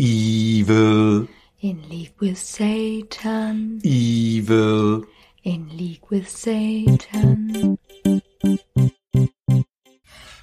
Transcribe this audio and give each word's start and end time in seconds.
Evil. 0.00 1.26
In 1.60 1.82
league 1.90 2.14
with 2.20 2.38
Satan. 2.38 3.80
Evil. 3.82 5.04
In 5.42 5.76
league 5.76 6.06
with 6.08 6.28
Satan. 6.28 7.76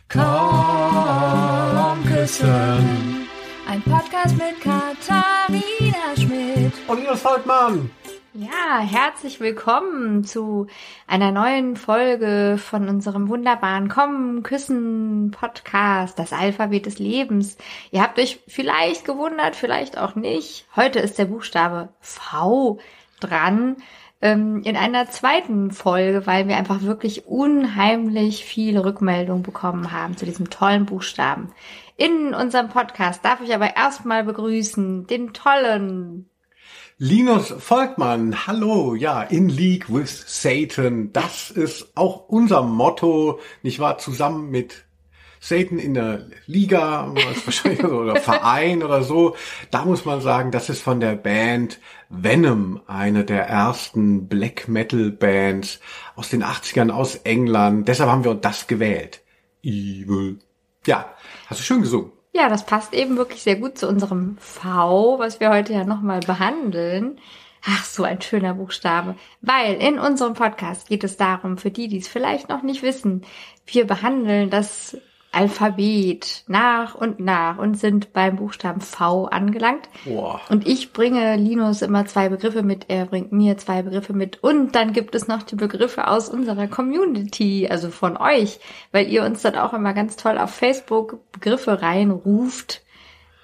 Komm 0.09 2.03
küssen. 2.03 3.27
Ein 3.65 3.81
Podcast 3.83 4.35
mit 4.37 4.59
Katharina 4.59 6.17
Schmidt. 6.17 6.73
Und 6.89 6.99
Linus 6.99 7.21
Volkmann. 7.21 7.89
Ja, 8.37 8.79
herzlich 8.81 9.39
willkommen 9.39 10.25
zu 10.25 10.67
einer 11.07 11.31
neuen 11.31 11.77
Folge 11.77 12.57
von 12.57 12.89
unserem 12.89 13.29
wunderbaren 13.29 13.87
Kommen, 13.87 14.43
Küssen 14.43 15.31
Podcast, 15.31 16.19
das 16.19 16.33
Alphabet 16.33 16.85
des 16.85 16.99
Lebens. 16.99 17.57
Ihr 17.91 18.01
habt 18.01 18.19
euch 18.19 18.41
vielleicht 18.45 19.05
gewundert, 19.05 19.55
vielleicht 19.55 19.97
auch 19.97 20.15
nicht. 20.15 20.67
Heute 20.75 20.99
ist 20.99 21.17
der 21.17 21.25
Buchstabe 21.25 21.87
V 22.01 22.77
dran 23.21 23.77
ähm, 24.21 24.63
in 24.65 24.75
einer 24.75 25.09
zweiten 25.09 25.71
Folge, 25.71 26.27
weil 26.27 26.49
wir 26.49 26.57
einfach 26.57 26.81
wirklich 26.81 27.27
unheimlich 27.27 28.43
viele 28.43 28.83
Rückmeldungen 28.83 29.43
bekommen 29.43 29.93
haben 29.93 30.17
zu 30.17 30.25
diesem 30.25 30.49
tollen 30.49 30.85
Buchstaben. 30.85 31.53
In 31.95 32.33
unserem 32.33 32.67
Podcast 32.67 33.23
darf 33.23 33.39
ich 33.39 33.55
aber 33.55 33.77
erstmal 33.77 34.25
begrüßen 34.25 35.07
den 35.07 35.31
tollen 35.31 36.29
Linus 36.97 37.53
Volkmann, 37.57 38.47
hallo, 38.47 38.95
ja, 38.95 39.21
in 39.21 39.49
League 39.49 39.93
with 39.93 40.23
Satan. 40.27 41.11
Das 41.11 41.51
ist 41.51 41.91
auch 41.93 42.29
unser 42.29 42.61
Motto, 42.61 43.41
nicht 43.63 43.79
wahr? 43.79 43.97
Zusammen 43.97 44.49
mit 44.49 44.85
Satan 45.41 45.77
in 45.77 45.93
der 45.93 46.27
Liga, 46.45 47.13
wahrscheinlich 47.43 47.81
so, 47.81 47.89
oder 47.89 48.15
Verein 48.15 48.81
oder 48.81 49.03
so. 49.03 49.35
Da 49.71 49.83
muss 49.83 50.05
man 50.05 50.21
sagen, 50.21 50.51
das 50.51 50.69
ist 50.69 50.81
von 50.81 51.01
der 51.01 51.15
Band 51.15 51.81
Venom, 52.07 52.79
eine 52.87 53.25
der 53.25 53.45
ersten 53.45 54.29
Black 54.29 54.69
Metal 54.69 55.11
Bands 55.11 55.81
aus 56.15 56.29
den 56.29 56.45
80ern 56.45 56.91
aus 56.91 57.15
England. 57.25 57.89
Deshalb 57.89 58.09
haben 58.09 58.23
wir 58.23 58.35
das 58.35 58.67
gewählt. 58.67 59.21
Evil. 59.61 60.39
Ja, 60.85 61.13
hast 61.47 61.59
du 61.59 61.63
schön 61.65 61.81
gesungen. 61.81 62.13
Ja, 62.35 62.49
das 62.49 62.65
passt 62.65 62.93
eben 62.93 63.15
wirklich 63.15 63.43
sehr 63.43 63.55
gut 63.55 63.77
zu 63.77 63.87
unserem 63.87 64.35
V, 64.39 65.19
was 65.19 65.39
wir 65.39 65.51
heute 65.51 65.71
ja 65.71 65.85
nochmal 65.85 66.19
behandeln. 66.19 67.17
Ach, 67.65 67.85
so 67.85 68.03
ein 68.03 68.21
schöner 68.21 68.55
Buchstabe. 68.55 69.15
Weil 69.39 69.75
in 69.75 69.99
unserem 69.99 70.33
Podcast 70.33 70.89
geht 70.89 71.05
es 71.05 71.15
darum, 71.15 71.57
für 71.57 71.71
die, 71.71 71.87
die 71.87 71.99
es 71.99 72.09
vielleicht 72.09 72.49
noch 72.49 72.61
nicht 72.61 72.83
wissen, 72.83 73.21
wir 73.65 73.87
behandeln 73.87 74.49
das 74.49 74.97
Alphabet 75.35 76.43
nach 76.47 76.95
und 76.95 77.19
nach 77.19 77.57
und 77.57 77.77
sind 77.77 78.13
beim 78.13 78.37
Buchstaben 78.37 78.81
V 78.81 79.25
angelangt. 79.25 79.89
Boah. 80.05 80.39
Und 80.49 80.65
ich 80.65 80.93
bringe 80.93 81.35
Linus 81.35 81.81
immer 81.81 82.05
zwei 82.05 82.29
Begriffe 82.29 82.63
mit, 82.63 82.85
er 82.87 83.05
bringt 83.05 83.31
mir 83.31 83.57
zwei 83.57 83.81
Begriffe 83.81 84.13
mit. 84.13 84.41
Und 84.43 84.75
dann 84.75 84.93
gibt 84.93 85.13
es 85.13 85.27
noch 85.27 85.43
die 85.43 85.55
Begriffe 85.55 86.07
aus 86.07 86.29
unserer 86.29 86.67
Community, 86.67 87.67
also 87.69 87.89
von 87.89 88.17
euch, 88.17 88.59
weil 88.91 89.07
ihr 89.09 89.23
uns 89.23 89.41
dann 89.41 89.55
auch 89.55 89.73
immer 89.73 89.93
ganz 89.93 90.15
toll 90.15 90.37
auf 90.37 90.51
Facebook 90.51 91.19
Begriffe 91.31 91.81
reinruft, 91.81 92.81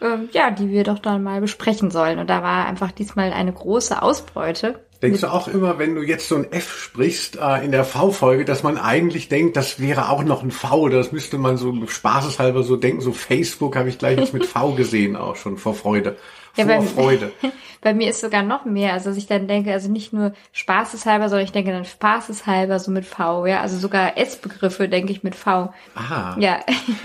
ähm, 0.01 0.29
ja, 0.31 0.49
die 0.51 0.69
wir 0.69 0.83
doch 0.83 0.99
dann 0.99 1.23
mal 1.23 1.41
besprechen 1.41 1.91
sollen. 1.91 2.19
Und 2.19 2.29
da 2.29 2.41
war 2.41 2.65
einfach 2.65 2.91
diesmal 2.91 3.33
eine 3.33 3.53
große 3.53 4.01
Ausbeute. 4.01 4.79
Denkst 5.01 5.21
du 5.21 5.27
auch 5.31 5.47
immer, 5.47 5.79
wenn 5.79 5.95
du 5.95 6.01
jetzt 6.03 6.27
so 6.27 6.35
ein 6.35 6.51
F 6.51 6.83
sprichst 6.83 7.37
äh, 7.41 7.63
in 7.65 7.71
der 7.71 7.85
V-Folge, 7.85 8.45
dass 8.45 8.61
man 8.63 8.77
eigentlich 8.77 9.29
denkt, 9.29 9.57
das 9.57 9.79
wäre 9.79 10.09
auch 10.09 10.23
noch 10.23 10.43
ein 10.43 10.51
V 10.51 10.75
oder 10.77 10.97
das 10.97 11.11
müsste 11.11 11.37
man 11.39 11.57
so 11.57 11.73
spaßeshalber 11.87 12.63
so 12.63 12.75
denken, 12.75 13.01
so 13.01 13.11
Facebook 13.11 13.75
habe 13.75 13.89
ich 13.89 13.97
gleich 13.97 14.17
jetzt 14.19 14.33
mit 14.33 14.45
V 14.45 14.71
gesehen 14.75 15.15
auch 15.15 15.35
schon 15.35 15.57
vor 15.57 15.73
Freude. 15.73 16.17
Ja, 16.55 16.65
vor 16.65 16.75
bei- 16.77 16.81
Freude. 16.85 17.31
Bei 17.83 17.95
mir 17.95 18.11
ist 18.11 18.21
sogar 18.21 18.43
noch 18.43 18.63
mehr, 18.65 18.93
also 18.93 19.09
dass 19.09 19.17
ich 19.17 19.25
dann 19.25 19.47
denke, 19.47 19.71
also 19.73 19.89
nicht 19.89 20.13
nur 20.13 20.33
spaßeshalber, 20.51 21.29
sondern 21.29 21.45
ich 21.45 21.51
denke 21.51 21.71
dann 21.71 21.83
spaßeshalber 21.83 22.77
so 22.77 22.91
mit 22.91 23.07
V, 23.07 23.47
ja, 23.47 23.61
also 23.61 23.75
sogar 23.79 24.19
S-Begriffe 24.19 24.87
denke 24.87 25.11
ich 25.11 25.23
mit 25.23 25.33
V. 25.33 25.73
Aha. 25.95 26.35
Ja, 26.37 26.59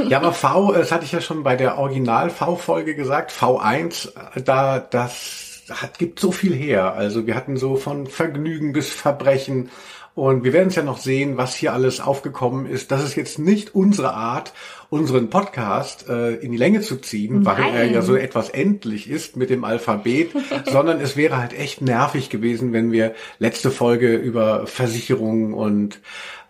Ja, 0.07 0.19
aber 0.19 0.33
V, 0.35 0.73
das 0.73 0.93
hatte 0.93 1.07
ich 1.07 1.13
ja 1.13 1.23
schon 1.23 1.43
bei 1.45 1.57
der 1.57 1.79
Original-V-Folge 1.79 2.95
gesagt, 2.95 3.33
V1, 3.33 4.09
äh, 4.35 4.43
da, 4.43 4.79
das 4.81 5.46
hat, 5.71 5.99
gibt 5.99 6.21
so 6.21 6.33
viel 6.33 6.55
her. 6.55 6.95
Also 6.95 7.27
wir 7.27 7.35
hatten 7.35 7.57
so 7.57 7.77
von 7.77 8.07
Vergnügen 8.07 8.73
bis 8.73 8.91
Verbrechen. 8.91 9.71
Und 10.15 10.45
wir 10.45 10.55
werden 10.55 10.69
es 10.69 10.77
ja 10.77 10.83
noch 10.83 10.97
sehen, 10.97 11.37
was 11.37 11.55
hier 11.55 11.75
alles 11.75 12.01
aufgekommen 12.01 12.65
ist. 12.65 12.91
Das 12.91 13.05
ist 13.05 13.17
jetzt 13.17 13.39
nicht 13.39 13.75
unsere 13.75 14.15
Art, 14.15 14.55
unseren 14.89 15.29
Podcast 15.29 16.09
äh, 16.09 16.37
in 16.37 16.53
die 16.53 16.57
Länge 16.57 16.81
zu 16.81 16.97
ziehen, 16.97 17.45
weil 17.45 17.59
er 17.59 17.73
Nein. 17.73 17.93
ja 17.93 18.01
so 18.01 18.17
etwas 18.17 18.49
endlich 18.49 19.11
ist 19.11 19.37
mit 19.37 19.51
dem 19.51 19.63
Alphabet, 19.63 20.31
sondern 20.65 21.03
es 21.03 21.19
wäre 21.19 21.37
halt 21.37 21.53
echt 21.53 21.83
nervig 21.83 22.31
gewesen, 22.31 22.73
wenn 22.73 22.93
wir 22.93 23.15
letzte 23.39 23.71
Folge 23.71 24.17
über 24.17 24.67
Versicherungen 24.67 25.53
und 25.53 26.01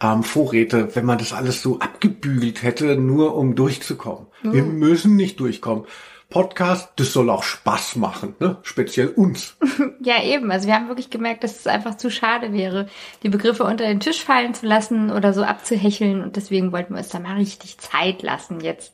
ähm, 0.01 0.23
Vorräte, 0.23 0.95
wenn 0.95 1.05
man 1.05 1.19
das 1.19 1.33
alles 1.33 1.61
so 1.61 1.81
abgebügelt 1.81 2.63
hätte, 2.63 2.97
nur 2.97 3.35
um 3.35 3.57
durchzukommen. 3.57 4.29
Wir 4.43 4.63
müssen 4.63 5.17
nicht 5.17 5.41
durchkommen. 5.41 5.87
Podcast, 6.29 6.91
das 6.97 7.13
soll 7.13 7.31
auch 7.31 7.45
Spaß 7.45 7.97
machen, 7.97 8.35
ne? 8.41 8.57
speziell 8.63 9.09
uns. 9.09 9.57
ja 10.01 10.23
eben, 10.23 10.51
also 10.51 10.67
wir 10.67 10.75
haben 10.75 10.89
wirklich 10.89 11.11
gemerkt, 11.11 11.45
dass 11.45 11.61
es 11.61 11.67
einfach 11.67 11.97
zu 11.97 12.11
schade 12.11 12.53
wäre, 12.53 12.89
die 13.23 13.29
Begriffe 13.29 13.65
unter 13.65 13.87
den 13.87 14.01
Tisch 14.01 14.25
fallen 14.25 14.53
zu 14.53 14.67
lassen 14.67 15.11
oder 15.11 15.33
so 15.33 15.45
abzuhecheln 15.45 16.23
und 16.23 16.37
deswegen 16.37 16.73
wollten 16.73 16.95
wir 16.95 16.99
uns 16.99 17.11
da 17.11 17.21
mal 17.21 17.37
richtig 17.37 17.79
Zeit 17.79 18.23
lassen 18.23 18.61
jetzt. 18.61 18.93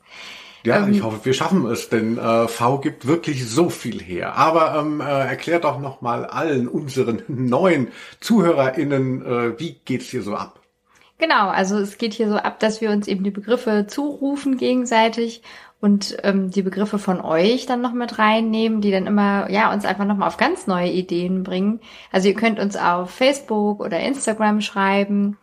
Ja, 0.65 0.87
ich 0.87 1.03
hoffe, 1.03 1.25
wir 1.25 1.35
schaffen 1.35 1.67
es, 1.67 1.89
denn 1.89 2.19
äh, 2.19 2.47
V 2.47 2.79
gibt 2.79 3.07
wirklich 3.07 3.49
so 3.49 3.69
viel 3.69 4.01
her. 4.01 4.37
Aber 4.37 4.77
ähm, 4.79 5.01
äh, 5.01 5.05
erklär 5.05 5.59
doch 5.59 5.81
noch 5.81 6.03
mal 6.03 6.25
allen 6.25 6.69
unseren 6.69 7.23
neuen 7.29 7.89
ZuhörerInnen, 8.21 9.27
äh, 9.27 9.59
wie 9.59 9.81
geht's 9.85 10.07
hier 10.07 10.23
so 10.23 10.37
ab? 10.37 10.61
Genau, 11.19 11.49
also 11.49 11.79
es 11.79 11.99
geht 11.99 12.15
hier 12.15 12.29
so 12.29 12.37
ab, 12.37 12.61
dass 12.61 12.81
wir 12.81 12.91
uns 12.91 13.09
eben 13.09 13.25
die 13.25 13.31
Begriffe 13.31 13.87
zurufen 13.89 14.57
gegenseitig 14.57 15.43
und 15.83 16.17
ähm, 16.23 16.53
die 16.53 16.63
Begriffe 16.63 17.01
von 17.01 17.21
euch 17.21 17.67
dann 17.67 17.81
noch 17.81 17.93
mit 17.93 18.17
reinnehmen, 18.21 18.81
die 18.81 18.93
dann 18.93 19.09
immer, 19.09 19.51
ja, 19.51 19.73
uns 19.73 19.85
einfach 19.85 20.05
nochmal 20.05 20.29
auf 20.29 20.37
ganz 20.37 20.69
neue 20.69 20.89
Ideen 20.89 21.43
bringen. 21.43 21.81
Also 22.13 22.29
ihr 22.29 22.37
könnt 22.37 22.61
uns 22.61 22.77
auf 22.77 23.11
Facebook 23.11 23.81
oder 23.81 23.99
Instagram 23.99 24.61
schreiben. 24.61 25.39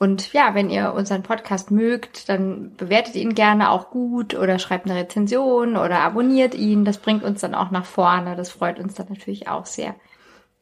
Und 0.00 0.32
ja, 0.32 0.52
wenn 0.56 0.68
ihr 0.68 0.94
unseren 0.94 1.22
Podcast 1.22 1.70
mögt, 1.70 2.28
dann 2.28 2.74
bewertet 2.76 3.14
ihn 3.14 3.36
gerne 3.36 3.70
auch 3.70 3.90
gut 3.90 4.34
oder 4.34 4.58
schreibt 4.58 4.90
eine 4.90 4.98
Rezension 4.98 5.76
oder 5.76 6.00
abonniert 6.00 6.56
ihn. 6.56 6.84
Das 6.84 6.98
bringt 6.98 7.22
uns 7.22 7.40
dann 7.40 7.54
auch 7.54 7.70
nach 7.70 7.84
vorne. 7.86 8.34
Das 8.34 8.50
freut 8.50 8.80
uns 8.80 8.94
dann 8.94 9.06
natürlich 9.10 9.46
auch 9.46 9.64
sehr. 9.64 9.94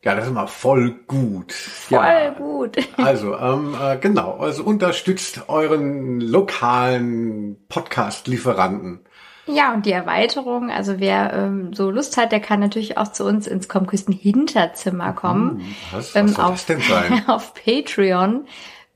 Ja, 0.04 0.14
das 0.14 0.26
ist 0.26 0.32
mal 0.34 0.47
voll 0.47 0.97
gut. 1.06 1.53
Voll 1.53 1.99
ja. 2.04 2.31
gut. 2.31 2.76
Also, 2.99 3.34
ähm, 3.38 3.75
äh, 3.81 3.97
genau, 3.97 4.37
also 4.37 4.62
unterstützt 4.62 5.49
euren 5.49 6.20
lokalen 6.20 7.56
Podcast-Lieferanten. 7.69 9.06
Ja, 9.47 9.75
und 9.75 9.87
die 9.87 9.93
Erweiterung, 9.93 10.71
also 10.71 11.01
wer 11.01 11.33
ähm, 11.33 11.75
so 11.75 11.91
Lust 11.91 12.17
hat, 12.17 12.31
der 12.31 12.41
kann 12.41 12.61
natürlich 12.61 12.97
auch 12.97 13.09
zu 13.09 13.25
uns 13.25 13.47
ins 13.49 13.69
Kommküsten 13.69 14.15
Hinterzimmer 14.15 15.13
kommen. 15.15 15.59
Hm, 15.61 15.77
was, 15.91 16.15
Ähm, 16.15 16.29
was 16.29 16.35
soll 16.37 16.45
auf, 16.45 16.51
das 16.53 16.67
denn 16.67 16.81
sein? 16.81 17.25
auf 17.29 17.53
Patreon, 17.55 18.47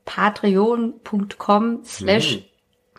patreon.com 0.05 1.83
slash 1.83 2.35
Hm. 2.35 2.43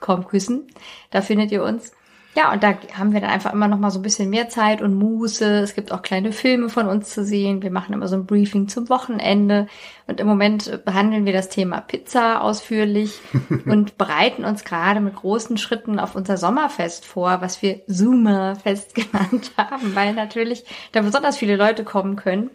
Kommküssen. 0.01 0.69
Da 1.11 1.23
findet 1.23 1.51
ihr 1.51 1.63
uns. 1.65 1.93
Ja, 2.38 2.53
und 2.53 2.62
da 2.62 2.78
haben 2.97 3.12
wir 3.12 3.21
dann 3.21 3.31
einfach 3.31 3.53
immer 3.53 3.66
noch 3.66 3.81
mal 3.81 3.91
so 3.91 3.99
ein 3.99 4.03
bisschen 4.03 4.31
mehr 4.31 4.49
Zeit 4.49 4.81
und 4.81 4.94
Muße. 4.94 5.59
Es 5.59 5.75
gibt 5.75 5.91
auch 5.91 6.03
kleine 6.03 6.31
Filme 6.31 6.69
von 6.69 6.87
uns 6.87 7.12
zu 7.12 7.25
sehen. 7.25 7.65
Wir 7.65 7.72
machen 7.72 7.93
immer 7.93 8.06
so 8.06 8.15
ein 8.15 8.26
Briefing 8.26 8.69
zum 8.69 8.88
Wochenende. 8.88 9.66
Und 10.06 10.21
im 10.21 10.28
Moment 10.28 10.84
behandeln 10.84 11.26
wir 11.26 11.32
das 11.32 11.49
Thema 11.49 11.81
Pizza 11.81 12.41
ausführlich 12.41 13.19
und 13.66 13.99
bereiten 13.99 14.44
uns 14.44 14.62
gerade 14.62 15.00
mit 15.00 15.16
großen 15.16 15.59
Schritten 15.59 15.99
auf 15.99 16.15
unser 16.15 16.37
Sommerfest 16.37 17.04
vor, 17.04 17.41
was 17.41 17.60
wir 17.60 17.81
Zoomerfest 17.88 18.94
genannt 18.94 19.50
haben, 19.56 19.97
weil 19.97 20.12
natürlich 20.12 20.65
da 20.93 21.02
besonders 21.02 21.38
viele 21.38 21.56
Leute 21.56 21.82
kommen 21.82 22.14
können. 22.14 22.50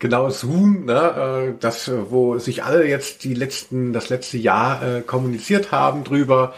Genau, 0.00 0.28
Zoom, 0.30 0.86
ne, 0.86 1.52
äh, 1.52 1.54
das, 1.60 1.88
wo 2.10 2.38
sich 2.38 2.64
alle 2.64 2.84
jetzt 2.88 3.22
die 3.22 3.34
letzten, 3.34 3.92
das 3.92 4.08
letzte 4.08 4.38
Jahr 4.38 4.82
äh, 4.82 5.00
kommuniziert 5.02 5.70
haben 5.70 6.02
drüber, 6.02 6.54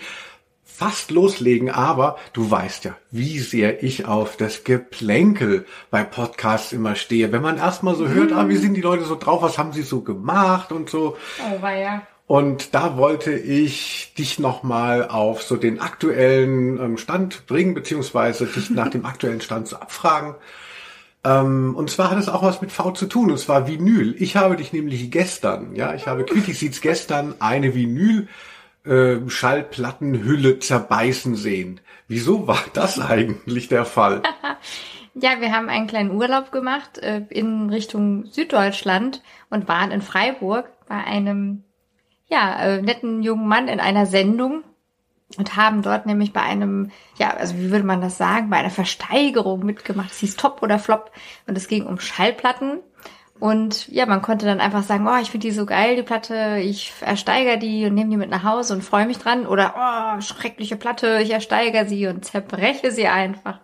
fast 0.64 1.10
loslegen, 1.10 1.70
aber 1.70 2.16
du 2.32 2.50
weißt 2.50 2.84
ja, 2.86 2.96
wie 3.10 3.38
sehr 3.38 3.82
ich 3.82 4.06
auf 4.06 4.38
das 4.38 4.64
Geplänkel 4.64 5.66
bei 5.90 6.04
Podcasts 6.04 6.72
immer 6.72 6.94
stehe. 6.94 7.32
Wenn 7.32 7.42
man 7.42 7.58
erstmal 7.58 7.96
so 7.96 8.08
hört, 8.08 8.32
ah, 8.32 8.48
wie 8.48 8.56
sind 8.56 8.72
die 8.74 8.80
Leute 8.80 9.04
so 9.04 9.14
drauf, 9.14 9.42
was 9.42 9.58
haben 9.58 9.74
sie 9.74 9.82
so 9.82 10.00
gemacht 10.00 10.72
und 10.72 10.88
so. 10.88 11.18
Oh, 11.38 11.60
war 11.60 11.76
ja. 11.76 12.00
Und 12.26 12.74
da 12.74 12.96
wollte 12.96 13.32
ich 13.32 14.12
dich 14.18 14.40
nochmal 14.40 15.08
auf 15.08 15.42
so 15.42 15.56
den 15.56 15.80
aktuellen 15.80 16.80
ähm, 16.80 16.98
Stand 16.98 17.46
bringen, 17.46 17.74
beziehungsweise 17.74 18.46
dich 18.46 18.70
nach 18.70 18.88
dem 18.88 19.04
aktuellen 19.06 19.40
Stand 19.40 19.68
so 19.68 19.76
abfragen. 19.76 20.34
Ähm, 21.24 21.74
und 21.76 21.88
zwar 21.88 22.10
hat 22.10 22.18
es 22.18 22.28
auch 22.28 22.42
was 22.42 22.60
mit 22.60 22.72
V 22.72 22.90
zu 22.92 23.06
tun, 23.06 23.30
und 23.30 23.38
zwar 23.38 23.68
Vinyl. 23.68 24.16
Ich 24.18 24.34
habe 24.34 24.56
dich 24.56 24.72
nämlich 24.72 25.10
gestern, 25.10 25.76
ja, 25.76 25.94
ich 25.94 26.06
habe 26.08 26.24
Quitty 26.24 26.68
gestern 26.80 27.34
eine 27.38 27.74
Vinyl 27.74 28.26
äh, 28.84 29.18
Schallplattenhülle 29.28 30.58
zerbeißen 30.58 31.36
sehen. 31.36 31.80
Wieso 32.08 32.48
war 32.48 32.62
das 32.72 33.00
eigentlich 33.08 33.68
der 33.68 33.84
Fall? 33.84 34.22
ja, 35.14 35.40
wir 35.40 35.52
haben 35.52 35.68
einen 35.68 35.86
kleinen 35.86 36.10
Urlaub 36.10 36.50
gemacht 36.50 36.98
äh, 36.98 37.22
in 37.30 37.70
Richtung 37.70 38.26
Süddeutschland 38.26 39.22
und 39.48 39.68
waren 39.68 39.92
in 39.92 40.02
Freiburg 40.02 40.66
bei 40.88 40.96
einem 40.96 41.62
ja, 42.28 42.58
äh, 42.58 42.82
netten 42.82 43.22
jungen 43.22 43.48
Mann 43.48 43.68
in 43.68 43.80
einer 43.80 44.06
Sendung 44.06 44.64
und 45.36 45.56
haben 45.56 45.82
dort 45.82 46.06
nämlich 46.06 46.32
bei 46.32 46.42
einem, 46.42 46.90
ja, 47.18 47.30
also 47.30 47.56
wie 47.56 47.70
würde 47.70 47.84
man 47.84 48.00
das 48.00 48.16
sagen, 48.16 48.50
bei 48.50 48.58
einer 48.58 48.70
Versteigerung 48.70 49.64
mitgemacht. 49.64 50.12
Es 50.12 50.18
hieß 50.18 50.36
Top 50.36 50.62
oder 50.62 50.78
Flop 50.78 51.10
und 51.46 51.56
es 51.56 51.68
ging 51.68 51.86
um 51.86 51.98
Schallplatten. 51.98 52.80
Und 53.38 53.88
ja, 53.88 54.06
man 54.06 54.22
konnte 54.22 54.46
dann 54.46 54.60
einfach 54.60 54.82
sagen, 54.82 55.06
oh, 55.06 55.20
ich 55.20 55.30
finde 55.30 55.48
die 55.48 55.52
so 55.52 55.66
geil, 55.66 55.96
die 55.96 56.02
Platte, 56.02 56.58
ich 56.58 56.94
ersteigere 57.00 57.58
die 57.58 57.84
und 57.84 57.94
nehme 57.94 58.10
die 58.10 58.16
mit 58.16 58.30
nach 58.30 58.44
Hause 58.44 58.72
und 58.72 58.82
freue 58.82 59.06
mich 59.06 59.18
dran. 59.18 59.46
Oder, 59.46 59.74
oh, 59.76 60.20
schreckliche 60.22 60.76
Platte, 60.76 61.20
ich 61.22 61.32
ersteigere 61.32 61.86
sie 61.86 62.06
und 62.06 62.24
zerbreche 62.24 62.90
sie 62.92 63.08
einfach. 63.08 63.60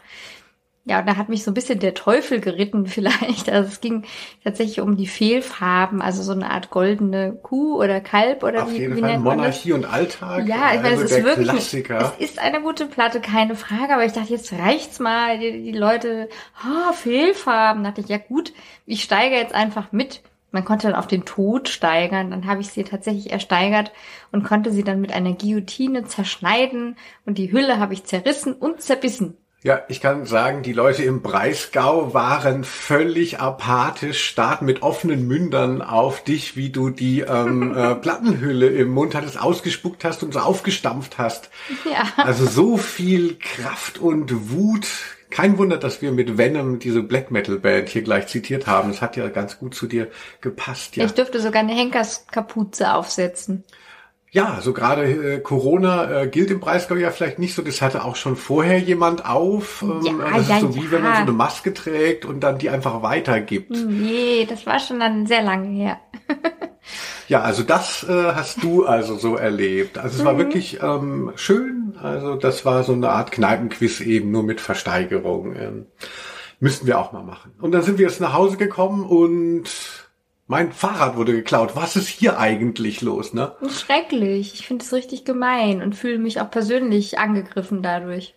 Ja, 0.85 0.99
und 0.99 1.07
da 1.07 1.17
hat 1.17 1.29
mich 1.29 1.45
so 1.45 1.51
ein 1.53 1.55
bisschen 1.55 1.79
der 1.79 1.95
Teufel 1.95 2.41
geritten 2.41 2.87
vielleicht. 2.89 3.49
Also 3.51 3.69
es 3.69 3.81
ging 3.81 4.05
tatsächlich 4.43 4.81
um 4.81 4.97
die 4.97 5.07
Fehlfarben, 5.07 6.03
also 6.03 6.23
so 6.23 6.33
eine 6.33 6.51
Art 6.51 6.71
goldene 6.71 7.39
Kuh 7.43 7.77
oder 7.81 8.01
Kalb 8.01 8.43
oder 8.43 8.65
Auf 8.65 8.71
wie, 8.73 8.79
jeden 8.79 8.97
wie 8.97 9.01
Fall 9.01 9.13
nennt 9.13 9.25
man 9.25 9.39
das? 9.43 9.65
Monarchie 9.65 9.73
und 9.73 9.85
Alltag. 9.85 10.49
Ja, 10.49 10.75
ich 10.75 10.83
meine, 10.83 10.89
also 10.89 11.05
es 11.05 11.13
ist 11.13 11.25
wirklich, 11.25 11.49
Klassiker. 11.49 12.17
es 12.19 12.31
ist 12.31 12.39
eine 12.41 12.61
gute 12.63 12.87
Platte, 12.87 13.21
keine 13.21 13.55
Frage, 13.55 13.95
aber 13.95 14.05
ich 14.05 14.13
dachte, 14.13 14.33
jetzt 14.33 14.53
reicht's 14.53 14.99
mal, 14.99 15.39
die, 15.39 15.63
die 15.63 15.73
Leute, 15.73 16.29
oh, 16.65 16.93
Fehlfarben, 16.93 17.85
dachte 17.85 18.01
ich, 18.01 18.09
ja 18.09 18.19
gut, 18.19 18.53
ich 18.85 19.03
steige 19.05 19.37
jetzt 19.37 19.55
einfach 19.55 19.93
mit. 19.93 20.23
Man 20.51 20.65
konnte 20.67 20.89
dann 20.89 20.97
auf 20.97 21.07
den 21.07 21.25
Tod 21.25 21.69
steigern, 21.71 22.31
dann 22.31 22.47
habe 22.47 22.61
ich 22.61 22.69
sie 22.69 22.85
tatsächlich 22.85 23.33
ersteigert 23.33 23.91
und 24.33 24.45
konnte 24.45 24.71
sie 24.71 24.85
dann 24.85 25.01
mit 25.01 25.13
einer 25.13 25.33
Guillotine 25.33 26.05
zerschneiden 26.05 26.97
und 27.25 27.39
die 27.39 27.53
Hülle 27.53 27.79
habe 27.79 27.95
ich 27.95 28.05
zerrissen 28.05 28.53
und 28.53 28.83
zerbissen. 28.83 29.39
Ja, 29.65 29.83
ich 29.87 30.01
kann 30.01 30.27
sagen, 30.27 30.65
die 30.65 30.73
Leute 30.73 31.05
im 31.05 31.23
Breisgau 31.23 32.13
waren 32.13 32.65
völlig 32.65 33.39
apathisch, 33.39 34.25
starten 34.25 34.65
mit 34.65 34.83
offenen 34.83 35.29
Mündern 35.29 35.83
auf 35.83 36.25
dich, 36.25 36.57
wie 36.57 36.71
du 36.71 36.91
die 36.91 37.21
ähm, 37.21 37.73
äh, 37.77 37.95
Plattenhülle 37.95 38.67
im 38.67 38.89
Mund 38.89 39.15
hattest, 39.15 39.41
ausgespuckt 39.41 40.05
hast 40.05 40.25
und 40.25 40.35
so 40.35 40.41
aufgestampft 40.41 41.19
hast. 41.19 41.51
Ja. 41.85 42.13
Also 42.17 42.45
so 42.47 42.77
viel 42.77 43.39
Kraft 43.39 43.99
und 43.99 44.51
Wut. 44.51 44.89
Kein 45.31 45.57
Wunder, 45.59 45.77
dass 45.77 46.03
wir 46.03 46.11
mit 46.11 46.37
Venom 46.37 46.81
diese 46.81 47.03
Black 47.05 47.31
Metal 47.31 47.61
Band 47.61 47.89
hier 47.89 48.03
gleich 48.03 48.27
zitiert 48.27 48.67
haben. 48.67 48.91
Es 48.91 49.01
hat 49.01 49.17
ja 49.17 49.29
ganz 49.29 49.61
gut 49.61 49.77
zu 49.77 49.87
dir 49.87 50.11
gepasst. 50.41 50.97
Ja. 50.97 51.05
Ich 51.05 51.13
dürfte 51.13 51.41
sogar 51.41 51.61
eine 51.63 51.73
Henkerskapuze 51.73 52.93
aufsetzen. 52.93 53.63
Ja, 54.35 54.61
so 54.63 54.73
gerade 54.73 55.05
äh, 55.05 55.41
Corona 55.41 56.23
äh, 56.23 56.27
gilt 56.27 56.51
im 56.51 56.59
Breisgau 56.59 56.95
ja 56.95 57.11
vielleicht 57.11 57.39
nicht 57.39 57.55
so. 57.55 57.61
Das 57.61 57.83
hatte 57.83 58.03
auch 58.03 58.17
schon 58.17 58.37
vorher 58.37 58.79
jemand 58.79 59.27
auf. 59.27 59.83
Ähm, 59.83 60.01
Ja, 60.03 60.39
das 60.39 60.49
ja, 60.49 60.55
ist 60.57 60.63
so 60.63 60.75
wie 60.75 60.91
wenn 60.91 61.03
man 61.03 61.13
ja. 61.13 61.17
so 61.19 61.23
eine 61.23 61.33
Maske 61.33 61.75
trägt 61.75 62.25
und 62.25 62.41
dann 62.41 62.57
die 62.57 62.71
einfach 62.71 63.03
weitergibt. 63.03 63.71
Nee, 63.71 64.47
das 64.49 64.65
war 64.65 64.79
schon 64.79 65.01
dann 65.01 65.27
sehr 65.27 65.43
lange 65.43 65.69
her. 65.69 66.01
Ja, 67.29 67.43
also 67.43 67.63
das 67.63 68.05
äh, 68.07 68.33
hast 68.35 68.63
du 68.63 68.85
also 68.85 69.17
so 69.17 69.37
erlebt. 69.37 69.97
Also 69.97 70.19
es 70.19 70.25
war 70.25 70.37
wirklich 70.37 70.81
ähm, 70.83 71.33
schön. 71.37 71.95
Also 72.03 72.35
das 72.35 72.65
war 72.65 72.83
so 72.83 72.93
eine 72.93 73.09
Art 73.09 73.31
Kneipenquiz 73.31 74.01
eben 74.01 74.33
nur 74.33 74.43
mit 74.43 74.61
Versteigerung. 74.61 75.55
Ähm, 75.57 75.87
müssten 76.61 76.87
wir 76.87 76.99
auch 76.99 77.13
mal 77.13 77.23
machen. 77.23 77.53
Und 77.61 77.73
dann 77.73 77.83
sind 77.83 77.99
wir 77.99 78.07
jetzt 78.07 78.21
nach 78.21 78.35
Hause 78.35 78.57
gekommen 78.57 79.05
und 79.05 79.65
mein 80.53 80.71
Fahrrad 80.71 81.17
wurde 81.17 81.33
geklaut. 81.33 81.77
Was 81.77 81.97
ist 81.97 82.09
hier 82.09 82.39
eigentlich 82.39 83.01
los, 83.01 83.33
ne? 83.33 83.53
Schrecklich. 83.71 84.53
Ich 84.53 84.67
finde 84.67 84.85
es 84.85 84.93
richtig 84.93 85.25
gemein 85.25 85.81
und 85.81 85.97
fühle 85.97 86.19
mich 86.19 86.43
auch 86.43 86.51
persönlich 86.51 87.19
angegriffen 87.19 87.83
dadurch. 87.83 88.35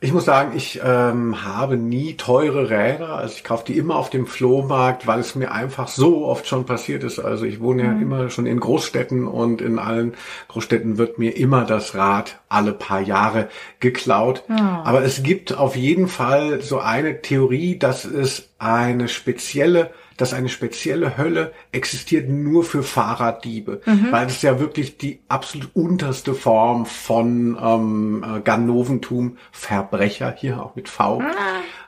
Ich 0.00 0.12
muss 0.12 0.24
sagen, 0.24 0.56
ich 0.56 0.80
ähm, 0.84 1.44
habe 1.44 1.76
nie 1.76 2.14
teure 2.14 2.70
Räder. 2.70 3.10
Also 3.10 3.36
ich 3.36 3.44
kaufe 3.44 3.64
die 3.66 3.78
immer 3.78 3.94
auf 3.94 4.10
dem 4.10 4.26
Flohmarkt, 4.26 5.06
weil 5.06 5.20
es 5.20 5.36
mir 5.36 5.52
einfach 5.52 5.86
so 5.86 6.26
oft 6.26 6.48
schon 6.48 6.66
passiert 6.66 7.04
ist. 7.04 7.20
Also 7.20 7.44
ich 7.44 7.60
wohne 7.60 7.84
ja 7.84 7.92
immer 7.92 8.30
schon 8.30 8.46
in 8.46 8.58
Großstädten 8.58 9.28
und 9.28 9.62
in 9.62 9.78
allen 9.78 10.14
Großstädten 10.48 10.98
wird 10.98 11.20
mir 11.20 11.36
immer 11.36 11.64
das 11.64 11.94
Rad 11.94 12.40
alle 12.48 12.72
paar 12.72 13.00
Jahre 13.00 13.48
geklaut. 13.78 14.42
Aber 14.48 15.04
es 15.04 15.22
gibt 15.22 15.56
auf 15.56 15.76
jeden 15.76 16.08
Fall 16.08 16.60
so 16.62 16.80
eine 16.80 17.22
Theorie, 17.22 17.78
dass 17.78 18.04
es 18.04 18.50
eine 18.58 19.06
spezielle 19.06 19.92
dass 20.16 20.32
eine 20.32 20.48
spezielle 20.48 21.16
Hölle 21.16 21.52
existiert 21.72 22.28
nur 22.28 22.64
für 22.64 22.82
Fahrraddiebe, 22.82 23.80
weil 24.10 24.26
es 24.26 24.42
ja 24.42 24.60
wirklich 24.60 24.98
die 24.98 25.20
absolut 25.28 25.70
unterste 25.74 26.34
Form 26.34 26.86
von 26.86 27.58
ähm, 27.60 28.24
äh, 28.24 28.40
Ganoventum, 28.40 29.38
Verbrecher, 29.52 30.34
hier 30.36 30.62
auch 30.62 30.76
mit 30.76 30.88
V. 30.88 31.22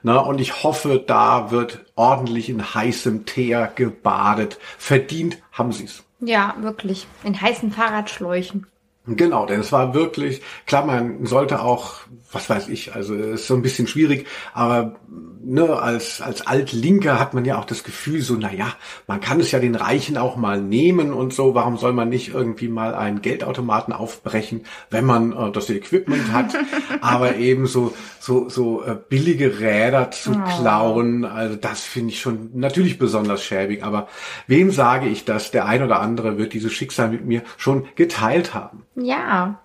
Na, 0.02 0.18
und 0.18 0.40
ich 0.40 0.62
hoffe, 0.62 1.02
da 1.04 1.50
wird 1.50 1.85
ordentlich 1.95 2.49
in 2.49 2.75
heißem 2.75 3.26
Teer 3.26 3.71
gebadet. 3.75 4.59
Verdient 4.78 5.38
haben 5.52 5.73
sie's. 5.73 6.04
Ja, 6.21 6.54
wirklich. 6.61 7.06
In 7.25 7.40
heißen 7.40 7.73
Fahrradschläuchen. 7.73 8.66
Genau, 9.08 9.46
denn 9.46 9.60
es 9.60 9.70
war 9.70 9.94
wirklich, 9.94 10.42
klar, 10.66 10.84
man 10.84 11.26
sollte 11.26 11.60
auch, 11.62 12.00
was 12.32 12.50
weiß 12.50 12.68
ich, 12.68 12.94
also 12.94 13.14
es 13.14 13.42
ist 13.42 13.46
so 13.46 13.54
ein 13.54 13.62
bisschen 13.62 13.86
schwierig, 13.86 14.26
aber 14.52 14.96
ne, 15.44 15.78
als, 15.80 16.20
als 16.20 16.44
Altlinker 16.44 17.20
hat 17.20 17.32
man 17.32 17.44
ja 17.44 17.56
auch 17.56 17.66
das 17.66 17.84
Gefühl, 17.84 18.20
so, 18.20 18.34
na 18.34 18.52
ja, 18.52 18.72
man 19.06 19.20
kann 19.20 19.38
es 19.38 19.52
ja 19.52 19.60
den 19.60 19.76
Reichen 19.76 20.18
auch 20.18 20.34
mal 20.34 20.60
nehmen 20.60 21.12
und 21.12 21.32
so, 21.32 21.54
warum 21.54 21.78
soll 21.78 21.92
man 21.92 22.08
nicht 22.08 22.34
irgendwie 22.34 22.66
mal 22.66 22.96
einen 22.96 23.22
Geldautomaten 23.22 23.92
aufbrechen, 23.92 24.64
wenn 24.90 25.04
man 25.04 25.32
äh, 25.32 25.52
das 25.52 25.70
Equipment 25.70 26.32
hat, 26.32 26.56
aber 27.00 27.36
eben 27.36 27.68
so, 27.68 27.94
so, 28.26 28.49
so 28.49 28.83
äh, 28.83 28.97
billige 29.09 29.61
Räder 29.61 30.11
zu 30.11 30.33
klauen, 30.33 31.25
also 31.25 31.54
das 31.54 31.85
finde 31.85 32.12
ich 32.12 32.21
schon 32.21 32.50
natürlich 32.54 32.99
besonders 32.99 33.45
schäbig, 33.45 33.85
aber 33.85 34.09
wem 34.49 34.73
sage 34.73 35.06
ich 35.06 35.25
das? 35.25 35.52
Der 35.52 35.66
ein 35.66 35.80
oder 35.80 36.00
andere 36.00 36.37
wird 36.37 36.52
dieses 36.52 36.73
Schicksal 36.73 37.09
mit 37.09 37.25
mir 37.25 37.42
schon 37.56 37.87
geteilt 37.95 38.52
haben. 38.52 38.83
Ja. 38.97 39.61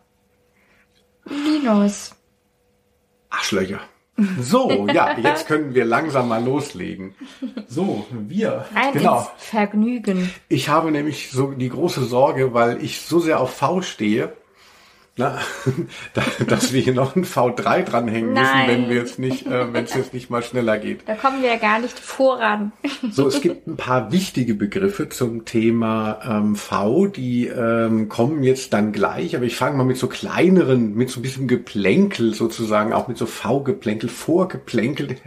Linus. 1.25 2.15
Arschlöcher. 3.31 3.79
So, 4.39 4.87
ja, 4.93 5.17
jetzt 5.17 5.47
können 5.47 5.73
wir 5.73 5.85
langsam 5.85 6.27
mal 6.27 6.43
loslegen. 6.43 7.15
So, 7.67 8.05
wir. 8.11 8.65
Rein 8.75 8.93
genau. 8.93 9.27
Vergnügen. 9.37 10.29
Ich 10.49 10.69
habe 10.69 10.91
nämlich 10.91 11.31
so 11.31 11.51
die 11.51 11.69
große 11.69 12.03
Sorge, 12.03 12.53
weil 12.53 12.83
ich 12.83 13.01
so 13.01 13.19
sehr 13.19 13.39
auf 13.39 13.55
V 13.55 13.81
stehe, 13.81 14.33
na, 15.17 15.39
dass 16.47 16.71
wir 16.71 16.81
hier 16.81 16.93
noch 16.93 17.17
ein 17.17 17.25
V3 17.25 17.83
dranhängen 17.83 18.29
müssen, 18.29 18.43
Nein. 18.43 18.69
wenn 18.69 18.89
wir 18.89 18.95
jetzt 18.95 19.19
nicht, 19.19 19.45
äh, 19.45 19.73
wenn 19.73 19.83
es 19.83 19.93
jetzt 19.93 20.13
nicht 20.13 20.29
mal 20.29 20.41
schneller 20.41 20.77
geht. 20.77 21.01
Da 21.05 21.15
kommen 21.15 21.41
wir 21.41 21.49
ja 21.49 21.57
gar 21.57 21.79
nicht 21.79 21.99
voran. 21.99 22.71
So, 23.09 23.27
es 23.27 23.41
gibt 23.41 23.67
ein 23.67 23.77
paar 23.77 24.11
wichtige 24.11 24.53
Begriffe 24.53 25.09
zum 25.09 25.43
Thema 25.43 26.19
ähm, 26.23 26.55
V, 26.55 27.07
die 27.07 27.47
ähm, 27.47 28.09
kommen 28.09 28.43
jetzt 28.43 28.73
dann 28.73 28.91
gleich, 28.91 29.35
aber 29.35 29.45
ich 29.45 29.55
fange 29.55 29.75
mal 29.75 29.83
mit 29.83 29.97
so 29.97 30.07
kleineren, 30.07 30.93
mit 30.93 31.09
so 31.09 31.19
ein 31.19 31.23
bisschen 31.23 31.47
Geplänkel 31.47 32.33
sozusagen, 32.33 32.93
auch 32.93 33.07
mit 33.07 33.17
so 33.17 33.25
V-Geplänkel, 33.25 34.07
Vorgeplänkel, 34.07 35.17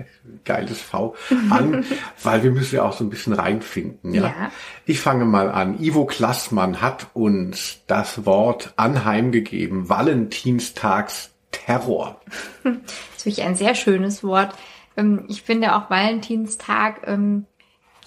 geiles 0.44 0.80
V, 0.80 1.14
an, 1.50 1.84
weil 2.22 2.42
wir 2.42 2.50
müssen 2.50 2.76
ja 2.76 2.82
auch 2.82 2.92
so 2.92 3.04
ein 3.04 3.10
bisschen 3.10 3.32
reinfinden. 3.32 4.14
Ja? 4.14 4.22
Ja. 4.22 4.50
Ich 4.86 5.00
fange 5.00 5.24
mal 5.24 5.50
an. 5.50 5.80
Ivo 5.80 6.04
Klassmann 6.06 6.80
hat 6.80 7.08
uns 7.14 7.80
das 7.86 8.26
Wort 8.26 8.72
anheimgegeben, 8.76 9.88
Valentinstagsterror. 9.88 12.20
Das 12.64 12.72
ist 13.18 13.26
wirklich 13.26 13.44
ein 13.46 13.56
sehr 13.56 13.74
schönes 13.74 14.22
Wort. 14.22 14.54
Ähm, 14.96 15.24
Ich 15.28 15.42
finde 15.42 15.74
auch 15.76 15.90
Valentinstag, 15.90 17.02
ähm, 17.06 17.46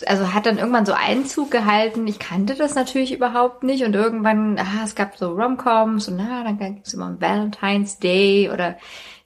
also 0.05 0.31
hat 0.33 0.45
dann 0.45 0.59
irgendwann 0.59 0.85
so 0.85 0.93
Einzug 0.93 1.49
gehalten. 1.49 2.05
Ich 2.07 2.19
kannte 2.19 2.53
das 2.53 2.75
natürlich 2.75 3.11
überhaupt 3.13 3.63
nicht 3.63 3.83
und 3.83 3.95
irgendwann, 3.95 4.59
ah, 4.59 4.83
es 4.83 4.93
gab 4.93 5.17
so 5.17 5.31
Romcoms 5.31 6.07
und 6.07 6.17
na, 6.17 6.43
dann 6.43 6.59
gibt's 6.59 6.93
immer 6.93 7.19
Valentine's 7.19 7.97
Day 7.97 8.51
oder 8.51 8.77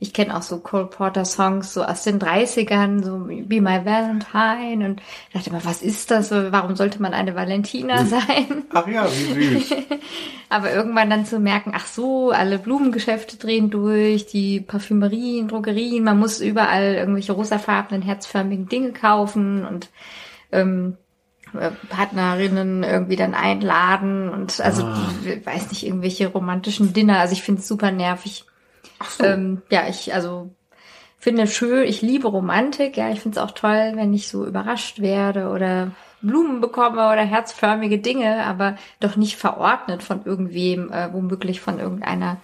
ich 0.02 0.14
kenne 0.14 0.36
auch 0.36 0.42
so 0.42 0.58
Cole 0.58 0.88
Porter 0.88 1.26
Songs 1.26 1.76
so 1.76 1.84
aus 1.84 2.02
den 2.02 2.20
30ern, 2.20 3.04
so 3.04 3.20
Be 3.20 3.62
My 3.62 3.86
Valentine 3.86 4.84
und 4.84 5.02
dachte 5.32 5.52
mal, 5.52 5.64
was 5.64 5.84
ist 5.84 6.10
das? 6.10 6.32
Warum 6.32 6.76
sollte 6.76 7.00
man 7.00 7.14
eine 7.14 7.36
Valentina 7.36 8.04
sein? 8.06 8.64
Ach 8.74 8.88
ja, 8.88 9.06
wie 9.06 9.60
süß. 9.60 9.76
Aber 10.50 10.74
irgendwann 10.74 11.12
dann 11.12 11.28
zu 11.28 11.40
merken, 11.40 11.74
ach 11.76 11.86
so, 11.86 12.32
alle 12.32 12.58
Blumengeschäfte 12.58 13.38
drehen 13.38 13.70
durch, 13.70 14.26
die 14.26 14.60
Parfümerien, 14.60 15.48
Drogerien, 15.48 16.04
man 16.04 16.18
muss 16.18 16.42
überall 16.42 16.96
irgendwelche 16.96 17.34
rosafarbenen, 17.34 18.02
herzförmigen 18.02 18.68
Dinge 18.68 18.94
kaufen 18.94 19.68
und 19.68 19.92
ähm, 20.52 20.98
äh, 21.54 21.70
Partnerinnen 21.90 22.82
irgendwie 22.82 23.18
dann 23.18 23.36
einladen 23.36 24.30
und 24.30 24.60
also 24.62 24.90
ich 25.24 25.46
weiß 25.46 25.70
nicht, 25.70 25.86
irgendwelche 25.86 26.26
romantischen 26.26 26.92
Dinner. 26.92 27.20
Also 27.20 27.34
ich 27.34 27.44
finde 27.44 27.62
es 27.62 27.68
super 27.68 27.92
nervig. 27.92 28.46
Ach 29.02 29.10
so. 29.10 29.24
Ähm, 29.24 29.64
ja, 29.70 29.88
ich 29.88 30.14
also 30.14 30.54
finde 31.18 31.48
schön, 31.48 31.88
ich 31.88 32.02
liebe 32.02 32.28
Romantik, 32.28 32.98
ja, 32.98 33.10
ich 33.10 33.20
finde 33.20 33.40
es 33.40 33.44
auch 33.44 33.52
toll, 33.52 33.94
wenn 33.96 34.14
ich 34.14 34.28
so 34.28 34.46
überrascht 34.46 35.00
werde 35.00 35.50
oder 35.50 35.92
Blumen 36.22 36.62
bekomme 36.62 37.08
oder 37.12 37.24
herzförmige 37.24 37.98
Dinge, 37.98 38.46
aber 38.46 38.76
doch 39.00 39.16
nicht 39.16 39.38
verordnet 39.38 40.04
von 40.04 40.24
irgendwem, 40.24 40.92
äh, 40.92 41.12
womöglich 41.12 41.62
von 41.62 41.80
irgendeiner, 41.80 42.38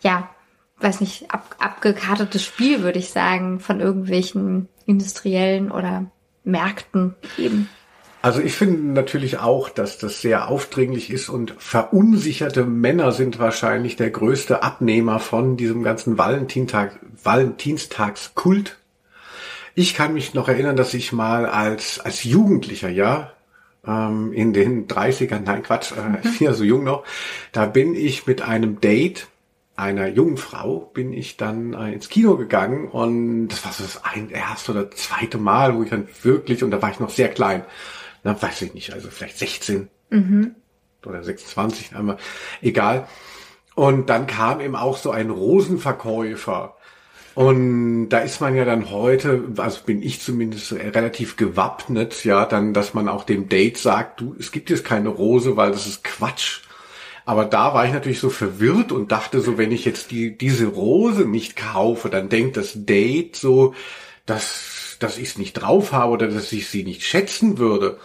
ja, 0.00 0.30
weiß 0.78 1.00
nicht, 1.00 1.30
ab, 1.30 1.56
abgekartetes 1.58 2.42
Spiel, 2.42 2.82
würde 2.82 2.98
ich 2.98 3.10
sagen, 3.10 3.60
von 3.60 3.80
irgendwelchen 3.80 4.68
industriellen 4.86 5.70
oder 5.70 6.06
Märkten 6.44 7.14
eben. 7.36 7.68
Also 8.24 8.40
ich 8.40 8.54
finde 8.54 8.90
natürlich 8.94 9.40
auch, 9.40 9.68
dass 9.68 9.98
das 9.98 10.22
sehr 10.22 10.48
aufdringlich 10.48 11.10
ist 11.10 11.28
und 11.28 11.54
verunsicherte 11.58 12.64
Männer 12.64 13.12
sind 13.12 13.38
wahrscheinlich 13.38 13.96
der 13.96 14.08
größte 14.08 14.62
Abnehmer 14.62 15.20
von 15.20 15.58
diesem 15.58 15.82
ganzen 15.82 16.16
Valentinstag, 16.16 16.98
Valentinstagskult. 17.22 18.78
Ich 19.74 19.92
kann 19.92 20.14
mich 20.14 20.32
noch 20.32 20.48
erinnern, 20.48 20.74
dass 20.74 20.94
ich 20.94 21.12
mal 21.12 21.44
als, 21.44 22.00
als 22.00 22.24
Jugendlicher, 22.24 22.88
ja, 22.88 23.34
ähm, 23.86 24.32
in 24.32 24.54
den 24.54 24.88
30ern, 24.88 25.40
nein 25.40 25.62
Quatsch, 25.62 25.92
äh, 25.92 26.26
ich 26.26 26.38
bin 26.38 26.46
ja 26.46 26.54
so 26.54 26.64
jung 26.64 26.82
noch, 26.82 27.04
da 27.52 27.66
bin 27.66 27.94
ich 27.94 28.26
mit 28.26 28.40
einem 28.40 28.80
Date 28.80 29.26
einer 29.76 30.06
jungen 30.06 30.36
Frau 30.38 30.90
bin 30.94 31.12
ich 31.12 31.36
dann 31.36 31.74
äh, 31.74 31.92
ins 31.92 32.08
Kino 32.08 32.36
gegangen 32.36 32.88
und 32.88 33.48
das 33.48 33.66
war 33.66 33.72
so 33.72 33.82
das 33.82 34.02
ein, 34.02 34.30
erste 34.30 34.72
oder 34.72 34.90
zweite 34.92 35.36
Mal, 35.36 35.76
wo 35.76 35.82
ich 35.82 35.90
dann 35.90 36.08
wirklich, 36.22 36.64
und 36.64 36.70
da 36.70 36.80
war 36.80 36.90
ich 36.90 37.00
noch 37.00 37.10
sehr 37.10 37.28
klein, 37.28 37.64
na, 38.24 38.40
weiß 38.40 38.62
ich 38.62 38.74
nicht, 38.74 38.92
also 38.92 39.08
vielleicht 39.10 39.38
16 39.38 39.88
oder 41.06 41.22
26, 41.22 41.94
einmal, 41.94 42.16
egal. 42.62 43.06
Und 43.74 44.08
dann 44.08 44.26
kam 44.26 44.60
eben 44.60 44.76
auch 44.76 44.96
so 44.96 45.10
ein 45.10 45.30
Rosenverkäufer. 45.30 46.76
Und 47.34 48.10
da 48.10 48.18
ist 48.18 48.40
man 48.40 48.54
ja 48.54 48.64
dann 48.64 48.90
heute, 48.90 49.42
also 49.56 49.82
bin 49.84 50.02
ich 50.02 50.20
zumindest 50.20 50.72
relativ 50.72 51.36
gewappnet, 51.36 52.24
ja, 52.24 52.46
dann, 52.46 52.72
dass 52.72 52.94
man 52.94 53.08
auch 53.08 53.24
dem 53.24 53.48
Date 53.48 53.76
sagt, 53.76 54.20
du, 54.20 54.36
es 54.38 54.52
gibt 54.52 54.70
jetzt 54.70 54.84
keine 54.84 55.08
Rose, 55.08 55.56
weil 55.56 55.72
das 55.72 55.86
ist 55.86 56.04
Quatsch. 56.04 56.60
Aber 57.26 57.44
da 57.44 57.74
war 57.74 57.86
ich 57.86 57.92
natürlich 57.92 58.20
so 58.20 58.30
verwirrt 58.30 58.92
und 58.92 59.10
dachte 59.10 59.40
so, 59.40 59.58
wenn 59.58 59.72
ich 59.72 59.84
jetzt 59.84 60.10
die, 60.10 60.36
diese 60.36 60.66
Rose 60.66 61.26
nicht 61.26 61.56
kaufe, 61.56 62.08
dann 62.08 62.28
denkt 62.28 62.56
das 62.56 62.72
Date 62.74 63.34
so, 63.34 63.74
dass, 64.26 64.83
dass 64.98 65.18
ich 65.18 65.28
es 65.28 65.38
nicht 65.38 65.54
drauf 65.54 65.92
habe 65.92 66.12
oder 66.12 66.28
dass 66.28 66.52
ich 66.52 66.68
sie 66.68 66.84
nicht 66.84 67.02
schätzen 67.02 67.58
würde. 67.58 67.98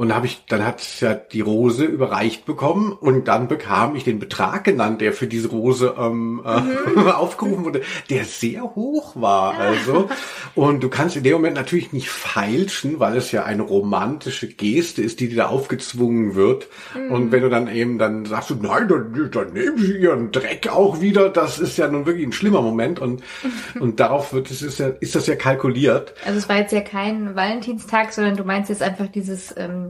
Und 0.00 0.08
dann 0.08 0.16
habe 0.16 0.28
ich, 0.28 0.46
dann 0.48 0.64
hat 0.64 0.82
ja 1.02 1.12
die 1.14 1.42
Rose 1.42 1.84
überreicht 1.84 2.46
bekommen 2.46 2.90
und 2.90 3.28
dann 3.28 3.48
bekam 3.48 3.94
ich 3.96 4.02
den 4.02 4.18
Betrag 4.18 4.64
genannt, 4.64 5.02
der 5.02 5.12
für 5.12 5.26
diese 5.26 5.48
Rose 5.48 5.94
ähm, 5.98 6.40
äh, 6.42 7.00
aufgerufen 7.10 7.66
wurde, 7.66 7.82
der 8.08 8.24
sehr 8.24 8.62
hoch 8.74 9.14
war. 9.20 9.58
Also 9.58 10.08
und 10.54 10.82
du 10.82 10.88
kannst 10.88 11.16
in 11.16 11.22
dem 11.22 11.34
Moment 11.34 11.54
natürlich 11.54 11.92
nicht 11.92 12.08
feilschen, 12.08 12.98
weil 12.98 13.14
es 13.14 13.30
ja 13.30 13.44
eine 13.44 13.60
romantische 13.60 14.48
Geste 14.48 15.02
ist, 15.02 15.20
die 15.20 15.28
dir 15.28 15.36
da 15.36 15.46
aufgezwungen 15.48 16.34
wird. 16.34 16.68
Und 17.10 17.30
wenn 17.30 17.42
du 17.42 17.50
dann 17.50 17.68
eben 17.68 17.98
dann 17.98 18.24
sagst 18.24 18.48
du, 18.48 18.54
nein, 18.54 18.88
dann, 18.88 19.30
dann 19.30 19.52
nehmen 19.52 19.76
sie 19.76 19.98
ihren 19.98 20.32
Dreck 20.32 20.68
auch 20.72 21.02
wieder, 21.02 21.28
das 21.28 21.58
ist 21.58 21.76
ja 21.76 21.88
nun 21.88 22.06
wirklich 22.06 22.26
ein 22.26 22.32
schlimmer 22.32 22.62
Moment 22.62 23.00
und 23.00 23.22
und 23.78 24.00
darauf 24.00 24.32
wird 24.32 24.50
es 24.50 24.62
ist 24.62 24.78
ja 24.78 24.88
ist 24.88 25.14
das 25.14 25.26
ja 25.26 25.36
kalkuliert. 25.36 26.14
Also 26.24 26.38
es 26.38 26.48
war 26.48 26.56
jetzt 26.56 26.72
ja 26.72 26.80
kein 26.80 27.34
Valentinstag, 27.36 28.14
sondern 28.14 28.38
du 28.38 28.44
meinst 28.44 28.70
jetzt 28.70 28.82
einfach 28.82 29.08
dieses 29.08 29.54
ähm, 29.58 29.89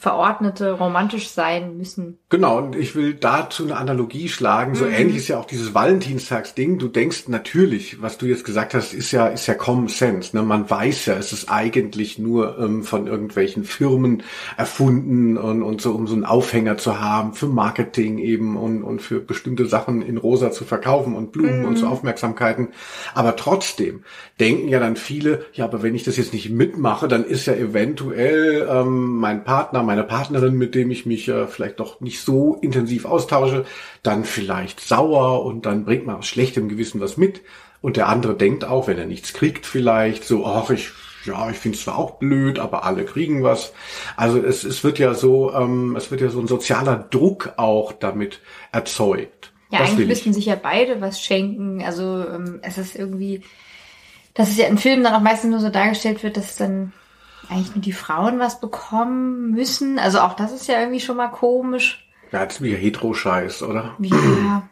verordnete 0.00 0.72
romantisch 0.72 1.28
sein 1.28 1.76
müssen. 1.76 2.16
Genau, 2.30 2.56
und 2.56 2.74
ich 2.74 2.96
will 2.96 3.12
dazu 3.12 3.64
eine 3.64 3.76
Analogie 3.76 4.30
schlagen. 4.30 4.74
So 4.74 4.86
ähnlich 4.86 5.18
ist 5.18 5.28
ja 5.28 5.38
auch 5.38 5.44
dieses 5.44 5.74
Valentinstagsding. 5.74 6.78
Du 6.78 6.88
denkst 6.88 7.28
natürlich, 7.28 8.00
was 8.00 8.16
du 8.16 8.24
jetzt 8.24 8.44
gesagt 8.44 8.72
hast, 8.72 8.94
ist 8.94 9.12
ja, 9.12 9.26
ist 9.26 9.46
ja 9.46 9.52
Common 9.52 9.88
Sense. 9.88 10.34
Ne? 10.34 10.42
Man 10.42 10.70
weiß 10.70 11.04
ja, 11.04 11.16
es 11.18 11.34
ist 11.34 11.50
eigentlich 11.50 12.18
nur 12.18 12.58
ähm, 12.58 12.82
von 12.82 13.08
irgendwelchen 13.08 13.64
Firmen 13.64 14.22
erfunden 14.56 15.36
und, 15.36 15.62
und 15.62 15.82
so, 15.82 15.92
um 15.92 16.06
so 16.06 16.14
einen 16.14 16.24
Aufhänger 16.24 16.78
zu 16.78 16.98
haben 16.98 17.34
für 17.34 17.48
Marketing 17.48 18.16
eben 18.16 18.56
und, 18.56 18.82
und 18.82 19.02
für 19.02 19.20
bestimmte 19.20 19.66
Sachen 19.66 20.00
in 20.00 20.16
rosa 20.16 20.50
zu 20.50 20.64
verkaufen 20.64 21.14
und 21.14 21.30
Blumen 21.30 21.66
und 21.66 21.76
so 21.76 21.86
Aufmerksamkeiten. 21.86 22.68
Aber 23.12 23.36
trotzdem 23.36 24.04
denken 24.40 24.68
ja 24.68 24.80
dann 24.80 24.96
viele, 24.96 25.44
ja, 25.52 25.66
aber 25.66 25.82
wenn 25.82 25.94
ich 25.94 26.04
das 26.04 26.16
jetzt 26.16 26.32
nicht 26.32 26.48
mitmache, 26.48 27.06
dann 27.06 27.24
ist 27.24 27.44
ja 27.44 27.52
eventuell 27.52 28.66
ähm, 28.70 29.18
mein 29.18 29.44
Partner, 29.44 29.89
meine 29.90 30.04
Partnerin, 30.04 30.54
mit 30.54 30.76
dem 30.76 30.92
ich 30.92 31.04
mich 31.04 31.26
äh, 31.26 31.48
vielleicht 31.48 31.80
doch 31.80 32.00
nicht 32.00 32.20
so 32.20 32.54
intensiv 32.62 33.06
austausche, 33.06 33.64
dann 34.04 34.24
vielleicht 34.24 34.78
sauer 34.78 35.44
und 35.44 35.66
dann 35.66 35.84
bringt 35.84 36.06
man 36.06 36.14
aus 36.14 36.28
schlechtem 36.28 36.68
Gewissen 36.68 37.00
was 37.00 37.16
mit. 37.16 37.40
Und 37.80 37.96
der 37.96 38.08
andere 38.08 38.36
denkt 38.36 38.64
auch, 38.64 38.86
wenn 38.86 38.98
er 38.98 39.06
nichts 39.06 39.32
kriegt, 39.32 39.66
vielleicht 39.66 40.22
so, 40.22 40.46
ach, 40.46 40.70
ich, 40.70 40.90
ja, 41.24 41.50
ich 41.50 41.56
finde 41.56 41.76
es 41.76 41.82
zwar 41.82 41.98
auch 41.98 42.20
blöd, 42.20 42.60
aber 42.60 42.84
alle 42.84 43.04
kriegen 43.04 43.42
was. 43.42 43.72
Also 44.16 44.38
es, 44.38 44.62
es 44.62 44.84
wird 44.84 45.00
ja 45.00 45.12
so, 45.14 45.52
ähm, 45.52 45.96
es 45.96 46.12
wird 46.12 46.20
ja 46.20 46.28
so 46.28 46.38
ein 46.38 46.46
sozialer 46.46 47.08
Druck 47.10 47.54
auch 47.56 47.90
damit 47.90 48.40
erzeugt. 48.70 49.52
Ja, 49.72 49.80
Das 49.80 49.90
eigentlich 49.90 50.06
müssten 50.06 50.32
sich 50.32 50.46
ja 50.46 50.54
beide 50.54 51.00
was 51.00 51.20
schenken. 51.20 51.82
Also 51.82 52.28
ähm, 52.28 52.60
es 52.62 52.78
ist 52.78 52.94
irgendwie, 52.94 53.42
dass 54.34 54.50
es 54.50 54.56
ja 54.56 54.68
in 54.68 54.78
Filmen 54.78 55.02
dann 55.02 55.14
auch 55.14 55.20
meistens 55.20 55.50
nur 55.50 55.58
so 55.58 55.68
dargestellt 55.68 56.22
wird, 56.22 56.36
dass 56.36 56.54
dann 56.54 56.92
eigentlich 57.50 57.74
nur 57.74 57.82
die 57.82 57.92
Frauen 57.92 58.38
was 58.38 58.60
bekommen 58.60 59.50
müssen. 59.50 59.98
Also 59.98 60.20
auch 60.20 60.34
das 60.34 60.52
ist 60.52 60.68
ja 60.68 60.80
irgendwie 60.80 61.00
schon 61.00 61.16
mal 61.16 61.28
komisch. 61.28 62.06
Ja, 62.32 62.44
ist 62.44 62.62
wie 62.62 62.74
Hetero-Scheiß, 62.74 63.62
oder? 63.64 63.96
Ja. 63.98 64.68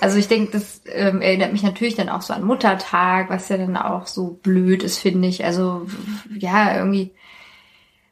Also 0.00 0.18
ich 0.18 0.28
denke, 0.28 0.52
das 0.52 0.82
ähm, 0.86 1.20
erinnert 1.20 1.52
mich 1.52 1.62
natürlich 1.62 1.94
dann 1.94 2.08
auch 2.08 2.22
so 2.22 2.32
an 2.32 2.44
Muttertag, 2.44 3.30
was 3.30 3.48
ja 3.48 3.58
dann 3.58 3.76
auch 3.76 4.06
so 4.06 4.38
blöd 4.42 4.82
ist, 4.82 4.98
finde 4.98 5.28
ich. 5.28 5.44
Also 5.44 5.86
ja, 6.30 6.76
irgendwie 6.76 7.12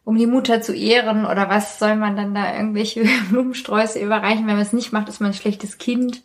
um 0.04 0.16
die 0.16 0.26
Mutter 0.26 0.60
zu 0.60 0.74
ehren 0.74 1.24
oder 1.26 1.48
was 1.48 1.78
soll 1.78 1.96
man 1.96 2.16
dann 2.16 2.34
da 2.34 2.54
irgendwelche 2.54 3.04
Blumensträuße 3.30 3.98
überreichen? 3.98 4.46
Wenn 4.46 4.56
man 4.56 4.62
es 4.62 4.72
nicht 4.72 4.92
macht, 4.92 5.08
ist 5.08 5.20
man 5.20 5.30
ein 5.30 5.34
schlechtes 5.34 5.78
Kind. 5.78 6.22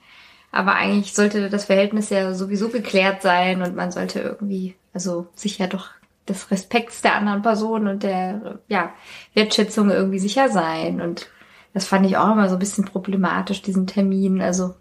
Aber 0.51 0.75
eigentlich 0.75 1.13
sollte 1.13 1.49
das 1.49 1.65
Verhältnis 1.65 2.09
ja 2.09 2.33
sowieso 2.33 2.69
geklärt 2.69 3.21
sein 3.21 3.61
und 3.61 3.75
man 3.75 3.91
sollte 3.91 4.21
irgendwie, 4.21 4.75
also 4.93 5.27
sich 5.35 5.57
ja 5.57 5.67
doch 5.67 5.89
des 6.27 6.49
Respekts 6.51 7.01
der 7.01 7.15
anderen 7.15 7.41
Person 7.41 7.87
und 7.87 8.03
der 8.03 8.59
ja, 8.67 8.91
Wertschätzung 9.33 9.89
irgendwie 9.91 10.19
sicher 10.19 10.49
sein. 10.49 11.01
Und 11.01 11.29
das 11.73 11.85
fand 11.87 12.05
ich 12.05 12.17
auch 12.17 12.31
immer 12.31 12.49
so 12.49 12.55
ein 12.55 12.59
bisschen 12.59 12.85
problematisch, 12.85 13.61
diesen 13.61 13.87
Termin. 13.87 14.41
Also 14.41 14.75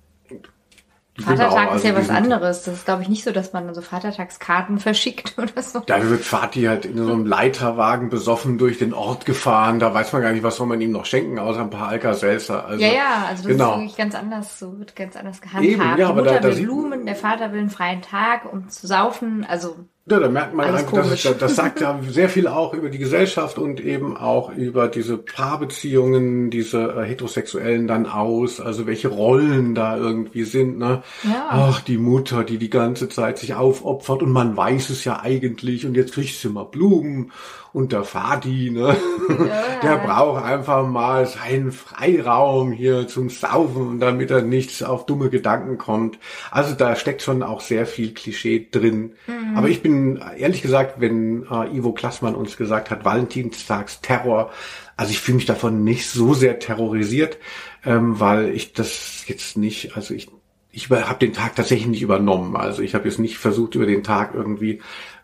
Vatertag 1.16 1.66
Genau, 1.66 1.74
ist 1.76 1.84
ja 1.84 1.94
also 1.94 2.08
was 2.10 2.16
anderes. 2.16 2.62
Das 2.64 2.74
ist, 2.74 2.84
glaube 2.86 3.02
ich, 3.02 3.08
nicht 3.08 3.22
so, 3.22 3.30
dass 3.30 3.52
man 3.52 3.72
so 3.72 3.82
Vatertagskarten 3.82 4.78
verschickt 4.80 5.38
oder 5.38 5.62
so. 5.62 5.78
Da 5.86 6.02
wird 6.08 6.22
Vati 6.24 6.62
halt 6.62 6.86
in 6.86 6.96
so 6.96 7.12
einem 7.12 7.24
Leiterwagen 7.24 8.08
besoffen 8.08 8.58
durch 8.58 8.78
den 8.78 8.92
Ort 8.92 9.24
gefahren. 9.24 9.78
Da 9.78 9.94
weiß 9.94 10.12
man 10.12 10.22
gar 10.22 10.32
nicht, 10.32 10.42
was 10.42 10.56
soll 10.56 10.66
man 10.66 10.80
ihm 10.80 10.90
noch 10.90 11.04
schenken, 11.04 11.38
außer 11.38 11.60
ein 11.60 11.70
paar 11.70 11.88
Alka-Seltzer. 11.88 12.66
Also, 12.66 12.82
Ja, 12.84 12.92
ja, 12.92 13.24
also 13.28 13.44
das 13.44 13.52
genau. 13.52 13.72
ist 13.74 13.78
wirklich 13.78 13.96
ganz 13.96 14.14
anders, 14.16 14.58
so 14.58 14.76
wird 14.80 14.96
ganz 14.96 15.14
anders 15.14 15.40
gehandhabt. 15.40 15.64
Eben, 15.66 15.82
ja, 15.82 15.94
Die 15.94 16.02
aber 16.02 16.22
Mutter 16.22 16.40
da- 16.40 16.48
da 16.48 16.56
will 16.56 16.64
Blumen, 16.64 17.06
der 17.06 17.14
Vater 17.16 17.52
will 17.52 17.60
einen 17.60 17.70
freien 17.70 18.02
Tag, 18.02 18.52
um 18.52 18.68
zu 18.68 18.88
saufen. 18.88 19.46
Also 19.48 19.76
Ja, 20.06 20.20
da 20.20 20.28
merkt 20.28 20.52
man 20.52 20.66
Alles 20.66 20.80
einfach, 20.80 20.96
das, 20.96 21.06
komisch. 21.06 21.22
das, 21.22 21.38
das 21.38 21.56
sagt 21.56 21.80
ja 21.80 21.98
sehr 22.08 22.28
viel 22.28 22.46
auch 22.46 22.74
über 22.74 22.90
die 22.90 22.98
Gesellschaft 22.98 23.56
und 23.56 23.80
eben 23.80 24.18
auch 24.18 24.52
über 24.54 24.88
diese 24.88 25.16
Paarbeziehungen, 25.16 26.50
diese 26.50 26.82
äh, 26.82 27.04
Heterosexuellen 27.04 27.86
dann 27.86 28.06
aus, 28.06 28.60
also 28.60 28.86
welche 28.86 29.08
Rollen 29.08 29.74
da 29.74 29.96
irgendwie 29.96 30.44
sind, 30.44 30.76
ne? 30.76 31.02
Ja. 31.22 31.46
Ach, 31.48 31.80
die 31.80 31.96
Mutter, 31.96 32.44
die 32.44 32.58
die 32.58 32.68
ganze 32.68 33.08
Zeit 33.08 33.38
sich 33.38 33.54
aufopfert 33.54 34.22
und 34.22 34.30
man 34.30 34.54
weiß 34.54 34.90
es 34.90 35.04
ja 35.04 35.20
eigentlich 35.20 35.86
und 35.86 35.94
jetzt 35.94 36.12
kriegt 36.12 36.34
sie 36.34 36.48
mal 36.50 36.64
Blumen 36.64 37.32
und 37.74 37.90
der 37.90 38.04
Vati, 38.04 38.70
ne? 38.70 38.96
Der 39.82 39.96
braucht 39.96 40.44
einfach 40.44 40.86
mal 40.86 41.26
seinen 41.26 41.72
Freiraum 41.72 42.70
hier 42.70 43.08
zum 43.08 43.28
Saufen, 43.28 43.98
damit 43.98 44.30
er 44.30 44.42
nicht 44.42 44.84
auf 44.84 45.06
dumme 45.06 45.28
Gedanken 45.28 45.76
kommt. 45.76 46.18
Also 46.52 46.74
da 46.74 46.94
steckt 46.94 47.20
schon 47.20 47.42
auch 47.42 47.60
sehr 47.60 47.84
viel 47.86 48.14
Klischee 48.14 48.68
drin. 48.70 49.14
Aber 49.56 49.68
ich 49.68 49.82
bin 49.82 50.22
ehrlich 50.38 50.62
gesagt, 50.62 51.00
wenn 51.00 51.46
äh, 51.50 51.76
Ivo 51.76 51.92
Klassmann 51.92 52.36
uns 52.36 52.56
gesagt 52.56 52.90
hat, 52.90 53.04
Valentinstagsterror, 53.04 54.52
also 54.96 55.10
ich 55.10 55.18
fühle 55.18 55.36
mich 55.36 55.46
davon 55.46 55.82
nicht 55.82 56.08
so 56.08 56.32
sehr 56.32 56.60
terrorisiert, 56.60 57.38
ähm, 57.84 58.20
weil 58.20 58.50
ich 58.50 58.72
das 58.72 59.24
jetzt 59.26 59.56
nicht, 59.56 59.96
also 59.96 60.14
ich 60.14 60.28
ich 60.76 60.90
habe 60.90 61.18
den 61.20 61.32
Tag 61.32 61.54
tatsächlich 61.54 61.86
nicht 61.86 62.02
übernommen. 62.02 62.56
Also 62.56 62.82
ich 62.82 62.94
habe 62.96 63.08
jetzt 63.08 63.20
nicht 63.20 63.38
versucht, 63.38 63.76
über 63.76 63.86
den 63.86 64.02
Tag 64.02 64.34
irgendwie 64.34 64.80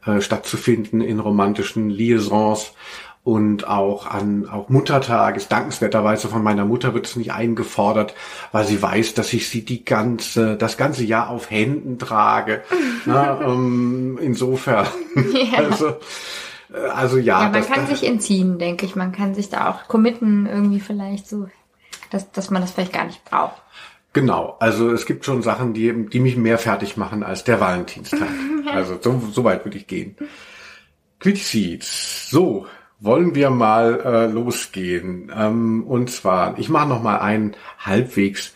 äh, 0.07 0.21
stattzufinden 0.21 1.01
in 1.01 1.21
romantischen 1.21 1.91
Liaisons. 1.91 2.73
Und 3.23 3.69
auch 3.69 4.07
an 4.07 4.49
auch 4.49 4.71
Muttertag 4.71 5.37
ist 5.37 5.53
dankenswerterweise 5.53 6.29
von 6.29 6.43
meiner 6.43 6.65
Mutter 6.65 6.95
wird 6.95 7.07
es 7.07 7.17
nicht 7.17 7.33
eingefordert, 7.33 8.15
weil 8.51 8.65
sie 8.65 8.81
weiß, 8.81 9.13
dass 9.13 9.35
ich 9.35 9.51
sie 9.51 9.63
die 9.63 9.85
ganze, 9.85 10.57
das 10.57 10.79
ganze 10.79 11.05
Jahr 11.05 11.29
auf 11.29 11.51
Händen 11.51 11.99
trage. 11.99 12.63
Na, 13.05 13.39
ähm, 13.43 14.19
insofern. 14.23 14.87
Also, 15.55 15.89
äh, 16.73 16.79
also 16.95 17.19
ja. 17.19 17.43
Ja, 17.43 17.45
man 17.45 17.53
das, 17.53 17.69
kann 17.69 17.87
das, 17.87 18.01
sich 18.01 18.09
entziehen, 18.09 18.59
denke 18.59 18.87
ich. 18.87 18.97
Man 18.97 19.13
kann 19.13 19.35
sich 19.35 19.51
da 19.51 19.69
auch 19.69 19.87
committen, 19.87 20.47
irgendwie 20.47 20.81
vielleicht 20.81 21.29
so, 21.29 21.47
dass, 22.11 22.33
dass 22.33 22.51
man 22.51 22.63
das 22.63 22.71
vielleicht 22.71 22.95
gar 22.95 23.05
nicht 23.05 23.23
braucht. 23.27 23.61
Genau, 24.13 24.57
also 24.59 24.91
es 24.91 25.07
gibt 25.07 25.25
schon 25.25 25.43
Sachen, 25.43 25.73
die, 25.73 26.07
die 26.07 26.19
mich 26.19 26.37
mehr 26.37 26.59
fertig 26.59 26.97
machen 26.97 27.23
als 27.23 27.45
der 27.45 27.61
Valentinstag. 27.61 28.29
Also 28.71 28.99
so, 29.01 29.21
so 29.33 29.43
weit 29.43 29.65
würde 29.65 29.79
ich 29.79 29.89
gehen. 29.89 30.15
Quitseeds. 31.19 32.31
So, 32.31 32.67
wollen 33.01 33.35
wir 33.35 33.51
mal 33.51 34.01
äh, 34.05 34.27
losgehen. 34.27 35.33
Ähm, 35.35 35.83
und 35.89 36.09
zwar, 36.09 36.57
ich 36.57 36.69
mache 36.69 36.89
noch 36.89 37.03
mal 37.03 37.19
einen 37.19 37.57
halbwegs 37.79 38.55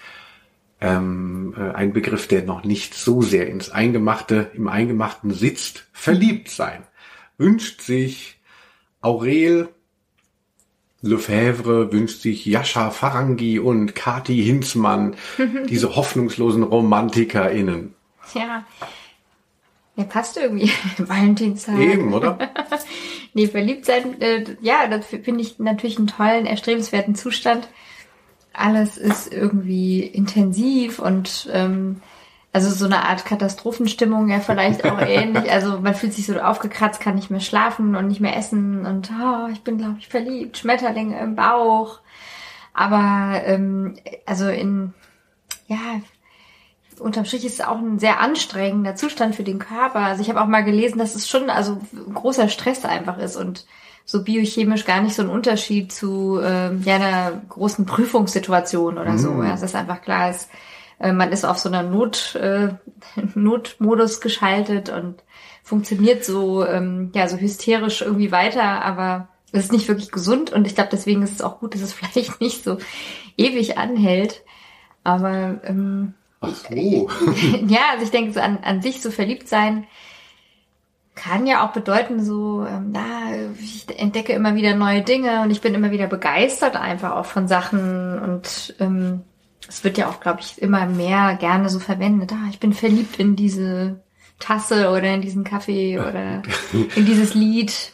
ähm, 0.81 1.55
äh, 1.57 1.73
ein 1.73 1.93
Begriff, 1.93 2.29
der 2.29 2.45
noch 2.45 2.63
nicht 2.63 2.95
so 2.95 3.23
sehr 3.23 3.49
ins 3.49 3.71
Eingemachte, 3.71 4.51
im 4.55 4.69
Eingemachten 4.69 5.33
sitzt. 5.33 5.89
Verliebt 5.93 6.49
sein. 6.49 6.83
Wünscht 7.39 7.81
sich 7.81 8.41
Aurel 9.01 9.71
Lefebvre 11.05 11.93
wünscht 11.93 12.23
sich 12.23 12.47
Jascha 12.47 12.91
Farangi 12.91 13.59
und 13.59 13.95
Kati 13.95 14.43
Hinzmann, 14.43 15.17
diese 15.69 15.97
hoffnungslosen 15.97 16.63
RomantikerInnen. 16.63 17.95
Ja. 18.35 18.65
Ja, 19.97 20.05
passt 20.05 20.37
irgendwie. 20.37 20.71
Valentinstag. 20.99 21.79
Eben, 21.79 22.13
oder? 22.13 22.39
Nee, 23.37 23.49
verliebt 23.49 23.85
sein, 23.85 24.21
äh, 24.23 24.45
ja, 24.61 24.87
das 24.87 25.07
finde 25.07 25.41
ich 25.41 25.59
natürlich 25.59 25.99
einen 25.99 26.07
tollen, 26.07 26.47
erstrebenswerten 26.47 27.17
Zustand. 27.17 27.67
Alles 28.53 28.97
ist 28.97 29.33
irgendwie 29.33 30.05
intensiv 30.05 31.01
und 31.01 31.51
ähm, 31.53 32.01
also 32.55 32.71
so 32.71 32.85
eine 32.85 33.05
Art 33.05 33.27
Katastrophenstimmung 33.27 34.29
ja 34.29 34.39
vielleicht 34.39 34.85
auch 34.85 35.01
ähnlich. 35.07 35.51
Also 35.51 35.81
man 35.81 35.97
fühlt 35.97 36.15
sich 36.15 36.25
so 36.25 36.39
aufgekratzt, 36.39 37.01
kann 37.01 37.17
nicht 37.17 37.29
mehr 37.29 37.41
schlafen 37.41 37.97
und 37.97 38.07
nicht 38.07 38.21
mehr 38.21 38.37
essen 38.37 38.87
und 38.87 39.11
oh, 39.11 39.49
ich 39.53 39.63
bin, 39.65 39.77
glaube 39.77 39.97
ich, 39.99 40.07
verliebt, 40.07 40.57
Schmetterlinge 40.57 41.19
im 41.19 41.35
Bauch. 41.35 41.99
Aber 42.73 43.43
ähm, 43.45 43.97
also 44.25 44.49
in 44.49 44.95
ja, 45.67 46.01
unterm 47.01 47.25
Strich 47.25 47.45
ist 47.45 47.55
es 47.55 47.67
auch 47.67 47.79
ein 47.79 47.99
sehr 47.99 48.21
anstrengender 48.21 48.95
Zustand 48.95 49.35
für 49.35 49.43
den 49.43 49.59
Körper. 49.59 49.99
Also 49.99 50.23
ich 50.23 50.29
habe 50.29 50.41
auch 50.41 50.47
mal 50.47 50.63
gelesen, 50.63 50.99
dass 50.99 51.17
es 51.17 51.29
schon 51.29 51.51
also 51.51 51.81
großer 52.15 52.49
Stress 52.49 52.85
einfach 52.85 53.19
ist 53.19 53.35
und 53.35 53.67
so 54.05 54.23
biochemisch 54.23 54.85
gar 54.85 55.01
nicht 55.01 55.17
so 55.17 55.23
ein 55.23 55.29
Unterschied 55.29 55.91
zu 55.91 56.39
ähm, 56.41 56.83
ja, 56.85 56.95
einer 56.97 57.43
großen 57.49 57.85
Prüfungssituation 57.85 58.97
oder 58.99 59.19
so. 59.19 59.43
Ja, 59.43 59.55
es 59.55 59.63
ist 59.63 59.75
einfach 59.75 60.03
klar, 60.03 60.29
es, 60.29 60.49
äh, 60.99 61.13
man 61.13 61.33
ist 61.33 61.45
auf 61.45 61.59
so 61.59 61.69
einer 61.69 61.83
Not, 61.83 62.35
äh, 62.37 62.75
Notmodus 63.35 64.21
geschaltet 64.21 64.89
und 64.89 65.23
funktioniert 65.63 66.25
so 66.25 66.67
ähm, 66.67 67.11
ja 67.15 67.29
so 67.29 67.37
hysterisch 67.37 68.03
irgendwie 68.03 68.33
weiter, 68.33 68.85
aber 68.85 69.29
es 69.53 69.65
ist 69.65 69.73
nicht 69.73 69.89
wirklich 69.89 70.11
gesund 70.11 70.53
und 70.53 70.67
ich 70.67 70.75
glaube, 70.75 70.91
deswegen 70.93 71.23
ist 71.23 71.33
es 71.33 71.43
auch 71.43 71.61
gut, 71.61 71.75
dass 71.75 71.83
es 71.83 71.93
vielleicht 71.95 72.41
nicht 72.41 72.65
so 72.65 72.79
ewig 73.37 73.79
anhält. 73.79 74.43
Aber 75.05 75.61
ähm, 75.65 76.15
Ach 76.41 76.55
so. 76.55 76.75
ja, 77.67 77.81
also 77.93 78.05
ich 78.05 78.11
denke, 78.11 78.33
so 78.33 78.41
an, 78.41 78.59
an 78.63 78.83
sich 78.83 79.01
so 79.01 79.11
verliebt 79.11 79.49
sein 79.49 79.87
kann 81.15 81.47
ja 81.47 81.65
auch 81.65 81.73
bedeuten, 81.73 82.25
so, 82.25 82.67
ähm, 82.67 82.91
na, 82.91 83.31
ich 83.61 83.87
entdecke 83.99 84.33
immer 84.33 84.57
wieder 84.57 84.75
neue 84.75 85.03
Dinge 85.03 85.43
und 85.43 85.51
ich 85.51 85.61
bin 85.61 85.75
immer 85.75 85.91
wieder 85.91 86.09
begeistert 86.09 86.77
einfach 86.77 87.13
auch 87.13 87.27
von 87.27 87.47
Sachen 87.47 88.19
und 88.19 88.75
ähm, 88.81 89.23
es 89.69 89.85
wird 89.85 89.99
ja 89.99 90.09
auch, 90.09 90.21
glaube 90.21 90.41
ich, 90.41 90.61
immer 90.61 90.87
mehr 90.87 91.37
gerne 91.37 91.69
so 91.69 91.79
verwendet. 91.79 92.33
Ah, 92.33 92.49
ich 92.51 92.61
bin 92.61 92.73
verliebt 92.73 93.19
in 93.19 93.37
diese 93.37 94.03
Tasse 94.39 94.91
oder 94.91 95.15
in 95.15 95.23
diesen 95.23 95.45
Kaffee 95.45 95.99
oder 95.99 96.43
in 96.97 97.07
dieses 97.07 97.35
Lied. 97.35 97.93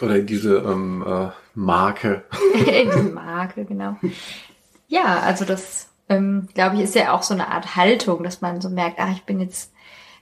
Oder 0.00 0.20
diese 0.20 0.58
ähm, 0.58 1.04
äh, 1.06 1.30
Marke. 1.54 2.24
in 2.54 2.90
diese 2.90 3.02
Marke, 3.02 3.64
genau. 3.64 3.96
Ja, 4.88 5.20
also 5.20 5.44
das, 5.44 5.88
ähm, 6.08 6.48
glaube 6.54 6.76
ich, 6.76 6.82
ist 6.82 6.94
ja 6.94 7.12
auch 7.12 7.22
so 7.22 7.34
eine 7.34 7.48
Art 7.48 7.76
Haltung, 7.76 8.22
dass 8.22 8.40
man 8.40 8.60
so 8.60 8.68
merkt, 8.68 8.98
ah, 8.98 9.10
ich 9.12 9.24
bin 9.24 9.40
jetzt, 9.40 9.72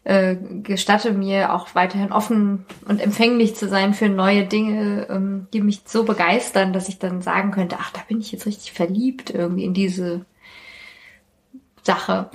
äh, 0.05 0.37
gestatte 0.63 1.13
mir 1.13 1.55
auch 1.55 1.75
weiterhin 1.75 2.13
offen 2.13 2.67
und 2.89 3.01
empfänglich 3.01 3.55
zu 3.55 3.69
sein 3.69 3.95
für 3.95 4.09
neue 4.09 4.45
Dinge, 4.45 5.07
ähm, 5.09 5.47
die 5.53 5.61
mich 5.61 5.83
so 5.85 6.05
begeistern, 6.05 6.73
dass 6.73 6.89
ich 6.89 6.99
dann 6.99 7.23
sagen 7.23 7.53
könnte, 7.53 7.77
ach, 7.79 7.93
da 7.93 8.01
bin 8.09 8.21
ich 8.21 8.33
jetzt 8.33 8.47
richtig 8.47 8.73
verliebt 8.73 9.31
irgendwie 9.31 9.65
in 9.65 9.75
diese 9.75 10.25
Sache. 11.83 12.31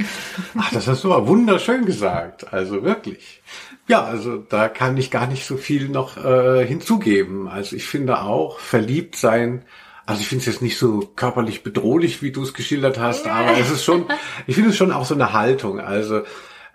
Ach, 0.57 0.71
das 0.71 0.87
hast 0.87 1.03
du 1.03 1.13
aber 1.13 1.27
wunderschön 1.27 1.85
gesagt. 1.85 2.53
Also 2.53 2.83
wirklich. 2.83 3.41
Ja, 3.87 4.03
also 4.03 4.37
da 4.37 4.67
kann 4.67 4.97
ich 4.97 5.11
gar 5.11 5.27
nicht 5.27 5.45
so 5.45 5.55
viel 5.55 5.87
noch 5.87 6.17
äh, 6.17 6.65
hinzugeben. 6.65 7.47
Also 7.47 7.75
ich 7.75 7.85
finde 7.85 8.21
auch, 8.21 8.59
verliebt 8.59 9.15
sein, 9.15 9.63
also 10.05 10.21
ich 10.21 10.27
finde 10.27 10.41
es 10.41 10.45
jetzt 10.47 10.61
nicht 10.61 10.77
so 10.77 10.99
körperlich 11.15 11.63
bedrohlich, 11.63 12.21
wie 12.21 12.31
du 12.31 12.43
es 12.43 12.53
geschildert 12.53 12.97
hast, 12.97 13.27
aber 13.27 13.57
es 13.57 13.69
ist 13.69 13.83
schon, 13.83 14.05
ich 14.47 14.55
finde 14.55 14.71
es 14.71 14.77
schon 14.77 14.91
auch 14.91 15.05
so 15.05 15.13
eine 15.13 15.33
Haltung. 15.33 15.79
Also 15.79 16.21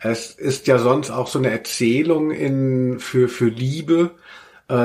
es 0.00 0.30
ist 0.30 0.66
ja 0.66 0.78
sonst 0.78 1.10
auch 1.10 1.28
so 1.28 1.38
eine 1.38 1.50
Erzählung 1.50 2.30
in 2.30 2.98
für 2.98 3.28
für 3.28 3.48
Liebe, 3.48 4.10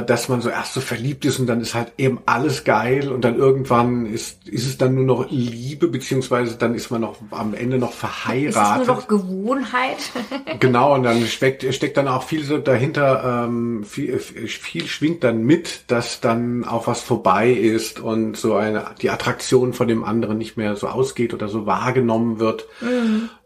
dass 0.04 0.28
man 0.30 0.42
so 0.42 0.50
erst 0.50 0.74
so 0.74 0.82
verliebt 0.82 1.24
ist 1.26 1.40
und 1.40 1.48
dann 1.48 1.62
ist 1.62 1.74
halt 1.74 1.94
eben 1.98 2.20
alles 2.26 2.64
geil 2.64 3.10
und 3.10 3.22
dann 3.24 3.38
irgendwann 3.38 4.06
ist 4.06 4.48
ist 4.48 4.66
es 4.68 4.78
dann 4.78 4.96
nur 4.96 5.06
noch 5.06 5.30
Liebe 5.30 5.88
beziehungsweise 5.88 6.56
dann 6.58 6.74
ist 6.76 6.90
man 6.92 7.02
noch 7.02 7.18
am 7.32 7.54
Ende 7.54 7.78
noch 7.78 7.90
Ist 7.90 7.96
es 7.96 8.00
verheiratet. 8.00 8.88
nur 8.88 8.96
noch 8.96 9.08
Gewohnheit? 9.08 9.98
Genau, 10.60 10.96
und 10.96 11.04
dann 11.04 11.22
steckt, 11.28 11.64
steckt 11.74 11.98
dann 11.98 12.08
auch 12.08 12.24
viel 12.24 12.44
so 12.44 12.58
dahinter, 12.58 13.46
ähm, 13.48 13.84
viel, 13.84 14.18
viel 14.18 14.88
schwingt 14.88 15.24
dann 15.24 15.44
mit, 15.44 15.84
dass 15.88 16.20
dann 16.20 16.66
auch 16.66 16.88
was 16.88 17.02
vorbei 17.02 17.52
ist 17.52 18.00
und 18.00 18.38
so 18.38 18.56
eine, 18.56 18.86
die 19.02 19.10
Attraktion 19.10 19.74
von 19.74 19.88
dem 19.88 20.04
anderen 20.04 20.38
nicht 20.38 20.58
mehr 20.58 20.76
so 20.76 20.88
ausgeht 20.88 21.34
oder 21.34 21.48
so 21.48 21.66
wahrgenommen 21.66 22.40
wird. 22.40 22.66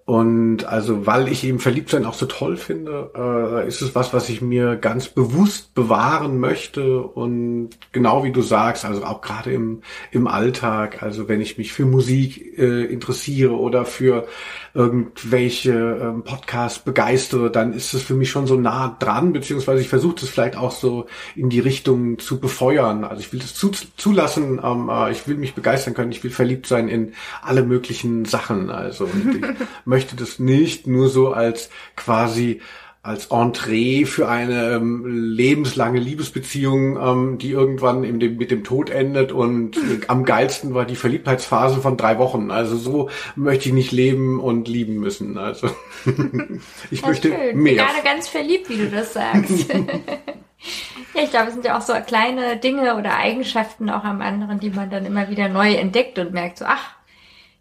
Und 0.05 0.65
also, 0.65 1.05
weil 1.05 1.27
ich 1.27 1.43
eben 1.43 1.59
Verliebtsein 1.59 2.05
auch 2.05 2.15
so 2.15 2.25
toll 2.25 2.57
finde, 2.57 3.11
äh, 3.15 3.67
ist 3.67 3.81
es 3.81 3.93
was, 3.93 4.13
was 4.13 4.29
ich 4.29 4.41
mir 4.41 4.75
ganz 4.75 5.07
bewusst 5.07 5.73
bewahren 5.75 6.39
möchte. 6.39 7.01
Und 7.01 7.69
genau 7.91 8.23
wie 8.23 8.31
du 8.31 8.41
sagst, 8.41 8.83
also 8.83 9.03
auch 9.03 9.21
gerade 9.21 9.51
im, 9.51 9.81
im 10.11 10.27
Alltag, 10.27 11.03
also 11.03 11.27
wenn 11.29 11.39
ich 11.39 11.57
mich 11.57 11.71
für 11.71 11.85
Musik 11.85 12.57
äh, 12.57 12.85
interessiere 12.85 13.53
oder 13.53 13.85
für 13.85 14.27
irgendwelche 14.73 15.71
ähm, 15.73 16.23
Podcasts 16.23 16.79
begeistere, 16.79 17.51
dann 17.51 17.73
ist 17.73 17.93
es 17.93 18.03
für 18.03 18.13
mich 18.13 18.29
schon 18.29 18.47
so 18.47 18.55
nah 18.55 18.95
dran, 18.99 19.33
beziehungsweise 19.33 19.81
ich 19.81 19.89
versuche 19.89 20.15
das 20.21 20.29
vielleicht 20.29 20.55
auch 20.55 20.71
so 20.71 21.07
in 21.35 21.49
die 21.49 21.59
Richtung 21.59 22.19
zu 22.19 22.39
befeuern. 22.39 23.03
Also 23.03 23.21
ich 23.21 23.33
will 23.33 23.39
das 23.39 23.53
zu, 23.53 23.71
zulassen, 23.97 24.61
ähm, 24.63 24.89
äh, 24.89 25.11
ich 25.11 25.27
will 25.27 25.35
mich 25.35 25.55
begeistern 25.55 25.93
können, 25.93 26.11
ich 26.11 26.23
will 26.23 26.31
verliebt 26.31 26.67
sein 26.67 26.87
in 26.87 27.13
alle 27.41 27.63
möglichen 27.63 28.25
Sachen. 28.25 28.69
Also 28.69 29.07
ich 29.07 29.41
möchte 29.85 30.15
das 30.15 30.39
nicht 30.39 30.87
nur 30.87 31.09
so 31.09 31.33
als 31.33 31.69
quasi 31.95 32.61
als 33.03 33.27
Entree 33.27 34.05
für 34.05 34.27
eine 34.29 34.73
ähm, 34.73 35.05
lebenslange 35.07 35.99
Liebesbeziehung, 35.99 36.97
ähm, 36.97 37.37
die 37.39 37.49
irgendwann 37.49 38.03
im, 38.03 38.19
dem, 38.19 38.37
mit 38.37 38.51
dem 38.51 38.63
Tod 38.63 38.91
endet 38.91 39.31
und 39.31 39.75
äh, 39.77 40.01
am 40.07 40.23
geilsten 40.23 40.75
war 40.75 40.85
die 40.85 40.95
Verliebtheitsphase 40.95 41.81
von 41.81 41.97
drei 41.97 42.19
Wochen. 42.19 42.51
Also 42.51 42.77
so 42.77 43.09
möchte 43.35 43.69
ich 43.69 43.73
nicht 43.73 43.91
leben 43.91 44.39
und 44.39 44.67
lieben 44.67 44.95
müssen. 44.99 45.39
Also 45.39 45.67
ich 46.91 47.01
Ja, 47.01 47.07
möchte 47.07 47.29
schön. 47.29 47.57
mehr. 47.57 47.75
Gerade 47.75 48.03
ganz 48.03 48.27
verliebt, 48.27 48.69
wie 48.69 48.77
du 48.77 48.87
das 48.89 49.13
sagst. 49.13 49.73
ja, 51.15 51.23
ich 51.23 51.31
glaube, 51.31 51.47
es 51.47 51.53
sind 51.53 51.65
ja 51.65 51.77
auch 51.79 51.81
so 51.81 51.93
kleine 52.05 52.57
Dinge 52.57 52.95
oder 52.97 53.17
Eigenschaften 53.17 53.89
auch 53.89 54.03
am 54.03 54.21
anderen, 54.21 54.59
die 54.59 54.69
man 54.69 54.91
dann 54.91 55.07
immer 55.07 55.27
wieder 55.27 55.49
neu 55.49 55.73
entdeckt 55.73 56.19
und 56.19 56.33
merkt 56.33 56.59
so, 56.59 56.65
ach, 56.67 56.91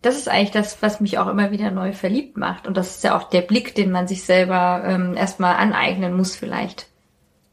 das 0.02 0.16
ist 0.16 0.28
eigentlich 0.28 0.50
das, 0.50 0.80
was 0.82 1.00
mich 1.00 1.18
auch 1.18 1.28
immer 1.28 1.50
wieder 1.50 1.70
neu 1.70 1.92
verliebt 1.92 2.36
macht. 2.36 2.66
Und 2.66 2.76
das 2.76 2.96
ist 2.96 3.04
ja 3.04 3.16
auch 3.16 3.24
der 3.24 3.42
Blick, 3.42 3.74
den 3.74 3.90
man 3.90 4.08
sich 4.08 4.24
selber 4.24 4.82
ähm, 4.86 5.14
erstmal 5.14 5.56
aneignen 5.56 6.16
muss 6.16 6.36
vielleicht. 6.36 6.86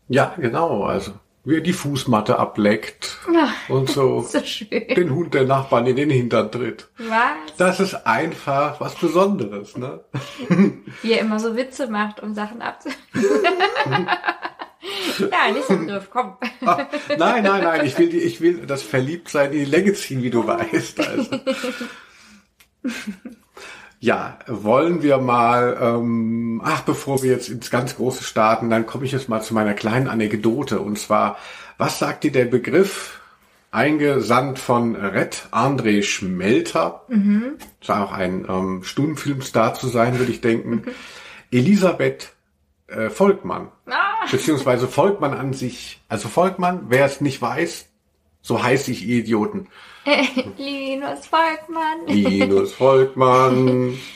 Ja, 0.07 0.33
genau. 0.37 0.83
Also 0.83 1.11
wie 1.47 1.55
er 1.55 1.61
die 1.61 1.73
Fußmatte 1.73 2.37
ableckt 2.39 3.19
Ja, 3.33 3.47
und 3.69 3.89
so 3.89 4.19
so 4.27 4.41
schön. 4.43 4.67
den 4.69 5.15
Hund 5.15 5.33
der 5.33 5.45
Nachbarn 5.45 5.87
in 5.87 5.95
den 5.95 6.09
Hintern 6.09 6.51
tritt. 6.51 6.89
Was? 6.97 7.55
Das 7.57 7.79
ist 7.79 8.05
einfach 8.05 8.81
was 8.81 8.95
Besonderes, 8.95 9.77
ne? 9.77 10.01
Wie 11.01 11.13
er 11.13 11.21
immer 11.21 11.39
so 11.39 11.55
Witze 11.55 11.87
macht, 11.87 12.21
um 12.21 12.33
Sachen 12.33 12.61
abzu... 12.61 12.89
ja, 15.19 15.51
nicht 15.53 15.67
so 15.67 15.75
doof, 15.75 16.09
komm. 16.11 16.33
Ah, 16.65 16.85
nein, 17.17 17.43
nein, 17.43 17.63
nein, 17.63 17.85
ich 17.85 17.97
will, 17.97 18.09
die, 18.09 18.19
ich 18.19 18.41
will 18.41 18.65
das 18.65 18.83
Verliebtsein 18.83 19.53
in 19.53 19.59
die 19.59 19.65
Länge 19.65 19.93
ziehen, 19.93 20.21
wie 20.23 20.29
du 20.29 20.45
weißt. 20.45 20.99
Also. 21.07 21.39
Ja, 23.99 24.37
wollen 24.45 25.01
wir 25.01 25.17
mal, 25.17 25.75
ähm, 25.81 26.61
ach, 26.63 26.81
bevor 26.81 27.23
wir 27.23 27.31
jetzt 27.31 27.49
ins 27.49 27.71
ganz 27.71 27.95
Große 27.95 28.23
starten, 28.23 28.69
dann 28.69 28.85
komme 28.85 29.05
ich 29.05 29.11
jetzt 29.11 29.27
mal 29.27 29.41
zu 29.41 29.55
meiner 29.55 29.73
kleinen 29.73 30.07
Anekdote. 30.07 30.79
Und 30.79 30.99
zwar, 30.99 31.37
was 31.79 31.97
sagt 31.97 32.23
dir 32.23 32.31
der 32.31 32.45
Begriff, 32.45 33.19
eingesandt 33.71 34.59
von 34.59 34.95
Red 34.95 35.47
André 35.51 36.03
Schmelter, 36.03 37.05
mhm. 37.07 37.55
ist 37.81 37.89
auch 37.89 38.11
ein 38.11 38.45
ähm, 38.47 38.83
Stummfilmstar 38.83 39.73
zu 39.73 39.87
sein, 39.87 40.19
würde 40.19 40.31
ich 40.31 40.41
denken, 40.41 40.83
Elisabeth 41.51 42.33
äh, 42.87 43.09
Volkmann, 43.09 43.69
Ah, 43.87 44.25
beziehungsweise 44.31 44.87
Volkmann 44.87 45.33
an 45.33 45.53
sich. 45.53 46.01
Also 46.07 46.29
Volkmann, 46.29 46.85
wer 46.89 47.05
es 47.05 47.19
nicht 47.19 47.41
weiß, 47.41 47.87
so 48.41 48.61
heiß 48.63 48.87
ich 48.89 49.07
Idioten. 49.07 49.67
Linus 50.57 51.27
Volkmann. 51.27 52.07
Linus 52.07 52.73
Volkmann. 52.73 53.97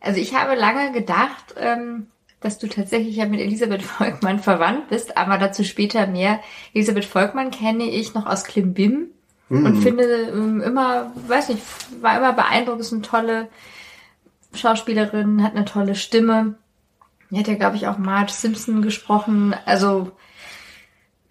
Also 0.00 0.20
ich 0.20 0.32
habe 0.32 0.54
lange 0.54 0.92
gedacht, 0.92 1.56
ähm, 1.56 2.06
dass 2.40 2.60
du 2.60 2.68
tatsächlich 2.68 3.16
ja 3.16 3.26
mit 3.26 3.40
Elisabeth 3.40 3.82
Volkmann 3.82 4.38
verwandt 4.38 4.90
bist, 4.90 5.16
aber 5.16 5.38
dazu 5.38 5.64
später 5.64 6.06
mehr. 6.06 6.38
Elisabeth 6.72 7.04
Volkmann 7.04 7.50
kenne 7.50 7.82
ich 7.82 8.14
noch 8.14 8.24
aus 8.24 8.44
Klimbim 8.44 9.08
und 9.50 9.82
finde 9.82 10.04
ähm, 10.04 10.60
immer, 10.60 11.12
weiß 11.26 11.48
nicht, 11.48 11.62
war 12.00 12.16
immer 12.16 12.32
beeindruckend, 12.32 12.82
ist 12.82 12.92
eine 12.92 13.02
tolle 13.02 13.48
Schauspielerin, 14.54 15.42
hat 15.42 15.56
eine 15.56 15.64
tolle 15.64 15.94
Stimme. 15.94 16.54
Die 17.30 17.38
hat 17.38 17.48
ja, 17.48 17.54
glaube 17.54 17.76
ich, 17.76 17.86
auch 17.88 17.98
Marge 17.98 18.32
Simpson 18.32 18.82
gesprochen. 18.82 19.54
Also 19.64 20.12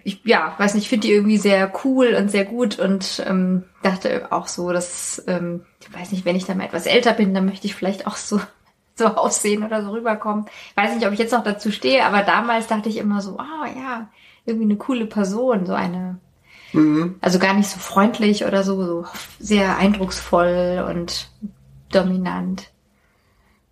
ich, 0.08 0.22
ja, 0.24 0.56
weiß 0.58 0.74
nicht, 0.74 0.84
ich 0.84 0.90
finde 0.90 1.06
die 1.06 1.14
irgendwie 1.14 1.38
sehr 1.38 1.70
cool 1.84 2.16
und 2.18 2.32
sehr 2.32 2.46
gut 2.46 2.80
und 2.80 3.22
ähm, 3.28 3.66
dachte 3.84 4.32
auch 4.32 4.48
so, 4.48 4.72
dass, 4.72 5.22
ähm, 5.28 5.66
ich 5.82 5.94
weiß 5.94 6.14
nicht, 6.14 6.24
wenn 6.24 6.38
ich 6.38 6.46
dann 6.46 6.58
mal 6.58 6.64
etwas 6.64 6.86
älter 6.86 7.12
bin, 7.12 7.34
dann 7.34 7.44
möchte 7.44 7.68
ich 7.68 7.76
vielleicht 7.76 8.08
auch 8.08 8.16
so, 8.16 8.40
so 8.96 9.06
aussehen 9.08 9.66
oder 9.66 9.84
so 9.84 9.92
rüberkommen. 9.92 10.46
Weiß 10.76 10.96
nicht, 10.96 11.06
ob 11.06 11.12
ich 11.12 11.20
jetzt 11.20 11.34
noch 11.34 11.44
dazu 11.44 11.74
stehe, 11.74 12.06
aber 12.06 12.22
damals 12.22 12.68
dachte 12.68 12.88
ich 12.88 12.96
immer 12.96 13.20
so, 13.20 13.38
ah 13.38 13.68
ja, 13.68 14.08
irgendwie 14.46 14.68
eine 14.68 14.78
coole 14.78 15.08
Person, 15.08 15.66
so 15.66 15.74
eine, 15.74 16.20
also 17.20 17.38
gar 17.40 17.54
nicht 17.54 17.68
so 17.68 17.78
freundlich 17.78 18.46
oder 18.46 18.64
so, 18.64 18.82
so 18.86 19.06
sehr 19.40 19.76
eindrucksvoll 19.76 20.86
und 20.90 21.30
dominant. 21.92 22.72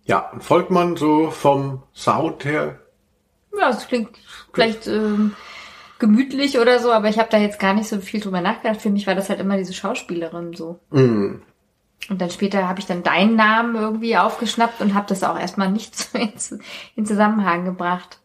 Ja, 0.04 0.30
und 0.32 0.44
Volkmann 0.44 0.96
so 0.96 1.30
vom 1.30 1.82
Sound 1.94 2.44
her. 2.44 2.78
Ja, 3.58 3.70
es 3.70 3.88
klingt 3.88 4.10
vielleicht 4.52 4.86
ähm, 4.86 5.34
gemütlich 5.98 6.58
oder 6.58 6.78
so, 6.78 6.92
aber 6.92 7.08
ich 7.08 7.18
habe 7.18 7.28
da 7.30 7.38
jetzt 7.38 7.58
gar 7.58 7.74
nicht 7.74 7.88
so 7.88 8.00
viel 8.00 8.20
drüber 8.20 8.40
nachgedacht. 8.40 8.80
Für 8.80 8.90
mich 8.90 9.06
war 9.06 9.14
das 9.14 9.28
halt 9.28 9.40
immer 9.40 9.56
diese 9.56 9.72
Schauspielerin 9.72 10.54
so. 10.54 10.80
Mm. 10.90 11.36
Und 12.08 12.20
dann 12.20 12.30
später 12.30 12.68
habe 12.68 12.78
ich 12.78 12.86
dann 12.86 13.02
deinen 13.02 13.36
Namen 13.36 13.74
irgendwie 13.74 14.16
aufgeschnappt 14.16 14.80
und 14.80 14.94
habe 14.94 15.06
das 15.08 15.24
auch 15.24 15.38
erstmal 15.38 15.70
nicht 15.70 15.96
so 15.98 16.18
in, 16.18 16.32
in 16.94 17.06
Zusammenhang 17.06 17.64
gebracht. 17.64 18.20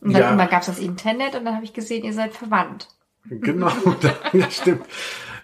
Und 0.00 0.12
dann 0.12 0.22
Ja. 0.22 0.30
immer 0.30 0.46
gab's 0.46 0.66
das 0.66 0.78
Internet 0.78 1.34
und 1.34 1.44
dann 1.44 1.54
habe 1.54 1.64
ich 1.64 1.72
gesehen, 1.72 2.04
ihr 2.04 2.12
seid 2.12 2.34
verwandt. 2.34 2.88
Genau, 3.28 3.72
das 4.32 4.56
stimmt. 4.56 4.84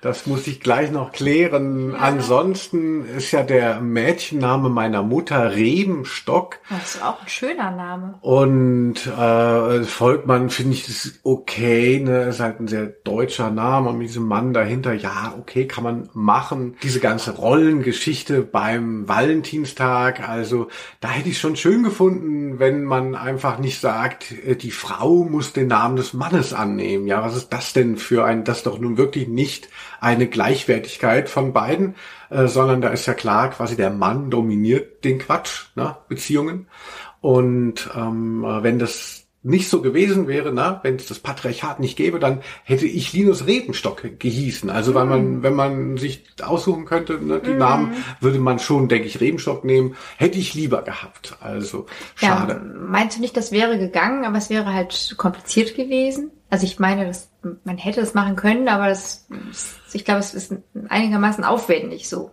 Das 0.02 0.26
muss 0.26 0.48
ich 0.48 0.58
gleich 0.58 0.90
noch 0.90 1.12
klären. 1.12 1.94
Ansonsten 1.94 3.06
ist 3.06 3.30
ja 3.30 3.44
der 3.44 3.80
Mädchenname 3.80 4.68
meiner 4.68 5.04
Mutter 5.04 5.54
Rebenstock. 5.54 6.58
Das 6.70 6.96
ist 6.96 7.04
auch 7.04 7.22
ein 7.22 7.28
schöner 7.28 7.70
Name. 7.70 8.18
Und 8.20 8.96
äh, 9.06 9.84
Volkmann 9.84 10.50
finde 10.50 10.72
ich 10.72 10.86
das 10.86 11.20
okay, 11.22 12.00
ne, 12.00 12.24
ist 12.24 12.40
halt 12.40 12.58
ein 12.58 12.66
sehr 12.66 12.86
deutscher 12.86 13.50
Name 13.50 13.90
und 13.90 13.98
mit 13.98 14.08
diesem 14.08 14.26
Mann 14.26 14.52
dahinter, 14.52 14.92
ja, 14.92 15.36
okay, 15.38 15.68
kann 15.68 15.84
man 15.84 16.08
machen. 16.14 16.76
Diese 16.82 16.98
ganze 16.98 17.36
Rollengeschichte 17.36 18.42
beim 18.42 19.06
Valentinstag, 19.06 20.28
also 20.28 20.66
da 21.00 21.10
hätte 21.10 21.28
ich 21.28 21.38
schon 21.38 21.54
schön 21.54 21.84
gefunden, 21.84 22.58
wenn 22.58 22.82
man 22.82 23.14
einfach 23.14 23.60
nicht 23.60 23.80
sagt, 23.80 24.32
äh, 24.32 24.56
die 24.56 24.72
Frau 24.72 25.22
muss 25.22 25.52
den 25.52 25.68
Namen 25.68 25.94
des 25.94 26.12
Mannes 26.12 26.52
annehmen. 26.52 27.06
Ja, 27.06 27.22
was 27.22 27.36
ist 27.36 27.50
das 27.50 27.72
denn 27.72 27.98
für 27.98 28.24
ein, 28.24 28.42
das 28.42 28.64
doch 28.64 28.80
nun 28.80 28.96
wirklich 28.96 29.28
nicht 29.28 29.68
eine 30.02 30.26
Gleichwertigkeit 30.26 31.28
von 31.28 31.52
beiden, 31.52 31.94
äh, 32.28 32.48
sondern 32.48 32.80
da 32.80 32.88
ist 32.88 33.06
ja 33.06 33.14
klar, 33.14 33.50
quasi 33.50 33.76
der 33.76 33.90
Mann 33.90 34.30
dominiert 34.30 35.04
den 35.04 35.20
Quatsch, 35.20 35.66
ne, 35.76 35.96
Beziehungen. 36.08 36.66
Und 37.20 37.88
ähm, 37.96 38.44
äh, 38.44 38.62
wenn 38.64 38.80
das 38.80 39.22
nicht 39.44 39.68
so 39.68 39.80
gewesen 39.80 40.26
wäre, 40.26 40.52
na, 40.52 40.80
wenn 40.82 40.96
es 40.96 41.06
das 41.06 41.20
Patriarchat 41.20 41.80
nicht 41.80 41.96
gäbe, 41.96 42.18
dann 42.18 42.42
hätte 42.64 42.86
ich 42.86 43.12
Linus 43.12 43.46
Rebenstock 43.46 44.02
gehießen. 44.18 44.70
Also 44.70 44.94
weil 44.94 45.06
man, 45.06 45.42
wenn 45.44 45.54
man 45.54 45.96
sich 45.96 46.24
aussuchen 46.42 46.84
könnte, 46.84 47.24
ne, 47.24 47.40
die 47.40 47.54
Namen, 47.54 47.92
würde 48.20 48.38
man 48.38 48.58
schon, 48.58 48.88
denke 48.88 49.06
ich, 49.06 49.20
Rebenstock 49.20 49.64
nehmen. 49.64 49.96
Hätte 50.16 50.38
ich 50.38 50.54
lieber 50.54 50.82
gehabt. 50.82 51.36
Also 51.40 51.86
schade. 52.16 52.54
Ja, 52.54 52.60
meinst 52.88 53.18
du 53.18 53.20
nicht, 53.20 53.36
das 53.36 53.52
wäre 53.52 53.78
gegangen, 53.78 54.24
aber 54.24 54.38
es 54.38 54.50
wäre 54.50 54.72
halt 54.72 55.14
kompliziert 55.16 55.76
gewesen? 55.76 56.32
Also 56.52 56.66
ich 56.66 56.78
meine, 56.78 57.06
das, 57.06 57.30
man 57.64 57.78
hätte 57.78 58.02
es 58.02 58.12
machen 58.12 58.36
können, 58.36 58.68
aber 58.68 58.88
das, 58.88 59.26
ich 59.94 60.04
glaube, 60.04 60.20
es 60.20 60.34
ist 60.34 60.54
einigermaßen 60.86 61.44
aufwendig 61.44 62.10
so. 62.10 62.30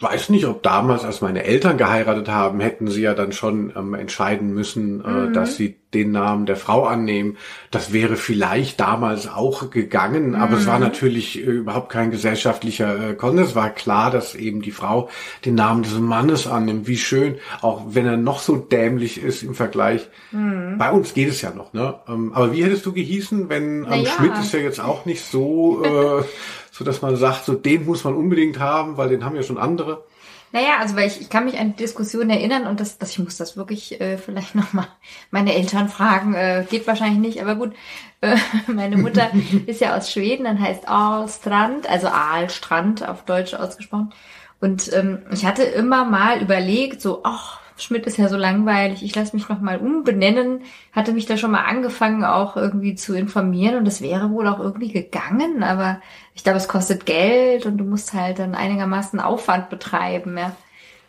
Weiß 0.00 0.30
nicht, 0.30 0.46
ob 0.46 0.62
damals, 0.62 1.04
als 1.04 1.20
meine 1.20 1.44
Eltern 1.44 1.76
geheiratet 1.76 2.28
haben, 2.28 2.60
hätten 2.60 2.88
sie 2.88 3.02
ja 3.02 3.12
dann 3.12 3.32
schon 3.32 3.72
ähm, 3.76 3.92
entscheiden 3.92 4.54
müssen, 4.54 5.04
äh, 5.04 5.30
dass 5.32 5.56
sie 5.56 5.76
den 5.92 6.12
Namen 6.12 6.46
der 6.46 6.56
Frau 6.56 6.84
annehmen. 6.84 7.36
Das 7.70 7.92
wäre 7.92 8.16
vielleicht 8.16 8.80
damals 8.80 9.28
auch 9.28 9.70
gegangen, 9.70 10.36
aber 10.36 10.56
es 10.56 10.66
war 10.66 10.78
natürlich 10.78 11.38
äh, 11.38 11.50
überhaupt 11.50 11.90
kein 11.90 12.10
gesellschaftlicher 12.10 13.10
äh, 13.10 13.14
Konsens. 13.14 13.50
Es 13.50 13.54
war 13.54 13.70
klar, 13.70 14.10
dass 14.10 14.34
eben 14.34 14.62
die 14.62 14.70
Frau 14.70 15.10
den 15.44 15.56
Namen 15.56 15.82
des 15.82 15.98
Mannes 15.98 16.46
annimmt. 16.46 16.86
Wie 16.86 16.96
schön, 16.96 17.36
auch 17.60 17.82
wenn 17.88 18.06
er 18.06 18.16
noch 18.16 18.38
so 18.38 18.56
dämlich 18.56 19.22
ist 19.22 19.42
im 19.42 19.54
Vergleich. 19.54 20.08
Bei 20.32 20.90
uns 20.90 21.12
geht 21.12 21.28
es 21.28 21.42
ja 21.42 21.50
noch, 21.50 21.72
ne? 21.72 21.96
Ähm, 22.08 22.32
aber 22.32 22.52
wie 22.52 22.64
hättest 22.64 22.86
du 22.86 22.92
gehießen, 22.92 23.48
wenn 23.48 23.82
ähm, 23.82 23.86
Na 23.88 23.96
ja. 23.96 24.10
Schmidt 24.10 24.32
ist 24.38 24.52
ja 24.52 24.60
jetzt 24.60 24.80
auch 24.80 25.04
nicht 25.04 25.24
so, 25.24 25.84
äh, 25.84 26.24
so 26.80 26.84
dass 26.86 27.02
man 27.02 27.14
sagt, 27.14 27.44
so 27.44 27.52
den 27.52 27.84
muss 27.84 28.04
man 28.04 28.14
unbedingt 28.14 28.58
haben, 28.58 28.96
weil 28.96 29.10
den 29.10 29.22
haben 29.22 29.36
ja 29.36 29.42
schon 29.42 29.58
andere. 29.58 30.02
Naja, 30.50 30.78
also 30.80 30.96
weil 30.96 31.08
ich, 31.08 31.20
ich 31.20 31.28
kann 31.28 31.44
mich 31.44 31.58
an 31.58 31.72
die 31.72 31.76
Diskussion 31.76 32.30
erinnern 32.30 32.66
und 32.66 32.80
das, 32.80 32.96
das 32.96 33.10
ich 33.10 33.18
muss 33.18 33.36
das 33.36 33.54
wirklich 33.58 34.00
äh, 34.00 34.16
vielleicht 34.16 34.54
nochmal 34.54 34.88
meine 35.30 35.54
Eltern 35.54 35.90
fragen, 35.90 36.32
äh, 36.32 36.64
geht 36.70 36.86
wahrscheinlich 36.86 37.18
nicht, 37.18 37.42
aber 37.42 37.54
gut, 37.54 37.74
äh, 38.22 38.34
meine 38.66 38.96
Mutter 38.96 39.30
ist 39.66 39.82
ja 39.82 39.94
aus 39.94 40.10
Schweden, 40.10 40.44
dann 40.44 40.58
heißt 40.58 40.88
Aalstrand, 40.88 41.86
also 41.86 42.08
Aalstrand 42.08 43.06
auf 43.06 43.26
Deutsch 43.26 43.52
ausgesprochen. 43.52 44.14
Und 44.58 44.90
ähm, 44.94 45.18
ich 45.30 45.44
hatte 45.44 45.64
immer 45.64 46.06
mal 46.06 46.40
überlegt, 46.40 47.02
so, 47.02 47.20
ach, 47.24 47.60
Schmidt 47.76 48.06
ist 48.06 48.18
ja 48.18 48.28
so 48.28 48.36
langweilig, 48.36 49.02
ich 49.02 49.14
lasse 49.14 49.34
mich 49.34 49.48
nochmal 49.48 49.78
umbenennen, 49.78 50.62
hatte 50.92 51.12
mich 51.12 51.26
da 51.26 51.36
schon 51.36 51.50
mal 51.50 51.64
angefangen, 51.64 52.24
auch 52.24 52.56
irgendwie 52.56 52.94
zu 52.94 53.14
informieren 53.14 53.76
und 53.76 53.84
das 53.84 54.02
wäre 54.02 54.30
wohl 54.30 54.46
auch 54.46 54.58
irgendwie 54.58 54.92
gegangen, 54.92 55.62
aber 55.62 56.00
ich 56.34 56.42
glaube, 56.44 56.58
es 56.58 56.68
kostet 56.68 57.06
Geld 57.06 57.66
und 57.66 57.78
du 57.78 57.84
musst 57.84 58.12
halt 58.14 58.38
dann 58.38 58.54
einigermaßen 58.54 59.20
Aufwand 59.20 59.70
betreiben, 59.70 60.36
ja. 60.38 60.56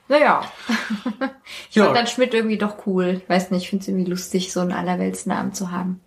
Naja. 0.08 0.42
ich 1.70 1.76
Ja. 1.76 1.86
fand 1.86 1.96
dann 1.96 2.08
Schmidt 2.08 2.34
irgendwie 2.34 2.58
doch 2.58 2.86
cool. 2.86 3.22
Weiß 3.28 3.52
nicht, 3.52 3.64
ich 3.64 3.70
finde 3.70 3.84
es 3.84 3.88
irgendwie 3.88 4.10
lustig, 4.10 4.52
so 4.52 4.60
einen 4.60 4.74
Allerweltsnamen 4.74 5.54
zu 5.54 5.72
haben. 5.72 6.02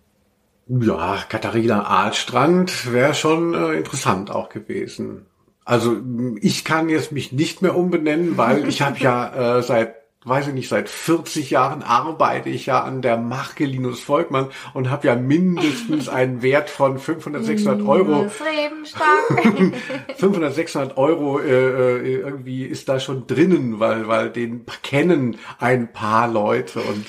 Ja, 0.67 1.17
Katharina 1.29 1.83
Ahlstrand 1.85 2.91
wäre 2.91 3.13
schon 3.13 3.53
äh, 3.53 3.73
interessant 3.73 4.31
auch 4.31 4.49
gewesen. 4.49 5.25
Also 5.63 5.97
ich 6.41 6.63
kann 6.63 6.89
jetzt 6.89 7.11
mich 7.11 7.31
nicht 7.31 7.61
mehr 7.61 7.75
umbenennen, 7.75 8.37
weil 8.37 8.67
ich 8.67 8.81
habe 8.81 8.97
ja 8.99 9.57
äh, 9.57 9.63
seit 9.63 9.95
weiß 10.25 10.47
ich 10.47 10.53
nicht, 10.53 10.69
seit 10.69 10.89
40 10.89 11.51
Jahren 11.51 11.83
arbeite 11.83 12.49
ich 12.49 12.65
ja 12.65 12.81
an 12.81 13.03
der 13.03 13.15
Marke 13.15 13.65
Linus 13.65 13.99
Volkmann 13.99 14.49
und 14.73 14.89
habe 14.89 15.07
ja 15.07 15.15
mindestens 15.15 16.09
einen 16.09 16.41
Wert 16.41 16.71
von 16.71 16.97
500, 16.97 17.45
600 17.45 17.87
Euro. 17.87 18.27
500, 20.17 20.53
600 20.53 20.97
Euro 20.97 21.39
äh, 21.39 21.45
äh, 21.45 22.21
irgendwie 22.21 22.63
ist 22.63 22.89
da 22.89 22.99
schon 22.99 23.27
drinnen, 23.27 23.79
weil, 23.79 24.07
weil 24.07 24.31
den 24.31 24.65
kennen 24.81 25.37
ein 25.59 25.93
paar 25.93 26.27
Leute 26.27 26.81
und 26.81 27.05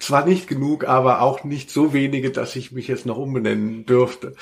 zwar 0.00 0.26
nicht 0.26 0.48
genug, 0.48 0.84
aber 0.84 1.22
auch 1.22 1.44
nicht 1.44 1.70
so 1.70 1.92
wenige, 1.92 2.30
dass 2.30 2.56
ich 2.56 2.72
mich 2.72 2.88
jetzt 2.88 3.06
noch 3.06 3.18
umbenennen 3.18 3.86
dürfte, 3.86 4.34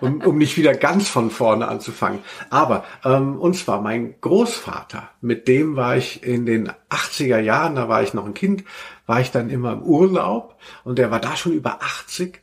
um, 0.00 0.20
um 0.20 0.38
nicht 0.38 0.56
wieder 0.56 0.74
ganz 0.74 1.08
von 1.08 1.30
vorne 1.30 1.66
anzufangen. 1.66 2.20
Aber, 2.50 2.84
ähm, 3.04 3.38
und 3.38 3.54
zwar 3.54 3.80
mein 3.80 4.14
Großvater, 4.20 5.10
mit 5.20 5.48
dem 5.48 5.76
war 5.76 5.96
ich 5.96 6.22
in 6.22 6.46
den 6.46 6.70
80er 6.94 7.38
Jahren, 7.38 7.74
da 7.74 7.88
war 7.88 8.02
ich 8.02 8.14
noch 8.14 8.26
ein 8.26 8.34
Kind, 8.34 8.64
war 9.06 9.20
ich 9.20 9.30
dann 9.30 9.50
immer 9.50 9.72
im 9.72 9.82
Urlaub 9.82 10.56
und 10.84 10.98
der 10.98 11.10
war 11.10 11.20
da 11.20 11.36
schon 11.36 11.52
über 11.52 11.82
80 11.82 12.40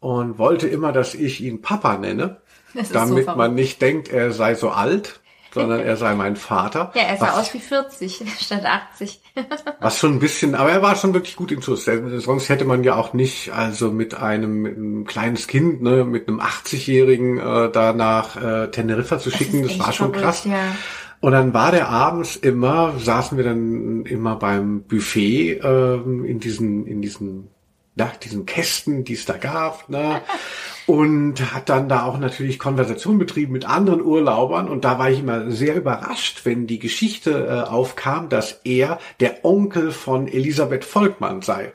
und 0.00 0.38
wollte 0.38 0.68
immer, 0.68 0.92
dass 0.92 1.14
ich 1.14 1.40
ihn 1.40 1.62
Papa 1.62 1.96
nenne, 1.96 2.40
damit 2.92 3.26
so 3.26 3.34
man 3.36 3.54
nicht 3.54 3.80
denkt, 3.80 4.08
er 4.08 4.32
sei 4.32 4.54
so 4.54 4.70
alt 4.70 5.20
sondern 5.56 5.80
er 5.80 5.96
sei 5.96 6.14
mein 6.14 6.36
Vater. 6.36 6.92
Ja, 6.94 7.02
er 7.02 7.16
sah 7.16 7.28
was, 7.28 7.48
aus 7.48 7.54
wie 7.54 7.60
40 7.60 8.22
statt 8.40 8.64
80. 8.64 9.20
was 9.80 9.98
schon 9.98 10.14
ein 10.14 10.18
bisschen, 10.18 10.54
aber 10.54 10.70
er 10.70 10.82
war 10.82 10.96
schon 10.96 11.14
wirklich 11.14 11.34
gut 11.34 11.50
im 11.50 11.62
Schuss. 11.62 11.86
Sonst 11.86 12.48
hätte 12.48 12.66
man 12.66 12.84
ja 12.84 12.94
auch 12.94 13.14
nicht, 13.14 13.52
also 13.52 13.90
mit 13.90 14.14
einem, 14.14 14.62
mit 14.62 14.76
einem 14.76 15.04
kleines 15.06 15.46
Kind, 15.46 15.82
ne, 15.82 16.04
mit 16.04 16.28
einem 16.28 16.40
80-Jährigen 16.40 17.38
äh, 17.38 17.72
da 17.72 17.94
nach 17.94 18.36
äh, 18.36 18.70
Teneriffa 18.70 19.18
zu 19.18 19.30
schicken, 19.30 19.62
das, 19.62 19.78
das 19.78 19.86
war 19.86 19.92
schon 19.92 20.12
verrückt, 20.12 20.24
krass. 20.24 20.44
Ja. 20.44 20.76
Und 21.20 21.32
dann 21.32 21.54
war 21.54 21.72
der 21.72 21.88
abends 21.88 22.36
immer, 22.36 22.98
saßen 22.98 23.36
wir 23.36 23.44
dann 23.44 24.04
immer 24.04 24.36
beim 24.36 24.82
Buffet 24.82 25.60
äh, 25.62 25.94
in 25.96 26.40
diesen, 26.40 26.86
in 26.86 27.02
diesen, 27.02 27.48
ja, 27.96 28.12
diesen 28.22 28.46
Kästen, 28.46 29.04
die 29.04 29.14
es 29.14 29.24
da 29.24 29.36
gab. 29.36 29.88
Ne? 29.88 30.20
und 30.86 31.52
hat 31.52 31.68
dann 31.68 31.88
da 31.88 32.04
auch 32.04 32.18
natürlich 32.18 32.58
Konversation 32.58 33.18
betrieben 33.18 33.52
mit 33.52 33.68
anderen 33.68 34.02
Urlaubern 34.02 34.68
und 34.68 34.84
da 34.84 34.98
war 34.98 35.10
ich 35.10 35.18
immer 35.18 35.50
sehr 35.50 35.74
überrascht, 35.74 36.42
wenn 36.44 36.66
die 36.66 36.78
Geschichte 36.78 37.46
äh, 37.46 37.68
aufkam, 37.68 38.28
dass 38.28 38.60
er 38.64 39.00
der 39.18 39.44
Onkel 39.44 39.90
von 39.90 40.28
Elisabeth 40.28 40.84
Volkmann 40.84 41.42
sei. 41.42 41.72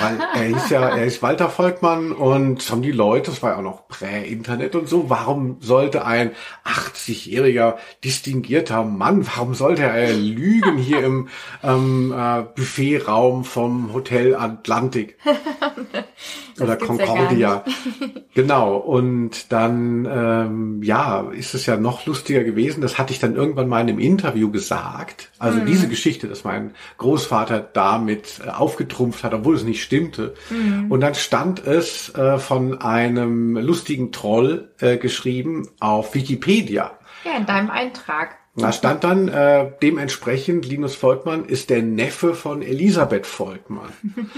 Weil 0.00 0.18
er 0.34 0.42
hieß 0.42 0.70
ja, 0.70 0.88
er 0.88 1.04
ist 1.04 1.22
Walter 1.22 1.50
Volkmann 1.50 2.12
und 2.12 2.70
haben 2.70 2.82
die 2.82 2.92
Leute, 2.92 3.30
das 3.30 3.42
war 3.42 3.50
ja 3.50 3.56
auch 3.58 3.62
noch 3.62 3.88
Prä-Internet 3.88 4.74
und 4.74 4.88
so, 4.88 5.10
warum 5.10 5.58
sollte 5.60 6.04
ein 6.04 6.32
80-jähriger 6.64 7.76
distinguierter 8.02 8.84
Mann, 8.84 9.26
warum 9.26 9.54
sollte 9.54 9.82
er 9.82 10.12
lügen 10.12 10.78
hier 10.78 11.04
im 11.04 11.28
ähm, 11.62 12.14
äh, 12.16 12.42
Buffetraum 12.54 13.44
vom 13.44 13.92
Hotel 13.92 14.34
Atlantik? 14.34 15.18
Oder 16.60 16.76
Concordia. 16.76 17.64
Ja 17.64 17.64
genau. 18.34 18.76
Und 18.76 19.52
dann, 19.52 20.06
ähm, 20.10 20.82
ja, 20.82 21.30
ist 21.32 21.54
es 21.54 21.66
ja 21.66 21.76
noch 21.76 22.06
lustiger 22.06 22.44
gewesen. 22.44 22.80
Das 22.80 22.98
hatte 22.98 23.12
ich 23.12 23.18
dann 23.18 23.34
irgendwann 23.34 23.68
mal 23.68 23.80
in 23.80 23.88
einem 23.88 23.98
Interview 23.98 24.50
gesagt. 24.50 25.30
Also 25.38 25.60
mhm. 25.60 25.66
diese 25.66 25.88
Geschichte, 25.88 26.28
dass 26.28 26.44
mein 26.44 26.72
Großvater 26.98 27.60
damit 27.60 28.40
äh, 28.44 28.50
aufgetrumpft 28.50 29.24
hat, 29.24 29.34
obwohl 29.34 29.54
es 29.54 29.64
nicht 29.64 29.82
stimmte. 29.82 30.34
Mhm. 30.50 30.90
Und 30.90 31.00
dann 31.00 31.14
stand 31.14 31.66
es 31.66 32.14
äh, 32.14 32.38
von 32.38 32.80
einem 32.80 33.56
lustigen 33.56 34.12
Troll 34.12 34.70
äh, 34.80 34.96
geschrieben 34.96 35.68
auf 35.80 36.14
Wikipedia. 36.14 36.92
Ja, 37.24 37.36
in 37.36 37.46
deinem 37.46 37.70
Eintrag. 37.70 38.36
Da 38.56 38.72
stand 38.72 39.04
dann 39.04 39.28
äh, 39.28 39.70
dementsprechend, 39.82 40.66
Linus 40.66 40.96
Volkmann 40.96 41.44
ist 41.44 41.70
der 41.70 41.82
Neffe 41.82 42.34
von 42.34 42.62
Elisabeth 42.62 43.26
Volkmann. 43.26 43.92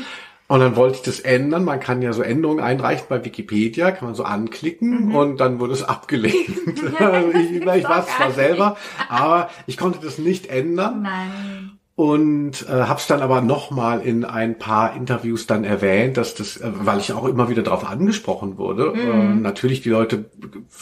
Und 0.50 0.58
dann 0.58 0.74
wollte 0.74 0.96
ich 0.96 1.02
das 1.02 1.20
ändern. 1.20 1.64
Man 1.64 1.78
kann 1.78 2.02
ja 2.02 2.12
so 2.12 2.22
Änderungen 2.22 2.58
einreichen 2.58 3.06
bei 3.08 3.24
Wikipedia, 3.24 3.92
kann 3.92 4.08
man 4.08 4.14
so 4.16 4.24
anklicken 4.24 5.06
mhm. 5.06 5.14
und 5.14 5.36
dann 5.38 5.60
wurde 5.60 5.74
es 5.74 5.84
abgelehnt. 5.84 6.58
also 6.98 7.30
ich, 7.38 7.52
ich 7.52 7.64
war 7.64 8.00
es 8.00 8.06
zwar 8.08 8.32
selber, 8.32 8.76
aber 9.08 9.48
ich 9.68 9.76
konnte 9.76 10.00
das 10.02 10.18
nicht 10.18 10.48
ändern. 10.48 11.02
Nein 11.02 11.79
und 12.00 12.66
äh, 12.66 12.72
habe 12.72 12.98
es 12.98 13.06
dann 13.08 13.20
aber 13.20 13.42
nochmal 13.42 14.00
in 14.00 14.24
ein 14.24 14.56
paar 14.56 14.96
Interviews 14.96 15.46
dann 15.46 15.64
erwähnt, 15.64 16.16
dass 16.16 16.34
das, 16.34 16.56
äh, 16.56 16.70
weil 16.72 16.98
ich 16.98 17.12
auch 17.12 17.26
immer 17.26 17.50
wieder 17.50 17.62
darauf 17.62 17.86
angesprochen 17.86 18.56
wurde. 18.56 18.94
Mhm. 18.94 19.10
Äh, 19.10 19.34
natürlich 19.42 19.82
die 19.82 19.90
Leute, 19.90 20.24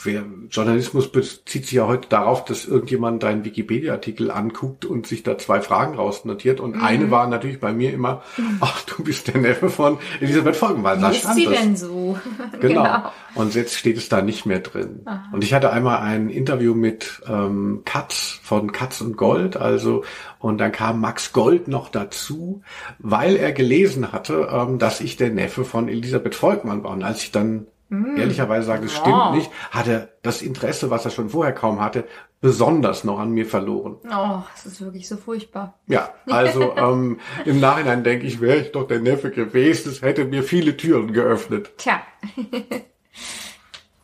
wer, 0.05 0.23
Journalismus 0.49 1.11
bezieht 1.11 1.65
sich 1.65 1.73
ja 1.73 1.89
heute 1.89 2.09
darauf, 2.09 2.45
dass 2.45 2.67
irgendjemand 2.67 3.25
deinen 3.25 3.45
Wikipedia-Artikel 3.45 4.31
anguckt 4.31 4.85
und 4.85 5.09
sich 5.09 5.25
da 5.25 5.37
zwei 5.39 5.61
Fragen 5.61 5.97
rausnotiert. 5.97 6.61
Und 6.61 6.77
mhm. 6.77 6.85
eine 6.85 7.11
war 7.11 7.27
natürlich 7.27 7.59
bei 7.59 7.73
mir 7.73 7.93
immer, 7.93 8.23
mhm. 8.37 8.59
ach, 8.61 8.83
du 8.83 9.03
bist 9.03 9.27
der 9.27 9.41
Neffe 9.41 9.71
von 9.71 9.99
Elisabeth 10.21 10.55
Folgenwald. 10.55 11.03
Wie 11.03 11.17
ist 11.17 11.35
sie 11.35 11.47
das. 11.47 11.61
denn 11.61 11.75
so? 11.77 12.17
genau. 12.61 12.85
genau. 12.85 13.13
Und 13.38 13.55
jetzt 13.55 13.74
steht 13.77 13.96
es 13.96 14.09
da 14.09 14.20
nicht 14.20 14.46
mehr 14.46 14.59
drin. 14.59 15.03
Aha. 15.05 15.29
Und 15.33 15.44
ich 15.44 15.55
hatte 15.55 15.70
einmal 15.70 16.01
ein 16.01 16.29
Interview 16.29 16.74
mit 16.74 17.22
ähm, 17.29 17.83
Katz 17.85 18.40
von 18.42 18.72
Katz 18.72 19.01
und 19.01 19.16
Gold, 19.16 19.57
also 19.57 20.03
und 20.40 20.59
dann 20.59 20.72
kam 20.72 21.01
Max 21.01 21.33
Gold 21.33 21.68
noch 21.68 21.88
dazu, 21.88 22.62
weil 22.98 23.37
er 23.37 23.53
gelesen 23.53 24.11
hatte, 24.11 24.48
ähm, 24.51 24.81
dass 24.81 25.01
ich 25.01 25.16
der 25.16 25.31
Neffe 25.31 25.64
von 25.64 25.88
Elisabeth 25.88 26.35
Volkmann 26.35 26.83
war. 26.83 26.90
Und 26.90 27.05
als 27.05 27.22
ich 27.22 27.31
dann 27.31 27.68
mm. 27.90 28.16
ehrlicherweise 28.16 28.66
sage, 28.66 28.87
es 28.87 28.96
stimmt 28.96 29.35
nicht, 29.35 29.53
hatte 29.70 30.09
das 30.22 30.42
Interesse, 30.42 30.90
was 30.90 31.05
er 31.05 31.12
schon 31.12 31.31
vorher 31.31 31.55
kaum 31.55 31.81
hatte, 31.81 32.05
besonders 32.40 33.05
noch 33.05 33.20
an 33.20 33.31
mir 33.31 33.46
verloren. 33.46 33.98
Oh, 34.05 34.42
das 34.53 34.66
ist 34.66 34.81
wirklich 34.81 35.07
so 35.07 35.16
furchtbar. 35.16 35.79
Ja, 35.87 36.12
also 36.27 36.72
ähm, 36.77 37.20
im 37.44 37.61
Nachhinein 37.61 38.03
denke 38.03 38.27
ich, 38.27 38.40
wäre 38.40 38.59
ich 38.59 38.72
doch 38.72 38.88
der 38.88 38.98
Neffe 38.98 39.31
gewesen, 39.31 39.92
es 39.92 40.03
hätte 40.03 40.24
mir 40.24 40.42
viele 40.42 40.77
Türen 40.77 41.12
geöffnet. 41.12 41.70
Tja. 41.79 42.01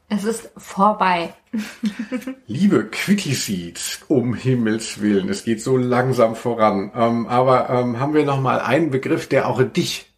Es 0.08 0.24
ist 0.24 0.50
vorbei. 0.56 1.34
Liebe 2.46 2.84
Quickie 2.84 3.34
Seeds, 3.34 4.00
um 4.08 4.34
Himmels 4.34 5.00
Willen, 5.00 5.28
es 5.28 5.44
geht 5.44 5.62
so 5.62 5.76
langsam 5.76 6.36
voran. 6.36 6.92
Ähm, 6.94 7.26
aber 7.26 7.70
ähm, 7.70 7.98
haben 7.98 8.14
wir 8.14 8.24
noch 8.24 8.40
mal 8.40 8.60
einen 8.60 8.90
Begriff, 8.90 9.28
der 9.28 9.48
auch 9.48 9.62
dich 9.62 10.12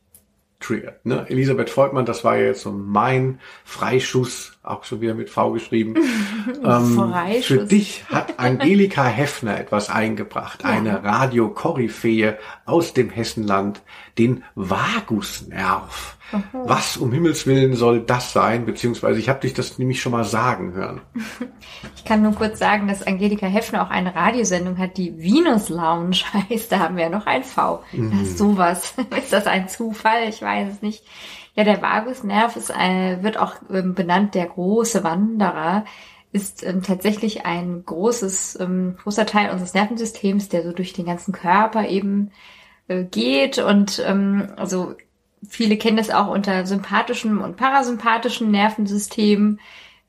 triggert. 0.61 1.05
Ne? 1.07 1.27
Elisabeth 1.29 1.71
Volkmann, 1.71 2.05
das 2.07 2.25
war 2.25 2.37
ja 2.37 2.47
jetzt 2.47 2.63
so 2.63 2.73
mein 2.73 3.41
Freischuss, 3.65 4.56
auch 4.67 4.85
schon 4.85 5.01
wieder 5.01 5.15
mit 5.15 5.31
V 5.31 5.53
geschrieben. 5.53 5.95
ähm, 6.65 7.13
für 7.43 7.65
dich 7.65 8.05
hat 8.09 8.39
Angelika 8.39 9.05
Heffner 9.05 9.59
etwas 9.59 9.91
eingebracht, 9.91 10.63
ja. 10.63 10.71
eine 10.71 11.05
Radio-Koryphäe 11.05 12.39
aus 12.65 12.93
dem 12.93 13.11
Hessenland, 13.11 13.83
den 14.19 14.45
Vagusnerv. 14.55 16.17
Was 16.53 16.97
um 16.97 17.13
Himmels 17.13 17.47
Willen 17.47 17.77
soll 17.77 18.01
das 18.01 18.33
sein? 18.33 18.67
Beziehungsweise 18.67 19.21
ich 19.21 19.29
habe 19.29 19.41
dich 19.41 19.55
das 19.55 19.79
nämlich 19.79 20.01
schon 20.01 20.13
mal 20.13 20.25
sagen 20.25 20.73
hören. 20.73 21.01
Ich 21.95 22.05
kann 22.05 22.23
nur 22.23 22.33
kurz 22.33 22.59
sagen, 22.59 22.89
dass 22.89 23.07
Angelika 23.07 23.47
Heffner 23.47 23.83
auch 23.83 23.91
eine 23.91 24.15
Radiosendung 24.15 24.79
hat, 24.79 24.97
die 24.97 25.17
Venus 25.19 25.69
Lounge 25.69 26.17
heißt. 26.51 26.73
Da 26.73 26.81
haben 26.81 26.97
wir 26.97 27.05
ja 27.05 27.11
noch 27.11 27.27
ein 27.27 27.45
V. 27.45 27.83
Mhm. 27.93 28.11
Das 28.11 28.21
ist 28.23 28.39
sowas. 28.39 28.95
Ist 29.17 29.33
das 29.33 29.47
ein 29.47 29.69
Zufall? 29.69 30.29
Ich 30.29 30.43
weiß 30.43 30.73
es 30.73 30.83
nicht. 30.83 31.05
Ja, 31.57 31.65
der 31.65 31.83
Vagusnerv 31.83 32.55
ist 32.57 32.71
ein, 32.71 33.23
wird 33.23 33.39
auch 33.39 33.55
ähm, 33.71 33.95
benannt 33.95 34.35
der 34.35 34.47
große 34.47 35.03
Wanderer 35.03 35.85
ist 36.33 36.63
ähm, 36.65 36.83
tatsächlich 36.83 37.47
ein 37.47 37.83
großes, 37.85 38.61
ähm, 38.61 38.97
großer 39.03 39.25
Teil 39.27 39.51
unseres 39.51 39.73
Nervensystems, 39.75 40.49
der 40.49 40.63
so 40.63 40.73
durch 40.73 40.93
den 40.93 41.07
ganzen 41.07 41.33
Körper 41.33 41.89
eben 41.89 42.31
äh, 42.89 43.05
geht 43.05 43.59
und 43.59 44.03
ähm, 44.07 44.51
also 44.57 44.95
viele 45.49 45.79
kennen 45.79 45.97
das 45.97 46.11
auch 46.11 46.29
unter 46.29 46.67
sympathischem 46.67 47.41
und 47.41 47.57
parasympathischem 47.57 48.51
Nervensystem. 48.51 49.59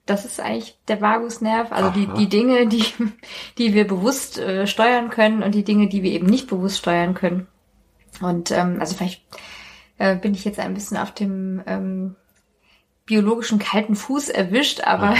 Das 0.05 0.25
ist 0.25 0.39
eigentlich 0.39 0.77
der 0.87 1.01
Vagusnerv, 1.01 1.71
also 1.71 1.89
die, 1.91 2.07
die 2.17 2.29
Dinge, 2.29 2.67
die, 2.67 2.83
die 3.57 3.73
wir 3.73 3.87
bewusst 3.87 4.37
äh, 4.37 4.67
steuern 4.67 5.09
können 5.09 5.43
und 5.43 5.53
die 5.53 5.63
Dinge, 5.63 5.87
die 5.87 6.03
wir 6.03 6.11
eben 6.11 6.27
nicht 6.27 6.47
bewusst 6.47 6.79
steuern 6.79 7.13
können. 7.13 7.47
Und 8.21 8.51
ähm, 8.51 8.77
also 8.79 8.95
vielleicht 8.95 9.23
äh, 9.97 10.15
bin 10.15 10.33
ich 10.33 10.45
jetzt 10.45 10.59
ein 10.59 10.73
bisschen 10.73 10.97
auf 10.97 11.11
dem 11.11 11.61
ähm, 11.65 12.15
biologischen 13.07 13.57
kalten 13.57 13.95
Fuß 13.95 14.27
erwischt, 14.27 14.81
aber 14.81 15.15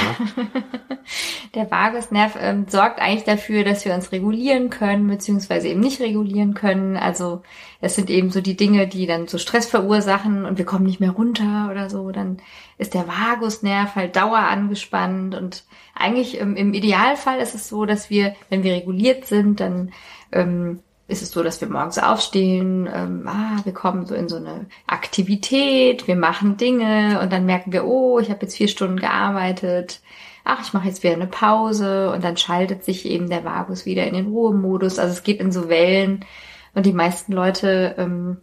der 1.56 1.72
Vagusnerv 1.72 2.38
ähm, 2.40 2.66
sorgt 2.68 3.00
eigentlich 3.00 3.24
dafür, 3.24 3.64
dass 3.64 3.86
wir 3.86 3.94
uns 3.94 4.12
regulieren 4.12 4.70
können, 4.70 5.08
beziehungsweise 5.08 5.70
eben 5.70 5.80
nicht 5.80 6.02
regulieren 6.02 6.54
können. 6.54 6.98
Also 6.98 7.44
es 7.80 7.96
sind 7.96 8.10
eben 8.10 8.30
so 8.30 8.42
die 8.42 8.58
Dinge, 8.58 8.88
die 8.88 9.08
dann 9.08 9.28
so 9.28 9.38
Stress 9.38 9.68
verursachen 9.68 10.46
und 10.46 10.58
wir 10.58 10.66
kommen 10.66 10.86
nicht 10.86 11.00
mehr 11.00 11.12
runter 11.12 11.70
oder 11.72 11.90
so. 11.90 12.12
Dann 12.12 12.38
ist 12.78 12.94
der 12.94 13.08
Vagusnerv 13.08 13.96
halt 13.96 14.18
dauer 14.18 14.40
angespannt 14.40 15.34
und 15.34 15.64
eigentlich 15.96 16.42
ähm, 16.42 16.58
im 16.58 16.74
Idealfall 16.74 17.40
ist 17.40 17.56
es 17.56 17.70
so, 17.70 17.86
dass 17.86 18.10
wir, 18.10 18.36
wenn 18.50 18.64
wir 18.64 18.74
reguliert 18.74 19.26
sind, 19.26 19.62
dann 19.62 19.94
ähm, 20.34 20.82
ist 21.08 21.22
es 21.22 21.32
so, 21.32 21.42
dass 21.42 21.62
wir 21.62 21.70
morgens 21.70 22.00
aufstehen, 22.00 22.90
ähm, 22.94 23.28
ah, 23.28 23.62
wir 23.64 23.74
kommen 23.74 24.06
so 24.06 24.14
in 24.14 24.28
so 24.28 24.36
eine 24.36 24.66
Aktivität, 24.88 26.08
wir 26.08 26.18
machen 26.18 26.58
Dinge 26.58 27.20
und 27.22 27.32
dann 27.32 27.46
merken 27.46 27.72
wir, 27.72 27.86
oh, 27.86 28.20
ich 28.20 28.30
habe 28.30 28.42
jetzt 28.42 28.58
vier 28.58 28.68
Stunden 28.68 29.00
gearbeitet, 29.00 30.02
ach, 30.44 30.62
ich 30.66 30.74
mache 30.74 30.88
jetzt 30.88 31.04
wieder 31.04 31.14
eine 31.14 31.28
Pause 31.28 32.12
und 32.12 32.24
dann 32.24 32.38
schaltet 32.38 32.84
sich 32.84 33.06
eben 33.06 33.30
der 33.30 33.46
Vagus 33.46 33.86
wieder 33.86 34.06
in 34.06 34.16
den 34.16 34.28
Ruhemodus. 34.28 35.00
Also 35.00 35.14
es 35.14 35.24
geht 35.24 35.40
in 35.40 35.52
so 35.52 35.70
Wellen 35.70 36.26
Und 36.74 36.86
die 36.86 36.94
meisten 36.94 37.34
Leute 37.34 37.96
ähm, 37.98 38.38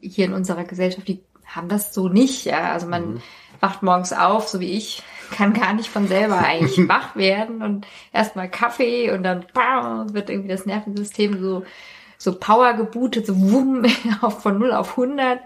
hier 0.00 0.26
in 0.26 0.34
unserer 0.34 0.64
Gesellschaft, 0.64 1.08
die 1.08 1.20
haben 1.46 1.68
das 1.68 1.94
so 1.94 2.08
nicht. 2.08 2.44
Ja? 2.44 2.72
Also 2.72 2.86
man 2.86 3.14
mhm. 3.14 3.22
wacht 3.60 3.82
morgens 3.82 4.12
auf, 4.12 4.48
so 4.48 4.60
wie 4.60 4.72
ich, 4.72 5.02
kann 5.30 5.52
gar 5.52 5.72
nicht 5.72 5.88
von 5.88 6.06
selber 6.06 6.38
eigentlich 6.38 6.76
wach 6.88 7.16
werden 7.16 7.62
und 7.62 7.86
erstmal 8.12 8.48
Kaffee 8.48 9.10
und 9.10 9.22
dann 9.22 9.46
bam, 9.52 10.12
wird 10.14 10.30
irgendwie 10.30 10.50
das 10.50 10.66
Nervensystem 10.66 11.40
so 11.40 11.64
so 12.18 12.34
Power 12.38 12.74
gebootet, 12.74 13.26
so 13.26 13.38
wumm, 13.38 13.84
von 14.40 14.58
0 14.58 14.72
auf 14.72 14.90
100. 14.98 15.40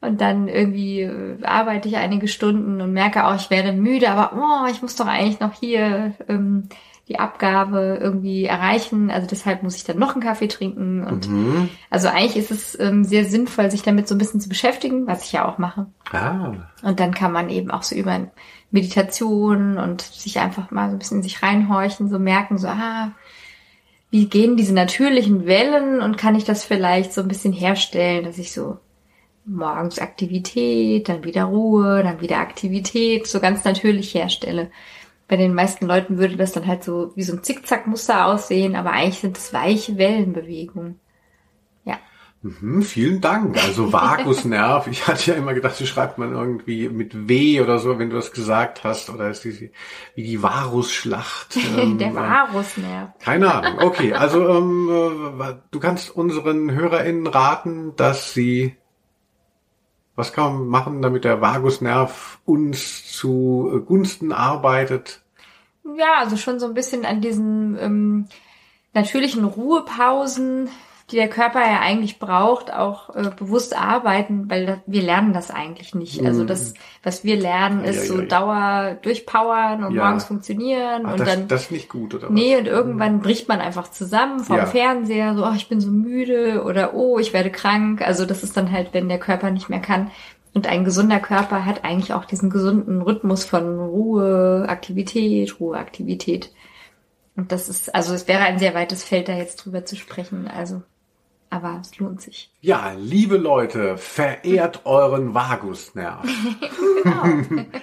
Und 0.00 0.20
dann 0.20 0.48
irgendwie 0.48 1.02
äh, 1.02 1.44
arbeite 1.44 1.88
ich 1.88 1.96
einige 1.96 2.26
Stunden 2.26 2.80
und 2.80 2.92
merke 2.92 3.24
auch, 3.24 3.36
ich 3.36 3.50
werde 3.50 3.72
müde, 3.72 4.10
aber 4.10 4.32
oh, 4.36 4.68
ich 4.68 4.82
muss 4.82 4.96
doch 4.96 5.06
eigentlich 5.06 5.38
noch 5.38 5.54
hier 5.54 6.14
ähm, 6.28 6.68
die 7.08 7.18
Abgabe 7.18 7.98
irgendwie 8.00 8.44
erreichen. 8.44 9.10
Also 9.10 9.28
deshalb 9.28 9.62
muss 9.62 9.76
ich 9.76 9.84
dann 9.84 9.98
noch 9.98 10.14
einen 10.14 10.22
Kaffee 10.22 10.48
trinken. 10.48 11.04
Und 11.04 11.28
mhm. 11.28 11.68
also 11.88 12.08
eigentlich 12.08 12.36
ist 12.36 12.50
es 12.50 12.78
ähm, 12.80 13.04
sehr 13.04 13.24
sinnvoll, 13.24 13.70
sich 13.70 13.82
damit 13.82 14.08
so 14.08 14.14
ein 14.14 14.18
bisschen 14.18 14.40
zu 14.40 14.48
beschäftigen, 14.48 15.06
was 15.06 15.24
ich 15.24 15.32
ja 15.32 15.46
auch 15.46 15.58
mache. 15.58 15.86
Ah. 16.12 16.52
Und 16.82 16.98
dann 16.98 17.14
kann 17.14 17.32
man 17.32 17.48
eben 17.48 17.70
auch 17.70 17.82
so 17.82 17.94
über 17.94 18.28
Meditation 18.72 19.78
und 19.78 20.00
sich 20.00 20.40
einfach 20.40 20.70
mal 20.70 20.88
so 20.88 20.96
ein 20.96 20.98
bisschen 20.98 21.22
sich 21.22 21.42
reinhorchen, 21.42 22.08
so 22.08 22.18
merken, 22.18 22.56
so, 22.56 22.68
ah, 22.68 23.12
wie 24.12 24.26
gehen 24.26 24.56
diese 24.56 24.74
natürlichen 24.74 25.46
Wellen 25.46 26.00
und 26.00 26.16
kann 26.16 26.36
ich 26.36 26.44
das 26.44 26.64
vielleicht 26.64 27.12
so 27.12 27.20
ein 27.20 27.28
bisschen 27.28 27.52
herstellen, 27.52 28.24
dass 28.24 28.38
ich 28.38 28.52
so 28.52 28.78
morgens 29.44 29.98
Aktivität, 29.98 31.08
dann 31.08 31.24
wieder 31.24 31.44
Ruhe, 31.44 32.04
dann 32.04 32.20
wieder 32.20 32.38
Aktivität, 32.38 33.26
so 33.26 33.40
ganz 33.40 33.64
natürlich 33.64 34.14
herstelle 34.14 34.70
bei 35.32 35.38
den 35.38 35.54
meisten 35.54 35.86
Leuten 35.86 36.18
würde 36.18 36.36
das 36.36 36.52
dann 36.52 36.66
halt 36.66 36.84
so 36.84 37.12
wie 37.14 37.22
so 37.22 37.32
ein 37.32 37.42
Zickzackmuster 37.42 38.26
aussehen, 38.26 38.76
aber 38.76 38.92
eigentlich 38.92 39.20
sind 39.20 39.38
es 39.38 39.54
weiche 39.54 39.96
Wellenbewegungen. 39.96 41.00
Mhm, 42.42 42.82
vielen 42.82 43.20
Dank. 43.20 43.62
Also 43.62 43.92
Vagusnerv. 43.92 44.86
ich 44.90 45.06
hatte 45.06 45.30
ja 45.30 45.36
immer 45.36 45.54
gedacht, 45.54 45.80
wie 45.80 45.86
schreibt 45.86 46.18
man 46.18 46.32
irgendwie 46.32 46.88
mit 46.88 47.28
W 47.28 47.60
oder 47.60 47.78
so, 47.78 47.98
wenn 47.98 48.10
du 48.10 48.16
das 48.16 48.32
gesagt 48.32 48.82
hast, 48.82 49.10
oder 49.10 49.30
ist 49.30 49.44
die 49.44 49.70
wie 50.14 50.22
die 50.22 50.42
Varusschlacht? 50.42 51.56
Ähm, 51.78 51.96
Der 51.96 52.14
Varusnerv. 52.14 53.10
Keine 53.20 53.54
Ahnung. 53.54 53.78
Okay, 53.78 54.12
also 54.12 54.46
ähm, 54.48 55.40
äh, 55.40 55.54
du 55.70 55.80
kannst 55.80 56.10
unseren 56.10 56.72
HörerInnen 56.72 57.26
raten, 57.26 57.94
dass 57.96 58.34
sie 58.34 58.76
was 60.14 60.32
kann 60.32 60.52
man 60.54 60.66
machen, 60.66 61.02
damit 61.02 61.24
der 61.24 61.40
Vagusnerv 61.40 62.40
uns 62.44 63.10
zu 63.10 63.70
äh, 63.74 63.80
Gunsten 63.80 64.32
arbeitet? 64.32 65.22
Ja, 65.96 66.18
also 66.18 66.36
schon 66.36 66.60
so 66.60 66.66
ein 66.66 66.74
bisschen 66.74 67.04
an 67.04 67.20
diesen 67.20 67.78
ähm, 67.78 68.28
natürlichen 68.92 69.44
Ruhepausen, 69.44 70.68
die 71.12 71.16
der 71.16 71.28
Körper 71.28 71.60
ja 71.60 71.80
eigentlich 71.80 72.18
braucht, 72.18 72.72
auch 72.72 73.14
äh, 73.14 73.30
bewusst 73.36 73.76
arbeiten, 73.76 74.50
weil 74.50 74.66
das, 74.66 74.78
wir 74.86 75.02
lernen 75.02 75.32
das 75.32 75.50
eigentlich 75.50 75.94
nicht. 75.94 76.24
Also 76.24 76.44
das, 76.44 76.74
was 77.02 77.22
wir 77.22 77.36
lernen, 77.36 77.84
ist 77.84 77.96
ja, 77.96 78.02
ja, 78.02 78.08
so 78.08 78.20
ja. 78.20 78.26
Dauer 78.26 78.96
durchpowern 79.02 79.84
und 79.84 79.94
morgens 79.94 80.24
funktionieren 80.24 81.02
Ach, 81.04 81.12
und 81.12 81.20
das, 81.20 81.28
dann. 81.28 81.48
Das 81.48 81.62
ist 81.62 81.72
nicht 81.72 81.88
gut, 81.88 82.14
oder? 82.14 82.30
Nee, 82.30 82.54
was? 82.54 82.60
und 82.60 82.66
irgendwann 82.66 83.20
bricht 83.20 83.48
man 83.48 83.60
einfach 83.60 83.90
zusammen 83.90 84.40
vom 84.40 84.66
Fernseher, 84.66 85.34
so, 85.34 85.44
oh, 85.44 85.52
ich 85.54 85.68
bin 85.68 85.80
so 85.80 85.90
müde 85.90 86.64
oder 86.64 86.94
oh, 86.94 87.18
ich 87.18 87.32
werde 87.32 87.50
krank. 87.50 88.02
Also 88.02 88.24
das 88.24 88.42
ist 88.42 88.56
dann 88.56 88.72
halt, 88.72 88.88
wenn 88.92 89.08
der 89.08 89.20
Körper 89.20 89.50
nicht 89.50 89.68
mehr 89.68 89.80
kann. 89.80 90.10
Und 90.54 90.66
ein 90.66 90.84
gesunder 90.84 91.20
Körper 91.20 91.64
hat 91.64 91.84
eigentlich 91.84 92.12
auch 92.12 92.24
diesen 92.24 92.50
gesunden 92.50 93.02
Rhythmus 93.02 93.44
von 93.44 93.78
Ruhe, 93.78 94.66
Aktivität, 94.68 95.60
Ruhe, 95.60 95.78
Aktivität. 95.78 96.50
Und 97.36 97.52
das 97.52 97.68
ist, 97.68 97.94
also 97.94 98.12
es 98.12 98.28
wäre 98.28 98.42
ein 98.42 98.58
sehr 98.58 98.74
weites 98.74 99.02
Feld, 99.02 99.28
da 99.28 99.34
jetzt 99.34 99.56
drüber 99.56 99.84
zu 99.84 99.96
sprechen. 99.96 100.48
Also, 100.48 100.82
aber 101.52 101.78
es 101.82 101.98
lohnt 101.98 102.22
sich. 102.22 102.50
Ja, 102.62 102.94
liebe 102.98 103.36
Leute, 103.36 103.98
verehrt 103.98 104.80
euren 104.84 105.34
Vagusnerv. 105.34 106.26
genau. 107.02 107.64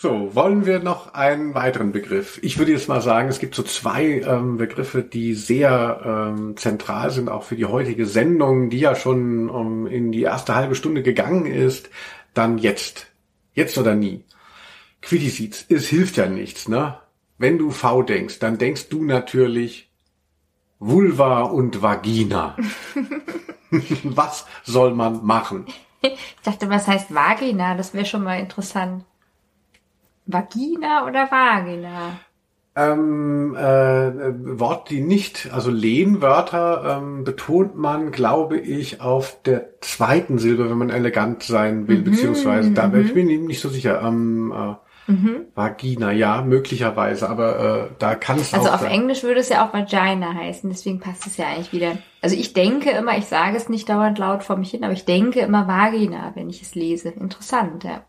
So, 0.00 0.32
wollen 0.32 0.64
wir 0.64 0.78
noch 0.78 1.14
einen 1.14 1.56
weiteren 1.56 1.90
Begriff? 1.90 2.38
Ich 2.40 2.56
würde 2.56 2.70
jetzt 2.70 2.88
mal 2.88 3.00
sagen, 3.00 3.28
es 3.28 3.40
gibt 3.40 3.56
so 3.56 3.64
zwei 3.64 4.20
ähm, 4.20 4.56
Begriffe, 4.56 5.02
die 5.02 5.34
sehr 5.34 6.30
ähm, 6.30 6.56
zentral 6.56 7.10
sind, 7.10 7.28
auch 7.28 7.42
für 7.42 7.56
die 7.56 7.64
heutige 7.64 8.06
Sendung, 8.06 8.70
die 8.70 8.78
ja 8.78 8.94
schon 8.94 9.50
um, 9.50 9.88
ähm, 9.88 9.92
in 9.92 10.12
die 10.12 10.22
erste 10.22 10.54
halbe 10.54 10.76
Stunde 10.76 11.02
gegangen 11.02 11.46
ist. 11.46 11.90
Dann 12.32 12.58
jetzt. 12.58 13.08
Jetzt 13.54 13.76
oder 13.76 13.96
nie. 13.96 14.22
Quittiseeds, 15.02 15.66
es 15.68 15.88
hilft 15.88 16.16
ja 16.16 16.28
nichts, 16.28 16.68
ne? 16.68 16.98
Wenn 17.36 17.58
du 17.58 17.72
V 17.72 18.02
denkst, 18.02 18.38
dann 18.38 18.56
denkst 18.56 18.90
du 18.90 19.02
natürlich 19.02 19.87
Vulva 20.78 21.42
und 21.42 21.82
Vagina. 21.82 22.56
was 24.04 24.46
soll 24.64 24.94
man 24.94 25.24
machen? 25.24 25.66
Ich 26.00 26.36
dachte, 26.44 26.70
was 26.70 26.86
heißt 26.86 27.14
Vagina? 27.14 27.74
Das 27.74 27.94
wäre 27.94 28.06
schon 28.06 28.22
mal 28.22 28.38
interessant. 28.38 29.04
Vagina 30.26 31.06
oder 31.06 31.30
Vagina? 31.30 32.20
Ähm, 32.76 33.56
äh, 33.56 34.60
Wort, 34.60 34.90
die 34.90 35.00
nicht, 35.00 35.50
also 35.52 35.68
Lehnwörter 35.68 36.98
ähm, 36.98 37.24
betont 37.24 37.76
man, 37.76 38.12
glaube 38.12 38.56
ich, 38.56 39.00
auf 39.00 39.42
der 39.42 39.80
zweiten 39.80 40.38
Silbe, 40.38 40.70
wenn 40.70 40.78
man 40.78 40.90
elegant 40.90 41.42
sein 41.42 41.88
will, 41.88 41.98
mhm, 41.98 42.04
beziehungsweise 42.04 42.70
da, 42.70 42.86
mhm. 42.86 43.00
ich 43.00 43.14
bin 43.14 43.28
eben 43.30 43.46
nicht 43.46 43.60
so 43.60 43.68
sicher. 43.68 44.00
Ähm, 44.02 44.52
äh, 44.52 44.74
mhm. 45.08 45.46
Vagina, 45.54 46.12
ja, 46.12 46.42
möglicherweise, 46.42 47.28
aber 47.28 47.88
äh, 47.88 47.94
da 47.98 48.14
kann 48.14 48.38
es 48.38 48.54
also 48.54 48.68
auch. 48.68 48.72
Also 48.74 48.86
auf 48.86 48.92
Englisch 48.92 49.24
würde 49.24 49.40
es 49.40 49.48
ja 49.48 49.66
auch 49.66 49.72
Vagina 49.72 50.34
heißen, 50.34 50.70
deswegen 50.70 51.00
passt 51.00 51.26
es 51.26 51.36
ja 51.36 51.46
eigentlich 51.46 51.72
wieder. 51.72 51.98
Also 52.22 52.36
ich 52.36 52.52
denke 52.52 52.90
immer, 52.90 53.18
ich 53.18 53.26
sage 53.26 53.56
es 53.56 53.68
nicht 53.68 53.88
dauernd 53.88 54.18
laut 54.18 54.44
vor 54.44 54.56
mich 54.56 54.70
hin, 54.70 54.84
aber 54.84 54.92
ich 54.92 55.04
denke 55.04 55.40
immer 55.40 55.66
Vagina, 55.66 56.32
wenn 56.34 56.48
ich 56.48 56.62
es 56.62 56.74
lese. 56.74 57.08
Interessant, 57.08 57.82
ja. 57.84 58.02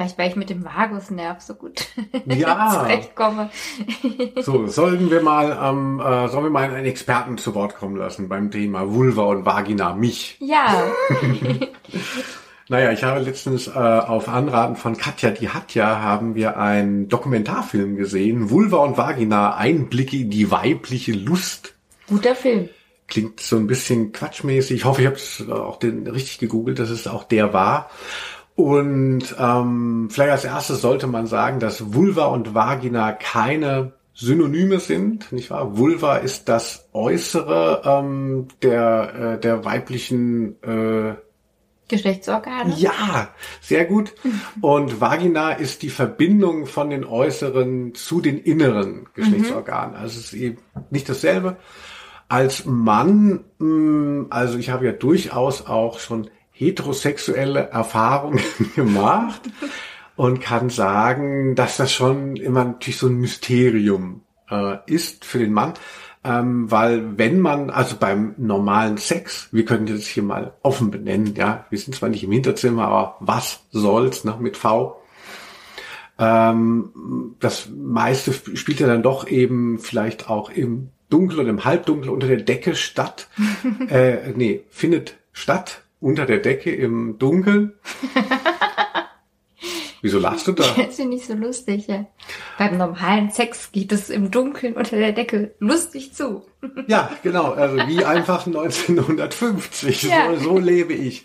Vielleicht, 0.00 0.16
weil 0.18 0.30
ich 0.30 0.36
mit 0.36 0.48
dem 0.48 0.64
Vagusnerv 0.64 1.42
so 1.42 1.54
gut 1.54 1.88
ja. 2.24 2.70
zurechtkomme. 2.70 3.50
so, 4.40 4.66
sollten 4.66 5.10
wir 5.10 5.20
mal, 5.20 5.58
ähm, 5.62 6.00
äh, 6.00 6.28
sollen 6.28 6.44
wir 6.44 6.50
mal 6.50 6.70
einen 6.70 6.86
Experten 6.86 7.36
zu 7.36 7.54
Wort 7.54 7.76
kommen 7.76 7.96
lassen 7.96 8.28
beim 8.28 8.50
Thema 8.50 8.90
Vulva 8.90 9.24
und 9.24 9.44
Vagina, 9.44 9.94
mich. 9.94 10.38
Ja. 10.40 10.84
naja, 12.70 12.92
ich 12.92 13.02
habe 13.02 13.20
letztens 13.20 13.68
äh, 13.68 13.72
auf 13.72 14.28
Anraten 14.28 14.76
von 14.76 14.96
Katja, 14.96 15.30
die 15.30 15.50
hat 15.50 15.74
ja, 15.74 16.00
haben 16.00 16.34
wir 16.34 16.56
einen 16.56 17.08
Dokumentarfilm 17.08 17.96
gesehen, 17.96 18.48
Vulva 18.48 18.78
und 18.78 18.96
Vagina, 18.96 19.56
Einblicke 19.56 20.16
in 20.16 20.30
die 20.30 20.50
weibliche 20.50 21.12
Lust. 21.12 21.74
Guter 22.06 22.34
Film 22.34 22.68
klingt 23.10 23.40
so 23.40 23.56
ein 23.56 23.66
bisschen 23.66 24.12
quatschmäßig. 24.12 24.76
Ich 24.76 24.84
hoffe, 24.84 25.02
ich 25.02 25.06
habe 25.06 25.16
es 25.16 25.44
auch 25.50 25.78
den 25.78 26.06
richtig 26.06 26.38
gegoogelt, 26.38 26.78
dass 26.78 26.88
es 26.88 27.06
auch 27.06 27.24
der 27.24 27.52
war. 27.52 27.90
Und 28.54 29.34
ähm, 29.38 30.08
vielleicht 30.10 30.32
als 30.32 30.44
erstes 30.44 30.80
sollte 30.80 31.06
man 31.06 31.26
sagen, 31.26 31.60
dass 31.60 31.92
Vulva 31.92 32.26
und 32.26 32.54
Vagina 32.54 33.12
keine 33.12 33.92
Synonyme 34.14 34.80
sind, 34.80 35.32
nicht 35.32 35.50
wahr? 35.50 35.76
Vulva 35.76 36.16
ist 36.16 36.48
das 36.48 36.88
Äußere 36.92 37.82
ähm, 37.84 38.48
der, 38.62 39.14
äh, 39.14 39.40
der 39.40 39.64
weiblichen 39.64 40.62
äh, 40.62 41.14
Geschlechtsorgane? 41.90 42.74
Ja, 42.76 43.28
sehr 43.60 43.84
gut. 43.84 44.14
Und 44.60 45.00
Vagina 45.00 45.52
ist 45.52 45.82
die 45.82 45.90
Verbindung 45.90 46.66
von 46.66 46.88
den 46.88 47.04
äußeren 47.04 47.94
zu 47.94 48.20
den 48.20 48.38
inneren 48.38 49.08
Geschlechtsorganen. 49.14 49.94
Also 49.96 50.18
es 50.18 50.26
ist 50.26 50.32
eben 50.32 50.58
nicht 50.90 51.08
dasselbe. 51.08 51.56
Als 52.28 52.64
Mann, 52.64 53.44
mm, 53.58 54.26
also 54.30 54.56
ich 54.56 54.70
habe 54.70 54.86
ja 54.86 54.92
durchaus 54.92 55.66
auch 55.66 55.98
schon 55.98 56.30
heterosexuelle 56.52 57.68
Erfahrungen 57.70 58.40
gemacht 58.76 59.42
und 60.16 60.40
kann 60.40 60.70
sagen, 60.70 61.54
dass 61.54 61.76
das 61.76 61.92
schon 61.92 62.36
immer 62.36 62.64
natürlich 62.64 62.98
so 62.98 63.08
ein 63.08 63.16
Mysterium 63.16 64.22
äh, 64.50 64.76
ist 64.86 65.24
für 65.24 65.38
den 65.38 65.52
Mann. 65.52 65.74
Ähm, 66.22 66.70
weil 66.70 67.16
wenn 67.18 67.40
man, 67.40 67.70
also 67.70 67.96
beim 67.98 68.34
normalen 68.36 68.98
Sex, 68.98 69.48
wir 69.52 69.64
können 69.64 69.86
das 69.86 70.06
hier 70.06 70.22
mal 70.22 70.52
offen 70.62 70.90
benennen, 70.90 71.34
ja, 71.34 71.64
wir 71.70 71.78
sind 71.78 71.94
zwar 71.94 72.10
nicht 72.10 72.24
im 72.24 72.32
Hinterzimmer, 72.32 72.84
aber 72.84 73.16
was 73.20 73.60
soll's, 73.70 74.24
ne, 74.24 74.36
mit 74.38 74.58
V. 74.58 75.00
Ähm, 76.18 77.36
das 77.40 77.70
meiste 77.74 78.34
spielt 78.54 78.80
ja 78.80 78.86
dann 78.86 79.02
doch 79.02 79.26
eben 79.26 79.78
vielleicht 79.78 80.28
auch 80.28 80.50
im 80.50 80.90
Dunkel 81.08 81.40
oder 81.40 81.48
im 81.48 81.64
Halbdunkel 81.64 82.10
unter 82.10 82.28
der 82.28 82.42
Decke 82.42 82.74
statt. 82.74 83.28
äh, 83.88 84.32
nee, 84.36 84.64
findet 84.68 85.16
statt 85.32 85.82
unter 86.00 86.26
der 86.26 86.38
Decke 86.38 86.70
im 86.70 87.18
Dunkeln. 87.18 87.72
Wieso 90.02 90.18
lachst 90.18 90.46
du 90.46 90.52
da? 90.52 90.64
Das 90.76 90.96
finde 90.96 91.16
ich 91.16 91.26
so 91.26 91.34
lustig, 91.34 91.86
ja. 91.86 92.06
Beim 92.58 92.78
normalen 92.78 93.30
Sex 93.30 93.70
geht 93.72 93.92
es 93.92 94.10
im 94.10 94.30
Dunkeln 94.30 94.74
unter 94.74 94.96
der 94.96 95.12
Decke 95.12 95.54
lustig 95.58 96.14
zu. 96.14 96.42
Ja, 96.86 97.10
genau. 97.22 97.52
Also 97.52 97.76
wie 97.86 98.04
einfach 98.04 98.46
1950. 98.46 100.02
Ja. 100.04 100.34
So, 100.34 100.50
so 100.50 100.58
lebe 100.58 100.92
ich. 100.92 101.24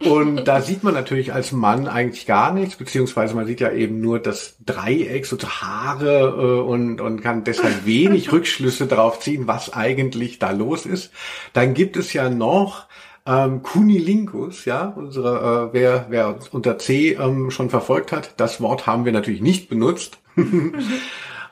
Und 0.00 0.44
da 0.44 0.60
sieht 0.60 0.82
man 0.82 0.94
natürlich 0.94 1.32
als 1.32 1.52
Mann 1.52 1.86
eigentlich 1.86 2.26
gar 2.26 2.52
nichts, 2.52 2.76
beziehungsweise 2.76 3.34
man 3.34 3.46
sieht 3.46 3.60
ja 3.60 3.72
eben 3.72 4.00
nur 4.00 4.18
das 4.18 4.56
Dreieck, 4.64 5.26
so 5.26 5.36
Haare 5.38 6.20
äh, 6.20 6.60
und, 6.62 7.00
und 7.00 7.20
kann 7.22 7.44
deshalb 7.44 7.86
wenig 7.86 8.32
Rückschlüsse 8.32 8.86
darauf 8.86 9.20
ziehen, 9.20 9.46
was 9.46 9.72
eigentlich 9.72 10.38
da 10.38 10.50
los 10.50 10.86
ist. 10.86 11.10
Dann 11.52 11.74
gibt 11.74 11.96
es 11.96 12.12
ja 12.12 12.30
noch 12.30 12.86
ähm, 13.26 13.62
Kunilingus, 13.62 14.64
ja, 14.64 14.86
unsere, 14.86 15.70
äh, 15.70 15.74
wer, 15.74 16.06
wer 16.08 16.34
uns 16.34 16.48
unter 16.48 16.78
C 16.78 17.12
ähm, 17.12 17.50
schon 17.50 17.70
verfolgt 17.70 18.12
hat, 18.12 18.34
das 18.38 18.60
Wort 18.60 18.86
haben 18.86 19.04
wir 19.04 19.12
natürlich 19.12 19.42
nicht 19.42 19.68
benutzt. 19.68 20.18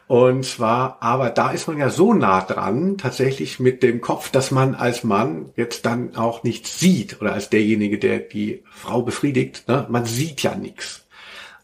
Und 0.09 0.47
zwar, 0.47 0.97
aber 1.01 1.29
da 1.29 1.51
ist 1.51 1.69
man 1.69 1.77
ja 1.77 1.91
so 1.91 2.15
nah 2.15 2.41
dran, 2.41 2.97
tatsächlich 2.97 3.61
mit 3.61 3.83
dem 3.83 4.01
Kopf, 4.01 4.31
dass 4.31 4.51
man 4.51 4.75
als 4.75 5.05
Mann 5.05 5.51
jetzt 5.55 5.85
dann 5.85 6.17
auch 6.17 6.45
nichts 6.45 6.81
sieht 6.81 7.21
oder 7.21 7.35
als 7.35 7.51
derjenige, 7.51 7.99
der 7.99 8.21
die 8.21 8.65
Frau 8.71 9.03
befriedigt, 9.03 9.69
ne? 9.69 9.87
man 9.91 10.07
sieht 10.07 10.43
ja 10.43 10.55
nichts. 10.55 11.07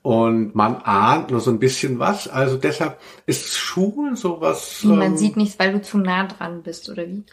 Und 0.02 0.54
man 0.54 0.76
ahnt 0.76 1.30
nur 1.30 1.40
so 1.40 1.50
ein 1.50 1.58
bisschen 1.58 1.98
was. 1.98 2.28
Also 2.28 2.58
deshalb 2.58 3.00
ist 3.24 3.56
schon 3.56 4.16
sowas. 4.16 4.84
Man 4.84 5.00
ähm, 5.00 5.16
sieht 5.16 5.38
nichts, 5.38 5.58
weil 5.58 5.72
du 5.72 5.80
zu 5.80 5.96
nah 5.96 6.26
dran 6.26 6.62
bist, 6.62 6.90
oder 6.90 7.06
wie? 7.06 7.24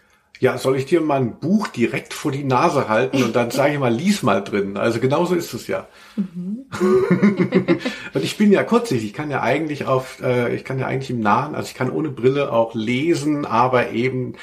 Ja, 0.41 0.57
soll 0.57 0.75
ich 0.75 0.87
dir 0.87 1.01
mal 1.01 1.21
ein 1.21 1.35
Buch 1.35 1.67
direkt 1.67 2.15
vor 2.15 2.31
die 2.31 2.43
Nase 2.43 2.89
halten 2.89 3.21
und 3.21 3.35
dann 3.35 3.51
sage 3.51 3.73
ich 3.73 3.79
mal, 3.79 3.93
lies 3.93 4.23
mal 4.23 4.41
drin. 4.41 4.75
Also 4.75 4.99
genauso 4.99 5.35
ist 5.35 5.53
es 5.53 5.67
ja. 5.67 5.87
Mhm. 6.15 6.65
und 8.13 8.23
ich 8.23 8.37
bin 8.37 8.51
ja 8.51 8.63
kurzsichtig, 8.63 9.09
ich 9.09 9.13
kann 9.13 9.29
ja 9.29 9.43
eigentlich 9.43 9.85
auf, 9.85 10.19
äh, 10.19 10.55
ich 10.55 10.63
kann 10.63 10.79
ja 10.79 10.87
eigentlich 10.87 11.11
im 11.11 11.19
Nahen, 11.19 11.53
also 11.53 11.67
ich 11.67 11.75
kann 11.75 11.91
ohne 11.91 12.09
Brille 12.09 12.51
auch 12.51 12.73
lesen, 12.73 13.45
aber 13.45 13.91
eben 13.91 14.33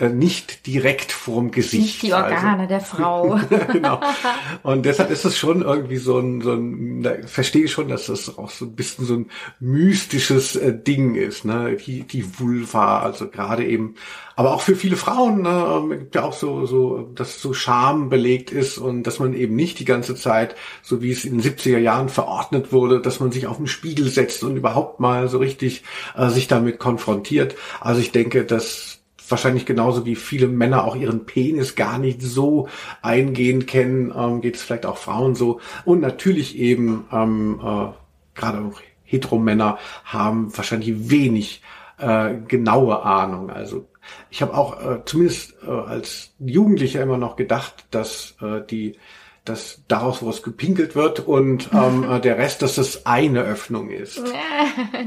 nicht 0.00 0.66
direkt 0.66 1.12
vorm 1.12 1.52
Gesicht. 1.52 1.82
Nicht 1.82 2.02
die 2.02 2.14
Organe 2.14 2.62
also. 2.62 2.68
der 2.68 2.80
Frau. 2.80 3.40
genau. 3.72 4.00
Und 4.64 4.84
deshalb 4.84 5.10
ist 5.10 5.24
es 5.24 5.38
schon 5.38 5.62
irgendwie 5.62 5.98
so 5.98 6.18
ein, 6.18 6.40
so 6.40 6.52
ein, 6.52 7.02
da 7.04 7.12
verstehe 7.26 7.66
ich 7.66 7.72
schon, 7.72 7.88
dass 7.88 8.06
das 8.06 8.36
auch 8.36 8.50
so 8.50 8.64
ein 8.64 8.74
bisschen 8.74 9.04
so 9.04 9.14
ein 9.14 9.30
mystisches 9.60 10.56
äh, 10.56 10.76
Ding 10.76 11.14
ist, 11.14 11.44
ne? 11.44 11.76
Die, 11.76 12.02
die 12.02 12.40
Vulva, 12.40 13.02
also 13.02 13.28
gerade 13.28 13.64
eben, 13.64 13.94
aber 14.34 14.52
auch 14.52 14.62
für 14.62 14.74
viele 14.74 14.96
Frauen, 14.96 15.42
ne, 15.42 15.64
ähm, 15.76 15.90
gibt 15.90 16.14
ja 16.16 16.24
auch 16.24 16.32
so, 16.32 16.66
so, 16.66 17.08
dass 17.14 17.40
so 17.40 17.54
Scham 17.54 18.08
belegt 18.08 18.50
ist 18.50 18.78
und 18.78 19.04
dass 19.04 19.20
man 19.20 19.32
eben 19.32 19.54
nicht 19.54 19.78
die 19.78 19.84
ganze 19.84 20.16
Zeit, 20.16 20.56
so 20.82 21.02
wie 21.02 21.12
es 21.12 21.24
in 21.24 21.38
den 21.38 21.52
70er 21.52 21.78
Jahren 21.78 22.08
verordnet 22.08 22.72
wurde, 22.72 23.00
dass 23.00 23.20
man 23.20 23.30
sich 23.30 23.46
auf 23.46 23.58
den 23.58 23.68
Spiegel 23.68 24.08
setzt 24.08 24.42
und 24.42 24.56
überhaupt 24.56 24.98
mal 24.98 25.28
so 25.28 25.38
richtig 25.38 25.84
äh, 26.16 26.30
sich 26.30 26.48
damit 26.48 26.80
konfrontiert. 26.80 27.54
Also 27.80 28.00
ich 28.00 28.10
denke, 28.10 28.44
dass 28.44 28.93
wahrscheinlich 29.28 29.66
genauso 29.66 30.04
wie 30.04 30.16
viele 30.16 30.48
Männer 30.48 30.84
auch 30.84 30.96
ihren 30.96 31.26
Penis 31.26 31.74
gar 31.74 31.98
nicht 31.98 32.22
so 32.22 32.68
eingehend 33.02 33.66
kennen, 33.66 34.12
ähm, 34.16 34.40
geht 34.40 34.56
es 34.56 34.62
vielleicht 34.62 34.86
auch 34.86 34.98
Frauen 34.98 35.34
so. 35.34 35.60
Und 35.84 36.00
natürlich 36.00 36.58
eben 36.58 37.06
ähm, 37.12 37.60
äh, 37.62 38.38
gerade 38.38 38.58
auch 38.60 38.80
Heteromänner 39.04 39.78
haben 40.04 40.56
wahrscheinlich 40.56 41.10
wenig 41.10 41.62
äh, 41.98 42.34
genaue 42.48 43.02
Ahnung. 43.02 43.50
Also 43.50 43.86
ich 44.30 44.42
habe 44.42 44.54
auch 44.54 44.80
äh, 44.80 45.04
zumindest 45.04 45.54
äh, 45.66 45.70
als 45.70 46.34
Jugendlicher 46.38 47.02
immer 47.02 47.18
noch 47.18 47.36
gedacht, 47.36 47.86
dass 47.90 48.36
äh, 48.42 48.60
die 48.68 48.96
dass 49.44 49.82
daraus 49.88 50.24
was 50.24 50.42
gepinkelt 50.42 50.96
wird 50.96 51.20
und 51.20 51.68
ähm, 51.74 52.04
äh, 52.10 52.20
der 52.20 52.38
Rest, 52.38 52.62
dass 52.62 52.76
das 52.76 53.04
eine 53.04 53.42
Öffnung 53.42 53.90
ist. 53.90 54.22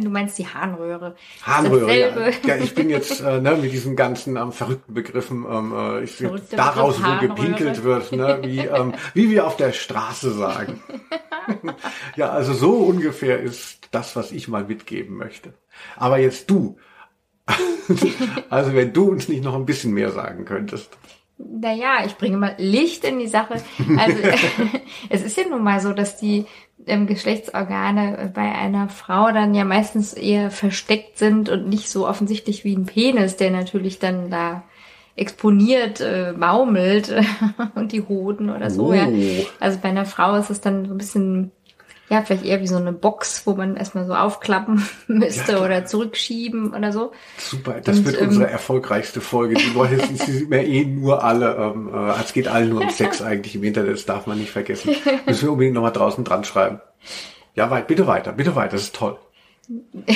Du 0.01 0.09
meinst 0.09 0.37
die 0.37 0.47
Harnröhre. 0.47 1.15
Harnröhre, 1.43 1.97
ja. 1.97 2.29
ja. 2.45 2.55
Ich 2.57 2.75
bin 2.75 2.89
jetzt 2.89 3.21
äh, 3.21 3.41
ne, 3.41 3.55
mit 3.55 3.71
diesen 3.71 3.95
ganzen 3.95 4.37
ähm, 4.37 4.51
verrückten 4.51 4.93
Begriffen, 4.93 5.45
ähm, 5.49 5.73
äh, 5.75 6.03
ich, 6.03 6.23
daraus 6.51 7.01
wo 7.03 7.19
gepinkelt 7.19 7.83
wird, 7.83 8.11
ne, 8.11 8.39
wie, 8.43 8.59
ähm, 8.59 8.93
wie 9.13 9.29
wir 9.29 9.47
auf 9.47 9.57
der 9.57 9.73
Straße 9.73 10.31
sagen. 10.31 10.81
ja, 12.15 12.29
also 12.29 12.53
so 12.53 12.73
ungefähr 12.73 13.41
ist 13.41 13.79
das, 13.91 14.15
was 14.15 14.31
ich 14.31 14.47
mal 14.47 14.65
mitgeben 14.65 15.17
möchte. 15.17 15.53
Aber 15.95 16.17
jetzt 16.19 16.49
du. 16.49 16.77
also 18.49 18.73
wenn 18.73 18.93
du 18.93 19.09
uns 19.09 19.27
nicht 19.27 19.43
noch 19.43 19.55
ein 19.55 19.65
bisschen 19.65 19.93
mehr 19.93 20.11
sagen 20.11 20.45
könntest. 20.45 20.97
Naja, 21.37 22.05
ich 22.05 22.15
bringe 22.15 22.37
mal 22.37 22.55
Licht 22.57 23.03
in 23.03 23.19
die 23.19 23.27
Sache. 23.27 23.61
Also 23.97 24.17
es 25.09 25.23
ist 25.23 25.37
ja 25.37 25.43
nun 25.47 25.63
mal 25.63 25.79
so, 25.79 25.93
dass 25.93 26.17
die 26.17 26.45
ähm, 26.85 27.07
Geschlechtsorgane 27.07 28.31
bei 28.33 28.51
einer 28.51 28.89
Frau 28.89 29.31
dann 29.31 29.53
ja 29.53 29.65
meistens 29.65 30.13
eher 30.13 30.51
versteckt 30.51 31.17
sind 31.17 31.49
und 31.49 31.67
nicht 31.67 31.89
so 31.89 32.07
offensichtlich 32.07 32.63
wie 32.63 32.75
ein 32.75 32.85
Penis, 32.85 33.37
der 33.37 33.51
natürlich 33.51 33.99
dann 33.99 34.29
da 34.29 34.63
exponiert 35.15 35.99
äh, 35.99 36.33
maumelt 36.33 37.13
und 37.75 37.91
die 37.91 38.03
Hoden 38.03 38.49
oder 38.49 38.69
so. 38.69 38.89
Oh. 38.89 38.93
Ja. 38.93 39.07
Also 39.59 39.79
bei 39.81 39.89
einer 39.89 40.05
Frau 40.05 40.35
ist 40.35 40.49
es 40.49 40.61
dann 40.61 40.85
so 40.85 40.93
ein 40.93 40.97
bisschen 40.97 41.51
ja, 42.09 42.21
vielleicht 42.21 42.45
eher 42.45 42.61
wie 42.61 42.67
so 42.67 42.77
eine 42.77 42.93
Box, 42.93 43.45
wo 43.45 43.55
man 43.55 43.75
erstmal 43.75 44.05
so 44.05 44.13
aufklappen 44.13 44.87
müsste 45.07 45.53
ja, 45.53 45.63
oder 45.63 45.85
zurückschieben 45.85 46.73
oder 46.73 46.93
so. 46.93 47.11
Super, 47.37 47.81
das 47.83 47.97
und, 47.99 48.05
wird 48.05 48.21
ähm, 48.21 48.29
unsere 48.29 48.49
erfolgreichste 48.49 49.19
Folge. 49.19 49.55
Die 49.55 49.73
Leute 49.73 49.99
sind 49.99 50.49
mir 50.49 50.65
eh 50.65 50.85
nur 50.85 51.23
alle, 51.23 51.55
ähm, 51.55 51.91
äh, 51.93 52.13
es 52.21 52.31
geht 52.31 52.47
allen 52.47 52.69
nur 52.69 52.81
um 52.81 52.89
Sex 52.89 53.21
eigentlich 53.21 53.55
im 53.55 53.63
Internet, 53.63 53.93
das 53.93 54.05
darf 54.05 54.25
man 54.25 54.39
nicht 54.39 54.51
vergessen. 54.51 54.95
Müssen 55.25 55.43
wir 55.43 55.51
unbedingt 55.51 55.75
nochmal 55.75 55.91
draußen 55.91 56.23
dran 56.23 56.45
schreiben. 56.45 56.79
Ja, 57.55 57.69
weit, 57.71 57.87
bitte 57.87 58.07
weiter, 58.07 58.31
bitte 58.31 58.55
weiter, 58.55 58.73
das 58.73 58.83
ist 58.83 58.95
toll. 58.95 59.17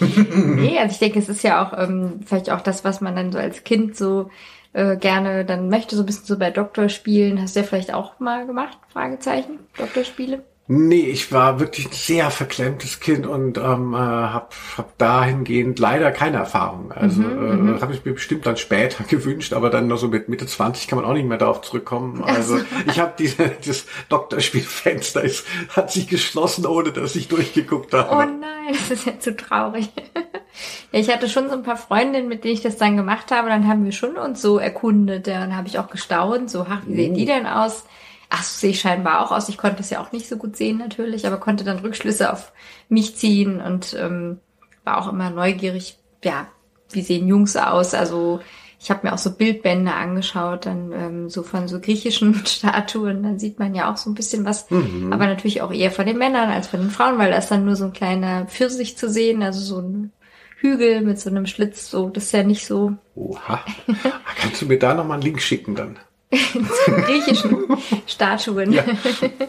nee, 0.00 0.78
also 0.78 0.92
ich 0.92 0.98
denke, 0.98 1.18
es 1.18 1.28
ist 1.28 1.44
ja 1.44 1.62
auch 1.62 1.78
ähm, 1.78 2.20
vielleicht 2.24 2.48
auch 2.50 2.62
das, 2.62 2.82
was 2.82 3.02
man 3.02 3.14
dann 3.14 3.30
so 3.30 3.38
als 3.38 3.62
Kind 3.64 3.94
so 3.94 4.30
äh, 4.72 4.96
gerne 4.96 5.44
dann 5.44 5.68
möchte, 5.68 5.96
so 5.96 6.02
ein 6.02 6.06
bisschen 6.06 6.24
so 6.24 6.38
bei 6.38 6.50
Doktorspielen. 6.50 7.42
Hast 7.42 7.56
du 7.56 7.60
ja 7.60 7.66
vielleicht 7.66 7.92
auch 7.92 8.18
mal 8.20 8.46
gemacht? 8.46 8.78
Fragezeichen, 8.90 9.58
Doktorspiele? 9.76 10.44
Nee, 10.66 11.00
ich 11.00 11.30
war 11.30 11.60
wirklich 11.60 11.88
ein 11.88 11.92
sehr 11.92 12.30
verklemmtes 12.30 12.98
Kind 12.98 13.26
und 13.26 13.58
ähm, 13.58 13.92
äh, 13.92 13.98
habe 13.98 14.48
hab 14.78 14.96
dahingehend 14.96 15.78
leider 15.78 16.10
keine 16.10 16.38
Erfahrung. 16.38 16.90
Also 16.90 17.20
mhm, 17.20 17.46
äh, 17.46 17.56
mhm. 17.56 17.80
habe 17.82 17.92
ich 17.92 18.02
mir 18.02 18.14
bestimmt 18.14 18.46
dann 18.46 18.56
später 18.56 19.04
gewünscht, 19.08 19.52
aber 19.52 19.68
dann 19.68 19.88
noch 19.88 19.98
so 19.98 20.08
mit 20.08 20.30
Mitte 20.30 20.46
20 20.46 20.88
kann 20.88 20.98
man 20.98 21.04
auch 21.04 21.12
nicht 21.12 21.28
mehr 21.28 21.36
darauf 21.36 21.60
zurückkommen. 21.60 22.24
Also 22.24 22.58
ich 22.86 22.98
habe 22.98 23.12
diese 23.18 23.50
das 23.66 23.84
Doktorspielfenster 24.08 25.22
ist, 25.22 25.46
hat 25.68 25.92
sich 25.92 26.08
geschlossen, 26.08 26.64
ohne 26.64 26.92
dass 26.92 27.14
ich 27.14 27.28
durchgeguckt 27.28 27.92
habe. 27.92 28.08
Oh 28.10 28.40
nein, 28.40 28.72
das 28.72 28.90
ist 28.90 29.04
ja 29.04 29.20
zu 29.20 29.36
traurig. 29.36 29.90
ja, 30.92 30.98
ich 30.98 31.12
hatte 31.12 31.28
schon 31.28 31.50
so 31.50 31.56
ein 31.56 31.62
paar 31.62 31.76
Freundinnen, 31.76 32.26
mit 32.26 32.42
denen 32.42 32.54
ich 32.54 32.62
das 32.62 32.78
dann 32.78 32.96
gemacht 32.96 33.30
habe. 33.32 33.50
Dann 33.50 33.68
haben 33.68 33.84
wir 33.84 33.92
schon 33.92 34.16
uns 34.16 34.40
so 34.40 34.56
erkundet. 34.56 35.26
Ja, 35.26 35.40
dann 35.40 35.54
habe 35.54 35.68
ich 35.68 35.78
auch 35.78 35.90
gestaunt, 35.90 36.48
so, 36.48 36.64
ach, 36.66 36.80
wie 36.86 36.96
sehen 36.96 37.12
die 37.12 37.24
oh. 37.24 37.26
denn 37.26 37.46
aus? 37.46 37.84
Ach, 38.30 38.42
so 38.42 38.60
sehe 38.60 38.70
ich 38.70 38.80
scheinbar 38.80 39.24
auch 39.24 39.32
aus. 39.32 39.48
Ich 39.48 39.58
konnte 39.58 39.80
es 39.80 39.90
ja 39.90 40.00
auch 40.00 40.12
nicht 40.12 40.28
so 40.28 40.36
gut 40.36 40.56
sehen 40.56 40.78
natürlich, 40.78 41.26
aber 41.26 41.38
konnte 41.38 41.64
dann 41.64 41.78
Rückschlüsse 41.78 42.32
auf 42.32 42.52
mich 42.88 43.16
ziehen 43.16 43.60
und 43.60 43.96
ähm, 43.98 44.38
war 44.84 44.98
auch 44.98 45.12
immer 45.12 45.30
neugierig, 45.30 45.98
ja, 46.22 46.46
wie 46.90 47.02
sehen 47.02 47.28
Jungs 47.28 47.56
aus? 47.56 47.94
Also 47.94 48.40
ich 48.84 48.90
habe 48.90 49.06
mir 49.06 49.14
auch 49.14 49.18
so 49.18 49.30
Bildbände 49.30 49.92
angeschaut, 49.92 50.66
dann 50.66 50.92
ähm, 50.92 51.30
so 51.30 51.42
von 51.42 51.68
so 51.68 51.80
griechischen 51.80 52.34
Statuen, 52.46 53.22
dann 53.22 53.38
sieht 53.38 53.58
man 53.58 53.74
ja 53.74 53.90
auch 53.90 53.96
so 53.96 54.10
ein 54.10 54.14
bisschen 54.14 54.44
was, 54.44 54.70
mhm. 54.70 55.12
aber 55.12 55.26
natürlich 55.26 55.62
auch 55.62 55.72
eher 55.72 55.90
von 55.90 56.06
den 56.06 56.18
Männern 56.18 56.50
als 56.50 56.68
von 56.68 56.80
den 56.80 56.90
Frauen, 56.90 57.18
weil 57.18 57.30
da 57.30 57.38
ist 57.38 57.50
dann 57.50 57.64
nur 57.64 57.76
so 57.76 57.86
ein 57.86 57.92
kleiner 57.94 58.46
Pfirsich 58.46 58.98
zu 58.98 59.08
sehen, 59.08 59.42
also 59.42 59.60
so 59.60 59.80
ein 59.80 60.12
Hügel 60.58 61.00
mit 61.00 61.18
so 61.18 61.30
einem 61.30 61.46
Schlitz, 61.46 61.90
so 61.90 62.10
das 62.10 62.24
ist 62.24 62.32
ja 62.32 62.42
nicht 62.42 62.66
so. 62.66 62.92
Oha. 63.14 63.64
Kannst 64.36 64.60
du 64.60 64.66
mir 64.66 64.78
da 64.78 64.94
nochmal 64.94 65.14
einen 65.14 65.22
Link 65.22 65.40
schicken 65.40 65.74
dann? 65.74 65.98
zu 66.32 66.92
griechischen 66.92 67.64
Statuen. 68.06 68.72
Ja. 68.72 68.84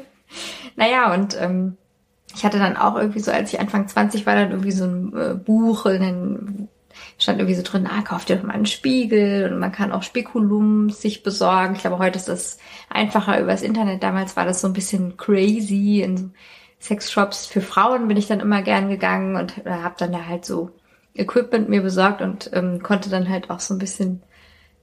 naja, 0.75 1.13
und 1.13 1.39
ähm, 1.39 1.77
ich 2.35 2.43
hatte 2.43 2.59
dann 2.59 2.77
auch 2.77 2.95
irgendwie 2.95 3.19
so, 3.19 3.31
als 3.31 3.53
ich 3.53 3.59
Anfang 3.59 3.87
20 3.87 4.25
war, 4.25 4.35
dann 4.35 4.51
irgendwie 4.51 4.71
so 4.71 4.85
ein 4.85 5.13
äh, 5.15 5.33
Buch 5.35 5.85
und 5.85 5.99
dann 5.99 6.67
stand 7.17 7.39
irgendwie 7.39 7.55
so 7.55 7.63
drin, 7.63 7.87
ah, 7.87 8.01
kauft 8.01 8.29
ihr 8.29 8.35
doch 8.35 8.43
mal 8.43 8.53
einen 8.53 8.65
Spiegel 8.65 9.51
und 9.51 9.59
man 9.59 9.71
kann 9.71 9.91
auch 9.91 10.03
Spekulum 10.03 10.89
sich 10.89 11.23
besorgen. 11.23 11.75
Ich 11.75 11.81
glaube, 11.81 11.99
heute 11.99 12.17
ist 12.17 12.27
das 12.27 12.57
einfacher 12.89 13.39
übers 13.39 13.61
Internet. 13.61 14.03
Damals 14.03 14.35
war 14.35 14.45
das 14.45 14.61
so 14.61 14.67
ein 14.67 14.73
bisschen 14.73 15.15
crazy. 15.17 16.01
In 16.01 16.33
Sexshops 16.79 17.45
für 17.45 17.61
Frauen 17.61 18.07
bin 18.07 18.17
ich 18.17 18.27
dann 18.27 18.41
immer 18.41 18.61
gern 18.61 18.89
gegangen 18.89 19.37
und 19.37 19.65
äh, 19.65 19.69
habe 19.69 19.95
dann 19.97 20.11
da 20.11 20.25
halt 20.25 20.45
so 20.45 20.71
Equipment 21.13 21.69
mir 21.69 21.81
besorgt 21.81 22.21
und 22.21 22.49
ähm, 22.53 22.83
konnte 22.83 23.09
dann 23.09 23.29
halt 23.29 23.49
auch 23.49 23.61
so 23.61 23.73
ein 23.73 23.79
bisschen 23.79 24.21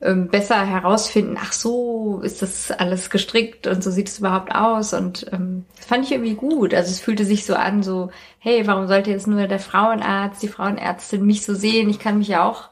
besser 0.02 0.66
herausfinden, 0.66 1.38
ach 1.40 1.52
so, 1.52 2.20
ist 2.24 2.42
das 2.42 2.72
alles 2.72 3.08
gestrickt 3.08 3.68
und 3.68 3.84
so 3.84 3.90
sieht 3.90 4.08
es 4.08 4.18
überhaupt 4.18 4.52
aus. 4.52 4.94
Und 4.94 5.26
ähm, 5.32 5.64
das 5.76 5.86
fand 5.86 6.04
ich 6.04 6.12
irgendwie 6.12 6.34
gut. 6.34 6.74
Also 6.74 6.90
es 6.90 7.00
fühlte 7.00 7.24
sich 7.24 7.46
so 7.46 7.54
an, 7.54 7.82
so, 7.82 8.10
hey, 8.38 8.66
warum 8.66 8.88
sollte 8.88 9.10
jetzt 9.10 9.28
nur 9.28 9.46
der 9.46 9.60
Frauenarzt, 9.60 10.42
die 10.42 10.48
Frauenärztin 10.48 11.24
mich 11.24 11.44
so 11.44 11.54
sehen? 11.54 11.88
Ich 11.88 12.00
kann 12.00 12.18
mich 12.18 12.28
ja 12.28 12.44
auch 12.44 12.70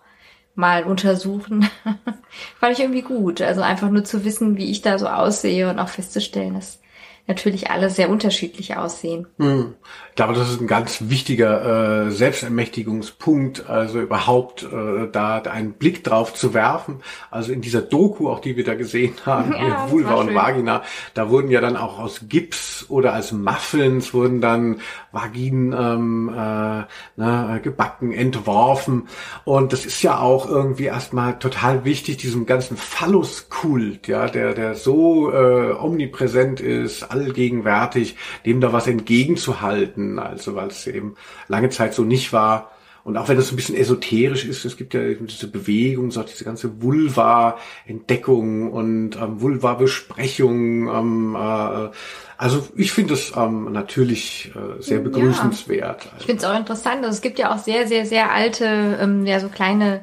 mal 0.56 0.82
untersuchen. 0.84 1.70
fand 2.58 2.72
ich 2.72 2.80
irgendwie 2.80 3.02
gut. 3.02 3.40
Also 3.40 3.62
einfach 3.62 3.90
nur 3.90 4.04
zu 4.04 4.24
wissen, 4.24 4.56
wie 4.56 4.70
ich 4.70 4.82
da 4.82 4.98
so 4.98 5.06
aussehe 5.06 5.70
und 5.70 5.78
auch 5.78 5.88
festzustellen, 5.88 6.54
dass 6.54 6.79
natürlich 7.26 7.70
alle 7.70 7.90
sehr 7.90 8.10
unterschiedlich 8.10 8.76
aussehen. 8.76 9.26
Hm. 9.38 9.74
Ich 10.10 10.16
glaube, 10.16 10.34
das 10.34 10.50
ist 10.50 10.60
ein 10.60 10.66
ganz 10.66 11.08
wichtiger 11.08 12.06
äh, 12.06 12.10
Selbstermächtigungspunkt, 12.10 13.70
also 13.70 14.00
überhaupt 14.00 14.64
äh, 14.64 15.08
da 15.10 15.38
einen 15.38 15.72
Blick 15.74 16.04
drauf 16.04 16.34
zu 16.34 16.52
werfen. 16.52 17.00
Also 17.30 17.52
in 17.52 17.60
dieser 17.60 17.80
Doku, 17.80 18.28
auch 18.28 18.40
die 18.40 18.56
wir 18.56 18.64
da 18.64 18.74
gesehen 18.74 19.14
haben, 19.26 19.52
Ja, 19.52 19.90
Vulva 19.90 20.14
und. 20.14 20.34
Vagina, 20.34 20.82
da 21.14 21.30
wurden 21.30 21.50
ja 21.50 21.60
dann 21.60 21.76
auch 21.76 21.98
aus 21.98 22.22
Gips 22.28 22.86
oder 22.88 23.14
als 23.14 23.32
Muffins 23.32 24.12
wurden 24.12 24.40
dann 24.40 24.80
Vaginen 25.12 25.72
ähm, 25.72 26.28
äh, 26.28 26.84
ne, 27.20 27.60
gebacken, 27.62 28.12
entworfen. 28.12 29.08
Und 29.44 29.72
das 29.72 29.86
ist 29.86 30.02
ja 30.02 30.18
auch 30.18 30.48
irgendwie 30.48 30.84
erstmal 30.84 31.38
total 31.38 31.84
wichtig, 31.84 32.18
diesem 32.18 32.46
ganzen 32.46 32.76
Phallus-Kult, 32.76 34.08
ja, 34.08 34.28
der, 34.28 34.54
der 34.54 34.74
so 34.74 35.32
äh, 35.32 35.72
omnipräsent 35.72 36.60
ist, 36.60 37.09
allgegenwärtig, 37.10 38.16
dem 38.44 38.60
da 38.60 38.72
was 38.72 38.86
entgegenzuhalten. 38.86 40.18
Also 40.18 40.54
weil 40.54 40.68
es 40.68 40.86
eben 40.86 41.16
lange 41.48 41.70
Zeit 41.70 41.94
so 41.94 42.02
nicht 42.04 42.32
war. 42.32 42.70
Und 43.02 43.16
auch 43.16 43.28
wenn 43.28 43.36
das 43.36 43.48
so 43.48 43.54
ein 43.54 43.56
bisschen 43.56 43.76
esoterisch 43.76 44.44
ist, 44.44 44.66
es 44.66 44.76
gibt 44.76 44.92
ja 44.92 45.02
eben 45.02 45.26
diese 45.26 45.48
Bewegung, 45.48 46.10
so 46.10 46.22
diese 46.22 46.44
ganze 46.44 46.82
Vulva-Entdeckung 46.82 48.70
und 48.70 49.16
ähm, 49.16 49.40
Vulva-Besprechung. 49.40 50.88
Ähm, 50.88 51.34
äh, 51.34 51.88
also 52.36 52.68
ich 52.76 52.92
finde 52.92 53.14
es 53.14 53.32
ähm, 53.36 53.72
natürlich 53.72 54.52
äh, 54.54 54.82
sehr 54.82 54.98
Ja. 54.98 55.02
begrüßenswert. 55.04 56.08
Ich 56.18 56.26
finde 56.26 56.42
es 56.42 56.48
auch 56.48 56.56
interessant. 56.56 56.98
Also 57.04 57.16
es 57.16 57.22
gibt 57.22 57.38
ja 57.38 57.54
auch 57.54 57.58
sehr, 57.58 57.86
sehr, 57.88 58.04
sehr 58.06 58.32
alte, 58.32 58.98
ähm, 59.00 59.24
ja, 59.26 59.40
so 59.40 59.48
kleine 59.48 60.02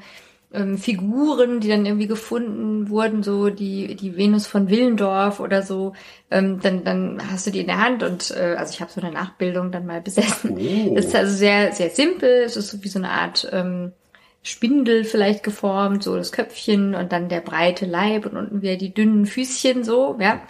ähm, 0.57 0.77
Figuren, 0.77 1.59
die 1.59 1.69
dann 1.69 1.85
irgendwie 1.85 2.07
gefunden 2.07 2.89
wurden, 2.89 3.21
so 3.21 3.49
die, 3.49 3.95
die 3.95 4.17
Venus 4.17 4.47
von 4.47 4.69
Willendorf 4.69 5.39
oder 5.39 5.61
so. 5.61 5.93
Ähm, 6.31 6.59
dann, 6.61 6.83
dann 6.83 7.21
hast 7.31 7.45
du 7.45 7.51
die 7.51 7.59
in 7.59 7.67
der 7.67 7.79
Hand 7.79 8.03
und 8.03 8.31
äh, 8.31 8.55
also 8.57 8.73
ich 8.73 8.81
habe 8.81 8.91
so 8.91 8.99
eine 8.99 9.11
Nachbildung 9.11 9.71
dann 9.71 9.85
mal 9.85 10.01
besessen. 10.07 10.57
Oh. 10.57 10.95
Es 10.95 11.05
ist 11.05 11.15
also 11.15 11.33
sehr, 11.33 11.71
sehr 11.73 11.89
simpel. 11.91 12.43
Es 12.45 12.57
ist 12.57 12.69
so 12.69 12.83
wie 12.83 12.89
so 12.89 12.99
eine 12.99 13.11
Art 13.11 13.47
ähm, 13.51 13.91
Spindel 14.41 15.03
vielleicht 15.03 15.43
geformt, 15.43 16.03
so 16.03 16.15
das 16.15 16.31
Köpfchen 16.31 16.95
und 16.95 17.11
dann 17.11 17.29
der 17.29 17.41
breite 17.41 17.85
Leib 17.85 18.25
und 18.25 18.37
unten 18.37 18.61
wieder 18.61 18.77
die 18.77 18.93
dünnen 18.93 19.25
Füßchen 19.25 19.83
so, 19.83 20.17
ja. 20.19 20.41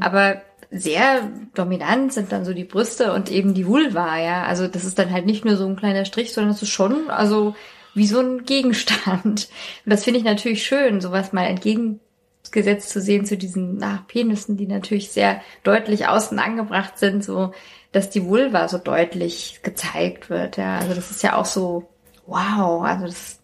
Aber 0.00 0.42
sehr 0.70 1.30
dominant 1.54 2.12
sind 2.12 2.32
dann 2.32 2.44
so 2.44 2.52
die 2.52 2.64
Brüste 2.64 3.12
und 3.12 3.30
eben 3.30 3.54
die 3.54 3.66
Vulva, 3.66 4.18
ja. 4.18 4.44
Also 4.44 4.68
das 4.68 4.84
ist 4.84 4.98
dann 4.98 5.10
halt 5.10 5.24
nicht 5.26 5.44
nur 5.44 5.56
so 5.56 5.66
ein 5.66 5.76
kleiner 5.76 6.04
Strich, 6.04 6.34
sondern 6.34 6.52
es 6.52 6.62
ist 6.62 6.70
schon, 6.70 7.08
also 7.08 7.54
wie 7.96 8.06
so 8.06 8.20
ein 8.20 8.44
Gegenstand. 8.44 9.24
Und 9.24 9.48
das 9.86 10.04
finde 10.04 10.18
ich 10.18 10.24
natürlich 10.24 10.64
schön, 10.64 11.00
sowas 11.00 11.32
mal 11.32 11.46
entgegengesetzt 11.46 12.90
zu 12.90 13.00
sehen 13.00 13.24
zu 13.24 13.36
diesen 13.36 13.82
ach, 13.82 14.06
Penissen, 14.06 14.56
die 14.56 14.66
natürlich 14.66 15.10
sehr 15.10 15.40
deutlich 15.64 16.06
außen 16.06 16.38
angebracht 16.38 16.98
sind, 16.98 17.24
so 17.24 17.52
dass 17.92 18.10
die 18.10 18.24
Vulva 18.24 18.68
so 18.68 18.76
deutlich 18.76 19.60
gezeigt 19.62 20.28
wird, 20.28 20.58
ja. 20.58 20.78
Also 20.78 20.92
das 20.92 21.10
ist 21.10 21.22
ja 21.22 21.36
auch 21.36 21.46
so, 21.46 21.88
wow, 22.26 22.82
also 22.82 23.06
das 23.06 23.38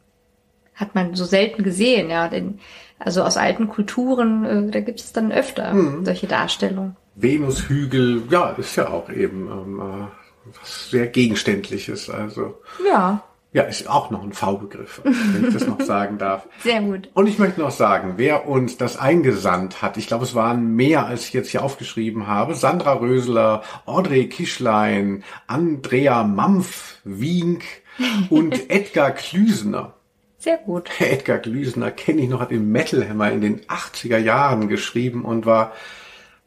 hat 0.75 0.95
man 0.95 1.15
so 1.15 1.25
selten 1.25 1.63
gesehen, 1.63 2.11
ja. 2.11 2.29
Denn, 2.29 2.61
also 2.99 3.23
aus 3.23 3.39
alten 3.39 3.69
Kulturen, 3.69 4.45
äh, 4.45 4.71
da 4.71 4.81
gibt 4.81 5.01
es 5.01 5.13
dann 5.13 5.33
öfter 5.33 5.75
solche 6.03 6.27
Darstellungen. 6.27 6.97
Venushügel, 7.15 8.25
ja, 8.31 8.51
ist 8.51 8.77
ja 8.77 8.89
auch 8.89 9.09
eben 9.09 9.49
ähm, 9.51 9.81
äh, 9.81 10.51
was 10.61 10.91
sehr 10.91 11.07
Gegenständliches. 11.07 12.11
Also 12.11 12.61
Ja, 12.87 13.25
ja, 13.53 13.65
ist 13.65 13.89
auch 13.89 14.11
noch 14.11 14.23
ein 14.23 14.33
V-Begriff, 14.33 15.03
wenn 15.05 15.49
ich 15.49 15.55
das 15.55 15.67
noch 15.67 15.81
sagen 15.83 16.17
darf. 16.17 16.49
sehr 16.63 16.81
gut. 16.81 17.11
Und 17.13 17.27
ich 17.27 17.39
möchte 17.39 17.61
noch 17.61 17.71
sagen, 17.71 18.15
wer 18.17 18.49
uns 18.49 18.79
das 18.79 18.97
eingesandt 18.97 19.83
hat, 19.83 19.99
ich 19.99 20.07
glaube, 20.07 20.25
es 20.25 20.35
waren 20.35 20.75
mehr, 20.75 21.07
als 21.07 21.27
ich 21.27 21.35
jetzt 21.35 21.51
hier 21.51 21.63
aufgeschrieben 21.63 22.27
habe. 22.27 22.55
Sandra 22.55 22.95
Rösler, 22.95 23.63
Audrey 23.85 24.29
Kischlein, 24.29 25.23
Andrea 25.47 26.25
Mampf, 26.25 26.97
Wink 27.05 27.65
und 28.31 28.71
Edgar 28.71 29.11
Klüsener. 29.11 29.95
Sehr 30.39 30.57
gut. 30.57 30.89
Edgar 30.99 31.39
Glüsener 31.39 31.91
kenne 31.91 32.23
ich 32.23 32.29
noch, 32.29 32.41
hat 32.41 32.53
im 32.53 32.73
Metal 32.73 33.07
Hammer 33.07 33.31
in 33.31 33.43
den 33.43 33.61
80er 33.61 34.19
Jahren 34.19 34.69
geschrieben 34.69 35.25
und 35.25 35.47
war 35.47 35.73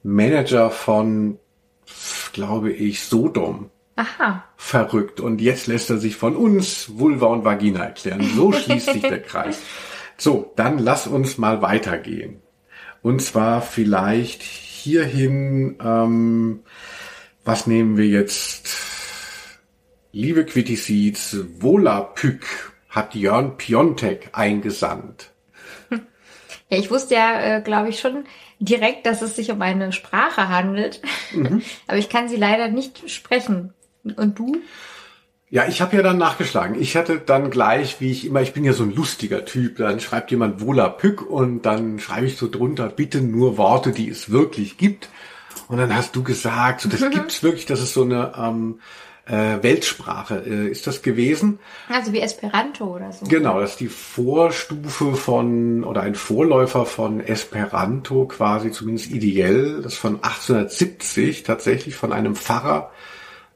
Manager 0.04 0.72
von, 0.72 1.38
glaube 2.34 2.72
ich, 2.72 3.04
Sodom. 3.04 3.70
Aha. 3.96 4.44
Verrückt. 4.58 5.20
Und 5.20 5.42
jetzt 5.42 5.68
lässt 5.68 5.90
er 5.90 5.98
sich 5.98 6.16
von 6.16 6.36
uns 6.36 6.98
Vulva 6.98 7.28
und 7.28 7.46
Vagina 7.46 7.84
erklären. 7.84 8.30
So 8.36 8.52
schließt 8.52 8.92
sich 8.92 9.02
der 9.02 9.22
Kreis. 9.22 9.62
So, 10.18 10.54
dann 10.56 10.80
lass 10.80 11.08
uns 11.08 11.38
mal 11.38 11.62
weitergehen. 11.62 12.42
Und 13.02 13.22
zwar 13.22 13.62
vielleicht 13.62 14.42
hierhin, 14.42 15.78
ähm, 15.84 16.62
was 17.44 17.68
nehmen 17.68 17.98
wir 17.98 18.08
jetzt? 18.08 18.76
Liebe 20.12 20.46
Quittiseeds, 20.46 21.38
Volapük 21.60 22.74
hat 22.90 23.16
Jörn 23.16 23.58
Piontek 23.58 24.30
eingesandt. 24.34 25.32
Ja, 26.68 26.80
ich 26.80 26.90
wusste 26.90 27.14
ja, 27.14 27.58
äh, 27.58 27.62
glaube 27.62 27.90
ich, 27.90 28.00
schon 28.00 28.24
direkt, 28.58 29.06
dass 29.06 29.22
es 29.22 29.36
sich 29.36 29.52
um 29.52 29.62
eine 29.62 29.92
Sprache 29.92 30.50
handelt. 30.50 31.00
Aber 31.88 31.98
ich 32.00 32.10
kann 32.10 32.28
sie 32.28 32.38
leider 32.38 32.70
nicht 32.70 33.08
sprechen. 33.08 33.76
Und 34.16 34.38
du? 34.38 34.58
Ja, 35.50 35.68
ich 35.68 35.82
habe 35.82 35.96
ja 35.96 36.02
dann 36.02 36.18
nachgeschlagen. 36.18 36.80
Ich 36.82 36.96
hatte 36.98 37.18
dann 37.18 37.52
gleich, 37.52 38.02
wie 38.02 38.12
ich 38.12 38.26
immer, 38.26 38.42
ich 38.42 38.54
bin 38.54 38.66
ja 38.66 38.74
so 38.74 38.84
ein 38.84 38.94
lustiger 38.94 39.46
Typ, 39.46 39.78
dann 39.78 40.00
schreibt 40.00 40.32
jemand 40.32 40.60
Volapük 40.60 41.22
und 41.22 41.64
dann 41.64 42.00
schreibe 42.00 42.26
ich 42.26 42.38
so 42.38 42.50
drunter, 42.50 42.90
bitte 42.90 43.22
nur 43.22 43.58
Worte, 43.58 43.92
die 43.92 44.10
es 44.10 44.32
wirklich 44.32 44.78
gibt. 44.78 45.10
Und 45.68 45.78
dann 45.78 45.96
hast 45.96 46.16
du 46.16 46.24
gesagt, 46.24 46.82
so, 46.82 46.90
das 46.90 47.10
gibt's 47.12 47.44
wirklich, 47.44 47.66
das 47.66 47.82
ist 47.82 47.94
so 47.94 48.04
eine 48.04 48.34
ähm, 48.38 48.80
äh, 49.28 49.62
Weltsprache. 49.62 50.44
Äh, 50.46 50.68
ist 50.68 50.88
das 50.88 51.02
gewesen? 51.02 51.60
Also 51.90 52.12
wie 52.12 52.22
Esperanto 52.22 52.96
oder 52.96 53.12
so. 53.12 53.26
Genau, 53.26 53.60
das 53.60 53.72
ist 53.72 53.80
die 53.80 53.88
Vorstufe 53.88 55.16
von 55.16 55.84
oder 55.84 56.02
ein 56.02 56.16
Vorläufer 56.16 56.86
von 56.86 57.20
Esperanto 57.22 58.26
quasi, 58.26 58.72
zumindest 58.72 59.12
ideell. 59.12 59.82
Das 59.82 59.96
von 59.96 60.16
1870 60.16 61.44
tatsächlich 61.44 61.96
von 61.96 62.12
einem 62.12 62.36
Pfarrer 62.36 62.92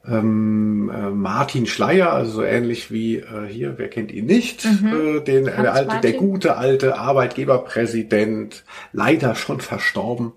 ähm, 0.06 0.90
äh, 0.94 1.10
Martin 1.10 1.66
Schleier, 1.66 2.12
also 2.12 2.32
so 2.32 2.42
ähnlich 2.42 2.90
wie 2.90 3.16
äh, 3.16 3.46
hier, 3.48 3.74
wer 3.76 3.88
kennt 3.88 4.12
ihn 4.12 4.26
nicht, 4.26 4.64
äh, 4.64 5.20
den 5.20 5.44
der 5.44 5.74
alte, 5.74 6.00
der 6.00 6.12
gute 6.14 6.56
alte 6.56 6.98
Arbeitgeberpräsident, 6.98 8.64
leider 8.92 9.34
schon 9.34 9.60
verstorben. 9.60 10.32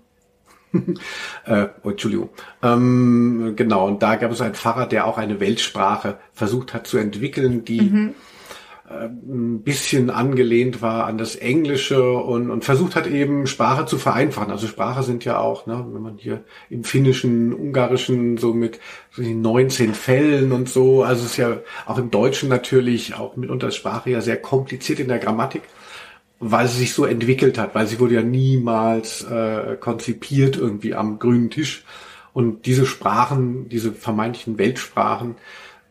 äh, 1.46 1.68
oh, 1.82 1.90
Entschuldigung. 1.90 2.30
Ähm, 2.62 3.54
genau, 3.56 3.86
und 3.86 4.02
da 4.02 4.16
gab 4.16 4.32
es 4.32 4.40
einen 4.40 4.54
Pfarrer, 4.54 4.86
der 4.86 5.06
auch 5.06 5.18
eine 5.18 5.40
Weltsprache 5.40 6.18
versucht 6.32 6.74
hat 6.74 6.86
zu 6.86 6.98
entwickeln, 6.98 7.64
die 7.64 7.78
äh, 7.78 8.14
ein 8.86 9.62
bisschen 9.62 10.10
angelehnt 10.10 10.82
war 10.82 11.06
an 11.06 11.16
das 11.16 11.36
Englische 11.36 12.12
und, 12.12 12.50
und 12.50 12.64
versucht 12.64 12.96
hat 12.96 13.06
eben 13.06 13.46
Sprache 13.46 13.86
zu 13.86 13.96
vereinfachen. 13.98 14.50
Also 14.50 14.66
Sprache 14.66 15.02
sind 15.02 15.24
ja 15.24 15.38
auch, 15.38 15.66
ne, 15.66 15.86
wenn 15.90 16.02
man 16.02 16.18
hier 16.18 16.44
im 16.68 16.84
Finnischen, 16.84 17.54
Ungarischen 17.54 18.36
so 18.36 18.52
mit 18.52 18.80
so 19.10 19.22
die 19.22 19.34
19 19.34 19.94
Fällen 19.94 20.52
und 20.52 20.68
so, 20.68 21.02
also 21.02 21.24
es 21.24 21.32
ist 21.32 21.36
ja 21.38 21.58
auch 21.86 21.96
im 21.96 22.10
Deutschen 22.10 22.50
natürlich 22.50 23.14
auch 23.14 23.36
mitunter 23.36 23.70
Sprache 23.70 24.10
ja 24.10 24.20
sehr 24.20 24.36
kompliziert 24.36 25.00
in 25.00 25.08
der 25.08 25.18
Grammatik 25.18 25.62
weil 26.40 26.68
sie 26.68 26.80
sich 26.80 26.92
so 26.92 27.06
entwickelt 27.06 27.56
hat, 27.56 27.74
weil 27.74 27.86
sie 27.86 28.00
wurde 28.00 28.16
ja 28.16 28.22
niemals 28.22 29.24
äh, 29.24 29.76
konzipiert 29.80 30.56
irgendwie 30.56 30.94
am 30.94 31.18
grünen 31.18 31.48
Tisch. 31.48 31.84
Und 32.34 32.66
diese 32.66 32.84
Sprachen, 32.84 33.68
diese 33.68 33.92
vermeintlichen 33.92 34.58
Weltsprachen, 34.58 35.36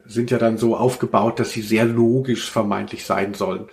sind 0.06 0.32
ja 0.32 0.38
dann 0.38 0.58
so 0.58 0.76
aufgebaut, 0.76 1.40
dass 1.40 1.52
sie 1.52 1.62
sehr 1.62 1.86
logisch 1.86 2.52
vermeintlich 2.52 3.06
sein 3.06 3.34
sollen. 3.34 3.66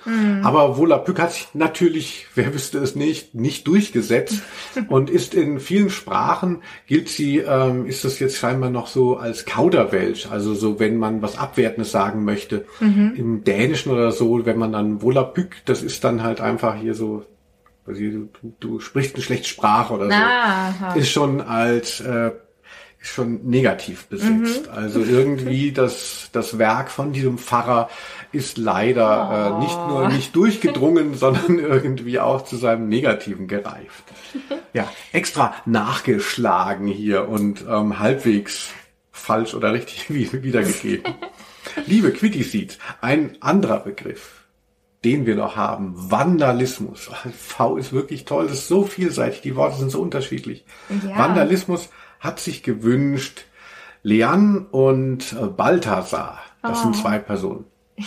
Aber 0.42 0.76
Volapük 0.76 1.18
hat 1.18 1.32
sich 1.32 1.48
natürlich, 1.54 2.26
wer 2.34 2.54
wüsste 2.54 2.78
es 2.78 2.94
nicht, 2.94 3.34
nicht 3.34 3.66
durchgesetzt 3.66 4.42
und 4.88 5.10
ist 5.10 5.34
in 5.34 5.60
vielen 5.60 5.90
Sprachen, 5.90 6.62
gilt 6.86 7.08
sie, 7.08 7.38
ähm, 7.38 7.86
ist 7.86 8.04
das 8.04 8.18
jetzt 8.18 8.36
scheinbar 8.36 8.70
noch 8.70 8.86
so 8.86 9.16
als 9.16 9.44
Kauderwelsch, 9.44 10.28
also 10.30 10.54
so, 10.54 10.78
wenn 10.78 10.96
man 10.96 11.22
was 11.22 11.38
Abwertendes 11.38 11.90
sagen 11.90 12.24
möchte. 12.24 12.64
Im 12.80 13.44
Dänischen 13.44 13.92
oder 13.92 14.12
so, 14.12 14.44
wenn 14.46 14.58
man 14.58 14.72
dann 14.72 15.02
Volapük, 15.02 15.56
das 15.64 15.82
ist 15.82 16.04
dann 16.04 16.22
halt 16.22 16.40
einfach 16.40 16.76
hier 16.76 16.94
so, 16.94 17.24
du, 17.86 17.94
du, 17.94 18.52
du 18.60 18.80
sprichst 18.80 19.14
eine 19.14 19.24
schlechte 19.24 19.48
Sprache 19.48 19.94
oder 19.94 20.06
so 20.06 20.12
Aha. 20.12 20.94
ist 20.94 21.10
schon 21.10 21.40
als 21.40 22.00
äh, 22.00 22.30
schon 23.02 23.46
negativ 23.46 24.06
besetzt. 24.08 24.68
Also 24.68 25.00
irgendwie 25.00 25.72
das 25.72 26.28
das 26.32 26.58
Werk 26.58 26.90
von 26.90 27.12
diesem 27.12 27.38
Pfarrer 27.38 27.88
ist 28.30 28.58
leider 28.58 29.56
äh, 29.58 29.60
nicht 29.62 29.76
nur 29.88 30.08
nicht 30.08 30.36
durchgedrungen, 30.36 31.14
sondern 31.16 31.58
irgendwie 31.58 32.20
auch 32.20 32.44
zu 32.44 32.56
seinem 32.56 32.88
Negativen 32.88 33.46
gereift. 33.48 34.04
Ja, 34.72 34.88
extra 35.12 35.52
nachgeschlagen 35.66 36.86
hier 36.86 37.28
und 37.28 37.64
ähm, 37.68 37.98
halbwegs 37.98 38.68
falsch 39.10 39.52
oder 39.54 39.72
richtig 39.72 40.08
wie- 40.10 40.44
wiedergegeben. 40.44 41.12
Liebe 41.86 42.12
Quitty 42.12 42.44
Seeds, 42.44 42.78
ein 43.00 43.36
anderer 43.40 43.80
Begriff, 43.80 44.44
den 45.04 45.26
wir 45.26 45.34
noch 45.34 45.56
haben, 45.56 45.94
Vandalismus. 45.96 47.10
V 47.36 47.76
ist 47.78 47.92
wirklich 47.92 48.24
toll, 48.26 48.46
das 48.46 48.58
ist 48.58 48.68
so 48.68 48.84
vielseitig, 48.84 49.40
die 49.40 49.56
Worte 49.56 49.78
sind 49.78 49.90
so 49.90 50.00
unterschiedlich. 50.00 50.64
Ja. 51.04 51.18
Vandalismus 51.18 51.88
hat 52.20 52.38
sich 52.40 52.62
gewünscht, 52.62 53.42
Leanne 54.02 54.66
und 54.70 55.32
äh, 55.32 55.46
Balthasar. 55.46 56.40
Das 56.62 56.78
Oh. 56.78 56.82
sind 56.84 56.96
zwei 56.96 57.18
Personen. 57.18 57.64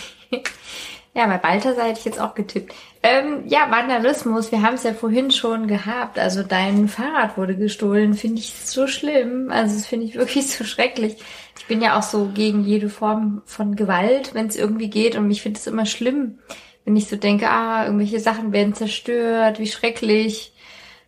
Ja, 1.16 1.28
bei 1.28 1.38
Balthasar 1.38 1.84
hätte 1.86 2.00
ich 2.00 2.04
jetzt 2.06 2.20
auch 2.20 2.34
getippt. 2.34 2.74
Ähm, 3.04 3.44
ja, 3.46 3.70
Vandalismus, 3.70 4.50
wir 4.50 4.62
haben 4.62 4.74
es 4.74 4.82
ja 4.82 4.94
vorhin 4.94 5.30
schon 5.30 5.68
gehabt. 5.68 6.18
Also 6.18 6.42
dein 6.42 6.88
Fahrrad 6.88 7.38
wurde 7.38 7.56
gestohlen, 7.56 8.14
finde 8.14 8.40
ich 8.40 8.52
so 8.52 8.88
schlimm. 8.88 9.48
Also 9.52 9.76
das 9.76 9.86
finde 9.86 10.06
ich 10.06 10.16
wirklich 10.16 10.48
so 10.50 10.64
schrecklich. 10.64 11.16
Ich 11.56 11.66
bin 11.66 11.80
ja 11.80 11.96
auch 11.96 12.02
so 12.02 12.30
gegen 12.34 12.64
jede 12.64 12.88
Form 12.88 13.42
von 13.46 13.76
Gewalt, 13.76 14.34
wenn 14.34 14.48
es 14.48 14.56
irgendwie 14.56 14.90
geht. 14.90 15.14
Und 15.14 15.30
ich 15.30 15.40
finde 15.40 15.60
es 15.60 15.68
immer 15.68 15.86
schlimm, 15.86 16.40
wenn 16.84 16.96
ich 16.96 17.06
so 17.06 17.14
denke, 17.14 17.48
ah, 17.48 17.84
irgendwelche 17.84 18.18
Sachen 18.18 18.50
werden 18.50 18.74
zerstört, 18.74 19.60
wie 19.60 19.68
schrecklich. 19.68 20.52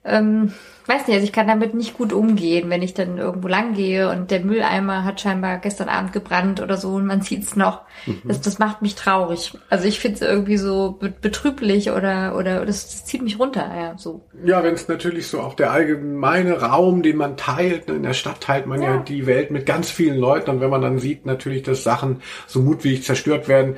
Ähm, 0.07 0.53
weiß 0.89 1.09
nicht, 1.09 1.17
also 1.17 1.25
ich 1.25 1.33
kann 1.33 1.49
damit 1.49 1.75
nicht 1.75 1.95
gut 1.99 2.13
umgehen, 2.13 2.71
wenn 2.71 2.81
ich 2.81 2.95
dann 2.95 3.19
irgendwo 3.19 3.49
lang 3.49 3.75
gehe 3.75 4.09
und 4.09 4.31
der 4.31 4.45
Mülleimer 4.45 5.03
hat 5.03 5.21
scheinbar 5.21 5.59
gestern 5.59 5.89
Abend 5.89 6.13
gebrannt 6.13 6.61
oder 6.61 6.77
so 6.77 6.91
und 6.95 7.07
man 7.07 7.21
sieht's 7.23 7.57
noch. 7.57 7.83
Das, 8.23 8.41
das 8.41 8.61
macht 8.61 8.83
mich 8.83 8.95
traurig. 8.95 9.53
Also 9.69 9.89
ich 9.89 9.99
finde 9.99 10.15
es 10.17 10.23
irgendwie 10.23 10.59
so 10.59 10.93
be- 10.93 11.13
betrüblich 11.21 11.91
oder 11.91 12.37
oder 12.39 12.65
das, 12.65 12.85
das 12.87 13.05
zieht 13.05 13.23
mich 13.23 13.39
runter, 13.41 13.69
ja, 13.77 13.99
so. 13.99 14.25
Ja, 14.45 14.63
wenn 14.63 14.75
es 14.75 14.87
natürlich 14.87 15.27
so 15.27 15.41
auch 15.41 15.55
der 15.55 15.73
allgemeine 15.73 16.61
Raum, 16.61 17.03
den 17.03 17.17
man 17.17 17.37
teilt, 17.37 17.89
ne, 17.89 17.95
in 17.97 18.03
der 18.05 18.13
Stadt 18.15 18.41
teilt 18.41 18.67
man 18.67 18.81
ja. 18.81 18.95
Ja. 18.95 19.03
die 19.03 19.27
Welt 19.27 19.51
mit 19.51 19.67
ganz 19.67 19.91
vielen 19.91 20.19
Leuten 20.19 20.51
und 20.51 20.61
wenn 20.61 20.71
man 20.71 20.83
dann 20.83 21.01
sieht 21.01 21.27
natürlich, 21.27 21.65
dass 21.65 21.83
Sachen 21.83 22.23
so 22.47 22.61
mutwillig 22.61 23.03
zerstört 23.03 23.49
werden, 23.49 23.77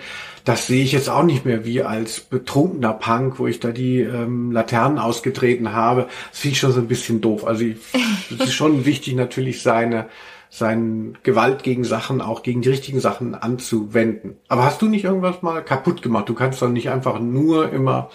das 0.49 0.67
sehe 0.67 0.83
ich 0.83 0.93
jetzt 0.93 1.11
auch 1.11 1.25
nicht 1.25 1.45
mehr 1.45 1.67
wie 1.67 1.83
als 1.83 2.21
betrunkener 2.21 2.95
Punk, 2.95 3.39
wo 3.39 3.47
ich 3.47 3.61
da 3.61 3.71
die 3.71 4.01
ähm, 4.01 4.51
Laternen 4.51 4.99
ausgetreten 4.99 5.73
habe. 5.75 6.09
Das 6.31 6.39
finde 6.41 6.53
ich 6.55 6.59
schon 6.59 6.73
so 6.73 6.81
ein 6.81 6.89
bisschen 6.89 7.21
doof. 7.21 7.47
Also 7.47 7.67
es 7.67 8.31
ist 8.31 8.55
schon 8.55 8.87
wichtig 8.87 9.15
natürlich 9.15 9.63
seine 9.63 10.09
seine 10.49 11.13
Gewalt 11.23 11.63
gegen 11.63 11.85
Sachen, 11.85 12.23
auch 12.23 12.43
gegen 12.43 12.63
die 12.63 12.71
richtigen 12.71 13.01
Sachen 13.01 13.35
anzuwenden. 13.35 14.39
Aber 14.49 14.65
hast 14.65 14.81
du 14.81 14.89
nicht 14.89 15.05
irgendwas 15.05 15.43
mal 15.43 15.63
kaputt 15.63 16.01
gemacht? 16.01 16.31
Du 16.31 16.35
kannst 16.35 16.63
doch 16.63 16.71
nicht 16.71 16.89
einfach 16.89 17.21
nur 17.21 17.71
immer 17.71 18.09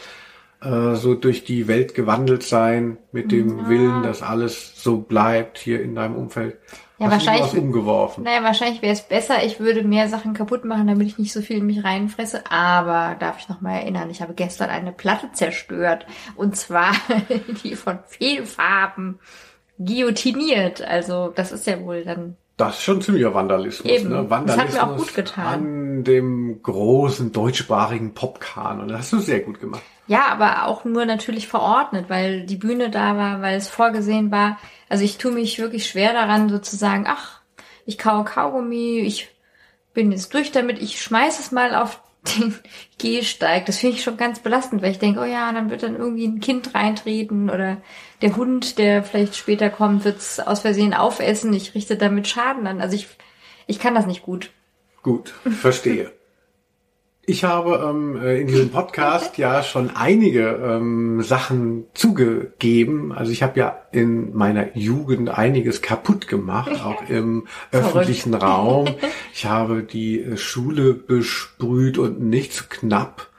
äh, 0.63 0.95
so 0.95 1.13
durch 1.13 1.43
die 1.43 1.67
Welt 1.67 1.93
gewandelt 1.93 2.41
sein 2.41 2.97
mit 3.11 3.31
dem 3.31 3.69
Willen, 3.69 4.01
dass 4.01 4.23
alles 4.23 4.81
so 4.81 4.97
bleibt 4.97 5.59
hier 5.59 5.83
in 5.83 5.93
deinem 5.93 6.15
Umfeld. 6.15 6.57
Ja, 6.99 7.07
Hast 7.09 7.23
du 7.25 7.27
wahrscheinlich- 7.27 7.53
was 7.53 7.59
umgeworfen. 7.59 8.23
Naja, 8.23 8.43
wahrscheinlich 8.43 8.81
wäre 8.81 8.93
es 8.93 9.01
besser, 9.01 9.43
ich 9.43 9.59
würde 9.59 9.83
mehr 9.83 10.07
Sachen 10.07 10.33
kaputt 10.33 10.63
machen, 10.63 10.87
damit 10.87 11.07
ich 11.07 11.17
nicht 11.17 11.33
so 11.33 11.41
viel 11.41 11.57
in 11.57 11.65
mich 11.65 11.83
reinfresse. 11.83 12.43
Aber 12.51 13.15
darf 13.19 13.39
ich 13.39 13.49
noch 13.49 13.61
mal 13.61 13.73
erinnern, 13.77 14.09
ich 14.09 14.21
habe 14.21 14.33
gestern 14.33 14.69
eine 14.69 14.91
Platte 14.91 15.31
zerstört. 15.33 16.05
Und 16.35 16.55
zwar 16.55 16.91
die 17.63 17.75
von 17.75 17.99
Fehlfarben 18.07 19.19
guillotiniert. 19.79 20.81
Also 20.81 21.29
das 21.35 21.51
ist 21.51 21.67
ja 21.67 21.79
wohl 21.81 22.03
dann 22.03 22.37
Das 22.57 22.77
ist 22.77 22.83
schon 22.83 23.01
ziemlicher 23.01 23.33
Vandalismus. 23.33 23.91
Eben. 23.91 24.09
Ne? 24.09 24.15
Das 24.15 24.23
hat 24.23 24.29
Vandalismus 24.29 24.73
mir 24.73 24.83
auch 24.83 24.97
gut 24.97 25.13
getan. 25.15 25.45
an 25.45 26.03
dem 26.03 26.61
großen 26.61 27.31
deutschsprachigen 27.31 28.13
Popkanon. 28.13 28.87
Das 28.87 28.99
hast 28.99 29.13
du 29.13 29.19
sehr 29.19 29.39
gut 29.39 29.59
gemacht. 29.59 29.81
Ja, 30.05 30.27
aber 30.27 30.67
auch 30.67 30.83
nur 30.85 31.05
natürlich 31.05 31.47
verordnet, 31.47 32.09
weil 32.09 32.45
die 32.45 32.57
Bühne 32.57 32.89
da 32.89 33.17
war, 33.17 33.41
weil 33.41 33.57
es 33.57 33.69
vorgesehen 33.69 34.31
war. 34.31 34.59
Also 34.89 35.03
ich 35.03 35.17
tue 35.17 35.31
mich 35.31 35.57
wirklich 35.59 35.87
schwer 35.87 36.13
daran, 36.13 36.49
sozusagen, 36.49 37.05
ach, 37.07 37.39
ich 37.85 37.97
kaue 37.97 38.23
Kaugummi, 38.23 38.99
ich 38.99 39.29
bin 39.93 40.11
jetzt 40.11 40.33
durch 40.33 40.51
damit, 40.51 40.81
ich 40.81 41.01
schmeiß 41.01 41.39
es 41.39 41.51
mal 41.51 41.73
auf 41.73 42.02
den 42.23 42.55
Gehsteig. 42.97 43.65
Das 43.65 43.77
finde 43.79 43.97
ich 43.97 44.03
schon 44.03 44.17
ganz 44.17 44.39
belastend, 44.39 44.81
weil 44.81 44.91
ich 44.91 44.99
denke, 44.99 45.19
oh 45.19 45.25
ja, 45.25 45.51
dann 45.51 45.69
wird 45.69 45.83
dann 45.83 45.95
irgendwie 45.95 46.25
ein 46.25 46.39
Kind 46.39 46.73
reintreten 46.73 47.49
oder 47.49 47.81
der 48.21 48.35
Hund, 48.35 48.77
der 48.77 49.03
vielleicht 49.03 49.35
später 49.35 49.69
kommt, 49.69 50.05
wird 50.05 50.17
es 50.17 50.39
aus 50.39 50.61
Versehen 50.61 50.93
aufessen. 50.93 51.53
Ich 51.53 51.75
richte 51.75 51.97
damit 51.97 52.27
Schaden 52.27 52.67
an. 52.67 52.81
Also 52.81 52.95
ich, 52.95 53.07
ich 53.67 53.79
kann 53.79 53.95
das 53.95 54.05
nicht 54.05 54.23
gut. 54.23 54.51
Gut, 55.01 55.33
verstehe. 55.59 56.11
Ich 57.25 57.45
habe 57.45 57.81
ähm, 57.89 58.17
äh, 58.21 58.41
in 58.41 58.47
diesem 58.47 58.69
Podcast 58.69 59.37
ja 59.37 59.63
schon 59.63 59.91
einige 59.95 60.59
ähm, 60.61 61.21
Sachen 61.21 61.85
zugegeben. 61.93 63.13
Also 63.13 63.31
ich 63.31 63.41
habe 63.41 63.57
ja 63.57 63.79
in 63.93 64.35
meiner 64.35 64.75
Jugend 64.75 65.29
einiges 65.29 65.81
kaputt 65.81 66.27
gemacht, 66.27 66.83
auch 66.83 67.07
im 67.07 67.47
öffentlichen 67.71 68.33
Raum. 68.33 68.89
Ich 69.33 69.45
habe 69.45 69.83
die 69.83 70.19
äh, 70.19 70.35
Schule 70.35 70.93
besprüht 70.93 71.97
und 71.97 72.19
nicht 72.19 72.51
zu 72.51 72.65
knapp. 72.67 73.29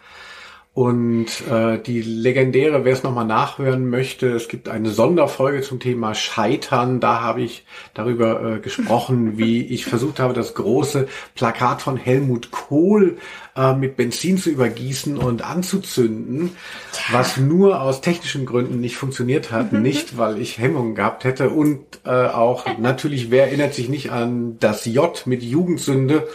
Und 0.74 1.26
äh, 1.48 1.78
die 1.78 2.02
legendäre, 2.02 2.84
wer 2.84 2.92
es 2.92 3.04
nochmal 3.04 3.26
nachhören 3.26 3.88
möchte, 3.88 4.30
es 4.30 4.48
gibt 4.48 4.68
eine 4.68 4.90
Sonderfolge 4.90 5.60
zum 5.60 5.78
Thema 5.78 6.14
Scheitern. 6.14 6.98
Da 6.98 7.20
habe 7.20 7.42
ich 7.42 7.64
darüber 7.94 8.56
äh, 8.56 8.58
gesprochen, 8.58 9.38
wie 9.38 9.62
ich 9.64 9.84
versucht 9.84 10.18
habe, 10.18 10.34
das 10.34 10.54
große 10.54 11.06
Plakat 11.36 11.80
von 11.80 11.96
Helmut 11.96 12.50
Kohl 12.50 13.18
äh, 13.56 13.74
mit 13.74 13.96
Benzin 13.96 14.38
zu 14.38 14.50
übergießen 14.50 15.16
und 15.16 15.42
anzuzünden, 15.42 16.56
was 17.10 17.36
nur 17.36 17.80
aus 17.80 18.00
technischen 18.00 18.46
Gründen 18.46 18.80
nicht 18.80 18.96
funktioniert 18.96 19.52
hat, 19.52 19.72
nicht 19.72 20.18
weil 20.18 20.40
ich 20.40 20.58
Hemmungen 20.58 20.94
gehabt 20.94 21.24
hätte. 21.24 21.50
Und 21.50 21.84
äh, 22.04 22.10
auch 22.10 22.66
natürlich, 22.78 23.30
wer 23.30 23.46
erinnert 23.46 23.74
sich 23.74 23.88
nicht 23.88 24.10
an 24.10 24.58
das 24.58 24.84
J 24.86 25.22
mit 25.26 25.42
Jugendsünde, 25.42 26.26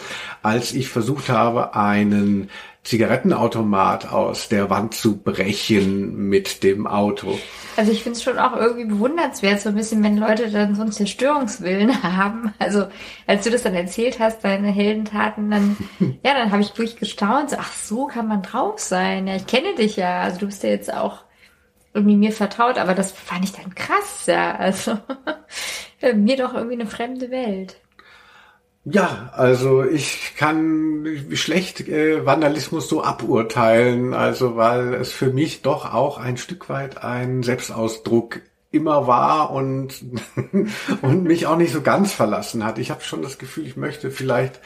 als 0.42 0.74
ich 0.74 0.90
versucht 0.90 1.30
habe, 1.30 1.76
einen 1.76 2.50
Zigarettenautomat 2.90 4.12
aus 4.12 4.50
der 4.50 4.72
Wand 4.72 4.96
zu 4.96 5.18
brechen 5.18 6.28
mit 6.28 6.64
dem 6.64 6.88
Auto. 6.88 7.38
Also 7.78 7.92
ich 7.92 8.02
finde 8.02 8.18
es 8.18 8.24
schon 8.24 8.40
auch 8.40 8.56
irgendwie 8.56 8.86
bewundernswert, 8.86 9.62
so 9.62 9.70
ein 9.70 9.76
bisschen, 9.76 10.02
wenn 10.02 10.18
Leute 10.18 10.50
dann 10.50 10.74
so 10.74 10.82
einen 10.82 10.92
Zerstörungswillen 10.92 12.02
haben. 12.18 12.52
Also 12.58 12.88
als 13.28 13.44
du 13.44 13.52
das 13.52 13.62
dann 13.62 13.76
erzählt 13.76 14.18
hast, 14.20 14.44
deine 14.44 14.70
Heldentaten, 14.70 15.52
dann, 15.52 15.78
ja, 16.24 16.34
dann 16.34 16.52
habe 16.52 16.64
ich 16.64 16.70
wirklich 16.70 16.96
gestaunt. 16.96 17.52
So, 17.52 17.58
ach 17.60 17.74
so 17.74 18.08
kann 18.08 18.28
man 18.28 18.42
drauf 18.42 18.80
sein. 18.80 19.28
Ja, 19.28 19.36
ich 19.36 19.46
kenne 19.46 19.76
dich 19.76 19.96
ja. 19.96 20.22
Also 20.22 20.40
du 20.40 20.46
bist 20.48 20.64
ja 20.64 20.70
jetzt 20.70 20.92
auch 20.92 21.26
irgendwie 21.94 22.18
mir 22.18 22.32
vertraut, 22.32 22.80
aber 22.80 22.96
das 22.96 23.12
fand 23.12 23.44
ich 23.44 23.52
dann 23.52 23.76
krass, 23.76 24.26
ja. 24.26 24.56
Also 24.56 24.98
mir 26.16 26.38
doch 26.38 26.56
irgendwie 26.56 26.82
eine 26.82 26.88
fremde 26.88 27.30
Welt. 27.30 27.80
Ja, 28.86 29.30
also 29.34 29.84
ich 29.84 30.36
kann 30.38 31.06
schlecht 31.34 31.88
äh, 31.88 32.26
Vandalismus 32.26 32.88
so 32.90 33.04
aburteilen, 33.04 34.14
also 34.14 34.56
weil 34.56 34.94
es 34.96 35.12
für 35.12 35.32
mich 35.32 35.62
doch 35.62 35.94
auch 35.94 36.18
ein 36.18 36.38
Stück 36.38 36.70
weit 36.70 37.04
ein 37.04 37.44
Selbstausdruck 37.44 38.42
immer 38.72 39.06
war 39.06 39.52
und 39.52 40.04
und 41.02 41.24
mich 41.24 41.46
auch 41.46 41.58
nicht 41.58 41.74
so 41.74 41.82
ganz 41.82 42.14
verlassen 42.14 42.64
hat. 42.64 42.80
Ich 42.80 42.90
habe 42.90 43.02
schon 43.04 43.22
das 43.22 43.38
Gefühl, 43.38 43.68
ich 43.68 43.78
möchte 43.78 44.12
vielleicht 44.12 44.60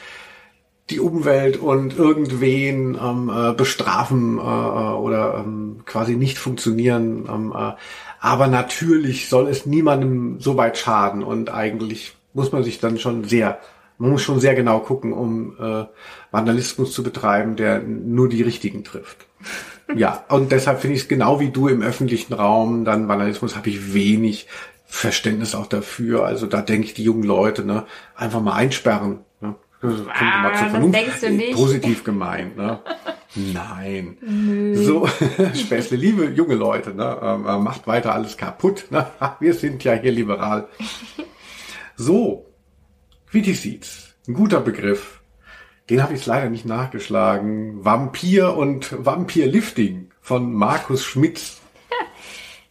die 0.90 1.00
Umwelt 1.00 1.58
und 1.58 1.98
irgendwen 1.98 2.98
ähm, 3.02 3.32
äh, 3.34 3.54
bestrafen 3.54 4.38
äh, 4.38 4.42
oder 4.42 5.44
ähm, 5.46 5.82
quasi 5.86 6.16
nicht 6.16 6.38
funktionieren. 6.38 7.28
Ähm, 7.28 7.54
äh, 7.56 7.74
aber 8.20 8.48
natürlich 8.48 9.30
soll 9.30 9.48
es 9.48 9.66
niemandem 9.66 10.40
so 10.40 10.58
weit 10.58 10.78
schaden 10.78 11.24
und 11.24 11.50
eigentlich 11.54 12.16
muss 12.34 12.52
man 12.52 12.64
sich 12.64 12.80
dann 12.80 13.00
schon 13.00 13.24
sehr, 13.26 13.60
man 13.98 14.12
muss 14.12 14.22
schon 14.22 14.40
sehr 14.40 14.56
genau 14.56 14.80
gucken, 14.80 15.14
um 15.14 15.56
äh, 15.60 15.86
Vandalismus 16.32 16.94
zu 16.94 17.04
betreiben, 17.04 17.56
der 17.56 17.80
nur 17.82 18.28
die 18.30 18.42
Richtigen 18.42 18.84
trifft. 18.84 19.26
Ja, 19.96 20.24
und 20.30 20.52
deshalb 20.52 20.80
finde 20.82 20.96
ich 20.96 21.04
es 21.04 21.08
genau 21.08 21.40
wie 21.40 21.50
du 21.50 21.68
im 21.68 21.82
öffentlichen 21.82 22.34
Raum, 22.34 22.86
dann 22.86 23.08
Vandalismus 23.08 23.56
habe 23.56 23.70
ich 23.70 23.94
wenig 23.94 24.48
Verständnis 24.86 25.56
auch 25.56 25.68
dafür. 25.68 26.26
Also 26.26 26.48
da 26.48 26.62
denke 26.62 26.88
ich, 26.88 26.94
die 26.94 27.04
jungen 27.04 27.24
Leute, 27.24 27.66
ne, 27.66 27.86
einfach 28.16 28.42
mal 28.42 28.54
einsperren. 28.54 29.20
Ne? 29.42 29.56
Das 29.82 29.94
Ah, 30.14 30.42
mal 30.44 30.56
zur 30.58 30.70
Vernunft. 30.70 30.96
denkst 30.96 31.20
du 31.22 31.30
nicht. 31.32 31.54
Positiv 31.54 32.04
gemeint, 32.04 32.56
ne? 32.56 32.80
Nein. 33.36 34.74
So, 34.76 35.08
Späßle, 35.56 35.98
liebe 35.98 36.26
junge 36.26 36.56
Leute, 36.56 36.94
ne? 36.94 37.18
ähm, 37.22 37.46
äh, 37.48 37.58
macht 37.58 37.88
weiter 37.88 38.14
alles 38.14 38.38
kaputt. 38.38 38.86
Ne? 38.92 39.08
Wir 39.40 39.54
sind 39.56 39.84
ja 39.84 39.94
hier 39.94 40.12
liberal. 40.12 40.68
So, 41.96 42.46
Seeds, 43.42 44.16
ein 44.28 44.36
guter 44.36 44.60
Begriff. 44.60 45.22
Den 45.90 46.04
habe 46.04 46.14
ich 46.14 46.26
leider 46.26 46.50
nicht 46.50 46.66
nachgeschlagen. 46.66 47.84
Vampir 47.84 48.56
und 48.56 49.06
Vampirlifting 49.06 50.12
von 50.22 50.54
Markus 50.54 51.04
Schmitz. 51.04 51.60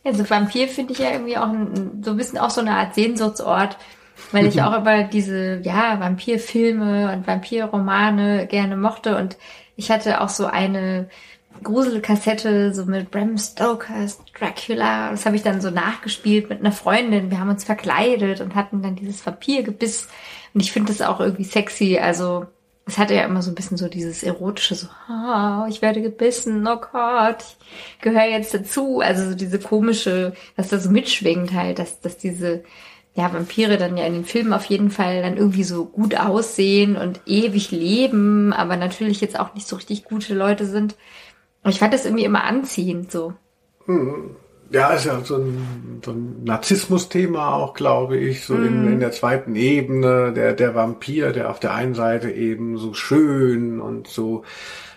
Also 0.04 0.28
Vampir 0.28 0.66
finde 0.66 0.94
ich 0.94 0.98
ja 0.98 1.12
irgendwie 1.12 1.36
auch 1.36 1.48
ein, 1.48 2.02
so 2.02 2.10
ein 2.10 2.16
bisschen 2.16 2.38
auch 2.38 2.50
so 2.50 2.60
eine 2.60 2.74
Art 2.74 2.96
Sehnsuchtsort, 2.96 3.76
weil 4.32 4.46
ich 4.46 4.60
auch 4.64 4.76
über 4.76 5.04
diese, 5.04 5.60
ja, 5.62 6.00
Vampirfilme 6.00 7.12
und 7.12 7.28
Vampirromane 7.28 8.48
gerne 8.48 8.76
mochte 8.76 9.16
und 9.16 9.36
ich 9.76 9.92
hatte 9.92 10.20
auch 10.20 10.28
so 10.28 10.46
eine 10.46 11.08
Gruselkassette 11.62 12.74
so 12.74 12.84
mit 12.86 13.12
Bram 13.12 13.38
Stokers 13.38 14.18
Dracula. 14.36 15.10
Das 15.10 15.24
habe 15.24 15.36
ich 15.36 15.42
dann 15.42 15.60
so 15.60 15.70
nachgespielt 15.70 16.48
mit 16.48 16.60
einer 16.60 16.72
Freundin. 16.72 17.30
Wir 17.30 17.38
haben 17.38 17.50
uns 17.50 17.62
verkleidet 17.62 18.40
und 18.40 18.56
hatten 18.56 18.82
dann 18.82 18.96
dieses 18.96 19.24
Vampirgebiss. 19.24 20.08
Und 20.54 20.60
ich 20.60 20.72
finde 20.72 20.92
das 20.92 21.02
auch 21.02 21.20
irgendwie 21.20 21.44
sexy. 21.44 21.98
Also 21.98 22.46
es 22.86 22.98
hatte 22.98 23.14
ja 23.14 23.24
immer 23.24 23.42
so 23.42 23.50
ein 23.50 23.54
bisschen 23.54 23.76
so 23.76 23.88
dieses 23.88 24.22
erotische, 24.22 24.74
so, 24.74 24.88
ah, 25.08 25.66
ich 25.68 25.82
werde 25.82 26.02
gebissen, 26.02 26.66
oh 26.66 26.80
Gott, 26.92 27.44
ich 27.96 28.00
gehöre 28.00 28.28
jetzt 28.28 28.54
dazu. 28.54 29.00
Also 29.00 29.30
so 29.30 29.36
diese 29.36 29.58
komische, 29.58 30.32
was 30.56 30.68
da 30.68 30.78
so 30.78 30.90
mitschwingt 30.90 31.52
halt, 31.52 31.78
dass, 31.78 32.00
dass 32.00 32.18
diese 32.18 32.64
ja, 33.14 33.32
Vampire 33.32 33.76
dann 33.76 33.96
ja 33.96 34.06
in 34.06 34.14
den 34.14 34.24
Filmen 34.24 34.52
auf 34.52 34.64
jeden 34.64 34.90
Fall 34.90 35.22
dann 35.22 35.36
irgendwie 35.36 35.64
so 35.64 35.84
gut 35.84 36.18
aussehen 36.18 36.96
und 36.96 37.20
ewig 37.26 37.70
leben, 37.70 38.52
aber 38.52 38.76
natürlich 38.76 39.20
jetzt 39.20 39.38
auch 39.38 39.54
nicht 39.54 39.68
so 39.68 39.76
richtig 39.76 40.04
gute 40.04 40.34
Leute 40.34 40.66
sind. 40.66 40.96
Und 41.62 41.70
ich 41.70 41.78
fand 41.78 41.92
das 41.92 42.06
irgendwie 42.06 42.24
immer 42.24 42.44
anziehend 42.44 43.12
so. 43.12 43.34
Ja, 44.72 44.90
ist 44.94 45.04
ja 45.04 45.20
so 45.20 45.36
ein, 45.36 46.00
so 46.04 46.12
ein 46.12 46.44
Narzissmus-Thema 46.44 47.54
auch, 47.54 47.74
glaube 47.74 48.16
ich, 48.16 48.44
so 48.44 48.54
in, 48.54 48.90
in 48.90 49.00
der 49.00 49.12
zweiten 49.12 49.54
Ebene, 49.54 50.32
der, 50.32 50.54
der 50.54 50.74
Vampir, 50.74 51.32
der 51.32 51.50
auf 51.50 51.60
der 51.60 51.74
einen 51.74 51.94
Seite 51.94 52.30
eben 52.30 52.78
so 52.78 52.94
schön 52.94 53.80
und 53.80 54.08
so 54.08 54.44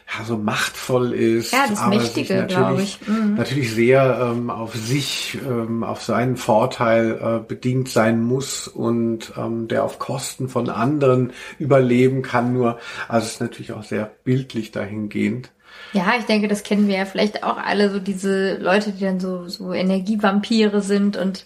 ja, 0.07 0.23
so 0.23 0.38
machtvoll 0.38 1.13
ist. 1.13 1.51
Ja, 1.51 1.65
das 1.67 1.80
aber 1.80 1.95
Mächtige, 1.95 2.45
glaube 2.45 2.73
natürlich, 2.73 2.99
ich. 3.01 3.07
Mhm. 3.07 3.36
natürlich 3.36 3.73
sehr 3.73 4.32
ähm, 4.32 4.49
auf 4.49 4.76
sich, 4.76 5.38
ähm, 5.45 5.84
auf 5.84 6.03
seinen 6.03 6.38
Vorteil 6.38 7.19
äh, 7.21 7.39
bedingt 7.45 7.89
sein 7.89 8.21
muss 8.21 8.67
und 8.67 9.34
ähm, 9.36 9.67
der 9.67 9.84
auf 9.84 9.97
Kosten 9.99 10.47
von 10.47 10.69
anderen 10.69 11.34
überleben 11.57 12.21
kann 12.21 12.53
nur. 12.53 12.78
Also 13.07 13.26
es 13.26 13.34
ist 13.34 13.41
natürlich 13.41 13.73
auch 13.73 13.84
sehr 13.84 14.11
bildlich 14.23 14.71
dahingehend. 14.71 15.51
Ja, 15.95 16.15
ich 16.19 16.25
denke, 16.25 16.49
das 16.49 16.63
kennen 16.63 16.89
wir 16.89 16.97
ja 16.97 17.05
vielleicht 17.05 17.43
auch 17.43 17.55
alle, 17.55 17.89
so 17.89 17.99
diese 17.99 18.57
Leute, 18.57 18.91
die 18.91 19.05
dann 19.05 19.21
so, 19.21 19.47
so 19.47 19.71
Energievampire 19.71 20.81
sind 20.81 21.15
und 21.15 21.45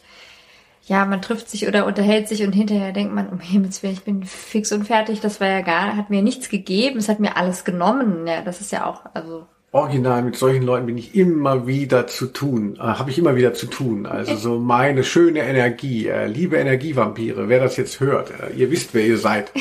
ja, 0.88 1.06
man 1.06 1.22
trifft 1.22 1.52
sich 1.52 1.68
oder 1.68 1.86
unterhält 1.86 2.28
sich 2.28 2.42
und 2.42 2.54
hinterher 2.54 2.92
denkt 2.92 3.14
man, 3.14 3.30
um 3.30 3.40
Himmels 3.40 3.84
Willen, 3.84 3.94
ich 3.94 4.04
bin 4.04 4.24
fix 4.24 4.72
und 4.72 4.86
fertig, 4.86 5.20
das 5.20 5.40
war 5.40 5.48
ja 5.48 5.62
gar, 5.62 5.96
hat 5.96 6.10
mir 6.10 6.24
nichts 6.24 6.50
gegeben, 6.50 6.98
es 6.98 7.10
hat 7.10 7.20
mir 7.20 7.38
alles 7.38 7.64
genommen. 7.64 8.26
Ja, 8.26 8.42
das 8.42 8.60
ist 8.60 8.72
ja 8.72 8.88
auch, 8.88 9.04
also. 9.14 9.46
Original 9.72 10.24
mit 10.24 10.36
solchen 10.36 10.64
Leuten 10.64 10.88
bin 10.88 10.98
ich 10.98 11.14
immer 11.14 11.68
wieder 11.68 12.08
zu 12.08 12.26
tun, 12.26 12.76
äh, 12.78 12.80
habe 12.80 13.12
ich 13.12 13.20
immer 13.20 13.36
wieder 13.36 13.54
zu 13.54 13.68
tun. 13.68 14.08
Also 14.08 14.36
so 14.36 14.58
meine 14.58 15.04
schöne 15.04 15.42
Energie, 15.42 16.08
äh, 16.08 16.26
liebe 16.26 16.58
Energievampire, 16.58 17.50
wer 17.50 17.60
das 17.60 17.78
jetzt 17.78 18.00
hört, 18.00 18.32
äh, 18.32 18.56
ihr 18.56 18.72
wisst, 18.72 18.96
wer 18.96 19.06
ihr 19.06 19.20
seid. 19.20 19.52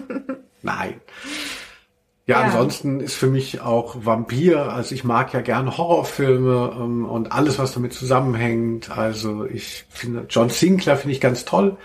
Nein. 0.62 1.00
Ja, 2.28 2.40
ansonsten 2.40 2.98
ist 2.98 3.14
für 3.14 3.28
mich 3.28 3.60
auch 3.60 4.04
Vampir, 4.04 4.72
also 4.72 4.96
ich 4.96 5.04
mag 5.04 5.32
ja 5.32 5.42
gerne 5.42 5.78
Horrorfilme 5.78 6.76
ähm, 6.76 7.04
und 7.04 7.30
alles, 7.30 7.60
was 7.60 7.72
damit 7.72 7.92
zusammenhängt. 7.92 8.90
Also 8.90 9.44
ich 9.44 9.84
finde, 9.90 10.26
John 10.28 10.50
Sinclair 10.50 10.96
finde 10.96 11.14
ich 11.14 11.20
ganz 11.20 11.44
toll. 11.44 11.76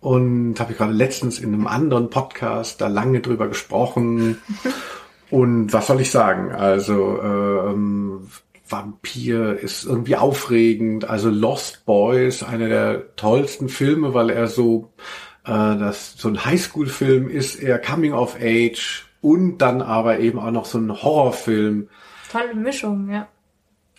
Und 0.00 0.58
habe 0.58 0.72
ich 0.72 0.78
gerade 0.78 0.92
letztens 0.92 1.38
in 1.38 1.52
einem 1.52 1.66
anderen 1.66 2.08
Podcast 2.08 2.80
da 2.80 2.88
lange 2.88 3.20
drüber 3.20 3.48
gesprochen. 3.48 4.38
Und 5.30 5.72
was 5.74 5.88
soll 5.88 6.00
ich 6.00 6.10
sagen? 6.10 6.52
Also 6.52 7.20
ähm, 7.20 8.28
Vampir 8.66 9.58
ist 9.58 9.84
irgendwie 9.84 10.16
aufregend. 10.16 11.10
Also 11.10 11.28
Lost 11.28 11.84
Boys, 11.84 12.42
einer 12.42 12.68
der 12.68 13.16
tollsten 13.16 13.68
Filme, 13.68 14.14
weil 14.14 14.30
er 14.30 14.46
so 14.46 14.92
äh, 15.44 15.50
das 15.50 16.14
so 16.16 16.28
ein 16.28 16.42
Highschool-Film 16.42 17.28
ist, 17.28 17.56
eher 17.56 17.78
Coming 17.78 18.14
of 18.14 18.36
Age 18.40 19.07
und 19.20 19.58
dann 19.58 19.82
aber 19.82 20.18
eben 20.18 20.38
auch 20.38 20.50
noch 20.50 20.64
so 20.64 20.78
ein 20.78 20.90
Horrorfilm. 21.02 21.88
Tolle 22.30 22.54
Mischung, 22.54 23.10
ja. 23.10 23.28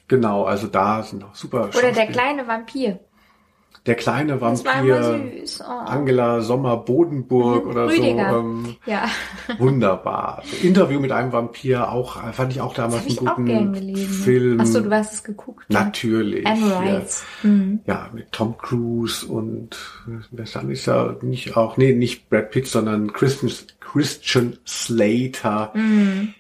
Genau, 0.08 0.44
also 0.44 0.68
da 0.68 1.04
sind 1.04 1.24
auch 1.24 1.36
super. 1.36 1.70
Oder 1.78 1.92
der 1.92 2.08
kleine 2.08 2.48
Vampir. 2.48 3.00
Der 3.86 3.96
kleine 3.96 4.42
Vampir. 4.42 5.20
süß. 5.42 5.64
Oh. 5.68 5.72
Angela 5.72 6.42
Sommer 6.42 6.78
Bodenburg 6.78 7.66
oder 7.68 7.88
Rüdiger. 7.88 8.30
so. 8.32 8.40
Ähm, 8.40 8.76
Ja, 8.86 9.06
wunderbar. 9.58 10.44
Interview 10.62 11.00
mit 11.00 11.12
einem 11.12 11.32
Vampir 11.32 11.92
auch 11.92 12.22
fand 12.34 12.52
ich 12.52 12.62
auch 12.62 12.74
damals 12.74 13.06
einen 13.08 13.16
guten. 13.16 13.96
Film. 13.96 14.60
Achso, 14.60 14.82
du 14.82 14.92
hast 14.92 15.14
es 15.14 15.24
geguckt. 15.24 15.66
Natürlich. 15.70 16.46
Ja. 16.46 17.02
Mhm. 17.44 17.80
ja, 17.86 18.10
mit 18.14 18.32
Tom 18.32 18.58
Cruise 18.58 19.26
und 19.26 19.78
dann 20.32 20.70
ist 20.70 20.86
ja 20.86 21.16
nicht 21.22 21.56
auch, 21.58 21.78
nee, 21.78 21.94
nicht 21.94 22.30
Brad 22.30 22.52
Pitt, 22.52 22.68
sondern 22.68 23.14
Christian, 23.14 23.52
Christian 23.80 24.58
Slater. 24.68 25.72
Mhm. 25.74 26.34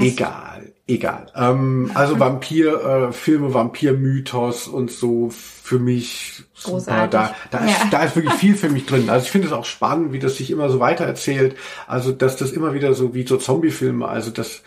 Egal, 0.00 0.72
egal. 0.86 1.26
Ähm, 1.34 1.90
also 1.94 2.18
Vampir, 2.20 3.08
äh, 3.08 3.12
Filme, 3.12 3.54
Vampir-Mythos 3.54 4.68
und 4.68 4.90
so 4.90 5.30
für 5.30 5.78
mich 5.78 6.44
super. 6.52 6.76
Großartig. 6.76 7.10
Da, 7.10 7.34
da, 7.50 7.58
ist, 7.64 7.70
Ja. 7.70 7.88
da 7.90 8.02
ist 8.04 8.16
wirklich 8.16 8.34
viel 8.34 8.54
für 8.54 8.68
mich 8.68 8.86
drin. 8.86 9.08
Also 9.08 9.24
ich 9.24 9.30
finde 9.30 9.46
es 9.46 9.52
auch 9.52 9.64
spannend, 9.64 10.12
wie 10.12 10.18
das 10.18 10.36
sich 10.36 10.50
immer 10.50 10.68
so 10.68 10.80
weitererzählt. 10.80 11.56
Also 11.86 12.12
dass 12.12 12.36
das 12.36 12.52
immer 12.52 12.74
wieder 12.74 12.94
so 12.94 13.14
wie 13.14 13.26
so 13.26 13.36
Zombie-Filme, 13.36 14.06
also 14.06 14.30
dass 14.30 14.62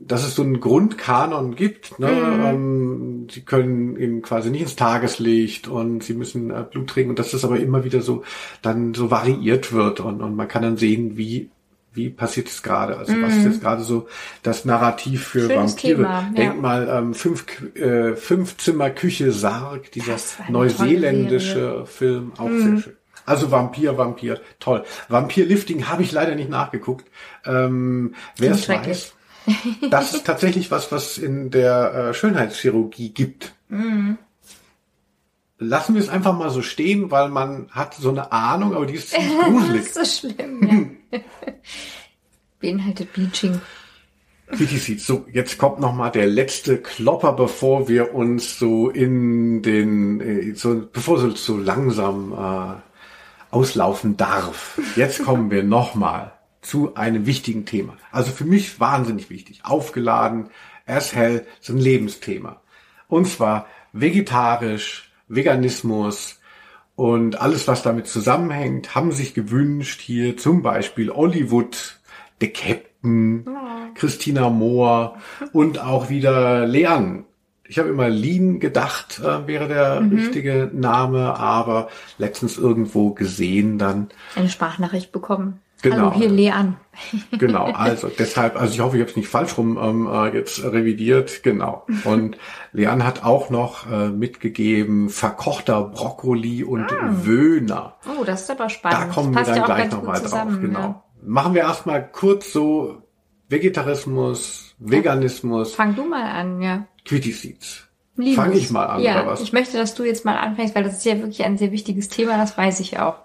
dass 0.00 0.26
es 0.26 0.34
so 0.34 0.42
einen 0.42 0.60
Grundkanon 0.60 1.54
gibt. 1.54 1.98
Ne? 1.98 2.08
Mhm. 2.10 2.44
Ähm, 2.44 3.26
sie 3.30 3.42
können 3.42 3.96
eben 3.96 4.22
quasi 4.22 4.50
nicht 4.50 4.62
ins 4.62 4.76
Tageslicht 4.76 5.68
und 5.68 6.02
sie 6.02 6.14
müssen 6.14 6.50
äh, 6.50 6.64
Blut 6.68 6.90
trinken 6.90 7.10
und 7.10 7.18
dass 7.18 7.30
das 7.30 7.44
aber 7.44 7.60
immer 7.60 7.84
wieder 7.84 8.02
so 8.02 8.24
dann 8.60 8.92
so 8.92 9.10
variiert 9.10 9.72
wird 9.72 10.00
und, 10.00 10.20
und 10.20 10.34
man 10.34 10.48
kann 10.48 10.62
dann 10.62 10.76
sehen, 10.76 11.16
wie 11.16 11.48
wie 11.94 12.10
passiert 12.10 12.48
es 12.48 12.62
gerade? 12.62 12.96
Also 12.98 13.14
was 13.22 13.36
ist 13.36 13.44
jetzt 13.44 13.60
gerade 13.60 13.82
so 13.82 14.08
das 14.42 14.64
Narrativ 14.64 15.26
für 15.28 15.44
Mhm. 15.44 15.48
Schönes 15.50 15.72
Vampire? 15.72 15.96
Thema, 15.96 16.08
ja. 16.20 16.30
Denk 16.36 16.60
mal 16.60 16.88
ähm, 16.88 17.14
fünf 17.14 17.46
äh, 17.76 18.16
fünf 18.16 18.56
Zimmer 18.58 18.90
Küche 18.90 19.32
Sarg, 19.32 19.90
dieser 19.92 20.12
Das 20.12 20.36
neuseeländische 20.48 21.86
Film, 21.86 22.32
auch 22.38 22.48
Mhm. 22.48 22.60
sehr 22.76 22.82
schön. 22.82 22.96
Also 23.26 23.50
Vampir, 23.50 23.96
Vampir, 23.96 24.40
toll. 24.60 24.84
Vampirlifting 25.08 25.88
habe 25.88 26.02
ich 26.02 26.12
leider 26.12 26.34
nicht 26.34 26.50
nachgeguckt. 26.50 27.06
Ähm, 27.46 28.14
Wer 28.36 28.52
es 28.52 28.68
weiß, 28.68 29.14
das 29.90 30.14
ist 30.14 30.26
tatsächlich 30.26 30.70
was, 30.70 30.92
was 30.92 31.16
in 31.16 31.50
der 31.50 31.94
äh, 32.10 32.14
Schönheitschirurgie 32.14 33.10
gibt. 33.10 33.54
Mhm. 33.68 34.18
Lassen 35.58 35.94
wir 35.94 36.02
es 36.02 36.08
einfach 36.08 36.36
mal 36.36 36.50
so 36.50 36.60
stehen, 36.62 37.10
weil 37.10 37.28
man 37.28 37.68
hat 37.70 37.94
so 37.94 38.10
eine 38.10 38.32
Ahnung, 38.32 38.74
aber 38.74 38.84
die 38.86 38.94
ist 38.94 39.10
ziemlich 39.10 39.32
Das 39.38 39.46
gruselig. 39.48 39.82
ist 39.82 39.94
so 39.94 40.04
schlimm. 40.04 40.96
Beinhaltet 42.60 43.12
Bleaching. 43.12 43.60
Seeds. 44.52 45.06
So, 45.06 45.26
jetzt 45.32 45.58
kommt 45.58 45.80
noch 45.80 45.94
mal 45.94 46.10
der 46.10 46.26
letzte 46.26 46.78
Klopper, 46.78 47.32
bevor 47.32 47.88
wir 47.88 48.14
uns 48.14 48.58
so 48.58 48.90
in 48.90 49.62
den, 49.62 50.20
äh, 50.20 50.54
so, 50.54 50.86
bevor 50.92 51.22
es 51.24 51.44
so 51.44 51.56
langsam 51.56 52.32
äh, 52.32 53.54
auslaufen 53.54 54.16
darf. 54.16 54.80
Jetzt 54.96 55.24
kommen 55.24 55.50
wir 55.50 55.62
noch 55.62 55.94
mal 55.94 56.32
zu 56.60 56.94
einem 56.94 57.26
wichtigen 57.26 57.66
Thema. 57.66 57.96
Also 58.10 58.32
für 58.32 58.44
mich 58.44 58.80
wahnsinnig 58.80 59.30
wichtig. 59.30 59.60
Aufgeladen, 59.64 60.50
as 60.86 61.14
hell, 61.14 61.46
so 61.60 61.72
ein 61.72 61.78
Lebensthema. 61.78 62.60
Und 63.08 63.26
zwar 63.26 63.66
vegetarisch, 63.92 65.12
Veganismus 65.28 66.40
und 66.96 67.40
alles, 67.40 67.66
was 67.66 67.82
damit 67.82 68.06
zusammenhängt, 68.06 68.94
haben 68.94 69.12
sich 69.12 69.34
gewünscht 69.34 70.00
hier 70.00 70.36
zum 70.36 70.62
Beispiel 70.62 71.10
Hollywood, 71.10 71.98
The 72.40 72.48
Captain, 72.48 73.48
Christina 73.94 74.48
Mohr 74.50 75.18
und 75.52 75.80
auch 75.80 76.08
wieder 76.08 76.66
Leanne. 76.66 77.24
Ich 77.66 77.78
habe 77.78 77.88
immer 77.88 78.10
Lean 78.10 78.60
gedacht, 78.60 79.20
äh, 79.20 79.46
wäre 79.46 79.68
der 79.68 80.02
richtige 80.10 80.70
Name, 80.72 81.38
aber 81.38 81.88
letztens 82.18 82.58
irgendwo 82.58 83.10
gesehen 83.10 83.78
dann. 83.78 84.08
Eine 84.36 84.50
Sprachnachricht 84.50 85.12
bekommen. 85.12 85.60
Genau. 85.84 85.96
Hallo, 85.96 86.12
hier 86.14 86.30
Leanne. 86.30 86.76
Genau, 87.32 87.64
also 87.66 88.08
deshalb, 88.08 88.56
also 88.56 88.72
ich 88.72 88.80
hoffe, 88.80 88.96
ich 88.96 89.02
habe 89.02 89.10
es 89.10 89.16
nicht 89.16 89.28
falsch 89.28 89.58
rum 89.58 89.78
ähm, 89.80 90.06
äh, 90.06 90.34
jetzt 90.34 90.62
revidiert, 90.62 91.42
genau. 91.42 91.84
Und 92.04 92.38
Leanne 92.72 93.04
hat 93.04 93.24
auch 93.24 93.50
noch 93.50 93.90
äh, 93.90 94.08
mitgegeben, 94.08 95.10
verkochter 95.10 95.82
Brokkoli 95.82 96.64
und 96.64 96.86
Wöhner. 97.26 97.96
Oh, 98.06 98.24
das 98.24 98.42
ist 98.42 98.50
aber 98.50 98.64
Da 98.64 98.70
spannend. 98.70 99.12
kommen 99.12 99.34
wir 99.34 99.42
dann 99.42 99.56
ja 99.56 99.64
gleich 99.66 99.90
nochmal 99.90 100.14
drauf, 100.20 100.22
zusammen, 100.22 100.60
genau. 100.62 100.78
Ja. 100.78 101.02
Machen 101.22 101.54
wir 101.54 101.62
erstmal 101.62 102.08
kurz 102.10 102.52
so 102.52 103.02
Vegetarismus, 103.48 104.74
Veganismus, 104.78 105.74
Fang 105.74 105.94
du 105.94 106.04
mal 106.04 106.22
an, 106.30 106.62
ja. 106.62 106.86
Quitty 107.04 107.32
Seeds. 107.32 107.88
Liebes. 108.16 108.36
Fang 108.36 108.52
ich 108.52 108.70
mal 108.70 108.86
an, 108.86 109.02
ja, 109.02 109.22
oder 109.22 109.32
was? 109.32 109.40
Ich 109.42 109.52
möchte, 109.52 109.76
dass 109.76 109.94
du 109.94 110.04
jetzt 110.04 110.24
mal 110.24 110.36
anfängst, 110.36 110.74
weil 110.74 110.84
das 110.84 110.94
ist 110.98 111.04
ja 111.04 111.18
wirklich 111.18 111.44
ein 111.44 111.58
sehr 111.58 111.72
wichtiges 111.72 112.08
Thema, 112.08 112.38
das 112.38 112.56
weiß 112.56 112.80
ich 112.80 112.98
auch. 113.00 113.16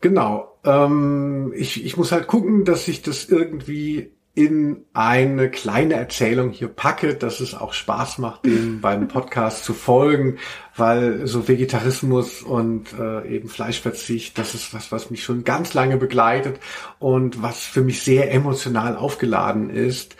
Genau. 0.00 0.51
Ähm, 0.64 1.52
ich, 1.56 1.84
ich 1.84 1.96
muss 1.96 2.12
halt 2.12 2.26
gucken, 2.26 2.64
dass 2.64 2.88
ich 2.88 3.02
das 3.02 3.24
irgendwie 3.26 4.12
in 4.34 4.86
eine 4.94 5.50
kleine 5.50 5.94
Erzählung 5.94 6.50
hier 6.50 6.68
packe, 6.68 7.14
dass 7.14 7.40
es 7.40 7.54
auch 7.54 7.74
Spaß 7.74 8.18
macht, 8.18 8.46
dem 8.46 8.80
beim 8.80 9.06
Podcast 9.08 9.64
zu 9.64 9.74
folgen, 9.74 10.38
weil 10.74 11.26
so 11.26 11.48
Vegetarismus 11.48 12.40
und 12.40 12.94
äh, 12.98 13.28
eben 13.28 13.48
Fleischverzicht, 13.48 14.38
das 14.38 14.54
ist 14.54 14.72
was, 14.72 14.90
was 14.90 15.10
mich 15.10 15.22
schon 15.22 15.44
ganz 15.44 15.74
lange 15.74 15.98
begleitet 15.98 16.60
und 16.98 17.42
was 17.42 17.58
für 17.58 17.82
mich 17.82 18.02
sehr 18.02 18.32
emotional 18.32 18.96
aufgeladen 18.96 19.68
ist. 19.68 20.16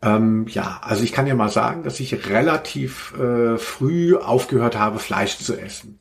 Ähm, 0.00 0.46
ja, 0.48 0.78
also 0.82 1.02
ich 1.02 1.10
kann 1.10 1.26
ja 1.26 1.34
mal 1.34 1.48
sagen, 1.48 1.82
dass 1.82 1.98
ich 1.98 2.28
relativ 2.28 3.14
äh, 3.18 3.58
früh 3.58 4.14
aufgehört 4.14 4.78
habe, 4.78 5.00
Fleisch 5.00 5.38
zu 5.38 5.60
essen. 5.60 5.98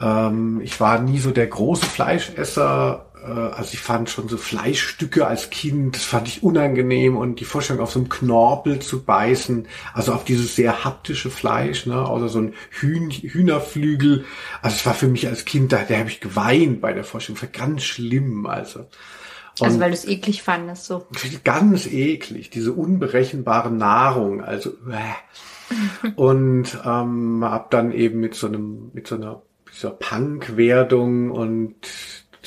Ähm, 0.00 0.60
ich 0.62 0.80
war 0.80 1.00
nie 1.00 1.18
so 1.18 1.30
der 1.30 1.46
große 1.46 1.86
Fleischesser, 1.86 3.06
äh, 3.24 3.30
also 3.30 3.70
ich 3.72 3.80
fand 3.80 4.10
schon 4.10 4.28
so 4.28 4.36
Fleischstücke 4.36 5.26
als 5.26 5.50
Kind, 5.50 5.96
das 5.96 6.04
fand 6.04 6.28
ich 6.28 6.42
unangenehm 6.42 7.16
und 7.16 7.40
die 7.40 7.44
Vorstellung 7.44 7.82
auf 7.82 7.92
so 7.92 8.00
einem 8.00 8.08
Knorpel 8.08 8.80
zu 8.80 9.04
beißen, 9.04 9.66
also 9.92 10.12
auf 10.12 10.24
dieses 10.24 10.56
sehr 10.56 10.84
haptische 10.84 11.30
Fleisch, 11.30 11.86
ne, 11.86 12.08
oder 12.08 12.28
so 12.28 12.40
ein 12.40 12.54
Hühn, 12.70 13.10
Hühnerflügel, 13.10 14.24
also 14.62 14.76
es 14.76 14.86
war 14.86 14.94
für 14.94 15.08
mich 15.08 15.26
als 15.26 15.44
Kind, 15.44 15.72
da, 15.72 15.82
da 15.88 15.96
habe 15.96 16.10
ich 16.10 16.20
geweint 16.20 16.80
bei 16.80 16.92
der 16.92 17.04
Vorstellung, 17.04 17.40
das 17.40 17.54
war 17.54 17.66
ganz 17.66 17.82
schlimm, 17.84 18.46
also. 18.46 18.80
Und 19.60 19.66
also 19.66 19.78
weil 19.78 19.90
du 19.90 19.94
es 19.94 20.04
eklig 20.04 20.42
fandest, 20.42 20.86
so. 20.86 21.06
Ganz 21.44 21.86
eklig, 21.86 22.50
diese 22.50 22.72
unberechenbare 22.72 23.70
Nahrung, 23.70 24.42
also 24.42 24.70
äh. 24.90 26.10
und 26.16 26.78
ähm, 26.84 27.42
hab 27.42 27.70
dann 27.70 27.92
eben 27.92 28.20
mit 28.20 28.34
so 28.34 28.48
einem, 28.48 28.90
mit 28.92 29.06
so 29.06 29.14
einer 29.14 29.42
dieser 29.74 29.90
Punk-Werdung 29.90 31.30
und 31.30 31.74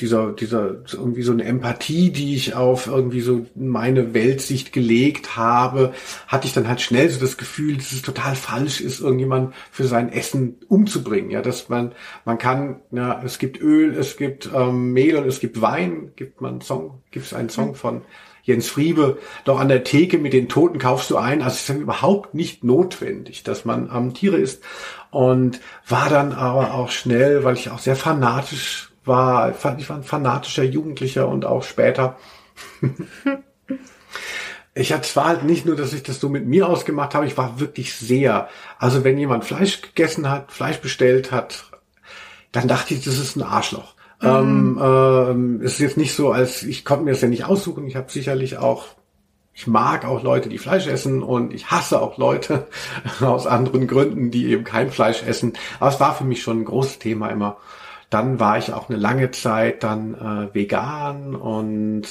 dieser, 0.00 0.32
dieser, 0.32 0.76
irgendwie 0.92 1.22
so 1.22 1.32
eine 1.32 1.44
Empathie, 1.44 2.10
die 2.10 2.34
ich 2.34 2.54
auf 2.54 2.86
irgendwie 2.86 3.20
so 3.20 3.46
meine 3.54 4.14
Weltsicht 4.14 4.72
gelegt 4.72 5.36
habe, 5.36 5.92
hatte 6.26 6.46
ich 6.46 6.52
dann 6.52 6.68
halt 6.68 6.80
schnell 6.80 7.08
so 7.10 7.20
das 7.20 7.36
Gefühl, 7.36 7.76
dass 7.76 7.92
es 7.92 8.02
total 8.02 8.36
falsch 8.36 8.80
ist, 8.80 9.00
irgendjemand 9.00 9.54
für 9.70 9.84
sein 9.84 10.12
Essen 10.12 10.56
umzubringen. 10.68 11.30
Ja, 11.30 11.42
dass 11.42 11.68
man, 11.68 11.92
man 12.24 12.38
kann, 12.38 12.80
ja, 12.92 13.20
es 13.24 13.38
gibt 13.38 13.60
Öl, 13.60 13.94
es 13.94 14.16
gibt 14.16 14.48
ähm, 14.54 14.92
Mehl 14.92 15.16
und 15.16 15.26
es 15.26 15.40
gibt 15.40 15.60
Wein, 15.60 16.12
gibt 16.16 16.40
man 16.40 16.52
einen 16.52 16.60
Song, 16.60 17.02
gibt 17.10 17.26
es 17.26 17.34
einen 17.34 17.48
Song 17.48 17.74
von 17.74 18.02
Jens 18.48 18.70
Friebe, 18.70 19.18
doch 19.44 19.60
an 19.60 19.68
der 19.68 19.84
Theke 19.84 20.16
mit 20.16 20.32
den 20.32 20.48
Toten 20.48 20.78
kaufst 20.78 21.10
du 21.10 21.18
ein. 21.18 21.42
Also 21.42 21.56
es 21.56 21.68
ist 21.68 21.82
überhaupt 21.82 22.34
nicht 22.34 22.64
notwendig, 22.64 23.42
dass 23.42 23.66
man 23.66 23.90
am 23.90 24.06
ähm, 24.06 24.14
Tiere 24.14 24.38
isst. 24.38 24.62
Und 25.10 25.60
war 25.86 26.08
dann 26.08 26.32
aber 26.32 26.74
auch 26.74 26.90
schnell, 26.90 27.44
weil 27.44 27.54
ich 27.54 27.70
auch 27.70 27.78
sehr 27.78 27.96
fanatisch 27.96 28.90
war, 29.04 29.50
ich 29.78 29.88
war 29.88 29.96
ein 29.96 30.02
fanatischer 30.02 30.64
Jugendlicher 30.64 31.28
und 31.28 31.44
auch 31.44 31.62
später. 31.62 32.16
ich 34.74 34.92
hatte 34.92 35.08
zwar 35.08 35.28
halt 35.28 35.44
nicht 35.44 35.66
nur, 35.66 35.76
dass 35.76 35.92
ich 35.92 36.02
das 36.02 36.20
so 36.20 36.28
mit 36.28 36.46
mir 36.46 36.68
ausgemacht 36.68 37.14
habe, 37.14 37.26
ich 37.26 37.36
war 37.36 37.58
wirklich 37.58 37.94
sehr, 37.94 38.48
also 38.78 39.04
wenn 39.04 39.18
jemand 39.18 39.44
Fleisch 39.44 39.80
gegessen 39.80 40.30
hat, 40.30 40.52
Fleisch 40.52 40.78
bestellt 40.78 41.32
hat, 41.32 41.70
dann 42.52 42.68
dachte 42.68 42.94
ich, 42.94 43.04
das 43.04 43.18
ist 43.18 43.36
ein 43.36 43.42
Arschloch. 43.42 43.94
Mhm. 44.20 44.28
Ähm, 44.28 44.80
ähm, 44.82 45.60
es 45.62 45.74
ist 45.74 45.80
jetzt 45.80 45.96
nicht 45.96 46.14
so, 46.14 46.32
als 46.32 46.62
ich 46.62 46.84
konnte 46.84 47.04
mir 47.04 47.12
das 47.12 47.20
ja 47.20 47.28
nicht 47.28 47.44
aussuchen. 47.44 47.86
Ich 47.86 47.96
habe 47.96 48.10
sicherlich 48.10 48.58
auch, 48.58 48.86
ich 49.58 49.66
mag 49.66 50.04
auch 50.04 50.22
Leute, 50.22 50.48
die 50.48 50.58
Fleisch 50.58 50.86
essen 50.86 51.20
und 51.20 51.52
ich 51.52 51.72
hasse 51.72 52.00
auch 52.00 52.16
Leute 52.16 52.68
aus 53.20 53.48
anderen 53.48 53.88
Gründen, 53.88 54.30
die 54.30 54.46
eben 54.46 54.62
kein 54.62 54.92
Fleisch 54.92 55.24
essen. 55.24 55.54
Aber 55.80 55.90
es 55.90 55.98
war 55.98 56.14
für 56.14 56.22
mich 56.22 56.42
schon 56.42 56.60
ein 56.60 56.64
großes 56.64 57.00
Thema 57.00 57.28
immer. 57.28 57.56
Dann 58.08 58.38
war 58.38 58.56
ich 58.56 58.72
auch 58.72 58.88
eine 58.88 58.96
lange 58.96 59.32
Zeit 59.32 59.82
dann 59.82 60.14
äh, 60.14 60.54
vegan 60.54 61.34
und 61.34 62.04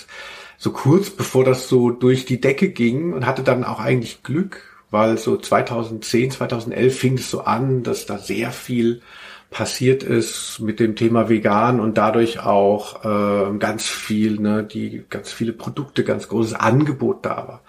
so 0.57 0.71
kurz 0.71 1.09
bevor 1.09 1.45
das 1.45 1.69
so 1.69 1.89
durch 1.89 2.25
die 2.25 2.41
Decke 2.41 2.67
ging 2.67 3.13
und 3.13 3.25
hatte 3.25 3.43
dann 3.43 3.63
auch 3.63 3.79
eigentlich 3.79 4.23
Glück, 4.23 4.63
weil 4.91 5.17
so 5.17 5.37
2010, 5.37 6.31
2011 6.31 6.99
fing 6.99 7.13
es 7.13 7.31
so 7.31 7.45
an, 7.45 7.81
dass 7.81 8.05
da 8.05 8.17
sehr 8.17 8.51
viel 8.51 9.01
passiert 9.49 10.03
ist 10.03 10.59
mit 10.59 10.79
dem 10.79 10.95
Thema 10.95 11.29
vegan 11.29 11.79
und 11.79 11.97
dadurch 11.97 12.39
auch 12.39 13.05
äh, 13.05 13.57
ganz 13.57 13.87
viel, 13.87 14.39
ne, 14.39 14.63
die 14.63 15.05
ganz 15.09 15.31
viele 15.31 15.53
Produkte, 15.53 16.03
ganz 16.03 16.27
großes 16.27 16.53
Angebot 16.53 17.25
da 17.25 17.37
war. 17.47 17.61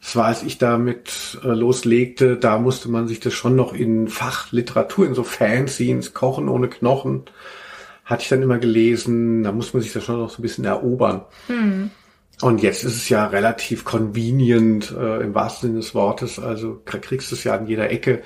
Das 0.00 0.16
war, 0.16 0.26
als 0.26 0.42
ich 0.42 0.58
damit 0.58 1.38
äh, 1.42 1.48
loslegte, 1.48 2.36
da 2.36 2.58
musste 2.58 2.88
man 2.88 3.08
sich 3.08 3.20
das 3.20 3.34
schon 3.34 3.56
noch 3.56 3.74
in 3.74 4.08
Fachliteratur, 4.08 5.06
in 5.06 5.14
so 5.14 5.24
Fanzines, 5.24 6.14
Kochen 6.14 6.48
ohne 6.48 6.68
Knochen, 6.68 7.24
hatte 8.04 8.22
ich 8.22 8.28
dann 8.28 8.42
immer 8.42 8.58
gelesen, 8.58 9.42
da 9.42 9.52
muss 9.52 9.74
man 9.74 9.82
sich 9.82 9.92
das 9.92 10.04
schon 10.04 10.18
noch 10.18 10.30
so 10.30 10.38
ein 10.38 10.42
bisschen 10.42 10.64
erobern. 10.64 11.22
Hm. 11.48 11.90
Und 12.42 12.62
jetzt 12.62 12.84
ist 12.84 12.96
es 12.96 13.08
ja 13.08 13.26
relativ 13.26 13.84
convenient 13.84 14.94
äh, 14.94 15.22
im 15.22 15.34
wahrsten 15.34 15.70
Sinne 15.70 15.80
des 15.80 15.94
Wortes. 15.94 16.38
Also 16.38 16.82
kriegst 16.84 17.30
du 17.30 17.34
es 17.34 17.44
ja 17.44 17.54
an 17.54 17.66
jeder 17.66 17.90
Ecke. 17.90 18.22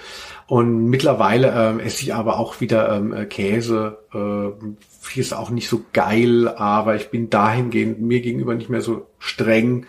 Und 0.48 0.86
mittlerweile 0.86 1.52
ähm, 1.54 1.78
esse 1.78 2.02
ich 2.02 2.12
aber 2.12 2.40
auch 2.40 2.60
wieder 2.60 2.92
ähm, 2.96 3.12
äh, 3.12 3.26
Käse. 3.26 3.98
Äh, 4.12 4.66
viel 5.00 5.20
ist 5.20 5.32
auch 5.32 5.50
nicht 5.50 5.68
so 5.68 5.84
geil, 5.92 6.48
aber 6.48 6.96
ich 6.96 7.10
bin 7.10 7.30
dahingehend 7.30 8.00
mir 8.00 8.20
gegenüber 8.20 8.56
nicht 8.56 8.68
mehr 8.68 8.80
so 8.80 9.06
streng, 9.20 9.86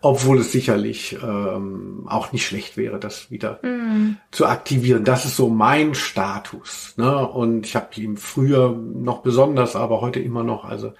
obwohl 0.00 0.38
es 0.38 0.52
sicherlich 0.52 1.18
ähm, 1.22 2.06
auch 2.06 2.32
nicht 2.32 2.46
schlecht 2.46 2.78
wäre, 2.78 2.98
das 2.98 3.30
wieder 3.30 3.60
mm. 3.62 4.16
zu 4.30 4.46
aktivieren. 4.46 5.04
Das 5.04 5.26
ist 5.26 5.36
so 5.36 5.50
mein 5.50 5.94
Status. 5.94 6.94
Ne? 6.96 7.28
Und 7.28 7.66
ich 7.66 7.76
habe 7.76 7.88
ihn 7.96 8.16
früher 8.16 8.70
noch 8.70 9.18
besonders, 9.20 9.76
aber 9.76 10.00
heute 10.00 10.20
immer 10.20 10.44
noch. 10.44 10.64
Also 10.64 10.94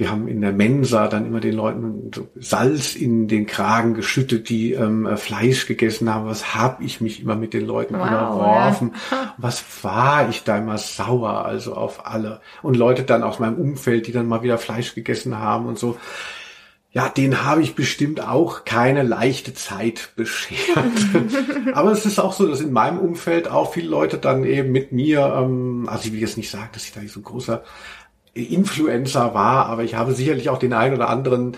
wir 0.00 0.10
haben 0.10 0.28
in 0.28 0.40
der 0.40 0.52
Mensa 0.52 1.08
dann 1.08 1.26
immer 1.26 1.40
den 1.40 1.52
Leuten 1.52 2.10
so 2.14 2.26
Salz 2.34 2.96
in 2.96 3.28
den 3.28 3.46
Kragen 3.46 3.92
geschüttet, 3.92 4.48
die 4.48 4.72
ähm, 4.72 5.06
Fleisch 5.18 5.66
gegessen 5.66 6.12
haben. 6.12 6.26
Was 6.26 6.54
hab 6.54 6.80
ich 6.80 7.02
mich 7.02 7.20
immer 7.20 7.36
mit 7.36 7.52
den 7.52 7.66
Leuten 7.66 7.98
wow, 7.98 8.08
überworfen? 8.08 8.94
Ja. 9.10 9.34
Was 9.38 9.62
war 9.82 10.30
ich 10.30 10.42
da 10.42 10.56
immer 10.56 10.78
sauer, 10.78 11.44
also 11.44 11.74
auf 11.74 12.06
alle. 12.06 12.40
Und 12.62 12.78
Leute 12.78 13.02
dann 13.02 13.22
aus 13.22 13.40
meinem 13.40 13.56
Umfeld, 13.56 14.06
die 14.06 14.12
dann 14.12 14.26
mal 14.26 14.42
wieder 14.42 14.56
Fleisch 14.56 14.94
gegessen 14.94 15.38
haben 15.38 15.66
und 15.66 15.78
so 15.78 15.98
ja, 16.92 17.08
den 17.08 17.44
habe 17.44 17.62
ich 17.62 17.76
bestimmt 17.76 18.20
auch 18.20 18.64
keine 18.64 19.04
leichte 19.04 19.54
Zeit 19.54 20.10
beschert. 20.16 20.76
Aber 21.72 21.92
es 21.92 22.04
ist 22.04 22.18
auch 22.18 22.32
so, 22.32 22.48
dass 22.48 22.60
in 22.60 22.72
meinem 22.72 22.98
Umfeld 22.98 23.48
auch 23.48 23.72
viele 23.72 23.88
Leute 23.88 24.18
dann 24.18 24.44
eben 24.44 24.72
mit 24.72 24.90
mir, 24.90 25.20
ähm, 25.40 25.88
also 25.88 26.06
ich 26.06 26.12
will 26.12 26.20
jetzt 26.20 26.36
nicht 26.36 26.50
sagen, 26.50 26.70
dass 26.72 26.84
ich 26.84 26.92
da 26.92 27.00
so 27.06 27.20
ein 27.20 27.24
großer 27.24 27.62
Influencer 28.34 29.34
war, 29.34 29.66
aber 29.66 29.82
ich 29.82 29.94
habe 29.94 30.12
sicherlich 30.12 30.48
auch 30.48 30.58
den 30.58 30.72
einen 30.72 30.94
oder 30.94 31.08
anderen 31.08 31.56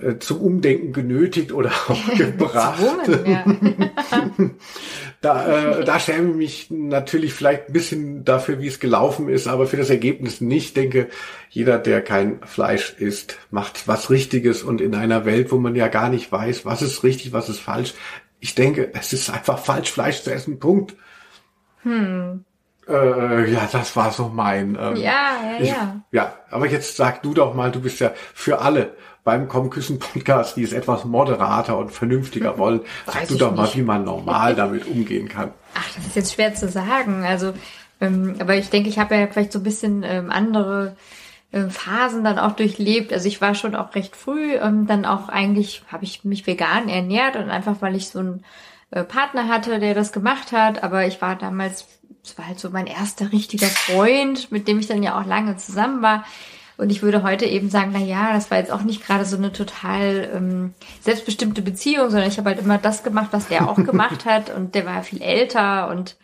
äh, 0.00 0.18
zum 0.18 0.40
Umdenken 0.40 0.92
genötigt 0.92 1.52
oder 1.52 1.70
auch 1.88 2.14
gebracht. 2.16 2.80
ja. 3.26 3.44
da, 5.20 5.78
äh, 5.78 5.84
da 5.84 6.00
schäme 6.00 6.30
ich 6.30 6.36
mich 6.36 6.70
natürlich 6.70 7.34
vielleicht 7.34 7.68
ein 7.68 7.72
bisschen 7.72 8.24
dafür, 8.24 8.60
wie 8.60 8.68
es 8.68 8.80
gelaufen 8.80 9.28
ist, 9.28 9.46
aber 9.46 9.66
für 9.66 9.76
das 9.76 9.90
Ergebnis 9.90 10.40
nicht. 10.40 10.66
Ich 10.66 10.74
denke, 10.74 11.08
jeder, 11.50 11.78
der 11.78 12.02
kein 12.02 12.40
Fleisch 12.44 12.94
isst, 12.98 13.38
macht 13.50 13.88
was 13.88 14.10
Richtiges 14.10 14.62
und 14.62 14.80
in 14.80 14.94
einer 14.94 15.24
Welt, 15.24 15.52
wo 15.52 15.58
man 15.58 15.74
ja 15.74 15.88
gar 15.88 16.08
nicht 16.08 16.30
weiß, 16.30 16.64
was 16.64 16.82
ist 16.82 17.02
richtig, 17.04 17.32
was 17.32 17.48
ist 17.48 17.60
falsch. 17.60 17.94
Ich 18.38 18.54
denke, 18.54 18.92
es 18.94 19.12
ist 19.12 19.28
einfach 19.28 19.58
falsch, 19.58 19.90
Fleisch 19.90 20.22
zu 20.22 20.32
essen. 20.32 20.58
Punkt. 20.58 20.96
Hm. 21.82 22.44
Äh, 22.90 23.52
ja, 23.52 23.68
das 23.70 23.94
war 23.96 24.10
so 24.10 24.28
mein. 24.28 24.76
Ähm, 24.80 24.96
ja, 24.96 25.32
ja, 25.42 25.60
ich, 25.60 25.68
ja. 25.68 26.00
Ja, 26.10 26.32
aber 26.50 26.68
jetzt 26.68 26.96
sag 26.96 27.22
du 27.22 27.34
doch 27.34 27.54
mal, 27.54 27.70
du 27.70 27.80
bist 27.80 28.00
ja 28.00 28.12
für 28.34 28.60
alle 28.60 28.94
beim 29.22 29.48
Komm-Küssen-Podcast, 29.48 30.56
die 30.56 30.62
es 30.62 30.72
etwas 30.72 31.04
moderater 31.04 31.76
und 31.78 31.92
vernünftiger 31.92 32.58
wollen. 32.58 32.80
Sag 33.06 33.28
du 33.28 33.36
doch 33.36 33.50
nicht. 33.50 33.56
mal, 33.58 33.74
wie 33.74 33.82
man 33.82 34.04
normal 34.04 34.54
damit 34.54 34.86
umgehen 34.86 35.28
kann. 35.28 35.52
Ach, 35.74 35.88
das 35.94 36.06
ist 36.06 36.16
jetzt 36.16 36.34
schwer 36.34 36.54
zu 36.54 36.68
sagen. 36.68 37.24
Also, 37.24 37.52
ähm, 38.00 38.36
aber 38.40 38.56
ich 38.56 38.70
denke, 38.70 38.88
ich 38.88 38.98
habe 38.98 39.14
ja 39.14 39.26
vielleicht 39.26 39.52
so 39.52 39.60
ein 39.60 39.64
bisschen 39.64 40.02
ähm, 40.02 40.30
andere 40.30 40.96
äh, 41.52 41.68
Phasen 41.68 42.24
dann 42.24 42.38
auch 42.38 42.52
durchlebt. 42.52 43.12
Also 43.12 43.28
ich 43.28 43.40
war 43.40 43.54
schon 43.54 43.74
auch 43.74 43.94
recht 43.94 44.16
früh, 44.16 44.54
ähm, 44.54 44.86
dann 44.86 45.04
auch 45.04 45.28
eigentlich 45.28 45.82
habe 45.90 46.04
ich 46.04 46.24
mich 46.24 46.46
vegan 46.46 46.88
ernährt 46.88 47.36
und 47.36 47.50
einfach 47.50 47.76
weil 47.80 47.96
ich 47.96 48.08
so 48.08 48.20
einen 48.20 48.44
äh, 48.90 49.04
Partner 49.04 49.48
hatte, 49.48 49.78
der 49.78 49.94
das 49.94 50.12
gemacht 50.12 50.52
hat. 50.52 50.82
Aber 50.82 51.06
ich 51.06 51.20
war 51.20 51.36
damals, 51.36 51.86
es 52.22 52.36
war 52.38 52.46
halt 52.46 52.60
so 52.60 52.70
mein 52.70 52.86
erster 52.86 53.32
richtiger 53.32 53.66
Freund, 53.66 54.52
mit 54.52 54.68
dem 54.68 54.78
ich 54.78 54.86
dann 54.86 55.02
ja 55.02 55.20
auch 55.20 55.26
lange 55.26 55.56
zusammen 55.56 56.02
war. 56.02 56.24
Und 56.76 56.90
ich 56.90 57.02
würde 57.02 57.22
heute 57.22 57.44
eben 57.44 57.68
sagen, 57.68 57.90
na 57.92 57.98
ja, 57.98 58.32
das 58.32 58.50
war 58.50 58.58
jetzt 58.58 58.72
auch 58.72 58.82
nicht 58.82 59.04
gerade 59.06 59.26
so 59.26 59.36
eine 59.36 59.52
total 59.52 60.30
ähm, 60.34 60.74
selbstbestimmte 61.00 61.60
Beziehung, 61.60 62.08
sondern 62.08 62.28
ich 62.28 62.38
habe 62.38 62.50
halt 62.50 62.58
immer 62.58 62.78
das 62.78 63.02
gemacht, 63.02 63.28
was 63.32 63.48
der 63.48 63.68
auch 63.68 63.76
gemacht 63.76 64.24
hat. 64.24 64.48
Und 64.48 64.74
der 64.74 64.86
war 64.86 65.02
viel 65.02 65.20
älter 65.20 65.90
und 65.90 66.16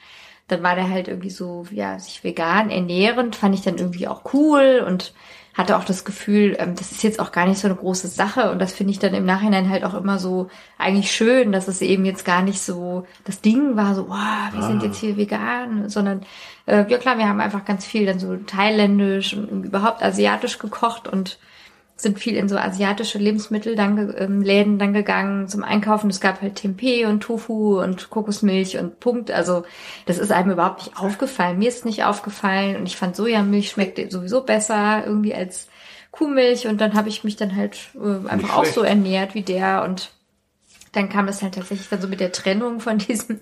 dann 0.48 0.62
war 0.62 0.74
der 0.74 0.88
halt 0.88 1.08
irgendwie 1.08 1.30
so, 1.30 1.66
ja, 1.70 1.98
sich 1.98 2.24
vegan 2.24 2.70
ernährend, 2.70 3.36
fand 3.36 3.54
ich 3.54 3.62
dann 3.62 3.78
irgendwie 3.78 4.08
auch 4.08 4.32
cool 4.32 4.82
und 4.86 5.12
hatte 5.56 5.76
auch 5.76 5.84
das 5.84 6.04
Gefühl, 6.04 6.54
ähm, 6.58 6.74
das 6.76 6.92
ist 6.92 7.02
jetzt 7.02 7.18
auch 7.18 7.32
gar 7.32 7.46
nicht 7.46 7.58
so 7.58 7.66
eine 7.66 7.76
große 7.76 8.08
Sache 8.08 8.50
und 8.50 8.58
das 8.58 8.72
finde 8.72 8.92
ich 8.92 8.98
dann 8.98 9.14
im 9.14 9.24
Nachhinein 9.24 9.70
halt 9.70 9.84
auch 9.84 9.94
immer 9.94 10.18
so 10.18 10.48
eigentlich 10.76 11.10
schön, 11.10 11.50
dass 11.50 11.66
es 11.66 11.80
eben 11.80 12.04
jetzt 12.04 12.24
gar 12.24 12.42
nicht 12.42 12.60
so 12.60 13.06
das 13.24 13.40
Ding 13.40 13.76
war, 13.76 13.94
so, 13.94 14.08
wow, 14.08 14.52
wir 14.52 14.62
ah. 14.62 14.66
sind 14.66 14.82
jetzt 14.82 14.98
hier 14.98 15.16
vegan, 15.16 15.88
sondern 15.88 16.22
äh, 16.66 16.84
ja 16.88 16.98
klar, 16.98 17.16
wir 17.16 17.28
haben 17.28 17.40
einfach 17.40 17.64
ganz 17.64 17.86
viel 17.86 18.04
dann 18.04 18.18
so 18.18 18.36
thailändisch 18.36 19.34
und 19.34 19.64
überhaupt 19.64 20.02
asiatisch 20.02 20.58
gekocht 20.58 21.08
und 21.08 21.38
sind 21.96 22.18
viel 22.18 22.36
in 22.36 22.48
so 22.48 22.58
asiatische 22.58 23.18
Lebensmittel 23.18 23.74
dann 23.74 24.14
ähm, 24.18 24.42
Läden 24.42 24.78
dann 24.78 24.92
gegangen 24.92 25.48
zum 25.48 25.64
Einkaufen. 25.64 26.10
Es 26.10 26.20
gab 26.20 26.42
halt 26.42 26.56
Tempeh 26.56 27.06
und 27.06 27.20
Tofu 27.22 27.80
und 27.80 28.10
Kokosmilch 28.10 28.76
und 28.78 29.00
Punkt. 29.00 29.30
Also 29.30 29.64
das 30.04 30.18
ist 30.18 30.30
einem 30.30 30.50
überhaupt 30.50 30.84
nicht 30.84 30.98
aufgefallen. 30.98 31.58
Mir 31.58 31.68
ist 31.68 31.86
nicht 31.86 32.04
aufgefallen 32.04 32.76
und 32.76 32.86
ich 32.86 32.96
fand 32.96 33.16
Sojamilch 33.16 33.70
schmeckt 33.70 34.12
sowieso 34.12 34.42
besser 34.42 35.04
irgendwie 35.06 35.34
als 35.34 35.68
Kuhmilch 36.10 36.66
und 36.66 36.80
dann 36.80 36.94
habe 36.94 37.08
ich 37.08 37.24
mich 37.24 37.36
dann 37.36 37.56
halt 37.56 37.78
äh, 37.94 38.28
einfach 38.28 38.56
auch 38.56 38.64
so 38.66 38.82
ernährt 38.82 39.34
wie 39.34 39.42
der 39.42 39.82
und 39.84 40.10
dann 40.96 41.08
kam 41.08 41.26
das 41.26 41.42
halt 41.42 41.54
tatsächlich 41.54 41.88
dann 41.88 42.00
so 42.00 42.08
mit 42.08 42.20
der 42.20 42.32
Trennung 42.32 42.80
von 42.80 42.98
diesem 42.98 43.40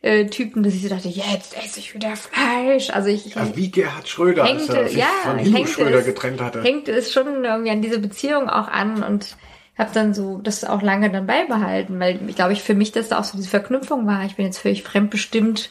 äh, 0.00 0.26
Typen, 0.26 0.62
dass 0.62 0.74
ich 0.74 0.82
so 0.82 0.88
dachte, 0.88 1.08
jetzt 1.08 1.56
esse 1.56 1.80
ich 1.80 1.94
wieder 1.94 2.16
Fleisch. 2.16 2.90
Also 2.90 3.08
ich 3.08 3.36
also 3.36 3.56
wie 3.56 3.70
Gerhard 3.70 4.08
Schröder, 4.08 4.44
hängte, 4.44 4.78
als 4.78 4.92
er 4.92 4.98
ja, 4.98 5.06
von 5.22 5.38
Hindu 5.38 5.66
Schröder 5.66 5.98
es, 5.98 6.06
getrennt 6.06 6.40
hatte. 6.40 6.62
Hängte 6.62 6.92
es 6.92 7.12
schon 7.12 7.44
irgendwie 7.44 7.70
an 7.70 7.82
diese 7.82 7.98
Beziehung 7.98 8.48
auch 8.48 8.68
an 8.68 9.02
und 9.02 9.36
habe 9.76 9.90
dann 9.94 10.14
so 10.14 10.38
das 10.38 10.64
auch 10.64 10.82
lange 10.82 11.10
dann 11.10 11.26
beibehalten, 11.26 11.98
weil 11.98 12.20
ich 12.28 12.36
glaube 12.36 12.52
ich 12.52 12.62
für 12.62 12.74
mich 12.74 12.92
das 12.92 13.12
auch 13.12 13.24
so 13.24 13.36
diese 13.36 13.48
Verknüpfung 13.48 14.06
war. 14.06 14.24
Ich 14.24 14.36
bin 14.36 14.46
jetzt 14.46 14.58
völlig 14.58 14.82
fremdbestimmt 14.82 15.70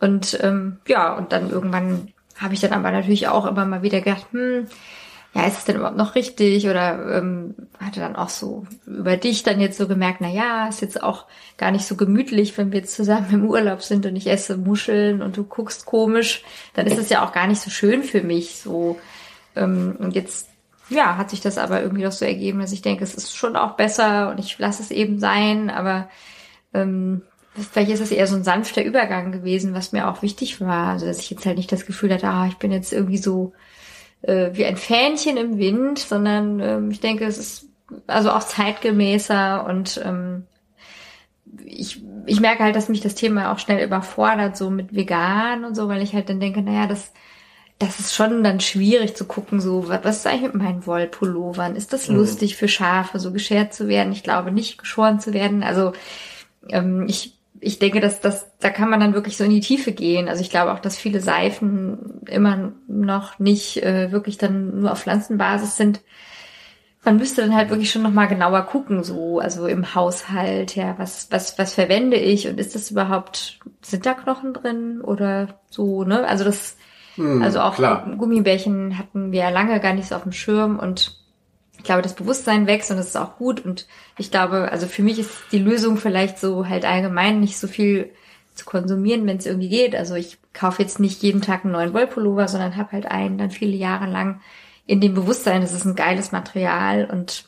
und 0.00 0.38
ähm, 0.42 0.78
ja 0.86 1.14
und 1.14 1.32
dann 1.32 1.50
irgendwann 1.50 2.12
habe 2.36 2.54
ich 2.54 2.60
dann 2.60 2.72
aber 2.72 2.90
natürlich 2.90 3.28
auch 3.28 3.46
immer 3.46 3.64
mal 3.64 3.82
wieder 3.82 4.00
gedacht, 4.00 4.26
hm, 4.32 4.66
ja, 5.36 5.46
ist 5.46 5.58
es 5.58 5.64
denn 5.64 5.76
überhaupt 5.76 5.98
noch 5.98 6.14
richtig? 6.14 6.66
Oder 6.66 7.18
ähm, 7.18 7.54
hatte 7.78 8.00
dann 8.00 8.16
auch 8.16 8.30
so 8.30 8.66
über 8.86 9.18
dich 9.18 9.42
dann 9.42 9.60
jetzt 9.60 9.76
so 9.76 9.86
gemerkt, 9.86 10.20
na 10.20 10.30
ja, 10.30 10.66
ist 10.66 10.80
jetzt 10.80 11.02
auch 11.02 11.26
gar 11.58 11.70
nicht 11.70 11.84
so 11.84 11.94
gemütlich, 11.94 12.56
wenn 12.56 12.72
wir 12.72 12.80
jetzt 12.80 12.94
zusammen 12.94 13.28
im 13.32 13.44
Urlaub 13.44 13.82
sind 13.82 14.06
und 14.06 14.16
ich 14.16 14.28
esse 14.28 14.56
Muscheln 14.56 15.20
und 15.20 15.36
du 15.36 15.44
guckst 15.44 15.84
komisch, 15.84 16.42
dann 16.72 16.86
ist 16.86 16.98
es 16.98 17.10
ja 17.10 17.22
auch 17.22 17.32
gar 17.32 17.46
nicht 17.46 17.60
so 17.60 17.68
schön 17.68 18.02
für 18.02 18.22
mich. 18.22 18.56
So 18.56 18.98
ähm, 19.56 19.96
und 19.98 20.14
jetzt 20.14 20.48
ja, 20.88 21.18
hat 21.18 21.30
sich 21.30 21.42
das 21.42 21.58
aber 21.58 21.82
irgendwie 21.82 22.04
doch 22.04 22.12
so 22.12 22.24
ergeben, 22.24 22.60
dass 22.60 22.72
ich 22.72 22.80
denke, 22.80 23.04
es 23.04 23.14
ist 23.14 23.36
schon 23.36 23.56
auch 23.56 23.72
besser 23.72 24.30
und 24.30 24.38
ich 24.38 24.58
lasse 24.58 24.82
es 24.82 24.90
eben 24.90 25.18
sein, 25.18 25.68
aber 25.68 26.08
ähm, 26.72 27.22
vielleicht 27.72 27.90
ist 27.90 28.00
es 28.00 28.10
eher 28.10 28.26
so 28.26 28.36
ein 28.36 28.44
sanfter 28.44 28.84
Übergang 28.84 29.32
gewesen, 29.32 29.74
was 29.74 29.92
mir 29.92 30.08
auch 30.08 30.22
wichtig 30.22 30.60
war. 30.60 30.92
Also 30.92 31.04
dass 31.04 31.18
ich 31.18 31.28
jetzt 31.28 31.44
halt 31.44 31.58
nicht 31.58 31.72
das 31.72 31.84
Gefühl 31.84 32.14
hatte, 32.14 32.28
ah, 32.28 32.46
ich 32.46 32.56
bin 32.56 32.72
jetzt 32.72 32.92
irgendwie 32.92 33.18
so 33.18 33.52
äh, 34.22 34.50
wie 34.52 34.64
ein 34.64 34.76
Fähnchen 34.76 35.36
im 35.36 35.58
Wind, 35.58 35.98
sondern 35.98 36.60
ähm, 36.60 36.90
ich 36.90 37.00
denke, 37.00 37.24
es 37.24 37.38
ist 37.38 37.68
also 38.06 38.30
auch 38.30 38.42
zeitgemäßer 38.42 39.64
und 39.66 40.00
ähm, 40.04 40.46
ich, 41.64 42.02
ich 42.26 42.40
merke 42.40 42.64
halt, 42.64 42.76
dass 42.76 42.88
mich 42.88 43.00
das 43.00 43.14
Thema 43.14 43.52
auch 43.52 43.58
schnell 43.58 43.84
überfordert, 43.84 44.56
so 44.56 44.70
mit 44.70 44.94
vegan 44.94 45.64
und 45.64 45.74
so, 45.74 45.88
weil 45.88 46.02
ich 46.02 46.14
halt 46.14 46.28
dann 46.28 46.40
denke, 46.40 46.62
naja, 46.62 46.86
das, 46.86 47.12
das 47.78 48.00
ist 48.00 48.14
schon 48.14 48.42
dann 48.42 48.60
schwierig 48.60 49.16
zu 49.16 49.26
gucken, 49.26 49.60
so, 49.60 49.88
was, 49.88 50.18
ist 50.18 50.26
eigentlich 50.26 50.52
mit 50.52 50.54
meinen 50.54 50.86
Wollpullovern? 50.86 51.76
Ist 51.76 51.92
das 51.92 52.08
mhm. 52.08 52.16
lustig 52.16 52.56
für 52.56 52.68
Schafe, 52.68 53.18
so 53.18 53.32
geschert 53.32 53.74
zu 53.74 53.88
werden? 53.88 54.12
Ich 54.12 54.22
glaube 54.22 54.50
nicht 54.50 54.78
geschoren 54.78 55.20
zu 55.20 55.32
werden. 55.32 55.62
Also 55.62 55.92
ähm, 56.68 57.06
ich 57.08 57.35
ich 57.60 57.78
denke, 57.78 58.00
dass 58.00 58.20
das, 58.20 58.46
da 58.58 58.70
kann 58.70 58.90
man 58.90 59.00
dann 59.00 59.14
wirklich 59.14 59.36
so 59.36 59.44
in 59.44 59.50
die 59.50 59.60
Tiefe 59.60 59.92
gehen. 59.92 60.28
Also 60.28 60.40
ich 60.40 60.50
glaube 60.50 60.72
auch, 60.72 60.78
dass 60.78 60.96
viele 60.96 61.20
Seifen 61.20 62.20
immer 62.26 62.72
noch 62.88 63.38
nicht 63.38 63.82
äh, 63.82 64.12
wirklich 64.12 64.38
dann 64.38 64.80
nur 64.80 64.92
auf 64.92 65.00
Pflanzenbasis 65.00 65.76
sind. 65.76 66.00
Man 67.04 67.18
müsste 67.18 67.42
dann 67.42 67.54
halt 67.54 67.70
wirklich 67.70 67.90
schon 67.90 68.02
noch 68.02 68.12
mal 68.12 68.26
genauer 68.26 68.62
gucken, 68.62 69.04
so 69.04 69.38
also 69.38 69.66
im 69.66 69.94
Haushalt, 69.94 70.74
ja, 70.74 70.98
was 70.98 71.30
was 71.30 71.56
was 71.56 71.72
verwende 71.72 72.16
ich 72.16 72.48
und 72.48 72.58
ist 72.58 72.74
das 72.74 72.90
überhaupt 72.90 73.60
sind 73.80 74.06
da 74.06 74.14
Knochen 74.14 74.52
drin 74.52 75.00
oder 75.02 75.60
so, 75.70 76.02
ne? 76.02 76.26
Also 76.26 76.42
das, 76.42 76.76
hm, 77.14 77.42
also 77.42 77.60
auch 77.60 77.76
klar. 77.76 78.10
Gummibärchen 78.18 78.98
hatten 78.98 79.30
wir 79.30 79.40
ja 79.40 79.50
lange 79.50 79.78
gar 79.78 79.94
nicht 79.94 80.08
so 80.08 80.16
auf 80.16 80.24
dem 80.24 80.32
Schirm 80.32 80.80
und 80.80 81.16
glaube, 81.86 82.02
das 82.02 82.14
Bewusstsein 82.14 82.66
wächst 82.66 82.90
und 82.90 82.96
das 82.96 83.06
ist 83.06 83.16
auch 83.16 83.36
gut. 83.36 83.64
Und 83.64 83.86
ich 84.18 84.30
glaube, 84.30 84.70
also 84.70 84.86
für 84.86 85.02
mich 85.02 85.18
ist 85.18 85.30
die 85.52 85.58
Lösung 85.58 85.96
vielleicht 85.96 86.38
so 86.38 86.68
halt 86.68 86.84
allgemein 86.84 87.40
nicht 87.40 87.58
so 87.58 87.66
viel 87.66 88.10
zu 88.54 88.64
konsumieren, 88.64 89.26
wenn 89.26 89.36
es 89.36 89.46
irgendwie 89.46 89.68
geht. 89.68 89.94
Also 89.94 90.14
ich 90.14 90.38
kaufe 90.52 90.82
jetzt 90.82 91.00
nicht 91.00 91.22
jeden 91.22 91.42
Tag 91.42 91.64
einen 91.64 91.72
neuen 91.72 91.92
Wollpullover, 91.92 92.48
sondern 92.48 92.76
habe 92.76 92.92
halt 92.92 93.06
einen 93.06 93.38
dann 93.38 93.50
viele 93.50 93.76
Jahre 93.76 94.06
lang 94.06 94.40
in 94.86 95.00
dem 95.00 95.14
Bewusstsein, 95.14 95.62
das 95.62 95.72
ist 95.72 95.84
ein 95.84 95.96
geiles 95.96 96.32
Material 96.32 97.08
und 97.10 97.44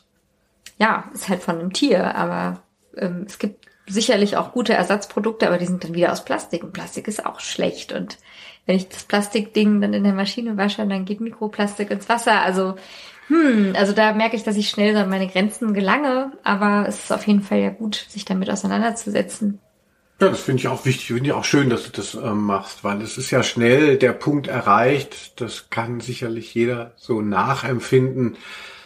ja, 0.78 1.04
ist 1.14 1.28
halt 1.28 1.42
von 1.42 1.58
einem 1.58 1.72
Tier. 1.72 2.14
Aber 2.16 2.62
ähm, 2.96 3.24
es 3.26 3.38
gibt 3.38 3.66
sicherlich 3.86 4.36
auch 4.36 4.52
gute 4.52 4.74
Ersatzprodukte, 4.74 5.46
aber 5.46 5.58
die 5.58 5.66
sind 5.66 5.84
dann 5.84 5.94
wieder 5.94 6.12
aus 6.12 6.24
Plastik 6.24 6.62
und 6.62 6.72
Plastik 6.72 7.08
ist 7.08 7.24
auch 7.24 7.40
schlecht. 7.40 7.92
Und 7.92 8.18
wenn 8.66 8.76
ich 8.76 8.88
das 8.88 9.04
Plastikding 9.04 9.80
dann 9.80 9.94
in 9.94 10.04
der 10.04 10.12
Maschine 10.12 10.56
wasche, 10.56 10.86
dann 10.86 11.04
geht 11.04 11.20
Mikroplastik 11.20 11.90
ins 11.90 12.08
Wasser. 12.08 12.42
Also 12.42 12.74
hm, 13.28 13.74
also 13.76 13.92
da 13.92 14.12
merke 14.14 14.36
ich, 14.36 14.42
dass 14.42 14.56
ich 14.56 14.70
schnell 14.70 14.96
an 14.96 15.10
meine 15.10 15.28
Grenzen 15.28 15.74
gelange, 15.74 16.32
aber 16.42 16.86
es 16.88 17.04
ist 17.04 17.12
auf 17.12 17.26
jeden 17.26 17.42
Fall 17.42 17.58
ja 17.58 17.70
gut, 17.70 18.06
sich 18.08 18.24
damit 18.24 18.50
auseinanderzusetzen. 18.50 19.60
Ja, 20.20 20.30
das 20.30 20.40
finde 20.40 20.60
ich 20.60 20.68
auch 20.68 20.84
wichtig. 20.84 21.08
Finde 21.08 21.26
ich 21.26 21.32
auch 21.32 21.44
schön, 21.44 21.70
dass 21.70 21.84
du 21.84 21.90
das 21.92 22.14
ähm, 22.14 22.42
machst, 22.44 22.82
weil 22.82 23.00
es 23.02 23.18
ist 23.18 23.30
ja 23.30 23.42
schnell 23.42 23.98
der 23.98 24.12
Punkt 24.12 24.48
erreicht. 24.48 25.40
Das 25.40 25.70
kann 25.70 26.00
sicherlich 26.00 26.54
jeder 26.54 26.92
so 26.96 27.20
nachempfinden, 27.20 28.36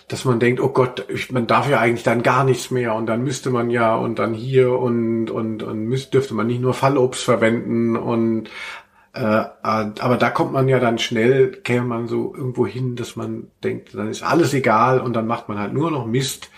dass 0.09 0.27
man 0.27 0.41
denkt, 0.41 0.61
oh 0.61 0.69
Gott, 0.69 1.07
ich, 1.09 1.31
man 1.31 1.47
darf 1.47 1.71
ja 1.71 1.81
eigentlich 1.81 2.03
dann 2.03 2.23
gar 2.23 2.45
nichts 2.45 2.71
mehr 2.71 2.95
und 2.95 3.07
dann 3.07 3.23
müsste 3.25 3.49
man 3.49 3.71
ja 3.71 3.95
und 3.95 4.19
dann 4.19 4.35
hier 4.35 4.73
und 4.73 5.31
und 5.31 5.63
und 5.63 5.87
müsste, 5.87 6.11
dürfte 6.11 6.35
man 6.35 6.49
nicht 6.49 6.61
nur 6.61 6.75
Fallobst 6.75 7.25
verwenden 7.25 7.97
und 7.97 8.51
äh, 9.15 9.45
aber 9.63 10.17
da 10.17 10.31
kommt 10.31 10.53
man 10.53 10.69
ja 10.69 10.79
dann 10.79 10.99
schnell, 10.99 11.53
käme 11.53 11.87
man 11.87 12.09
so 12.09 12.35
irgendwo 12.35 12.67
hin, 12.67 12.97
dass 12.97 13.15
man 13.15 13.49
denkt, 13.63 13.95
dann 13.95 14.09
ist 14.09 14.23
alles 14.23 14.55
egal 14.55 15.01
und 15.01 15.13
dann 15.15 15.27
macht 15.27 15.49
man 15.49 15.59
halt 15.59 15.75
nur 15.75 15.91
noch 15.91 16.07
Mist. 16.07 16.51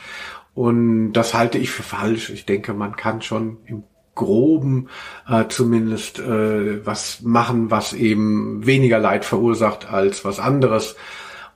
Und 0.55 1.13
das 1.15 1.35
halte 1.35 1.59
ich 1.59 1.71
für 1.71 1.83
falsch. 1.83 2.31
Ich 2.31 2.47
denke, 2.47 2.73
man 2.75 2.95
kann 2.95 3.23
schon 3.23 3.59
im 3.67 3.83
Groben 4.15 4.89
äh, 5.29 5.49
zumindest 5.49 6.21
äh, 6.21 6.87
was 6.87 7.23
machen, 7.23 7.73
was 7.73 7.93
eben 7.93 8.65
weniger 8.65 9.01
Leid 9.01 9.25
verursacht 9.25 9.91
als 9.91 10.25
was 10.25 10.39
anderes. 10.39 10.95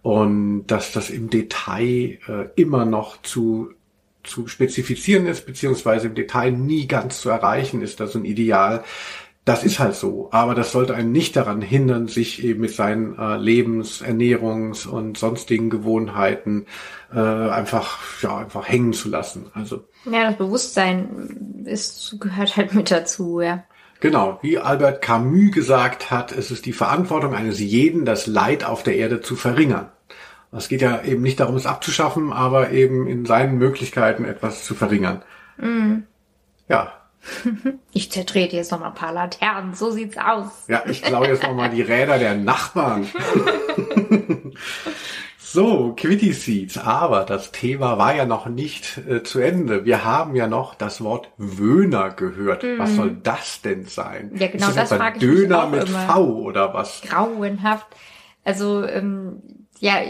Und 0.02 0.66
dass 0.66 0.90
das 0.90 1.10
im 1.10 1.30
Detail 1.30 2.18
äh, 2.26 2.48
immer 2.56 2.84
noch 2.84 3.22
zu 3.22 3.70
zu 4.24 4.46
spezifizieren 4.46 5.26
ist, 5.26 5.46
beziehungsweise 5.46 6.08
im 6.08 6.14
Detail 6.14 6.50
nie 6.52 6.86
ganz 6.86 7.20
zu 7.20 7.30
erreichen 7.30 7.80
ist, 7.80 7.98
das 7.98 8.14
ein 8.14 8.26
Ideal 8.26 8.84
das 9.48 9.64
ist 9.64 9.78
halt 9.78 9.94
so. 9.94 10.28
Aber 10.30 10.54
das 10.54 10.72
sollte 10.72 10.94
einen 10.94 11.10
nicht 11.10 11.34
daran 11.34 11.62
hindern, 11.62 12.06
sich 12.06 12.44
eben 12.44 12.60
mit 12.60 12.74
seinen 12.74 13.18
äh, 13.18 13.36
Lebens-, 13.36 14.02
Ernährungs- 14.02 14.86
und 14.86 15.16
sonstigen 15.16 15.70
Gewohnheiten 15.70 16.66
äh, 17.14 17.18
einfach, 17.18 17.98
ja, 18.20 18.36
einfach 18.36 18.68
hängen 18.68 18.92
zu 18.92 19.08
lassen. 19.08 19.46
Also. 19.54 19.84
Ja, 20.04 20.24
das 20.24 20.36
Bewusstsein 20.36 21.64
ist, 21.64 22.16
gehört 22.20 22.56
halt 22.56 22.74
mit 22.74 22.90
dazu, 22.90 23.40
ja. 23.40 23.64
Genau, 24.00 24.38
wie 24.42 24.58
Albert 24.58 25.02
Camus 25.02 25.50
gesagt 25.50 26.10
hat, 26.10 26.30
es 26.30 26.50
ist 26.50 26.66
die 26.66 26.72
Verantwortung 26.72 27.34
eines 27.34 27.58
jeden, 27.58 28.04
das 28.04 28.26
Leid 28.26 28.64
auf 28.64 28.82
der 28.82 28.96
Erde 28.96 29.22
zu 29.22 29.34
verringern. 29.34 29.90
Es 30.52 30.68
geht 30.68 30.82
ja 30.82 31.02
eben 31.02 31.22
nicht 31.22 31.40
darum, 31.40 31.56
es 31.56 31.66
abzuschaffen, 31.66 32.32
aber 32.32 32.70
eben 32.70 33.06
in 33.06 33.24
seinen 33.24 33.58
Möglichkeiten 33.58 34.24
etwas 34.24 34.64
zu 34.64 34.74
verringern. 34.74 35.22
Mhm. 35.56 36.04
Ja, 36.68 36.97
Ich 37.92 38.10
zertrete 38.10 38.56
jetzt 38.56 38.70
noch 38.70 38.80
mal 38.80 38.88
ein 38.88 38.94
paar 38.94 39.12
Laternen, 39.12 39.74
so 39.74 39.90
sieht's 39.90 40.16
aus. 40.16 40.66
Ja, 40.68 40.82
ich 40.88 41.02
klaue 41.02 41.28
jetzt 41.28 41.42
noch 41.42 41.54
mal 41.54 41.68
die 41.68 41.82
Räder 41.82 42.18
der 42.18 42.34
Nachbarn. 42.34 43.06
so, 45.38 45.94
Quitty 45.96 46.32
Seeds, 46.32 46.78
aber 46.78 47.24
das 47.24 47.52
Thema 47.52 47.98
war 47.98 48.14
ja 48.14 48.24
noch 48.24 48.46
nicht 48.46 48.98
äh, 48.98 49.22
zu 49.22 49.40
Ende. 49.40 49.84
Wir 49.84 50.04
haben 50.04 50.36
ja 50.36 50.46
noch 50.46 50.74
das 50.74 51.02
Wort 51.02 51.30
Wöhner 51.36 52.10
gehört. 52.10 52.62
Mm. 52.62 52.78
Was 52.78 52.94
soll 52.94 53.16
das 53.22 53.62
denn 53.62 53.84
sein? 53.86 54.30
Ja, 54.34 54.48
genau, 54.48 54.66
das, 54.66 54.76
das 54.76 54.94
frage 54.94 55.18
ich 55.18 55.22
Döner 55.22 55.66
mich 55.66 55.80
auch 55.80 55.86
mit 55.86 55.88
immer. 55.88 56.06
V 56.06 56.22
oder 56.42 56.74
was? 56.74 57.02
Grauenhaft. 57.02 57.86
Also 58.44 58.84
ähm, 58.84 59.42
ja, 59.80 60.00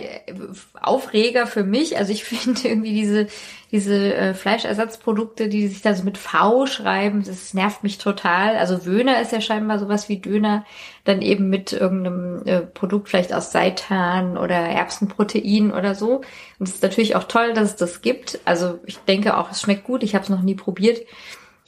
Aufreger 0.81 1.47
für 1.47 1.65
mich. 1.65 1.99
Also 1.99 2.13
ich 2.13 2.25
finde 2.25 2.69
irgendwie 2.69 2.93
diese, 2.93 3.27
diese 3.71 4.15
äh, 4.15 4.35
Fleischersatzprodukte, 4.35 5.49
die 5.49 5.69
sich 5.69 5.83
da 5.83 5.95
so 5.95 6.05
mit 6.05 6.19
V 6.19 6.67
schreiben, 6.67 7.23
das 7.25 7.55
nervt 7.55 7.83
mich 7.83 7.99
total. 7.99 8.57
Also 8.57 8.87
Wöhner 8.87 9.21
ist 9.21 9.33
ja 9.33 9.41
scheinbar 9.41 9.79
sowas 9.79 10.09
wie 10.09 10.19
Döner, 10.19 10.65
dann 11.05 11.23
eben 11.23 11.51
mit 11.51 11.73
irgendeinem 11.73 12.47
äh, 12.47 12.61
Produkt 12.61 13.09
vielleicht 13.09 13.33
aus 13.33 13.53
Seitan 13.53 14.39
oder 14.39 14.57
Erbsenprotein 14.57 15.73
oder 15.73 15.95
so. 15.95 16.23
Und 16.59 16.69
es 16.69 16.77
ist 16.77 16.83
natürlich 16.83 17.17
auch 17.17 17.25
toll, 17.25 17.53
dass 17.53 17.71
es 17.71 17.77
das 17.77 18.01
gibt. 18.01 18.41
Also 18.45 18.79
ich 18.87 18.99
denke 18.99 19.37
auch, 19.37 19.51
es 19.51 19.61
schmeckt 19.61 19.85
gut. 19.85 20.03
Ich 20.03 20.15
habe 20.15 20.25
es 20.25 20.31
noch 20.31 20.43
nie 20.43 20.55
probiert. 20.55 21.07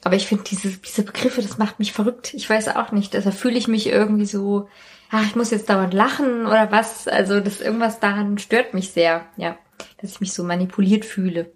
Aber 0.02 0.16
ich 0.16 0.26
finde 0.26 0.44
diese, 0.44 0.70
diese 0.78 1.02
Begriffe, 1.02 1.42
das 1.42 1.58
macht 1.58 1.78
mich 1.78 1.92
verrückt. 1.92 2.32
Ich 2.32 2.48
weiß 2.48 2.68
auch 2.68 2.92
nicht. 2.92 3.12
Da 3.14 3.30
fühle 3.30 3.58
ich 3.58 3.68
mich 3.68 3.86
irgendwie 3.86 4.24
so 4.24 4.68
ach, 5.10 5.26
ich 5.26 5.36
muss 5.36 5.50
jetzt 5.50 5.68
dauernd 5.68 5.94
lachen 5.94 6.46
oder 6.46 6.70
was. 6.70 7.08
Also 7.08 7.40
das 7.40 7.60
irgendwas 7.60 8.00
daran 8.00 8.38
stört 8.38 8.74
mich 8.74 8.90
sehr, 8.90 9.26
ja, 9.36 9.56
dass 10.00 10.12
ich 10.12 10.20
mich 10.20 10.32
so 10.32 10.44
manipuliert 10.44 11.04
fühle. 11.04 11.52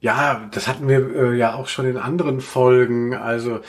Ja, 0.00 0.48
das 0.52 0.68
hatten 0.68 0.86
wir 0.86 1.14
äh, 1.14 1.36
ja 1.36 1.54
auch 1.54 1.66
schon 1.66 1.86
in 1.86 1.96
anderen 1.96 2.40
Folgen. 2.40 3.14
Also 3.14 3.60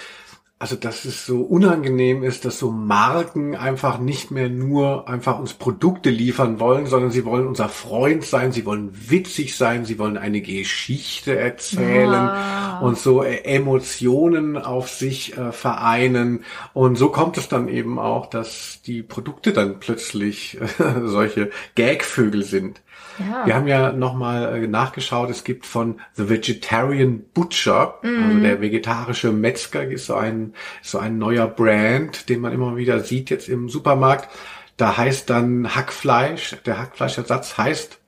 also 0.58 0.78
dass 0.78 1.04
es 1.04 1.26
so 1.26 1.42
unangenehm 1.42 2.24
ist, 2.24 2.46
dass 2.46 2.60
so 2.60 2.72
Marken 2.72 3.58
einfach 3.58 4.00
nicht 4.00 4.32
mehr 4.32 4.48
nur 4.48 5.10
einfach 5.10 5.38
uns 5.38 5.54
Produkte 5.54 6.10
liefern 6.10 6.62
wollen, 6.62 6.86
sondern 6.86 7.12
sie 7.12 7.26
wollen 7.26 7.46
unser 7.46 7.68
Freund 7.68 8.24
sein, 8.24 8.54
sie 8.54 8.66
wollen 8.66 8.90
witzig 8.94 9.58
sein, 9.58 9.84
sie 9.84 10.00
wollen 10.00 10.18
eine 10.18 10.40
Geschichte 10.40 11.38
erzählen 11.38 12.14
ja. 12.14 12.80
und 12.82 12.98
so 12.98 13.22
äh, 13.22 13.44
Emotionen 13.44 14.56
auf 14.56 14.88
sich 14.88 15.38
äh, 15.38 15.52
vereinen. 15.52 16.46
Und 16.74 16.96
so 16.96 17.10
kommt 17.10 17.38
es 17.38 17.50
dann 17.50 17.68
eben 17.68 18.00
auch, 18.00 18.26
dass 18.26 18.80
die 18.82 19.04
Produkte 19.04 19.52
dann 19.52 19.82
plötzlich 19.82 20.58
äh, 20.62 20.68
solche 21.04 21.50
Gagvögel 21.76 22.44
sind. 22.44 22.82
Ja. 23.20 23.46
Wir 23.46 23.56
haben 23.56 23.68
ja 23.68 23.92
nochmal 23.92 24.64
äh, 24.64 24.68
nachgeschaut, 24.68 25.30
es 25.30 25.44
gibt 25.44 25.66
von 25.66 26.00
The 26.14 26.30
Vegetarian 26.30 27.24
Butcher, 27.34 28.00
mm. 28.02 28.24
also 28.24 28.40
der 28.40 28.62
vegetarische 28.62 29.32
Metzger, 29.32 29.84
ist 29.84 30.08
so 30.08 30.16
ein, 30.16 30.54
so 30.82 31.00
ein 31.00 31.18
neuer 31.18 31.48
Brand, 31.48 32.30
den 32.30 32.42
man 32.42 32.54
immer 32.54 32.76
wieder 32.76 33.00
sieht 33.00 33.30
jetzt 33.30 33.50
im 33.50 33.70
Supermarkt. 33.70 34.30
Da 34.78 34.98
heißt 34.98 35.30
dann 35.30 35.76
Hackfleisch, 35.76 36.58
der 36.66 36.78
Hackfleischersatz 36.80 37.58
heißt 37.58 38.00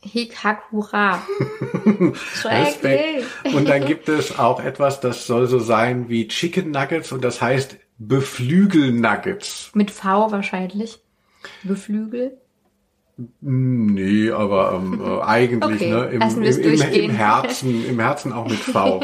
Hick, 0.00 0.36
Hack, 0.44 0.62
Hurra. 0.70 1.20
Respekt. 2.44 3.24
Und 3.54 3.68
dann 3.68 3.84
gibt 3.84 4.08
es 4.08 4.38
auch 4.38 4.62
etwas, 4.62 5.00
das 5.00 5.26
soll 5.26 5.46
so 5.46 5.58
sein 5.58 6.08
wie 6.08 6.28
Chicken 6.28 6.70
Nuggets 6.70 7.12
und 7.12 7.24
das 7.24 7.42
heißt 7.42 7.76
Beflügel 7.98 8.92
Nuggets. 8.92 9.70
Mit 9.74 9.90
V 9.90 10.30
wahrscheinlich. 10.30 10.98
Beflügel. 11.62 12.38
Nee, 13.40 14.30
aber 14.30 14.74
ähm, 14.74 15.00
äh, 15.02 15.22
eigentlich, 15.22 15.80
okay. 15.80 15.90
ne? 15.90 16.04
Im, 16.06 16.20
im, 16.20 16.42
im, 16.42 16.82
im, 16.92 17.10
Herzen, 17.10 17.86
im 17.88 17.98
Herzen 17.98 18.32
auch 18.32 18.48
mit 18.48 18.58
V. 18.58 19.00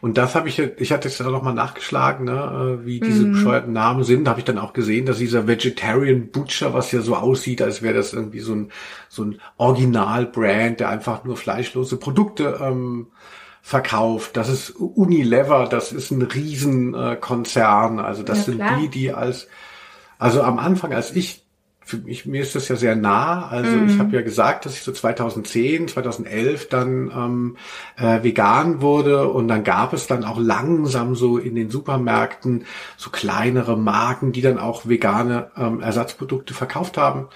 Und 0.00 0.18
das 0.18 0.34
habe 0.34 0.50
ich, 0.50 0.58
ich 0.58 0.92
hatte 0.92 1.08
es 1.08 1.18
ja 1.18 1.30
noch 1.30 1.42
mal 1.42 1.54
nachgeschlagen, 1.54 2.26
ne, 2.26 2.80
äh, 2.82 2.84
wie 2.84 3.00
diese 3.00 3.24
mm. 3.24 3.32
bescheuerten 3.32 3.72
Namen 3.72 4.04
sind. 4.04 4.24
Da 4.24 4.32
habe 4.32 4.40
ich 4.40 4.44
dann 4.44 4.58
auch 4.58 4.74
gesehen, 4.74 5.06
dass 5.06 5.16
dieser 5.16 5.46
Vegetarian 5.46 6.28
Butcher, 6.30 6.74
was 6.74 6.92
ja 6.92 7.00
so 7.00 7.16
aussieht, 7.16 7.62
als 7.62 7.80
wäre 7.80 7.94
das 7.94 8.12
irgendwie 8.12 8.40
so 8.40 8.54
ein 8.54 8.72
so 9.08 9.24
ein 9.24 9.40
Original-Brand, 9.56 10.80
der 10.80 10.90
einfach 10.90 11.24
nur 11.24 11.38
fleischlose 11.38 11.96
Produkte 11.96 12.58
ähm, 12.60 13.06
verkauft. 13.62 14.36
Das 14.36 14.50
ist 14.50 14.70
Unilever, 14.72 15.68
das 15.70 15.90
ist 15.92 16.10
ein 16.10 16.20
Riesenkonzern. 16.20 17.98
Äh, 17.98 18.02
also 18.02 18.22
das 18.24 18.38
ja, 18.38 18.44
sind 18.44 18.56
klar. 18.58 18.78
die, 18.78 18.88
die 18.88 19.12
als 19.12 19.48
also 20.18 20.42
am 20.42 20.58
Anfang, 20.58 20.92
als 20.92 21.16
ich 21.16 21.43
für 21.84 21.98
mich, 21.98 22.24
mir 22.24 22.40
ist 22.40 22.54
das 22.54 22.68
ja 22.68 22.76
sehr 22.76 22.96
nah. 22.96 23.46
Also 23.48 23.70
mhm. 23.70 23.88
ich 23.88 23.98
habe 23.98 24.16
ja 24.16 24.22
gesagt, 24.22 24.64
dass 24.64 24.74
ich 24.74 24.82
so 24.82 24.92
2010, 24.92 25.88
2011 25.88 26.68
dann 26.68 27.10
ähm, 27.14 27.56
äh, 27.96 28.22
vegan 28.22 28.80
wurde 28.80 29.28
und 29.28 29.48
dann 29.48 29.64
gab 29.64 29.92
es 29.92 30.06
dann 30.06 30.24
auch 30.24 30.38
langsam 30.38 31.14
so 31.14 31.36
in 31.36 31.54
den 31.54 31.70
Supermärkten 31.70 32.64
so 32.96 33.10
kleinere 33.10 33.76
Marken, 33.76 34.32
die 34.32 34.40
dann 34.40 34.58
auch 34.58 34.88
vegane 34.88 35.50
ähm, 35.56 35.80
Ersatzprodukte 35.80 36.54
verkauft 36.54 36.96
haben. 36.96 37.28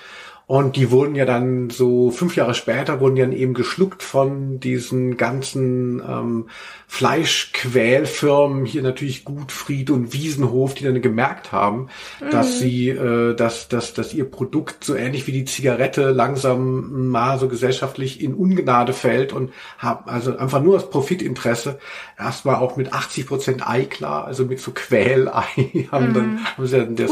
Und 0.49 0.76
die 0.76 0.90
wurden 0.90 1.14
ja 1.14 1.26
dann 1.26 1.68
so 1.68 2.11
fünf 2.11 2.34
Jahre 2.34 2.55
später 2.55 3.01
wurden 3.01 3.16
dann 3.16 3.32
eben 3.32 3.53
geschluckt 3.53 4.03
von 4.03 4.59
diesen 4.61 5.18
ganzen 5.18 6.01
ähm, 6.01 6.49
Fleischquälfirmen, 6.86 8.64
hier 8.64 8.80
natürlich 8.80 9.26
Gutfried 9.26 9.90
und 9.90 10.14
Wiesenhof, 10.14 10.72
die 10.72 10.84
dann 10.84 11.03
gemerkt 11.03 11.53
haben, 11.53 11.90
mhm. 12.18 12.30
dass 12.30 12.59
sie, 12.59 12.88
äh, 12.88 13.34
dass, 13.34 13.68
dass, 13.68 13.92
dass 13.92 14.14
ihr 14.14 14.24
Produkt 14.24 14.84
so 14.84 14.94
ähnlich 14.94 15.26
wie 15.26 15.32
die 15.32 15.44
Zigarette 15.44 16.12
langsam 16.12 17.09
mal 17.09 17.38
so 17.38 17.49
gesellschaftlich 17.49 18.22
in 18.22 18.32
Ungnade 18.32 18.94
fällt 18.94 19.34
und 19.34 19.53
haben 19.76 20.09
also 20.09 20.34
einfach 20.34 20.62
nur 20.62 20.76
aus 20.76 20.88
Profitinteresse 20.88 21.78
erstmal 22.18 22.57
auch 22.57 22.78
mit 22.78 22.94
80 22.94 23.26
Prozent 23.26 23.68
Ei 23.68 23.84
klar, 23.84 24.24
also 24.24 24.46
mit 24.46 24.61
so 24.61 24.70
Quälei 24.70 25.88
haben 25.92 26.09
mhm. 26.09 26.14
dann 26.14 26.46
haben 26.46 26.66
sie 26.66 26.78
dann 26.78 26.96
das, 26.96 27.11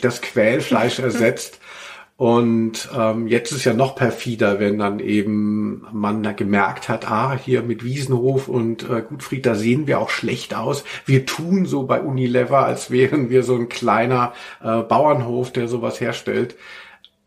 das 0.00 0.22
Quälfleisch 0.22 0.98
ersetzt. 1.00 1.60
Und 2.16 2.88
ähm, 2.96 3.26
jetzt 3.26 3.52
ist 3.52 3.64
ja 3.64 3.74
noch 3.74 3.94
perfider, 3.94 4.58
wenn 4.58 4.78
dann 4.78 5.00
eben 5.00 5.86
man 5.92 6.22
da 6.22 6.32
gemerkt 6.32 6.88
hat, 6.88 7.10
ah, 7.10 7.36
hier 7.36 7.62
mit 7.62 7.84
Wiesenhof 7.84 8.48
und 8.48 8.88
äh, 8.88 9.02
Gutfried, 9.02 9.44
da 9.44 9.54
sehen 9.54 9.86
wir 9.86 10.00
auch 10.00 10.08
schlecht 10.08 10.54
aus. 10.54 10.84
Wir 11.04 11.26
tun 11.26 11.66
so 11.66 11.82
bei 11.82 12.00
Unilever, 12.00 12.64
als 12.64 12.90
wären 12.90 13.28
wir 13.28 13.42
so 13.42 13.54
ein 13.54 13.68
kleiner 13.68 14.32
äh, 14.62 14.80
Bauernhof, 14.80 15.52
der 15.52 15.68
sowas 15.68 16.00
herstellt. 16.00 16.56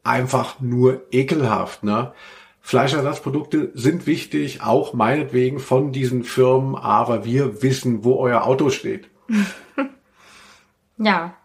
Einfach 0.04 0.60
nur 0.60 1.04
ekelhaft, 1.12 1.84
ne? 1.84 2.14
Fleischersatzprodukte 2.62 3.72
sind 3.74 4.06
wichtig, 4.06 4.62
auch 4.62 4.94
meinetwegen 4.94 5.60
von 5.60 5.92
diesen 5.92 6.24
Firmen, 6.24 6.76
aber 6.76 7.26
wir 7.26 7.62
wissen, 7.62 8.04
wo 8.04 8.16
euer 8.16 8.44
Auto 8.44 8.70
steht. 8.70 9.10
ja, 10.98 11.36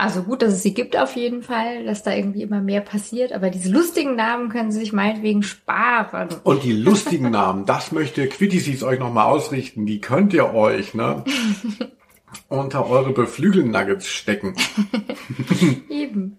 also 0.00 0.22
gut, 0.22 0.42
dass 0.42 0.54
es 0.54 0.62
sie 0.62 0.74
gibt 0.74 0.96
auf 0.96 1.14
jeden 1.14 1.42
Fall, 1.42 1.84
dass 1.84 2.02
da 2.02 2.12
irgendwie 2.12 2.42
immer 2.42 2.60
mehr 2.60 2.80
passiert, 2.80 3.32
aber 3.32 3.50
diese 3.50 3.70
lustigen 3.70 4.16
Namen 4.16 4.48
können 4.48 4.72
sie 4.72 4.80
sich 4.80 4.92
meinetwegen 4.92 5.42
sparen. 5.42 6.28
Und 6.42 6.64
die 6.64 6.72
lustigen 6.72 7.30
Namen, 7.30 7.66
das 7.66 7.92
möchte 7.92 8.26
Quittisis 8.26 8.82
euch 8.82 8.98
nochmal 8.98 9.26
ausrichten, 9.26 9.84
die 9.84 10.00
könnt 10.00 10.32
ihr 10.32 10.54
euch, 10.54 10.94
ne? 10.94 11.24
unter 12.48 12.88
eure 12.88 13.12
Beflügelnuggets 13.12 14.06
stecken. 14.06 14.54
Eben. 15.88 16.38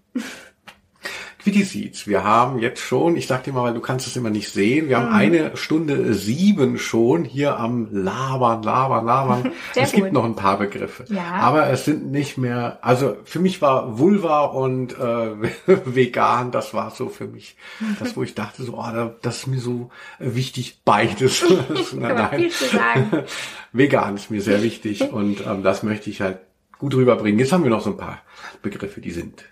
Quitty 1.42 1.64
Seeds. 1.64 2.06
Wir 2.06 2.22
haben 2.22 2.60
jetzt 2.60 2.80
schon, 2.80 3.16
ich 3.16 3.26
sag 3.26 3.42
dir 3.42 3.52
mal, 3.52 3.64
weil 3.64 3.74
du 3.74 3.80
kannst 3.80 4.06
es 4.06 4.16
immer 4.16 4.30
nicht 4.30 4.50
sehen, 4.50 4.88
wir 4.88 4.98
haben 4.98 5.08
mhm. 5.08 5.14
eine 5.14 5.56
Stunde 5.56 6.14
sieben 6.14 6.78
schon 6.78 7.24
hier 7.24 7.58
am 7.58 7.88
Labern, 7.90 8.62
Labern, 8.62 9.04
Labern. 9.06 9.52
Sehr 9.72 9.82
es 9.82 9.92
gut. 9.92 10.02
gibt 10.02 10.12
noch 10.12 10.24
ein 10.24 10.36
paar 10.36 10.58
Begriffe. 10.58 11.04
Ja. 11.08 11.32
Aber 11.34 11.68
es 11.68 11.84
sind 11.84 12.12
nicht 12.12 12.38
mehr, 12.38 12.78
also 12.82 13.16
für 13.24 13.40
mich 13.40 13.60
war 13.60 13.98
Vulva 13.98 14.44
und 14.44 14.92
äh, 14.98 15.30
vegan, 15.66 16.52
das 16.52 16.74
war 16.74 16.90
so 16.92 17.08
für 17.08 17.26
mich 17.26 17.56
das, 17.98 18.16
wo 18.16 18.22
ich 18.22 18.34
dachte, 18.34 18.62
so, 18.62 18.78
oh, 18.78 19.10
das 19.20 19.38
ist 19.38 19.46
mir 19.48 19.60
so 19.60 19.90
wichtig, 20.18 20.80
beides. 20.84 21.44
nein, 21.92 22.50
nein. 22.72 23.24
vegan 23.72 24.14
ist 24.14 24.30
mir 24.30 24.42
sehr 24.42 24.62
wichtig 24.62 25.12
und 25.12 25.44
ähm, 25.46 25.62
das 25.62 25.82
möchte 25.82 26.08
ich 26.10 26.20
halt 26.20 26.38
gut 26.78 26.94
rüberbringen. 26.94 27.38
Jetzt 27.38 27.52
haben 27.52 27.64
wir 27.64 27.70
noch 27.70 27.82
so 27.82 27.90
ein 27.90 27.96
paar 27.96 28.22
Begriffe, 28.62 29.00
die 29.00 29.12
sind 29.12 29.44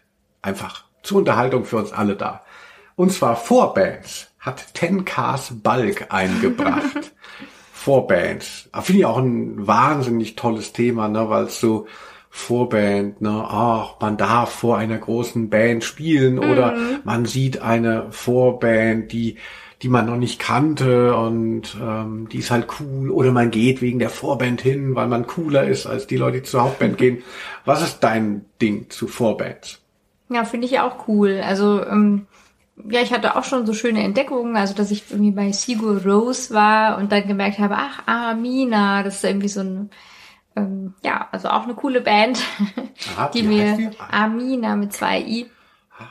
einfach 0.43 0.89
zur 1.03 1.18
Unterhaltung 1.18 1.64
für 1.64 1.76
uns 1.76 1.92
alle 1.92 2.16
da. 2.16 2.42
Und 2.96 3.12
zwar 3.12 3.36
Vorbands 3.36 4.28
hat 4.38 4.74
Ten 4.74 5.05
Cars 5.05 5.53
Bulk 5.62 6.07
eingebracht. 6.11 7.12
Vorbands. 7.72 8.68
Finde 8.82 8.98
ich 9.01 9.07
auch 9.07 9.18
ein 9.18 9.66
wahnsinnig 9.66 10.36
tolles 10.36 10.74
Thema, 10.74 11.09
ne, 11.09 11.30
weil 11.30 11.44
es 11.44 11.61
so 11.61 11.86
Vorband, 12.28 13.22
ne, 13.22 13.44
ach, 13.48 13.94
man 14.01 14.16
darf 14.16 14.51
vor 14.51 14.76
einer 14.76 14.98
großen 14.98 15.48
Band 15.48 15.82
spielen 15.82 16.34
mhm. 16.34 16.51
oder 16.51 16.76
man 17.05 17.24
sieht 17.24 17.62
eine 17.62 18.12
Vorband, 18.12 19.12
die 19.12 19.36
die 19.82 19.88
man 19.88 20.07
noch 20.07 20.16
nicht 20.16 20.38
kannte 20.38 21.16
und 21.16 21.76
ähm, 21.80 22.28
die 22.30 22.38
ist 22.38 22.51
halt 22.51 22.66
cool 22.80 23.11
oder 23.11 23.32
man 23.32 23.51
geht 23.51 23.80
wegen 23.80 23.98
der 23.98 24.11
Vorband 24.11 24.61
hin, 24.61 24.94
weil 24.94 25.09
man 25.09 25.26
cooler 25.26 25.64
ist 25.64 25.86
als 25.86 26.07
die 26.07 26.18
Leute, 26.18 26.38
die 26.38 26.42
zur 26.42 26.64
Hauptband 26.64 26.98
gehen. 26.98 27.22
Was 27.64 27.82
ist 27.82 28.01
dein 28.01 28.44
Ding 28.61 28.90
zu 28.90 29.09
Vorbands? 29.09 29.79
Ja, 30.30 30.44
finde 30.44 30.66
ich 30.66 30.80
auch 30.80 31.08
cool. 31.08 31.42
Also, 31.44 31.84
ähm, 31.84 32.26
ja, 32.88 33.00
ich 33.02 33.12
hatte 33.12 33.36
auch 33.36 33.44
schon 33.44 33.66
so 33.66 33.74
schöne 33.74 34.02
Entdeckungen, 34.02 34.56
also 34.56 34.74
dass 34.74 34.90
ich 34.90 35.10
irgendwie 35.10 35.32
bei 35.32 35.52
Sigur 35.52 36.02
Rose 36.02 36.54
war 36.54 36.98
und 36.98 37.12
dann 37.12 37.26
gemerkt 37.26 37.58
habe, 37.58 37.76
ach, 37.76 38.02
Amina, 38.06 39.02
das 39.02 39.16
ist 39.16 39.24
irgendwie 39.24 39.48
so 39.48 39.60
ein, 39.60 39.90
ähm, 40.56 40.94
ja, 41.02 41.28
also 41.32 41.48
auch 41.48 41.64
eine 41.64 41.74
coole 41.74 42.00
Band, 42.00 42.40
Aha, 43.16 43.28
die 43.34 43.42
mir 43.42 43.92
Amina 44.10 44.76
mit 44.76 44.92
zwei 44.92 45.20
I 45.20 45.50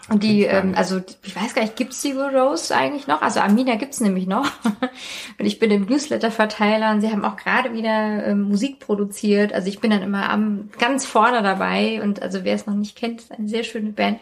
und 0.09 0.23
die, 0.23 0.43
ähm, 0.43 0.73
also 0.75 1.01
ich 1.23 1.35
weiß 1.35 1.53
gar 1.53 1.61
nicht, 1.61 1.75
gibt's 1.75 2.01
die 2.01 2.13
Rose 2.13 2.75
eigentlich 2.75 3.07
noch? 3.07 3.21
Also 3.21 3.39
Amina 3.41 3.75
gibt's 3.75 3.99
nämlich 3.99 4.27
noch. 4.27 4.49
und 5.39 5.45
ich 5.45 5.59
bin 5.59 5.71
im 5.71 5.85
Newsletter-Verteiler 5.85 6.91
und 6.91 7.01
sie 7.01 7.11
haben 7.11 7.25
auch 7.25 7.35
gerade 7.35 7.73
wieder 7.73 8.25
ähm, 8.25 8.43
Musik 8.43 8.79
produziert. 8.79 9.53
Also 9.53 9.67
ich 9.67 9.79
bin 9.79 9.91
dann 9.91 10.01
immer 10.01 10.29
am 10.29 10.69
ganz 10.79 11.05
vorne 11.05 11.43
dabei 11.43 12.01
und 12.01 12.21
also 12.21 12.43
wer 12.43 12.55
es 12.55 12.65
noch 12.65 12.73
nicht 12.73 12.95
kennt, 12.95 13.21
ist 13.21 13.31
eine 13.31 13.47
sehr 13.47 13.63
schöne 13.63 13.91
Band. 13.91 14.19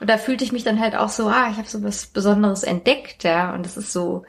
Und 0.00 0.10
da 0.10 0.18
fühlte 0.18 0.44
ich 0.44 0.52
mich 0.52 0.64
dann 0.64 0.80
halt 0.80 0.96
auch 0.96 1.08
so, 1.08 1.28
ah, 1.28 1.48
ich 1.50 1.56
habe 1.56 1.68
so 1.68 1.82
was 1.82 2.06
Besonderes 2.06 2.62
entdeckt, 2.62 3.24
ja. 3.24 3.54
Und 3.54 3.64
das 3.64 3.76
ist 3.76 3.92
so, 3.92 4.24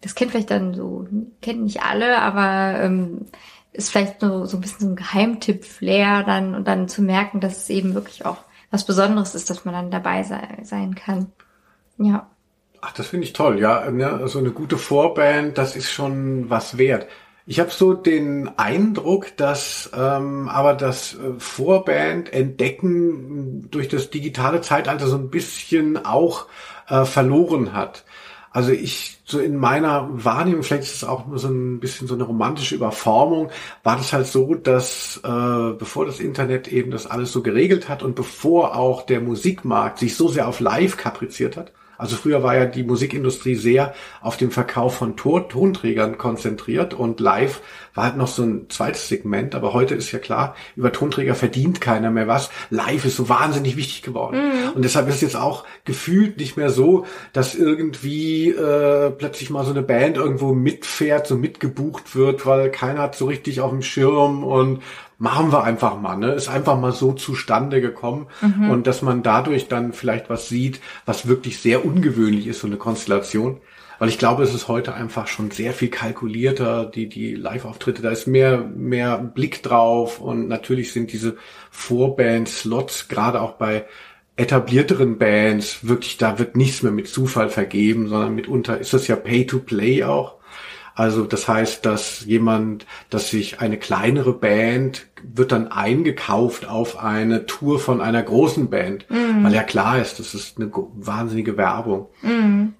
das 0.00 0.14
kennt 0.14 0.32
vielleicht 0.32 0.50
dann 0.50 0.74
so, 0.74 1.06
kennen 1.40 1.64
nicht 1.64 1.82
alle, 1.82 2.18
aber 2.18 2.80
ähm, 2.80 3.26
ist 3.72 3.90
vielleicht 3.90 4.20
so, 4.20 4.44
so 4.44 4.56
ein 4.56 4.60
bisschen 4.60 4.80
so 4.80 4.88
ein 4.88 4.96
Geheimtipp-Flair 4.96 6.24
dann 6.24 6.54
und 6.54 6.68
dann 6.68 6.88
zu 6.88 7.02
merken, 7.02 7.40
dass 7.40 7.56
es 7.56 7.70
eben 7.70 7.94
wirklich 7.94 8.26
auch 8.26 8.38
was 8.72 8.84
Besonderes 8.84 9.36
ist, 9.36 9.50
dass 9.50 9.64
man 9.64 9.74
dann 9.74 9.90
dabei 9.92 10.24
sei, 10.24 10.58
sein 10.64 10.96
kann. 10.96 11.30
Ja. 11.98 12.28
Ach, 12.80 12.92
das 12.92 13.06
finde 13.06 13.26
ich 13.26 13.32
toll, 13.32 13.60
ja. 13.60 13.88
Ne? 13.90 14.26
So 14.26 14.40
eine 14.40 14.50
gute 14.50 14.78
Vorband, 14.78 15.56
das 15.56 15.76
ist 15.76 15.92
schon 15.92 16.50
was 16.50 16.78
wert. 16.78 17.06
Ich 17.44 17.60
habe 17.60 17.70
so 17.70 17.92
den 17.92 18.50
Eindruck, 18.56 19.36
dass 19.36 19.90
ähm, 19.94 20.48
aber 20.48 20.74
das 20.74 21.14
äh, 21.14 21.38
Vorband 21.38 22.32
entdecken 22.32 23.68
durch 23.70 23.88
das 23.88 24.10
digitale 24.10 24.60
Zeitalter 24.62 25.06
so 25.06 25.16
ein 25.16 25.30
bisschen 25.30 26.04
auch 26.04 26.46
äh, 26.88 27.04
verloren 27.04 27.72
hat. 27.74 28.04
Also 28.52 28.70
ich, 28.70 29.18
so 29.24 29.38
in 29.38 29.56
meiner 29.56 30.08
Wahrnehmung, 30.12 30.62
vielleicht 30.62 30.82
ist 30.84 30.96
es 30.96 31.04
auch 31.04 31.26
nur 31.26 31.38
so 31.38 31.48
ein 31.48 31.80
bisschen 31.80 32.06
so 32.06 32.14
eine 32.14 32.24
romantische 32.24 32.74
Überformung, 32.74 33.50
war 33.82 33.96
das 33.96 34.12
halt 34.12 34.26
so, 34.26 34.54
dass 34.54 35.20
äh, 35.24 35.72
bevor 35.78 36.04
das 36.04 36.20
Internet 36.20 36.68
eben 36.68 36.90
das 36.90 37.06
alles 37.06 37.32
so 37.32 37.42
geregelt 37.42 37.88
hat 37.88 38.02
und 38.02 38.14
bevor 38.14 38.76
auch 38.76 39.02
der 39.02 39.20
Musikmarkt 39.20 39.98
sich 39.98 40.16
so 40.16 40.28
sehr 40.28 40.48
auf 40.48 40.60
Live 40.60 40.98
kapriziert 40.98 41.56
hat, 41.56 41.72
Also 42.02 42.16
früher 42.16 42.42
war 42.42 42.56
ja 42.56 42.66
die 42.66 42.82
Musikindustrie 42.82 43.54
sehr 43.54 43.94
auf 44.20 44.36
dem 44.36 44.50
Verkauf 44.50 44.96
von 44.96 45.16
Tor 45.16 45.48
Tonträgern 45.48 46.18
konzentriert 46.18 46.94
und 46.94 47.20
live 47.20 47.60
war 47.94 48.04
halt 48.04 48.16
noch 48.16 48.26
so 48.26 48.42
ein 48.42 48.70
zweites 48.70 49.08
Segment, 49.08 49.54
aber 49.54 49.72
heute 49.72 49.94
ist 49.94 50.10
ja 50.12 50.18
klar, 50.18 50.56
über 50.76 50.92
Tonträger 50.92 51.34
verdient 51.34 51.80
keiner 51.80 52.10
mehr 52.10 52.26
was. 52.26 52.50
Live 52.70 53.04
ist 53.04 53.16
so 53.16 53.28
wahnsinnig 53.28 53.76
wichtig 53.76 54.02
geworden. 54.02 54.38
Mhm. 54.38 54.72
Und 54.74 54.84
deshalb 54.84 55.08
ist 55.08 55.16
es 55.16 55.20
jetzt 55.20 55.36
auch 55.36 55.64
gefühlt 55.84 56.38
nicht 56.38 56.56
mehr 56.56 56.70
so, 56.70 57.06
dass 57.32 57.54
irgendwie 57.54 58.48
äh, 58.48 59.10
plötzlich 59.10 59.50
mal 59.50 59.64
so 59.64 59.70
eine 59.70 59.82
Band 59.82 60.16
irgendwo 60.16 60.54
mitfährt, 60.54 61.26
so 61.26 61.36
mitgebucht 61.36 62.16
wird, 62.16 62.46
weil 62.46 62.70
keiner 62.70 63.02
hat 63.02 63.14
so 63.14 63.26
richtig 63.26 63.60
auf 63.60 63.70
dem 63.70 63.82
Schirm 63.82 64.42
und 64.42 64.82
machen 65.22 65.52
wir 65.52 65.62
einfach 65.62 66.00
mal, 66.00 66.16
ne? 66.16 66.32
Ist 66.32 66.48
einfach 66.48 66.76
mal 66.76 66.90
so 66.90 67.12
zustande 67.12 67.80
gekommen 67.80 68.26
mhm. 68.40 68.70
und 68.70 68.88
dass 68.88 69.02
man 69.02 69.22
dadurch 69.22 69.68
dann 69.68 69.92
vielleicht 69.92 70.28
was 70.28 70.48
sieht, 70.48 70.80
was 71.06 71.28
wirklich 71.28 71.60
sehr 71.60 71.84
ungewöhnlich 71.86 72.48
ist, 72.48 72.58
so 72.58 72.66
eine 72.66 72.76
Konstellation. 72.76 73.60
Weil 74.00 74.08
ich 74.08 74.18
glaube, 74.18 74.42
es 74.42 74.52
ist 74.52 74.66
heute 74.66 74.94
einfach 74.94 75.28
schon 75.28 75.52
sehr 75.52 75.74
viel 75.74 75.90
kalkulierter, 75.90 76.86
die, 76.86 77.08
die 77.08 77.36
Live-Auftritte, 77.36 78.02
da 78.02 78.10
ist 78.10 78.26
mehr, 78.26 78.58
mehr 78.58 79.16
Blick 79.18 79.62
drauf 79.62 80.20
und 80.20 80.48
natürlich 80.48 80.92
sind 80.92 81.12
diese 81.12 81.36
Vorband-Slots, 81.70 83.06
gerade 83.06 83.42
auch 83.42 83.52
bei 83.52 83.86
etablierteren 84.34 85.18
Bands, 85.18 85.86
wirklich, 85.86 86.18
da 86.18 86.40
wird 86.40 86.56
nichts 86.56 86.82
mehr 86.82 86.90
mit 86.90 87.06
Zufall 87.06 87.48
vergeben, 87.48 88.08
sondern 88.08 88.34
mitunter 88.34 88.76
ist 88.76 88.92
das 88.92 89.06
ja 89.06 89.14
Pay-to-Play 89.14 90.02
auch. 90.02 90.41
Also 90.94 91.24
das 91.24 91.48
heißt, 91.48 91.86
dass 91.86 92.24
jemand, 92.24 92.86
dass 93.10 93.30
sich 93.30 93.60
eine 93.60 93.78
kleinere 93.78 94.32
Band 94.32 95.06
wird 95.22 95.52
dann 95.52 95.68
eingekauft 95.68 96.68
auf 96.68 96.98
eine 96.98 97.46
Tour 97.46 97.78
von 97.78 98.00
einer 98.00 98.22
großen 98.22 98.68
Band, 98.70 99.08
mhm. 99.08 99.44
weil 99.44 99.54
ja 99.54 99.62
klar 99.62 99.98
ist, 99.98 100.18
das 100.18 100.34
ist 100.34 100.58
eine 100.58 100.70
wahnsinnige 100.72 101.56
Werbung. 101.56 102.08
Mhm. 102.22 102.74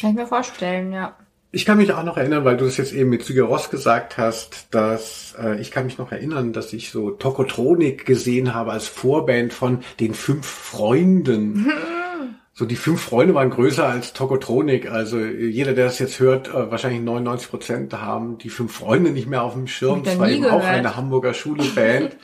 Kann 0.00 0.10
ich 0.10 0.16
mir 0.16 0.26
vorstellen, 0.26 0.92
ja. 0.92 1.16
Ich 1.50 1.64
kann 1.64 1.76
mich 1.78 1.92
auch 1.92 2.02
noch 2.02 2.16
erinnern, 2.16 2.44
weil 2.44 2.56
du 2.56 2.64
es 2.64 2.76
jetzt 2.78 2.92
eben 2.92 3.10
mit 3.10 3.24
Zygeros 3.24 3.70
gesagt 3.70 4.18
hast, 4.18 4.66
dass 4.72 5.36
äh, 5.40 5.60
ich 5.60 5.70
kann 5.70 5.84
mich 5.84 5.98
noch 5.98 6.10
erinnern, 6.10 6.52
dass 6.52 6.72
ich 6.72 6.90
so 6.90 7.12
Tokotronik 7.12 8.04
gesehen 8.04 8.54
habe 8.54 8.72
als 8.72 8.88
Vorband 8.88 9.52
von 9.52 9.84
den 10.00 10.14
fünf 10.14 10.46
Freunden. 10.46 11.70
so 12.56 12.64
die 12.64 12.76
fünf 12.76 13.02
Freunde 13.02 13.34
waren 13.34 13.50
größer 13.50 13.84
als 13.84 14.12
Tokotronik. 14.12 14.90
Also 14.90 15.18
jeder, 15.18 15.74
der 15.74 15.86
das 15.86 15.98
jetzt 15.98 16.20
hört, 16.20 16.48
äh, 16.48 16.70
wahrscheinlich 16.70 17.02
99 17.02 17.50
Prozent 17.50 17.92
haben 17.92 18.38
die 18.38 18.48
fünf 18.48 18.76
Freunde 18.76 19.10
nicht 19.10 19.28
mehr 19.28 19.42
auf 19.42 19.54
dem 19.54 19.66
Schirm. 19.66 20.04
Das 20.04 20.18
war 20.18 20.28
eben 20.28 20.42
gehört. 20.42 20.62
auch 20.62 20.66
eine 20.66 20.96
Hamburger 20.96 21.34
Schule-Band. 21.34 22.16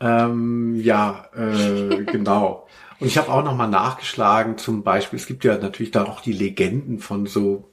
ähm, 0.00 0.80
ja, 0.80 1.26
äh, 1.36 2.04
genau. 2.06 2.66
Und 3.00 3.06
ich 3.06 3.18
habe 3.18 3.30
auch 3.30 3.44
nochmal 3.44 3.68
nachgeschlagen, 3.68 4.56
zum 4.56 4.82
Beispiel, 4.82 5.18
es 5.18 5.26
gibt 5.26 5.44
ja 5.44 5.58
natürlich 5.58 5.90
da 5.90 6.04
auch 6.04 6.22
die 6.22 6.32
Legenden 6.32 6.98
von 6.98 7.26
so 7.26 7.68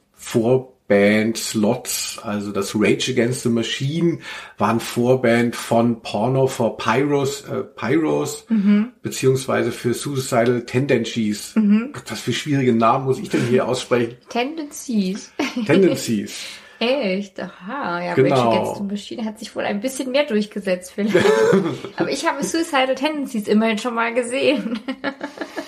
Vorband-Slots, 0.92 2.20
also 2.22 2.52
das 2.52 2.74
Rage 2.74 3.12
Against 3.12 3.42
the 3.42 3.48
Machine 3.48 4.18
war 4.58 4.70
ein 4.70 4.80
Vorband 4.80 5.56
von 5.56 6.00
Porno 6.02 6.46
for 6.46 6.76
Pyros, 6.76 7.42
äh, 7.42 7.62
Pyros 7.62 8.44
mhm. 8.48 8.92
beziehungsweise 9.02 9.72
für 9.72 9.94
Suicidal 9.94 10.64
Tendencies. 10.66 11.54
Mhm. 11.56 11.90
Gott, 11.92 12.04
was 12.08 12.20
für 12.20 12.32
schwierige 12.32 12.74
Namen 12.74 13.06
muss 13.06 13.18
ich 13.18 13.30
denn 13.30 13.46
hier 13.46 13.66
aussprechen? 13.66 14.16
Tendencies. 14.28 15.32
Tendencies. 15.66 16.44
Echt? 16.78 17.38
Aha, 17.38 18.02
ja, 18.04 18.14
genau. 18.14 18.34
Rage 18.34 18.48
Against 18.48 18.76
the 18.76 18.82
Machine 18.82 19.24
hat 19.24 19.38
sich 19.38 19.54
wohl 19.54 19.62
ein 19.62 19.80
bisschen 19.80 20.10
mehr 20.10 20.24
durchgesetzt 20.24 20.92
vielleicht. 20.92 21.24
Aber 21.96 22.10
ich 22.10 22.26
habe 22.26 22.42
Suicidal 22.42 22.96
Tendencies 22.96 23.46
immerhin 23.46 23.78
schon 23.78 23.94
mal 23.94 24.12
gesehen. 24.12 24.80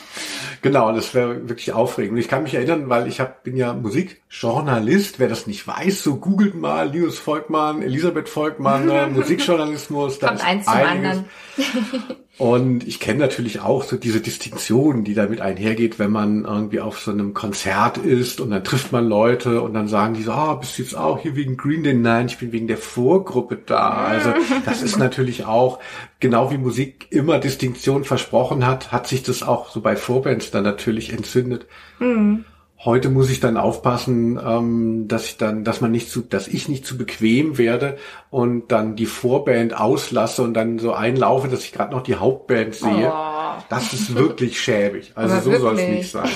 Genau, 0.65 0.93
das 0.93 1.13
wäre 1.13 1.47
wirklich 1.47 1.75
aufregend. 1.75 2.19
ich 2.19 2.27
kann 2.27 2.43
mich 2.43 2.55
erinnern, 2.55 2.89
weil 2.89 3.07
ich 3.07 3.21
hab, 3.21 3.43
bin 3.43 3.55
ja 3.55 3.75
Musikjournalist. 3.75 5.21
Wer 5.21 5.29
das 5.29 5.47
nicht 5.47 5.69
weiß, 5.69 6.03
so 6.03 6.17
googelt 6.17 6.55
mal 6.55 6.89
Linus 6.89 7.19
Volkmann, 7.19 7.83
Elisabeth 7.83 8.31
Volkmann, 8.31 8.89
äh, 8.89 9.07
Musikjournalismus. 9.11 10.21
Da 10.21 10.29
Kommt 10.29 10.43
eins 10.43 10.65
zum 10.65 10.73
anderen. 10.73 11.25
Und 12.37 12.87
ich 12.87 12.99
kenne 12.99 13.21
natürlich 13.21 13.61
auch 13.61 13.85
so 13.85 13.97
diese 13.97 14.21
Distinktion, 14.21 15.05
die 15.05 15.15
damit 15.15 15.41
einhergeht, 15.41 16.01
wenn 16.01 16.11
man 16.11 16.45
irgendwie 16.45 16.81
auf 16.81 16.99
so 16.99 17.13
einem 17.13 17.33
Konzert 17.33 17.97
ist 17.97 18.41
und 18.41 18.51
dann 18.51 18.65
trifft 18.65 18.91
man 18.91 19.09
Leute 19.09 19.63
und 19.63 19.73
dann 19.73 19.87
sagen 19.87 20.15
die 20.15 20.23
so, 20.25 20.33
ah, 20.33 20.53
oh, 20.53 20.57
bist 20.57 20.77
du 20.77 20.83
jetzt 20.83 20.97
auch 20.97 21.21
hier 21.21 21.37
wegen 21.37 21.57
Green 21.57 21.85
Day? 21.85 21.95
Nein, 21.95 22.27
ich 22.27 22.39
bin 22.39 22.51
wegen 22.51 22.67
der 22.67 22.77
Vorgruppe 22.77 23.57
da. 23.65 23.91
Also 23.91 24.31
das 24.65 24.83
ist 24.83 24.99
natürlich 24.99 25.45
auch, 25.45 25.79
genau 26.19 26.51
wie 26.51 26.59
Musik 26.59 27.07
immer 27.11 27.39
Distinktion 27.39 28.03
versprochen 28.03 28.67
hat, 28.67 28.91
hat 28.91 29.07
sich 29.07 29.23
das 29.23 29.45
auch 29.45 29.71
so 29.71 29.81
bei 29.81 29.95
Vorbands 29.95 30.51
dann 30.51 30.65
natürlich 30.65 31.13
entzündet. 31.13 31.67
Mhm. 32.01 32.45
Heute 32.85 33.09
muss 33.09 33.31
ich 33.31 33.41
dann 33.41 33.57
aufpassen, 33.57 34.39
ähm, 34.45 35.09
dass 35.09 35.25
ich 35.25 35.39
dann, 35.39 35.65
dass 35.65 35.81
man 35.81 35.91
nicht 35.91 36.11
zu, 36.11 36.21
dass 36.21 36.49
ich 36.49 36.69
nicht 36.69 36.85
zu 36.85 36.99
bequem 36.99 37.57
werde 37.57 37.97
und 38.31 38.71
dann 38.73 38.95
die 38.95 39.07
Vorband 39.07 39.75
auslasse 39.75 40.43
und 40.43 40.53
dann 40.53 40.79
so 40.79 40.93
einlaufe, 40.93 41.49
dass 41.49 41.65
ich 41.65 41.73
gerade 41.73 41.93
noch 41.93 42.03
die 42.03 42.17
Hauptband 42.17 42.75
sehe. 42.75 43.11
Oh. 43.11 43.63
Das 43.71 43.95
ist 43.95 44.15
wirklich 44.15 44.61
schäbig. 44.61 45.13
Also 45.15 45.35
Aber 45.35 45.43
so 45.43 45.59
soll 45.59 45.79
es 45.79 45.89
nicht 45.89 46.11
sein. 46.11 46.29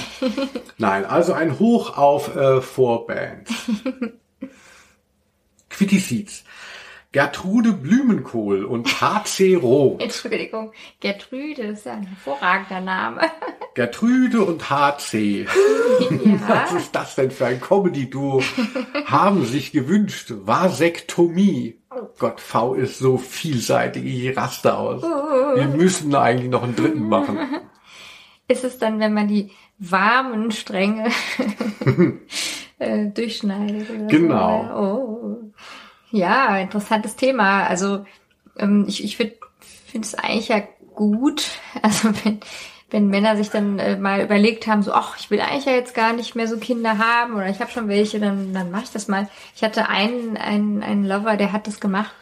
Nein, 0.79 1.05
also 1.05 1.35
ein 1.35 1.59
Hoch 1.59 1.99
auf 1.99 2.35
äh, 2.35 2.63
Vorband. 2.63 3.49
Quitty 5.69 5.99
Seeds. 5.99 6.45
Gertrude 7.19 7.73
Blümenkohl 7.73 8.65
und 8.65 8.87
HC 9.01 9.57
Roth. 9.57 10.01
Entschuldigung, 10.01 10.71
Gertrude 11.01 11.63
ist 11.63 11.85
ja 11.85 11.95
ein 11.95 12.07
hervorragender 12.07 12.81
Name. 12.81 13.23
Gertrude 13.75 14.45
und 14.45 14.71
HC. 14.71 15.47
Ja. 15.99 16.39
Was 16.47 16.73
ist 16.75 16.95
das 16.95 17.15
denn 17.17 17.31
für 17.31 17.47
ein 17.47 17.61
Comedy-Duo? 17.61 18.43
Haben 19.07 19.45
sich 19.45 19.73
gewünscht 19.73 20.33
Vasektomie. 20.33 21.81
Oh 21.91 22.09
Gott, 22.19 22.41
V 22.41 22.75
ist 22.75 22.99
so 22.99 23.19
vielseitig, 23.19 24.05
ich 24.05 24.37
raste 24.37 24.77
aus. 24.77 25.03
Wir 25.03 25.67
müssen 25.67 26.15
eigentlich 26.15 26.51
noch 26.51 26.63
einen 26.63 26.77
dritten 26.77 27.09
machen. 27.09 27.39
Ist 28.47 28.63
es 28.63 28.79
dann, 28.79 29.01
wenn 29.01 29.13
man 29.13 29.27
die 29.27 29.51
warmen 29.79 30.53
Stränge 30.53 31.11
äh, 32.79 33.07
durchschneidet? 33.07 34.09
Genau. 34.09 34.63
So? 34.63 34.75
Oh. 34.75 35.53
Ja, 36.11 36.57
interessantes 36.59 37.17
Thema. 37.17 37.67
Also 37.67 38.05
ähm, 38.59 38.85
ich, 38.89 39.05
ich 39.05 39.17
finde 39.17 39.37
es 40.01 40.15
eigentlich 40.15 40.49
ja 40.49 40.63
gut, 40.95 41.47
also 41.83 42.11
wenn, 42.25 42.41
wenn 42.91 43.09
Männer 43.09 43.37
sich 43.37 43.51
dann 43.51 43.79
äh, 43.79 43.97
mal 43.97 44.23
überlegt 44.23 44.67
haben, 44.67 44.83
so, 44.83 44.93
ach, 44.93 45.17
ich 45.19 45.31
will 45.31 45.41
eigentlich 45.41 45.67
ja 45.67 45.73
jetzt 45.73 45.95
gar 45.95 46.13
nicht 46.13 46.35
mehr 46.35 46.49
so 46.49 46.57
Kinder 46.59 46.99
haben 46.99 47.35
oder 47.35 47.49
ich 47.49 47.61
habe 47.61 47.71
schon 47.71 47.89
welche, 47.89 48.19
dann, 48.21 48.53
dann 48.55 48.71
mache 48.71 48.85
ich 48.85 48.91
das 48.91 49.09
mal. 49.09 49.29
Ich 49.55 49.63
hatte 49.63 49.89
einen, 49.89 50.37
einen, 50.37 50.83
einen 50.83 51.05
Lover, 51.05 51.37
der 51.37 51.53
hat 51.53 51.67
das 51.67 51.81
gemacht. 51.81 52.15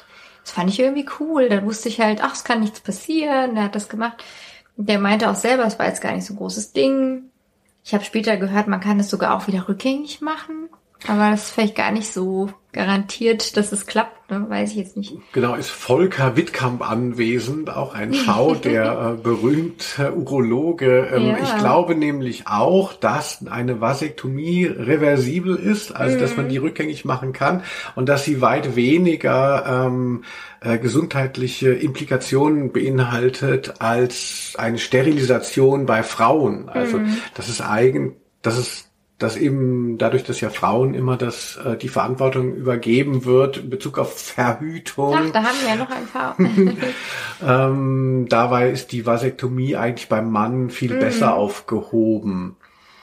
Das 0.43 0.53
fand 0.53 0.71
ich 0.71 0.79
irgendwie 0.79 1.09
cool. 1.19 1.49
Da 1.49 1.65
wusste 1.65 1.89
ich 1.89 2.01
halt, 2.01 2.23
ach, 2.23 2.35
es 2.35 2.45
kann 2.45 2.61
nichts 2.61 2.81
passieren. 2.81 3.57
Der 3.57 3.65
hat 3.65 3.75
das 3.75 3.89
gemacht. 3.89 4.23
Der 4.77 4.99
meinte 5.01 5.29
auch 5.29 5.35
selber, 5.35 5.65
es 5.65 5.79
war 5.79 5.87
jetzt 5.87 6.03
gar 6.03 6.13
nicht 6.13 6.25
so 6.25 6.35
ein 6.35 6.37
großes 6.37 6.73
Ding. 6.73 7.31
Ich 7.83 7.95
habe 7.95 8.05
später 8.05 8.37
gehört, 8.37 8.69
man 8.69 8.81
kann 8.81 9.01
es 9.01 9.11
sogar 9.11 9.35
auch 9.35 9.49
wieder 9.49 9.69
rückgängig 9.69 10.21
machen. 10.21 10.69
Aber 11.09 11.31
das 11.31 11.47
ist 11.47 11.51
vielleicht 11.51 11.75
gar 11.75 11.91
nicht 11.91 12.13
so 12.13 12.51
garantiert, 12.77 13.57
dass 13.57 13.73
es 13.73 13.87
klappt, 13.87 14.31
ne? 14.31 14.45
weiß 14.49 14.73
ich 14.73 14.77
jetzt 14.77 14.97
nicht. 14.99 15.17
Genau, 15.33 15.55
ist 15.55 15.71
Volker 15.71 16.37
Wittkamp 16.37 16.89
anwesend, 16.89 17.75
auch 17.75 17.95
ein 17.95 18.13
V, 18.13 18.55
der 18.65 19.17
äh, 19.17 19.23
berühmte 19.23 20.15
Urologe. 20.15 21.09
Ähm, 21.13 21.29
ja. 21.29 21.39
Ich 21.43 21.57
glaube 21.57 21.95
nämlich 21.95 22.47
auch, 22.47 22.93
dass 22.93 23.45
eine 23.49 23.81
Vasektomie 23.81 24.67
reversibel 24.67 25.57
ist, 25.57 25.97
also 25.97 26.17
mhm. 26.17 26.21
dass 26.21 26.37
man 26.37 26.51
die 26.51 26.59
rückgängig 26.59 27.07
machen 27.07 27.33
kann 27.33 27.63
und 27.95 28.11
dass 28.11 28.25
sie 28.25 28.43
weit 28.43 28.77
weniger 28.77 29.87
ähm, 29.87 30.25
äh, 30.61 30.77
gesundheitliche 30.77 31.71
Implikationen 31.71 32.73
beinhaltet 32.73 33.81
als 33.81 34.53
eine 34.59 34.79
Sterilisation 34.79 35.87
bei 35.87 36.03
Frauen. 36.03 36.69
Also 36.69 36.99
mhm. 36.99 37.17
das 37.35 37.49
ist 37.49 37.63
eigen, 37.63 38.17
das 38.43 38.59
ist 38.59 38.91
dass 39.19 39.37
eben 39.37 39.97
dadurch, 39.97 40.25
dass 40.25 40.41
ja 40.41 40.51
Frauen 40.51 40.93
immer 40.93 41.17
das, 41.17 41.57
äh, 41.57 41.77
die 41.77 41.89
Verantwortung 41.89 42.55
übergeben 42.55 43.25
wird 43.25 43.57
in 43.57 43.71
Bezug 43.71 43.99
auf 43.99 44.19
Verhütung. 44.19 45.15
Ach, 45.17 45.31
da 45.31 45.43
haben 45.43 45.57
wir 45.63 45.69
ja 45.69 45.77
noch 45.77 45.91
ein 45.91 46.07
paar. 46.07 46.37
ähm, 47.71 48.27
dabei 48.29 48.71
ist 48.71 48.93
die 48.93 49.07
Vasektomie 49.07 49.77
eigentlich 49.77 50.09
beim 50.11 50.31
Mann 50.31 50.69
viel 50.69 50.95
mhm. 50.95 51.01
besser 51.01 51.35
aufgehoben. 51.35 52.57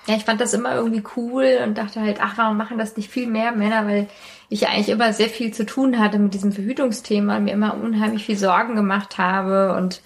Ja, 0.06 0.16
ich 0.16 0.26
fand 0.26 0.42
das 0.42 0.54
immer 0.54 0.76
irgendwie 0.76 1.04
cool 1.16 1.60
und 1.64 1.78
dachte 1.78 2.02
halt, 2.02 2.20
ach, 2.22 2.38
warum 2.38 2.58
machen 2.58 2.78
das 2.78 2.98
nicht 2.98 3.10
viel 3.10 3.26
mehr 3.26 3.54
Männer, 3.54 3.88
weil 3.88 4.08
ich 4.50 4.68
eigentlich 4.68 4.90
immer 4.90 5.14
sehr 5.14 5.30
viel 5.30 5.52
zu 5.52 5.66
tun 5.66 5.98
hatte 5.98 6.20
mit 6.20 6.34
diesem 6.34 6.52
Verhütungsthema 6.52 7.38
und 7.38 7.46
mir 7.46 7.54
immer 7.54 7.76
unheimlich 7.82 8.26
viel 8.26 8.38
Sorgen 8.38 8.76
gemacht 8.76 9.18
habe 9.18 9.76
und 9.76 10.02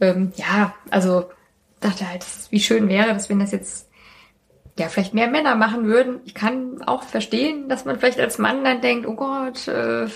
ähm, 0.00 0.32
ja, 0.36 0.72
also 0.90 1.28
dachte 1.80 2.08
halt, 2.08 2.24
wie 2.50 2.60
schön 2.60 2.88
wäre 2.88 3.12
das, 3.12 3.28
wenn 3.28 3.40
das 3.40 3.52
jetzt 3.52 3.88
ja, 4.78 4.88
vielleicht 4.88 5.14
mehr 5.14 5.28
Männer 5.28 5.54
machen 5.54 5.86
würden. 5.86 6.20
Ich 6.24 6.34
kann 6.34 6.82
auch 6.82 7.04
verstehen, 7.04 7.68
dass 7.68 7.84
man 7.84 7.98
vielleicht 7.98 8.18
als 8.18 8.38
Mann 8.38 8.64
dann 8.64 8.80
denkt, 8.80 9.06
oh 9.06 9.14
Gott, 9.14 9.68
äh, 9.68 10.08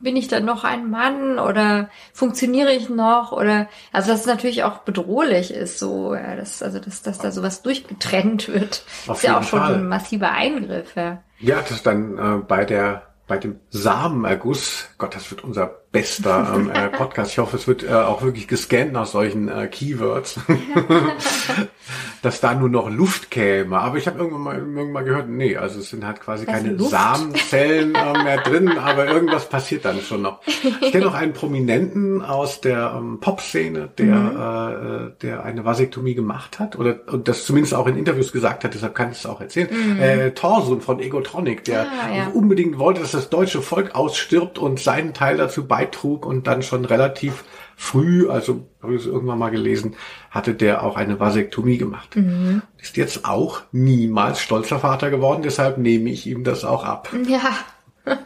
bin 0.00 0.16
ich 0.16 0.28
dann 0.28 0.44
noch 0.44 0.64
ein 0.64 0.90
Mann 0.90 1.38
oder 1.38 1.88
funktioniere 2.12 2.72
ich 2.72 2.88
noch 2.88 3.32
oder 3.32 3.68
also 3.92 4.10
dass 4.10 4.20
es 4.20 4.26
natürlich 4.26 4.62
auch 4.62 4.78
bedrohlich 4.78 5.52
ist, 5.52 5.78
so 5.78 6.14
ja, 6.14 6.36
dass, 6.36 6.62
also 6.62 6.78
dass, 6.78 7.02
dass 7.02 7.18
da 7.18 7.30
sowas 7.30 7.62
durchgetrennt 7.62 8.48
wird. 8.48 8.84
Auf 9.06 9.18
ist 9.18 9.22
ja 9.24 9.38
auch 9.38 9.42
schon 9.42 9.60
Fall. 9.60 9.74
ein 9.74 9.88
massiver 9.88 10.30
Eingriff, 10.30 10.94
ja. 10.94 11.22
Ja, 11.38 11.64
das 11.68 11.82
dann 11.82 12.18
äh, 12.18 12.42
bei 12.46 12.64
der 12.64 13.02
bei 13.26 13.38
dem 13.38 13.58
Samenerguss, 13.70 14.88
Gott, 14.98 15.14
das 15.14 15.30
wird 15.30 15.42
unser 15.42 15.83
bester 15.94 16.52
ähm, 16.56 16.70
äh, 16.70 16.88
Podcast. 16.88 17.30
Ich 17.32 17.38
hoffe, 17.38 17.56
es 17.56 17.66
wird 17.66 17.84
äh, 17.84 17.92
auch 17.94 18.20
wirklich 18.22 18.46
gescannt 18.48 18.92
nach 18.92 19.06
solchen 19.06 19.48
äh, 19.48 19.68
Keywords, 19.68 20.38
dass 22.22 22.40
da 22.40 22.54
nur 22.54 22.68
noch 22.68 22.90
Luft 22.90 23.30
käme. 23.30 23.78
Aber 23.78 23.96
ich 23.98 24.06
habe 24.06 24.18
irgendwann 24.18 24.40
mal, 24.42 24.56
irgendwann 24.58 24.92
mal 24.92 25.04
gehört, 25.04 25.28
nee, 25.28 25.56
also 25.56 25.78
es 25.80 25.90
sind 25.90 26.04
halt 26.06 26.20
quasi 26.20 26.46
Was, 26.46 26.54
keine? 26.54 26.78
Samenzellen 26.82 27.94
äh, 27.94 28.22
mehr 28.22 28.38
drin, 28.38 28.76
aber 28.78 29.06
irgendwas 29.06 29.48
passiert 29.48 29.84
dann 29.84 30.00
schon 30.00 30.22
noch. 30.22 30.40
Ich 30.80 30.90
kenne 30.92 31.04
noch 31.04 31.14
einen 31.14 31.32
Prominenten 31.32 32.22
aus 32.22 32.60
der 32.60 32.94
ähm, 32.96 33.18
Pop-Szene, 33.20 33.90
der, 33.98 34.14
Mhm. 34.14 34.36
äh, 34.36 35.10
der 35.22 35.44
eine 35.44 35.64
Vasektomie 35.64 36.14
gemacht 36.14 36.58
hat 36.58 36.76
oder 36.78 36.96
und 37.06 37.28
das 37.28 37.44
zumindest 37.44 37.74
auch 37.74 37.86
in 37.86 37.96
Interviews 37.96 38.32
gesagt 38.32 38.64
hat, 38.64 38.74
deshalb 38.74 38.94
kann 38.94 39.12
ich 39.12 39.18
es 39.18 39.26
auch 39.26 39.40
erzählen. 39.40 39.68
Äh, 40.00 40.32
Torsun 40.32 40.80
von 40.80 40.98
Egotronic, 41.00 41.64
der 41.64 41.84
Mhm. 41.84 41.88
Ah, 42.04 42.16
ja. 42.16 42.26
unbedingt 42.32 42.78
wollte, 42.78 43.00
dass 43.02 43.12
das 43.12 43.30
deutsche 43.30 43.62
Volk 43.62 43.94
ausstirbt 43.94 44.58
und 44.58 44.80
seinen 44.80 45.12
Teil 45.14 45.36
dazu 45.36 45.66
beitrug 45.84 46.26
und 46.26 46.46
dann 46.46 46.62
schon 46.62 46.84
relativ 46.84 47.44
früh, 47.76 48.28
also 48.28 48.66
habe 48.82 48.94
ich 48.94 49.02
es 49.02 49.06
irgendwann 49.06 49.38
mal 49.38 49.50
gelesen, 49.50 49.96
hatte 50.30 50.54
der 50.54 50.82
auch 50.82 50.96
eine 50.96 51.18
Vasektomie 51.18 51.78
gemacht. 51.78 52.16
Mhm. 52.16 52.62
Ist 52.78 52.96
jetzt 52.96 53.24
auch 53.24 53.62
niemals 53.72 54.40
stolzer 54.40 54.78
Vater 54.78 55.10
geworden, 55.10 55.42
deshalb 55.42 55.78
nehme 55.78 56.10
ich 56.10 56.26
ihm 56.26 56.44
das 56.44 56.64
auch 56.64 56.84
ab. 56.84 57.10
Ja. 57.26 57.56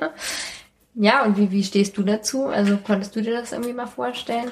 ja, 0.95 1.25
und 1.25 1.39
wie, 1.39 1.51
wie 1.51 1.65
stehst 1.65 1.97
du 1.97 2.03
dazu? 2.03 2.47
Also 2.47 2.77
konntest 2.79 3.17
du 3.17 3.23
dir 3.23 3.33
das 3.33 3.53
irgendwie 3.53 3.73
mal 3.73 3.87
vorstellen? 3.87 4.51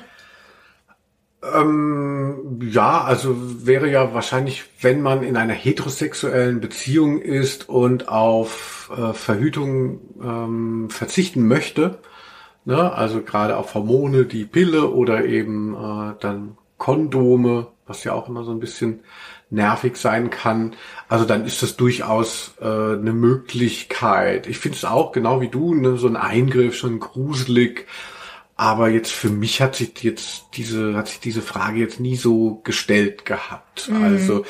Ähm, 1.55 2.61
ja, 2.63 3.03
also 3.05 3.37
wäre 3.67 3.91
ja 3.91 4.15
wahrscheinlich, 4.15 4.65
wenn 4.81 5.03
man 5.03 5.23
in 5.23 5.37
einer 5.37 5.53
heterosexuellen 5.53 6.61
Beziehung 6.61 7.21
ist 7.21 7.69
und 7.69 8.09
auf 8.09 8.91
äh, 8.97 9.13
Verhütung 9.13 10.01
ähm, 10.23 10.91
verzichten 10.91 11.47
möchte, 11.47 11.99
ne, 12.67 12.93
also 12.93 13.23
gerade 13.23 13.57
auf 13.57 13.75
Hormone, 13.75 14.27
die 14.27 14.45
Pille 14.45 14.91
oder 14.91 15.25
eben 15.25 15.75
äh, 15.75 16.15
dann 16.21 16.59
Kondome, 16.77 17.69
was 17.87 18.05
ja 18.05 18.13
auch 18.13 18.29
immer 18.29 18.45
so 18.45 18.51
ein 18.51 18.61
bisschen 18.61 19.01
nervig 19.49 19.97
sein 19.97 20.29
kann. 20.29 20.75
Also 21.09 21.25
dann 21.25 21.47
ist 21.47 21.63
das 21.63 21.77
durchaus 21.77 22.55
äh, 22.61 22.65
eine 22.65 23.13
Möglichkeit. 23.13 24.49
Ich 24.49 24.59
finde 24.59 24.77
es 24.77 24.85
auch 24.85 25.13
genau 25.13 25.41
wie 25.41 25.49
du, 25.49 25.75
ne, 25.75 25.97
so 25.97 26.09
ein 26.09 26.17
Eingriff 26.17 26.77
schon 26.77 27.01
gruselig. 27.01 27.87
Aber 28.57 28.89
jetzt 28.89 29.13
für 29.13 29.29
mich 29.29 29.61
hat 29.61 29.77
sich 29.77 30.03
jetzt 30.03 30.47
diese, 30.55 30.97
hat 30.97 31.09
sich 31.09 31.21
diese 31.21 31.43
Frage 31.43 31.79
jetzt 31.79 32.01
nie 32.01 32.17
so 32.17 32.63
gestellt 32.65 33.27
gehabt. 33.27 33.91
Also 34.03 34.47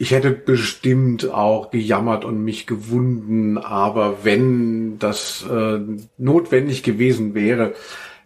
ich 0.00 0.12
hätte 0.12 0.30
bestimmt 0.30 1.28
auch 1.30 1.70
gejammert 1.70 2.24
und 2.24 2.42
mich 2.42 2.66
gewunden, 2.66 3.58
aber 3.58 4.24
wenn 4.24 4.98
das 4.98 5.44
äh, 5.46 5.78
notwendig 6.16 6.82
gewesen 6.82 7.34
wäre, 7.34 7.74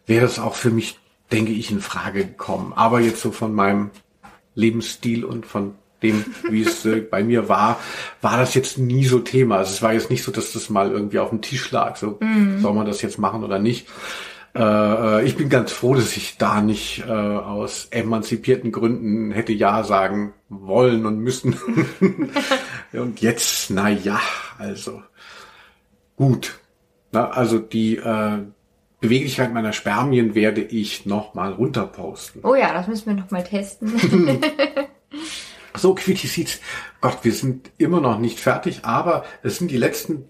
wäre 0.06 0.24
es 0.24 0.38
auch 0.38 0.54
für 0.54 0.70
mich, 0.70 1.00
denke 1.32 1.50
ich, 1.50 1.72
in 1.72 1.80
Frage 1.80 2.26
gekommen. 2.26 2.72
Aber 2.76 3.00
jetzt 3.00 3.20
so 3.20 3.32
von 3.32 3.52
meinem 3.52 3.90
Lebensstil 4.54 5.24
und 5.24 5.46
von 5.46 5.74
dem, 6.00 6.24
wie 6.48 6.62
es 6.62 6.84
äh, 6.84 7.00
bei 7.00 7.24
mir 7.24 7.48
war, 7.48 7.80
war 8.22 8.38
das 8.38 8.54
jetzt 8.54 8.78
nie 8.78 9.06
so 9.06 9.18
Thema. 9.18 9.56
Also 9.56 9.72
es 9.72 9.82
war 9.82 9.94
jetzt 9.94 10.10
nicht 10.10 10.22
so, 10.22 10.30
dass 10.30 10.52
das 10.52 10.70
mal 10.70 10.92
irgendwie 10.92 11.18
auf 11.18 11.30
dem 11.30 11.40
Tisch 11.40 11.72
lag. 11.72 11.96
So, 11.96 12.20
soll 12.60 12.72
man 12.72 12.86
das 12.86 13.02
jetzt 13.02 13.18
machen 13.18 13.42
oder 13.42 13.58
nicht? 13.58 13.88
Äh, 14.56 15.24
ich 15.24 15.36
bin 15.36 15.48
ganz 15.48 15.72
froh, 15.72 15.94
dass 15.94 16.16
ich 16.16 16.38
da 16.38 16.60
nicht 16.60 17.04
äh, 17.06 17.10
aus 17.10 17.88
emanzipierten 17.90 18.72
Gründen 18.72 19.32
hätte 19.32 19.52
Ja 19.52 19.82
sagen 19.82 20.32
wollen 20.48 21.06
und 21.06 21.18
müssen. 21.18 21.56
und 22.92 23.20
jetzt, 23.20 23.70
na 23.70 23.88
ja, 23.88 24.20
also 24.58 25.02
gut. 26.16 26.58
Na, 27.12 27.30
also 27.30 27.58
die 27.58 27.96
äh, 27.96 28.38
Beweglichkeit 29.00 29.52
meiner 29.52 29.72
Spermien 29.72 30.34
werde 30.34 30.62
ich 30.62 31.06
noch 31.06 31.34
mal 31.34 31.52
runterposten. 31.52 32.42
Oh 32.44 32.54
ja, 32.54 32.72
das 32.72 32.88
müssen 32.88 33.06
wir 33.06 33.14
noch 33.14 33.30
mal 33.30 33.44
testen. 33.44 33.92
So, 35.76 35.92
Quitty 35.94 36.28
Seeds. 36.28 36.60
Gott, 37.00 37.18
wir 37.22 37.32
sind 37.32 37.70
immer 37.78 38.00
noch 38.00 38.20
nicht 38.20 38.38
fertig, 38.38 38.84
aber 38.84 39.24
es 39.42 39.58
sind 39.58 39.72
die 39.72 39.76
letzten 39.76 40.24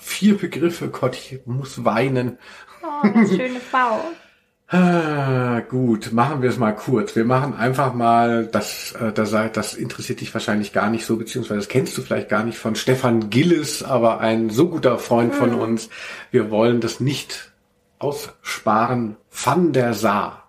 vier 0.00 0.36
Begriffe. 0.36 0.88
Gott, 0.88 1.16
ich 1.16 1.40
muss 1.46 1.84
weinen. 1.84 2.38
Oh, 2.82 3.06
das 3.14 3.30
schöne 3.30 3.60
V. 3.60 3.78
Ah, 4.72 5.62
gut, 5.68 6.12
machen 6.12 6.42
wir 6.42 6.48
es 6.48 6.56
mal 6.56 6.70
kurz. 6.70 7.16
Wir 7.16 7.24
machen 7.24 7.56
einfach 7.56 7.92
mal, 7.92 8.46
das, 8.46 8.92
äh, 8.92 9.12
das, 9.12 9.32
das 9.52 9.74
interessiert 9.74 10.20
dich 10.20 10.32
wahrscheinlich 10.32 10.72
gar 10.72 10.90
nicht 10.90 11.04
so, 11.04 11.16
beziehungsweise 11.16 11.58
das 11.58 11.68
kennst 11.68 11.98
du 11.98 12.02
vielleicht 12.02 12.28
gar 12.28 12.44
nicht 12.44 12.56
von 12.56 12.76
Stefan 12.76 13.30
Gillis, 13.30 13.82
aber 13.82 14.20
ein 14.20 14.48
so 14.48 14.68
guter 14.68 14.98
Freund 14.98 15.34
von 15.34 15.54
uns. 15.54 15.88
Wir 16.30 16.52
wollen 16.52 16.80
das 16.80 17.00
nicht 17.00 17.50
aussparen. 17.98 19.16
Van 19.28 19.72
der 19.72 19.92
Saar. 19.92 20.48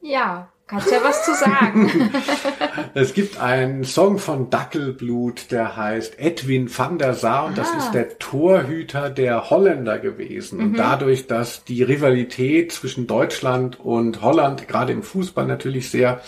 Ja, 0.00 0.48
kannst 0.68 0.90
ja 0.90 0.98
was 1.02 1.24
zu 1.24 1.34
sagen. 1.34 2.10
Es 2.94 3.14
gibt 3.14 3.40
einen 3.40 3.84
Song 3.84 4.18
von 4.18 4.50
Dackelblut, 4.50 5.50
der 5.50 5.76
heißt 5.76 6.18
Edwin 6.18 6.68
van 6.74 6.98
der 6.98 7.14
Saar 7.14 7.46
und 7.46 7.58
das 7.58 7.68
Ah. 7.72 7.78
ist 7.78 7.92
der 7.92 8.18
Torhüter 8.18 9.10
der 9.10 9.50
Holländer 9.50 9.98
gewesen. 9.98 10.60
Und 10.60 10.78
dadurch, 10.78 11.26
dass 11.26 11.64
die 11.64 11.82
Rivalität 11.82 12.72
zwischen 12.72 13.06
Deutschland 13.06 13.78
und 13.80 14.22
Holland 14.22 14.68
gerade 14.68 14.92
im 14.92 15.02
Fußball 15.02 15.46
natürlich 15.46 15.90
sehr, 15.90 16.20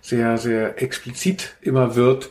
sehr, 0.00 0.38
sehr 0.38 0.82
explizit 0.82 1.56
immer 1.62 1.94
wird, 1.94 2.30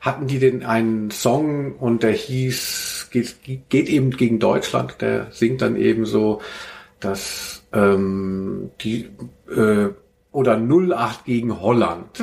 hatten 0.00 0.26
die 0.26 0.38
denn 0.38 0.64
einen 0.64 1.10
Song 1.10 1.76
und 1.76 2.02
der 2.02 2.12
hieß, 2.12 3.08
geht, 3.12 3.36
geht 3.68 3.88
eben 3.88 4.10
gegen 4.10 4.40
Deutschland, 4.40 4.96
der 5.00 5.28
singt 5.30 5.62
dann 5.62 5.76
eben 5.76 6.06
so, 6.06 6.40
dass 6.98 7.62
ähm, 7.72 8.70
die 8.80 9.10
äh, 9.54 9.90
oder 10.32 10.56
08 10.58 11.24
gegen 11.24 11.60
Holland. 11.60 12.22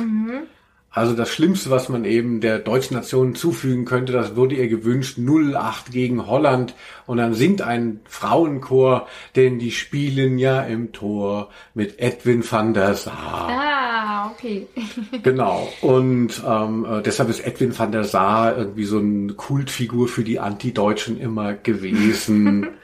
Also 0.92 1.14
das 1.14 1.30
Schlimmste, 1.30 1.70
was 1.70 1.88
man 1.88 2.04
eben 2.04 2.40
der 2.40 2.58
deutschen 2.58 2.96
Nation 2.96 3.36
zufügen 3.36 3.84
könnte, 3.84 4.12
das 4.12 4.34
wurde 4.34 4.56
ihr 4.56 4.66
gewünscht, 4.66 5.18
08 5.18 5.92
gegen 5.92 6.26
Holland. 6.26 6.74
Und 7.06 7.18
dann 7.18 7.32
singt 7.32 7.62
ein 7.62 8.00
Frauenchor, 8.08 9.06
denn 9.36 9.60
die 9.60 9.70
spielen 9.70 10.36
ja 10.36 10.62
im 10.62 10.90
Tor 10.90 11.50
mit 11.74 12.00
Edwin 12.00 12.42
van 12.48 12.74
der 12.74 12.94
Saar. 12.94 13.48
ah, 13.48 14.32
okay. 14.32 14.66
Genau. 15.22 15.72
Und 15.80 16.42
ähm, 16.44 16.84
äh, 16.84 17.02
deshalb 17.02 17.28
ist 17.28 17.46
Edwin 17.46 17.78
van 17.78 17.92
der 17.92 18.04
Saar 18.04 18.58
irgendwie 18.58 18.84
so 18.84 18.98
eine 18.98 19.34
Kultfigur 19.34 20.08
für 20.08 20.24
die 20.24 20.40
Anti-Deutschen 20.40 21.20
immer 21.20 21.54
gewesen. 21.54 22.66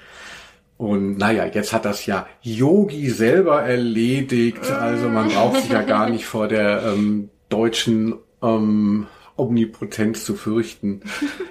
Und 0.79 1.17
naja, 1.17 1.47
jetzt 1.47 1.73
hat 1.73 1.85
das 1.85 2.05
ja 2.07 2.27
Yogi 2.43 3.09
selber 3.11 3.63
erledigt. 3.63 4.71
Also 4.71 5.09
man 5.09 5.29
braucht 5.29 5.63
sich 5.63 5.71
ja 5.71 5.83
gar 5.83 6.11
nicht 6.11 6.27
vor 6.27 6.49
der 6.49 6.83
ähm, 6.83 7.31
deutschen 7.49 8.15
ähm, 8.43 9.07
Omnipotenz 9.37 10.25
zu 10.25 10.35
fürchten. 10.35 11.01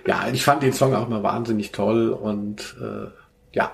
Ja, 0.05 0.27
ich 0.31 0.43
fand 0.43 0.63
den 0.63 0.73
Song 0.73 0.93
auch 0.93 1.07
immer 1.07 1.23
wahnsinnig 1.23 1.71
toll 1.71 2.09
und 2.09 2.75
äh, 2.81 3.07
ja, 3.53 3.71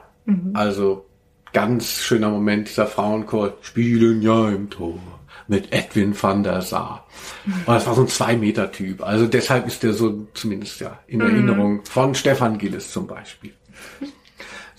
also 0.54 1.06
ganz 1.54 2.02
schöner 2.02 2.30
Moment, 2.30 2.70
dieser 2.70 2.88
Frauenchor, 2.88 3.54
spielen 3.62 4.22
ja 4.22 4.50
im 4.50 4.70
Tor 4.70 5.00
mit 5.48 5.74
Edwin 5.74 6.16
van 6.20 6.44
der 6.44 6.62
Saar. 6.62 7.08
Und 7.46 7.68
das 7.68 7.86
war 7.86 7.96
so 7.96 8.02
ein 8.02 8.08
Zwei-Meter-Typ. 8.08 9.04
Also 9.04 9.28
deshalb 9.28 9.68
ist 9.68 9.84
der 9.84 9.94
so 9.94 10.28
zumindest 10.34 10.80
ja 10.80 11.00
in 11.08 11.22
Erinnerung 11.22 11.84
von 11.84 12.16
Stefan 12.16 12.58
Gillis 12.58 12.92
zum 12.92 13.08
Beispiel. 13.08 13.54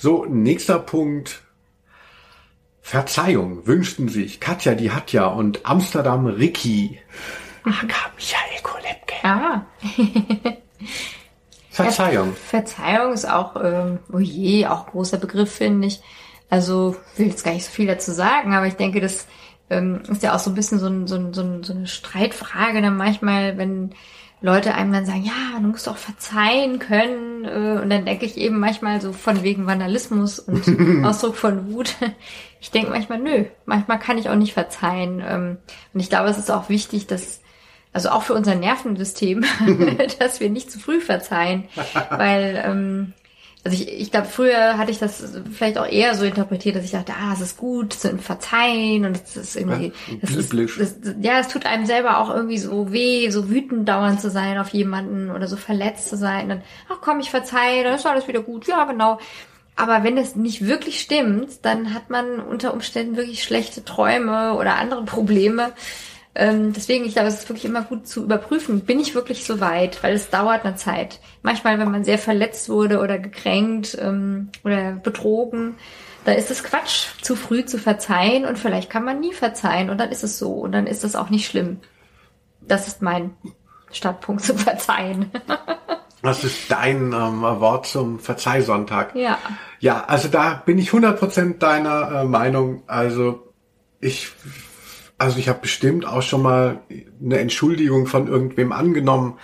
So, 0.02 0.24
nächster 0.24 0.80
Punkt. 0.80 1.42
Verzeihung 2.80 3.68
wünschten 3.68 4.08
sich 4.08 4.40
Katja, 4.40 4.74
die 4.74 4.90
hat 4.90 5.12
ja 5.12 5.28
und 5.28 5.64
Amsterdam 5.64 6.26
Ricky. 6.26 6.98
Aka 7.62 8.10
Michael 8.16 8.62
Kolepke. 8.64 9.14
Ah, 9.22 9.64
Verzeihung. 11.70 12.34
Verzeihung 12.34 13.12
ist 13.12 13.30
auch, 13.30 13.54
ähm, 13.62 14.00
oh 14.12 14.18
je, 14.18 14.66
auch 14.66 14.86
ein 14.86 14.90
großer 14.90 15.18
Begriff, 15.18 15.54
finde 15.54 15.86
ich. 15.86 16.02
Also 16.50 16.96
will 17.16 17.28
jetzt 17.28 17.44
gar 17.44 17.52
nicht 17.52 17.66
so 17.66 17.70
viel 17.70 17.86
dazu 17.86 18.10
sagen, 18.10 18.54
aber 18.56 18.66
ich 18.66 18.74
denke, 18.74 19.00
das 19.00 19.28
ähm, 19.70 20.02
ist 20.10 20.24
ja 20.24 20.34
auch 20.34 20.40
so 20.40 20.50
ein 20.50 20.56
bisschen 20.56 20.80
so, 20.80 20.88
ein, 20.88 21.06
so, 21.06 21.14
ein, 21.14 21.62
so 21.62 21.72
eine 21.72 21.86
Streitfrage 21.86 22.82
dann 22.82 22.96
manchmal, 22.96 23.56
wenn 23.56 23.94
Leute 24.43 24.74
einem 24.74 24.93
dann 24.93 25.06
sagen, 25.06 25.24
ja, 25.24 25.59
du 25.60 25.69
musst 25.69 25.89
auch 25.89 25.97
verzeihen 25.97 26.78
können. 26.78 27.44
Äh, 27.44 27.81
und 27.81 27.90
dann 27.90 28.05
denke 28.05 28.27
ich 28.27 28.36
eben 28.36 28.59
manchmal 28.59 29.01
so 29.01 29.12
von 29.12 29.43
wegen 29.43 29.66
Vandalismus 29.66 30.40
und 30.40 30.64
Ausdruck 31.05 31.36
von 31.36 31.73
Wut. 31.73 31.94
Ich 32.60 32.70
denke 32.70 32.90
manchmal, 32.90 33.19
nö, 33.19 33.44
manchmal 33.64 33.98
kann 33.98 34.19
ich 34.19 34.28
auch 34.28 34.35
nicht 34.35 34.52
verzeihen. 34.52 35.23
Ähm, 35.27 35.59
und 35.94 36.01
ich 36.01 36.09
glaube, 36.09 36.28
es 36.28 36.39
ist 36.39 36.51
auch 36.51 36.69
wichtig, 36.69 37.06
dass 37.06 37.40
also 37.93 38.09
auch 38.09 38.23
für 38.23 38.35
unser 38.35 38.55
Nervensystem, 38.55 39.44
dass 40.19 40.40
wir 40.40 40.51
nicht 40.51 40.70
zu 40.70 40.78
früh 40.78 41.01
verzeihen, 41.01 41.64
weil 42.10 42.62
ähm, 42.64 43.12
also 43.64 43.76
ich, 43.80 43.89
ich 43.89 44.10
glaube, 44.10 44.26
früher 44.26 44.76
hatte 44.76 44.90
ich 44.90 44.98
das 44.98 45.22
vielleicht 45.52 45.78
auch 45.78 45.86
eher 45.86 46.14
so 46.16 46.24
interpretiert, 46.24 46.74
dass 46.74 46.84
ich 46.84 46.90
dachte, 46.90 47.12
ah, 47.12 47.32
es 47.32 47.40
ist 47.40 47.56
gut 47.56 47.93
zu 47.93 48.16
verzeihen 48.18 49.05
und 49.05 49.20
es 49.24 49.36
ist 49.36 49.56
irgendwie, 49.56 49.93
Ja, 50.09 50.16
das 50.20 50.30
ist, 50.32 50.51
biblisch. 50.51 50.78
das, 50.78 50.97
ja, 51.20 51.39
es 51.39 51.48
tut 51.48 51.64
einem 51.66 51.86
selber 51.86 52.18
auch 52.18 52.30
irgendwie 52.34 52.59
so 52.59 52.93
weh, 52.93 53.30
so 53.30 53.48
wütend 53.48 53.89
dauernd 53.89 54.20
zu 54.20 54.30
sein 54.30 54.59
auf 54.59 54.70
jemanden 54.70 55.30
oder 55.30 55.47
so 55.47 55.56
verletzt 55.56 56.09
zu 56.09 56.16
sein. 56.16 56.51
Und 56.51 56.62
ach 56.89 56.97
komm, 57.01 57.20
ich 57.20 57.30
verzeihe, 57.30 57.84
dann 57.84 57.94
ist 57.94 58.05
alles 58.06 58.26
wieder 58.26 58.43
gut. 58.43 58.66
Ja, 58.66 58.84
genau. 58.84 59.18
Aber 59.76 60.02
wenn 60.05 60.18
es 60.18 60.36
nicht 60.36 60.66
wirklich 60.66 61.01
stimmt, 61.01 61.64
dann 61.64 61.94
hat 61.94 62.10
man 62.10 62.40
unter 62.40 62.74
Umständen 62.74 63.16
wirklich 63.16 63.43
schlechte 63.43 63.84
Träume 63.84 64.55
oder 64.55 64.74
andere 64.76 65.05
Probleme. 65.05 65.72
Ähm, 66.34 66.72
deswegen, 66.72 67.04
ich 67.04 67.12
glaube, 67.12 67.28
es 67.28 67.40
ist 67.40 67.48
wirklich 67.48 67.66
immer 67.66 67.82
gut 67.82 68.06
zu 68.06 68.24
überprüfen, 68.24 68.80
bin 68.80 68.98
ich 69.00 69.14
wirklich 69.14 69.44
so 69.44 69.60
weit, 69.60 70.02
weil 70.02 70.14
es 70.14 70.30
dauert 70.30 70.64
eine 70.64 70.76
Zeit. 70.76 71.20
Manchmal, 71.42 71.78
wenn 71.78 71.90
man 71.90 72.04
sehr 72.04 72.18
verletzt 72.18 72.68
wurde 72.70 73.00
oder 73.00 73.18
gekränkt 73.18 73.98
ähm, 74.00 74.48
oder 74.64 74.92
betrogen, 74.92 75.74
da 76.24 76.32
ist 76.32 76.50
es 76.50 76.64
Quatsch, 76.64 77.09
zu 77.20 77.36
früh 77.36 77.64
zu 77.64 77.78
verzeihen 77.78 78.46
und 78.46 78.59
vielleicht 78.59 78.88
kann 78.88 79.04
man 79.04 79.20
nie 79.20 79.34
verzeihen 79.34 79.90
und 79.90 79.98
dann 79.98 80.10
ist 80.10 80.22
es 80.22 80.38
so 80.38 80.52
und 80.52 80.72
dann 80.72 80.86
ist 80.86 81.04
es 81.04 81.16
auch 81.16 81.28
nicht 81.30 81.46
schlimm. 81.46 81.80
Das 82.60 82.86
ist 82.86 83.02
mein 83.02 83.34
Startpunkt 83.90 84.42
zu 84.44 84.54
verzeihen. 84.54 85.30
Das 86.22 86.44
ist 86.44 86.70
dein 86.70 87.12
ähm, 87.12 87.42
Wort 87.42 87.86
zum 87.86 88.20
Verzeihsonntag. 88.20 89.14
ja. 89.16 89.38
Ja, 89.80 90.04
also 90.04 90.28
da 90.28 90.62
bin 90.64 90.78
ich 90.78 90.90
100% 90.90 91.59
deiner 91.59 92.20
äh, 92.20 92.24
Meinung. 92.24 92.84
Also 92.86 93.52
ich, 94.00 94.30
also 95.22 95.38
ich 95.38 95.48
habe 95.48 95.60
bestimmt 95.60 96.04
auch 96.04 96.20
schon 96.20 96.42
mal 96.42 96.80
eine 97.22 97.38
Entschuldigung 97.38 98.06
von 98.06 98.26
irgendwem 98.26 98.72
angenommen. 98.72 99.38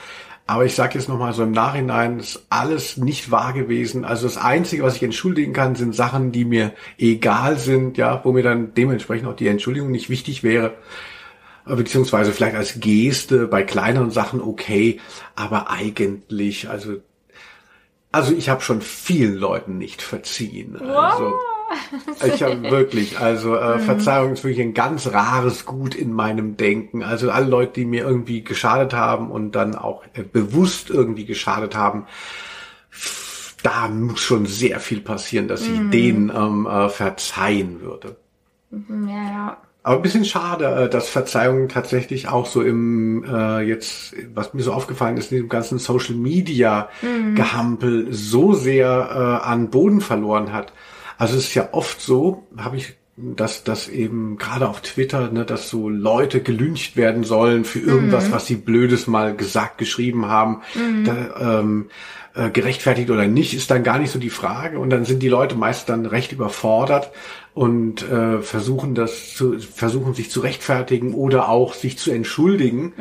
Aber 0.44 0.64
ich 0.64 0.74
sage 0.74 0.98
jetzt 0.98 1.08
nochmal 1.08 1.34
so 1.34 1.44
im 1.44 1.52
Nachhinein, 1.52 2.18
ist 2.18 2.46
alles 2.48 2.96
nicht 2.96 3.30
wahr 3.30 3.52
gewesen. 3.52 4.04
Also 4.04 4.26
das 4.26 4.38
Einzige, 4.38 4.82
was 4.82 4.96
ich 4.96 5.04
entschuldigen 5.04 5.52
kann, 5.52 5.76
sind 5.76 5.94
Sachen, 5.94 6.32
die 6.32 6.44
mir 6.44 6.72
egal 6.96 7.58
sind, 7.58 7.96
ja, 7.96 8.22
wo 8.24 8.32
mir 8.32 8.42
dann 8.42 8.74
dementsprechend 8.74 9.28
auch 9.28 9.36
die 9.36 9.46
Entschuldigung 9.46 9.92
nicht 9.92 10.10
wichtig 10.10 10.42
wäre. 10.42 10.74
Beziehungsweise 11.64 12.32
vielleicht 12.32 12.56
als 12.56 12.80
Geste 12.80 13.46
bei 13.46 13.62
kleineren 13.62 14.10
Sachen 14.10 14.40
okay, 14.40 15.00
aber 15.36 15.70
eigentlich, 15.70 16.68
also 16.68 16.96
also 18.10 18.32
ich 18.32 18.48
habe 18.48 18.62
schon 18.62 18.80
vielen 18.80 19.34
Leuten 19.34 19.76
nicht 19.78 20.02
verziehen. 20.02 20.80
Also 20.80 21.34
ich 22.24 22.42
habe 22.42 22.70
wirklich, 22.70 23.18
also 23.18 23.56
äh, 23.56 23.78
Verzeihung 23.78 24.32
ist 24.32 24.44
wirklich 24.44 24.64
ein 24.64 24.74
ganz 24.74 25.06
rares 25.12 25.66
Gut 25.66 25.94
in 25.94 26.12
meinem 26.12 26.56
Denken. 26.56 27.02
Also 27.02 27.30
alle 27.30 27.46
Leute, 27.46 27.74
die 27.74 27.84
mir 27.84 28.04
irgendwie 28.04 28.42
geschadet 28.42 28.94
haben 28.94 29.30
und 29.30 29.52
dann 29.52 29.74
auch 29.74 30.04
äh, 30.14 30.22
bewusst 30.22 30.90
irgendwie 30.90 31.24
geschadet 31.24 31.74
haben, 31.76 32.06
da 33.62 33.88
muss 33.88 34.20
schon 34.20 34.46
sehr 34.46 34.80
viel 34.80 35.00
passieren, 35.00 35.48
dass 35.48 35.62
ich 35.62 35.90
denen 35.90 36.30
ähm, 36.34 36.66
äh, 36.66 36.88
verzeihen 36.88 37.80
würde. 37.80 38.16
Ja, 38.70 39.14
ja. 39.14 39.56
Aber 39.82 39.96
ein 39.96 40.02
bisschen 40.02 40.24
schade, 40.24 40.66
äh, 40.66 40.88
dass 40.88 41.08
Verzeihung 41.08 41.68
tatsächlich 41.68 42.28
auch 42.28 42.46
so 42.46 42.62
im 42.62 43.24
äh, 43.24 43.60
jetzt, 43.60 44.14
was 44.34 44.52
mir 44.52 44.62
so 44.62 44.72
aufgefallen 44.72 45.16
ist, 45.16 45.32
in 45.32 45.36
diesem 45.36 45.48
ganzen 45.48 45.78
Social 45.78 46.14
Media 46.14 46.88
Gehampel 47.34 48.08
so 48.12 48.52
sehr 48.52 48.86
äh, 48.86 49.48
an 49.48 49.70
Boden 49.70 50.00
verloren 50.00 50.52
hat. 50.52 50.72
Also 51.18 51.36
es 51.36 51.48
ist 51.48 51.54
ja 51.54 51.68
oft 51.72 52.00
so, 52.00 52.46
habe 52.56 52.76
ich, 52.76 52.94
dass 53.16 53.64
dass 53.64 53.88
eben 53.88 54.38
gerade 54.38 54.68
auf 54.68 54.80
Twitter, 54.80 55.30
ne, 55.30 55.44
dass 55.44 55.68
so 55.68 55.88
Leute 55.88 56.40
gelyncht 56.40 56.96
werden 56.96 57.24
sollen 57.24 57.64
für 57.64 57.80
irgendwas, 57.80 58.30
was 58.30 58.46
sie 58.46 58.54
blödes 58.54 59.08
mal 59.08 59.34
gesagt, 59.34 59.78
geschrieben 59.78 60.26
haben. 60.26 60.62
Da, 61.04 61.58
ähm, 61.60 61.90
äh, 62.34 62.50
gerechtfertigt 62.50 63.10
oder 63.10 63.26
nicht, 63.26 63.52
ist 63.52 63.70
dann 63.70 63.82
gar 63.82 63.98
nicht 63.98 64.12
so 64.12 64.20
die 64.20 64.30
Frage. 64.30 64.78
Und 64.78 64.90
dann 64.90 65.04
sind 65.04 65.22
die 65.22 65.28
Leute 65.28 65.56
meist 65.56 65.88
dann 65.88 66.06
recht 66.06 66.30
überfordert 66.30 67.10
und 67.52 68.08
äh, 68.08 68.40
versuchen 68.40 68.94
das 68.94 69.34
zu, 69.34 69.58
versuchen 69.58 70.14
sich 70.14 70.30
zu 70.30 70.38
rechtfertigen 70.40 71.14
oder 71.14 71.48
auch 71.48 71.74
sich 71.74 71.98
zu 71.98 72.12
entschuldigen. 72.12 72.92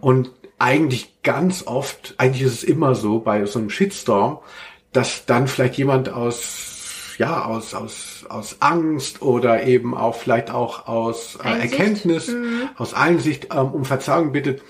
Und 0.00 0.30
eigentlich 0.60 1.22
ganz 1.24 1.66
oft, 1.66 2.14
eigentlich 2.18 2.42
ist 2.42 2.52
es 2.52 2.64
immer 2.64 2.94
so 2.94 3.18
bei 3.18 3.44
so 3.46 3.58
einem 3.58 3.70
Shitstorm, 3.70 4.38
dass 4.92 5.26
dann 5.26 5.48
vielleicht 5.48 5.76
jemand 5.76 6.08
aus 6.08 6.73
ja, 7.18 7.44
aus, 7.44 7.74
aus, 7.74 8.24
aus 8.28 8.56
Angst 8.60 9.22
oder 9.22 9.64
eben 9.64 9.96
auch 9.96 10.14
vielleicht 10.14 10.50
auch 10.50 10.86
aus 10.86 11.38
äh. 11.42 11.60
Erkenntnis, 11.60 12.34
aus 12.76 12.94
Einsicht 12.94 13.48
ähm, 13.54 13.68
um 13.68 13.84
Verzeihung 13.84 14.32
bittet. 14.32 14.62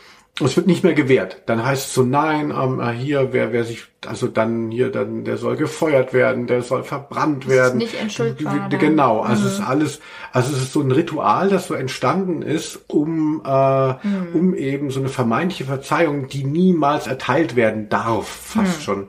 Es 0.45 0.57
wird 0.57 0.67
nicht 0.67 0.83
mehr 0.83 0.95
gewährt. 0.95 1.43
Dann 1.47 1.65
heißt 1.65 1.87
es 1.87 1.95
so, 1.95 2.03
nein, 2.03 2.51
ähm, 2.51 2.81
äh, 2.81 2.91
hier, 2.91 3.29
wer, 3.33 3.53
wer 3.53 3.63
sich, 3.63 3.85
also 4.05 4.27
dann 4.27 4.73
hier, 4.73 4.91
dann, 4.91 5.23
der 5.23 5.37
soll 5.37 5.55
gefeuert 5.55 6.13
werden, 6.13 6.49
der 6.49 6.63
soll 6.63 6.83
verbrannt 6.83 7.47
werden. 7.49 7.79
nicht 7.79 7.95
entschuldbar 7.95 8.53
G- 8.53 8.59
dann. 8.69 8.81
Genau, 8.81 9.21
also 9.21 9.47
es 9.47 9.55
ist 9.55 9.61
alles, 9.61 10.01
also 10.33 10.53
es 10.53 10.63
ist 10.63 10.73
so 10.73 10.81
ein 10.81 10.91
Ritual, 10.91 11.51
das 11.51 11.69
so 11.69 11.75
entstanden 11.75 12.43
ist, 12.43 12.81
um, 12.89 13.43
äh, 13.47 13.95
um 14.37 14.57
eben 14.57 14.91
so 14.91 14.99
eine 14.99 15.09
vermeintliche 15.09 15.67
Verzeihung, 15.67 16.27
die 16.27 16.43
niemals 16.43 17.07
erteilt 17.07 17.55
werden 17.55 17.89
darf, 17.89 18.27
fast 18.27 18.83
schon. 18.83 19.07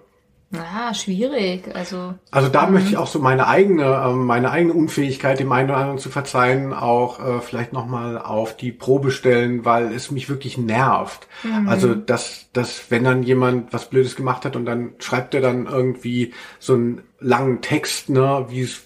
Ah, 0.54 0.94
schwierig. 0.94 1.76
Also, 1.76 2.14
Also 2.32 2.50
da 2.50 2.68
möchte 2.68 2.90
ich 2.90 2.98
auch 2.98 3.08
so 3.08 3.20
meine 3.20 3.48
eigene, 3.48 3.84
ähm, 3.84 4.26
meine 4.26 4.52
eigene 4.52 4.74
Unfähigkeit, 4.74 5.40
dem 5.40 5.52
einen 5.52 5.70
oder 5.70 5.80
anderen 5.80 5.98
zu 6.00 6.10
verzeihen, 6.10 6.72
auch 6.74 7.20
äh, 7.20 7.42
vielleicht 7.42 7.74
nochmal 7.74 8.18
auf 8.18 8.56
die 8.56 8.72
Probe 8.72 9.12
stellen, 9.12 9.66
weil 9.66 9.92
es 9.92 10.12
mich 10.12 10.30
wirklich 10.30 10.58
nervt. 10.58 11.28
Also 11.68 11.96
dass, 11.96 12.48
dass 12.54 12.90
wenn 12.90 13.04
dann 13.04 13.24
jemand 13.24 13.74
was 13.74 13.90
Blödes 13.90 14.16
gemacht 14.16 14.46
hat 14.46 14.56
und 14.56 14.66
dann 14.66 14.94
schreibt 15.00 15.34
er 15.34 15.42
dann 15.42 15.66
irgendwie 15.66 16.34
so 16.60 16.74
einen 16.74 17.02
langen 17.20 17.62
Text, 17.62 18.10
ne, 18.10 18.46
wie 18.50 18.62
es 18.62 18.84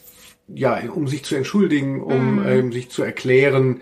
ja, 0.52 0.80
um 0.90 1.08
sich 1.08 1.24
zu 1.24 1.36
entschuldigen, 1.36 2.02
um 2.02 2.44
ähm, 2.46 2.72
sich 2.72 2.90
zu 2.90 3.04
erklären. 3.04 3.82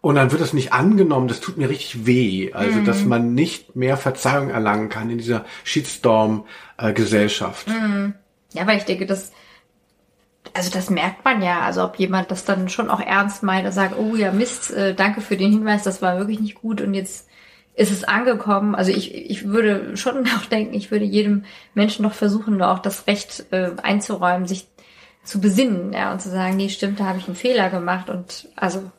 Und 0.00 0.14
dann 0.14 0.30
wird 0.30 0.40
das 0.40 0.52
nicht 0.52 0.72
angenommen. 0.72 1.26
Das 1.28 1.40
tut 1.40 1.58
mir 1.58 1.68
richtig 1.68 2.06
weh. 2.06 2.52
Also, 2.52 2.82
dass 2.82 3.04
man 3.04 3.34
nicht 3.34 3.74
mehr 3.74 3.96
Verzeihung 3.96 4.50
erlangen 4.50 4.88
kann 4.88 5.10
in 5.10 5.18
dieser 5.18 5.44
Shitstorm-Gesellschaft. 5.64 7.66
ja, 8.52 8.66
weil 8.66 8.78
ich 8.78 8.84
denke, 8.84 9.06
das, 9.06 9.32
also 10.54 10.70
das 10.70 10.90
merkt 10.90 11.24
man 11.24 11.42
ja. 11.42 11.60
Also 11.60 11.84
ob 11.84 11.98
jemand 11.98 12.30
das 12.30 12.44
dann 12.44 12.68
schon 12.68 12.90
auch 12.90 13.00
ernst 13.00 13.42
meint 13.42 13.66
und 13.66 13.72
sagt, 13.72 13.96
oh 13.98 14.16
ja, 14.16 14.32
Mist, 14.32 14.72
äh, 14.72 14.94
danke 14.94 15.20
für 15.20 15.36
den 15.36 15.52
Hinweis, 15.52 15.82
das 15.82 16.02
war 16.02 16.18
wirklich 16.18 16.40
nicht 16.40 16.56
gut 16.56 16.80
und 16.80 16.94
jetzt 16.94 17.28
ist 17.74 17.92
es 17.92 18.04
angekommen. 18.04 18.74
Also 18.74 18.90
ich, 18.90 19.14
ich 19.14 19.46
würde 19.46 19.96
schon 19.96 20.26
auch 20.36 20.46
denken, 20.46 20.74
ich 20.74 20.90
würde 20.90 21.04
jedem 21.04 21.44
Menschen 21.74 22.02
noch 22.02 22.14
versuchen, 22.14 22.60
auch 22.62 22.80
das 22.80 23.06
Recht 23.06 23.46
äh, 23.50 23.70
einzuräumen, 23.82 24.46
sich 24.46 24.66
zu 25.24 25.40
besinnen, 25.40 25.92
ja, 25.92 26.12
und 26.12 26.22
zu 26.22 26.30
sagen, 26.30 26.56
nee, 26.56 26.70
stimmt, 26.70 27.00
da 27.00 27.04
habe 27.04 27.18
ich 27.18 27.26
einen 27.26 27.36
Fehler 27.36 27.68
gemacht 27.68 28.08
und 28.08 28.48
also 28.56 28.90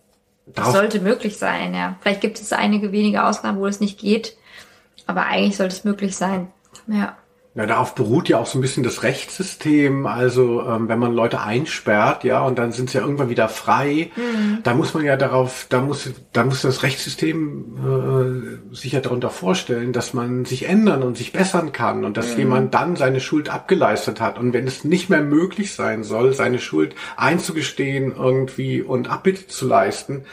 das 0.54 0.74
sollte 0.74 1.00
möglich 1.00 1.38
sein, 1.38 1.74
ja. 1.74 1.98
Vielleicht 2.02 2.22
gibt 2.22 2.40
es 2.40 2.54
einige 2.54 2.92
wenige 2.92 3.24
Ausnahmen, 3.24 3.60
wo 3.60 3.68
es 3.68 3.80
nicht 3.80 4.00
geht, 4.00 4.36
aber 5.06 5.26
eigentlich 5.26 5.58
sollte 5.58 5.76
es 5.76 5.84
möglich 5.84 6.16
sein. 6.16 6.52
Ja. 6.88 7.18
Ja, 7.56 7.66
darauf 7.66 7.96
beruht 7.96 8.30
ja 8.30 8.38
auch 8.38 8.46
so 8.46 8.60
ein 8.60 8.62
bisschen 8.62 8.84
das 8.84 9.02
Rechtssystem. 9.02 10.06
Also 10.06 10.62
ähm, 10.68 10.88
wenn 10.88 11.00
man 11.00 11.14
Leute 11.14 11.42
einsperrt, 11.42 12.24
ja, 12.24 12.42
und 12.44 12.60
dann 12.60 12.72
sind 12.72 12.92
sie 12.92 13.00
ja 13.00 13.04
irgendwann 13.04 13.30
wieder 13.30 13.50
frei, 13.50 14.12
da 14.64 14.76
muss 14.76 14.94
man 14.94 15.04
ja 15.04 15.18
darauf, 15.18 15.66
da 15.68 15.82
muss, 15.82 16.12
da 16.32 16.44
muss 16.44 16.62
das 16.62 16.84
Rechtssystem 16.84 18.62
äh, 18.72 18.76
sich 18.76 18.92
ja 18.92 19.00
darunter 19.02 19.32
vorstellen, 19.32 19.94
dass 19.94 20.14
man 20.14 20.46
sich 20.46 20.70
ändern 20.70 21.02
und 21.02 21.18
sich 21.18 21.32
bessern 21.34 21.72
kann 21.72 22.06
und 22.06 22.18
dass 22.18 22.38
jemand 22.38 22.74
dann 22.76 22.96
seine 22.96 23.20
Schuld 23.20 23.50
abgeleistet 23.50 24.22
hat. 24.22 24.38
Und 24.38 24.54
wenn 24.54 24.68
es 24.68 24.84
nicht 24.84 25.10
mehr 25.10 25.22
möglich 25.22 25.74
sein 25.74 26.04
soll, 26.04 26.34
seine 26.34 26.60
Schuld 26.60 26.94
einzugestehen 27.18 28.14
irgendwie 28.16 28.82
und 28.84 29.10
Abbitte 29.10 29.48
zu 29.48 29.68
leisten, 29.68 30.24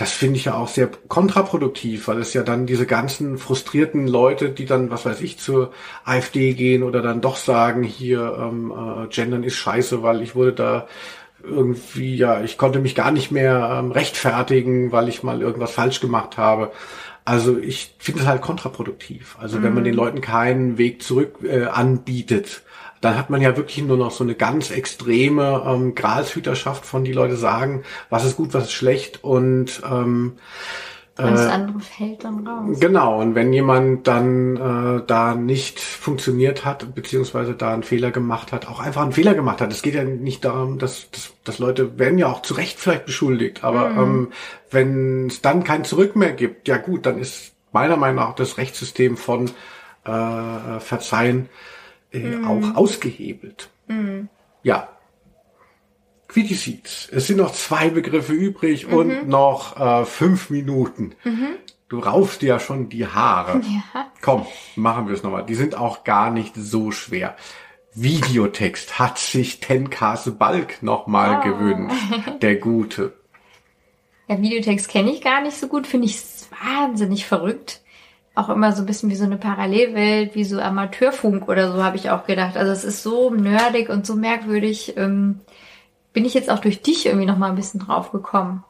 das 0.00 0.12
finde 0.12 0.38
ich 0.38 0.46
ja 0.46 0.54
auch 0.54 0.68
sehr 0.68 0.88
kontraproduktiv, 1.08 2.08
weil 2.08 2.20
es 2.20 2.32
ja 2.32 2.42
dann 2.42 2.64
diese 2.64 2.86
ganzen 2.86 3.36
frustrierten 3.36 4.08
Leute, 4.08 4.48
die 4.48 4.64
dann, 4.64 4.90
was 4.90 5.04
weiß 5.04 5.20
ich, 5.20 5.38
zur 5.38 5.72
AfD 6.06 6.54
gehen 6.54 6.82
oder 6.82 7.02
dann 7.02 7.20
doch 7.20 7.36
sagen, 7.36 7.82
hier, 7.82 8.34
ähm, 8.40 8.72
äh, 8.72 9.08
Gendern 9.08 9.44
ist 9.44 9.56
scheiße, 9.56 10.02
weil 10.02 10.22
ich 10.22 10.34
wurde 10.34 10.54
da 10.54 10.88
irgendwie, 11.42 12.16
ja, 12.16 12.40
ich 12.40 12.56
konnte 12.56 12.78
mich 12.78 12.94
gar 12.94 13.10
nicht 13.10 13.30
mehr 13.30 13.76
ähm, 13.78 13.92
rechtfertigen, 13.92 14.90
weil 14.90 15.10
ich 15.10 15.22
mal 15.22 15.42
irgendwas 15.42 15.72
falsch 15.72 16.00
gemacht 16.00 16.38
habe. 16.38 16.72
Also 17.26 17.58
ich 17.58 17.94
finde 17.98 18.22
es 18.22 18.26
halt 18.26 18.40
kontraproduktiv. 18.40 19.36
Also 19.38 19.62
wenn 19.62 19.74
man 19.74 19.84
den 19.84 19.94
Leuten 19.94 20.22
keinen 20.22 20.78
Weg 20.78 21.02
zurück 21.02 21.40
äh, 21.42 21.64
anbietet, 21.66 22.62
dann 23.00 23.16
hat 23.16 23.30
man 23.30 23.40
ja 23.40 23.56
wirklich 23.56 23.82
nur 23.82 23.96
noch 23.96 24.10
so 24.10 24.24
eine 24.24 24.34
ganz 24.34 24.70
extreme 24.70 25.62
ähm, 25.66 25.94
Gralshüterschaft 25.94 26.84
von 26.84 27.04
die 27.04 27.12
Leute 27.12 27.36
sagen, 27.36 27.82
was 28.10 28.24
ist 28.24 28.36
gut, 28.36 28.52
was 28.52 28.64
ist 28.64 28.72
schlecht 28.72 29.24
und 29.24 29.82
ähm, 29.90 30.36
Und 31.16 31.32
das 31.32 31.48
andere 31.48 31.80
fällt 31.80 32.24
dann 32.24 32.46
raus. 32.46 32.78
Genau, 32.78 33.20
und 33.20 33.34
wenn 33.34 33.52
jemand 33.52 34.06
dann 34.06 34.56
äh, 34.56 35.02
da 35.06 35.34
nicht 35.34 35.80
funktioniert 35.80 36.64
hat, 36.64 36.94
beziehungsweise 36.94 37.54
da 37.54 37.72
einen 37.72 37.82
Fehler 37.82 38.10
gemacht 38.10 38.52
hat, 38.52 38.68
auch 38.68 38.80
einfach 38.80 39.02
einen 39.02 39.12
Fehler 39.12 39.34
gemacht 39.34 39.60
hat. 39.60 39.72
Es 39.72 39.82
geht 39.82 39.94
ja 39.94 40.04
nicht 40.04 40.44
darum, 40.44 40.78
dass, 40.78 41.10
dass, 41.10 41.32
dass 41.44 41.58
Leute 41.58 41.98
werden 41.98 42.18
ja 42.18 42.28
auch 42.28 42.42
zu 42.42 42.54
Recht 42.54 42.78
vielleicht 42.78 43.06
beschuldigt, 43.06 43.64
aber 43.64 43.90
ähm, 43.90 44.28
wenn 44.70 45.26
es 45.26 45.40
dann 45.40 45.64
kein 45.64 45.84
Zurück 45.84 46.16
mehr 46.16 46.32
gibt, 46.32 46.68
ja 46.68 46.76
gut, 46.76 47.06
dann 47.06 47.18
ist 47.18 47.52
meiner 47.72 47.96
Meinung 47.96 48.16
nach 48.16 48.34
das 48.34 48.58
Rechtssystem 48.58 49.16
von 49.16 49.50
äh, 50.04 50.80
Verzeihen 50.80 51.48
äh, 52.12 52.44
auch 52.44 52.76
ausgehebelt. 52.76 53.70
Ja. 54.62 54.88
Quitty 56.28 56.54
Seeds. 56.54 57.08
Es 57.10 57.26
sind 57.26 57.38
noch 57.38 57.52
zwei 57.52 57.90
Begriffe 57.90 58.32
übrig 58.32 58.86
und 58.86 59.28
noch 59.28 59.80
äh, 59.80 60.04
fünf 60.04 60.50
Minuten. 60.50 61.14
Du 61.88 61.98
raufst 61.98 62.40
dir 62.42 62.50
ja 62.50 62.60
schon 62.60 62.88
die 62.88 63.06
Haare. 63.06 63.60
Ja. 63.94 64.06
Komm, 64.22 64.46
machen 64.76 65.08
wir 65.08 65.14
es 65.14 65.22
nochmal. 65.22 65.44
Die 65.44 65.54
sind 65.54 65.74
auch 65.74 66.04
gar 66.04 66.30
nicht 66.30 66.54
so 66.54 66.92
schwer. 66.92 67.36
Videotext 67.94 68.98
hat 68.98 69.18
sich 69.18 69.58
Tenkase 69.58 70.30
Balk 70.32 70.82
nochmal 70.82 71.40
gewünscht. 71.42 71.96
Der 72.42 72.56
Gute. 72.56 73.14
Ja, 74.28 74.40
Videotext 74.40 74.88
kenne 74.88 75.10
ich 75.10 75.22
gar 75.22 75.42
nicht 75.42 75.56
so 75.56 75.66
gut, 75.66 75.88
finde 75.88 76.06
ich 76.06 76.20
wahnsinnig 76.64 77.26
verrückt. 77.26 77.82
Auch 78.34 78.48
immer 78.48 78.72
so 78.72 78.82
ein 78.82 78.86
bisschen 78.86 79.10
wie 79.10 79.16
so 79.16 79.24
eine 79.24 79.36
Parallelwelt, 79.36 80.34
wie 80.34 80.44
so 80.44 80.60
Amateurfunk 80.60 81.48
oder 81.48 81.72
so, 81.72 81.82
habe 81.82 81.96
ich 81.96 82.10
auch 82.10 82.24
gedacht. 82.26 82.56
Also 82.56 82.72
es 82.72 82.84
ist 82.84 83.02
so 83.02 83.30
nerdig 83.30 83.88
und 83.88 84.06
so 84.06 84.14
merkwürdig. 84.14 84.96
Ähm, 84.96 85.40
bin 86.12 86.24
ich 86.24 86.34
jetzt 86.34 86.50
auch 86.50 86.60
durch 86.60 86.82
dich 86.82 87.06
irgendwie 87.06 87.26
noch 87.26 87.38
mal 87.38 87.50
ein 87.50 87.56
bisschen 87.56 87.80
drauf 87.80 88.12
gekommen. 88.12 88.64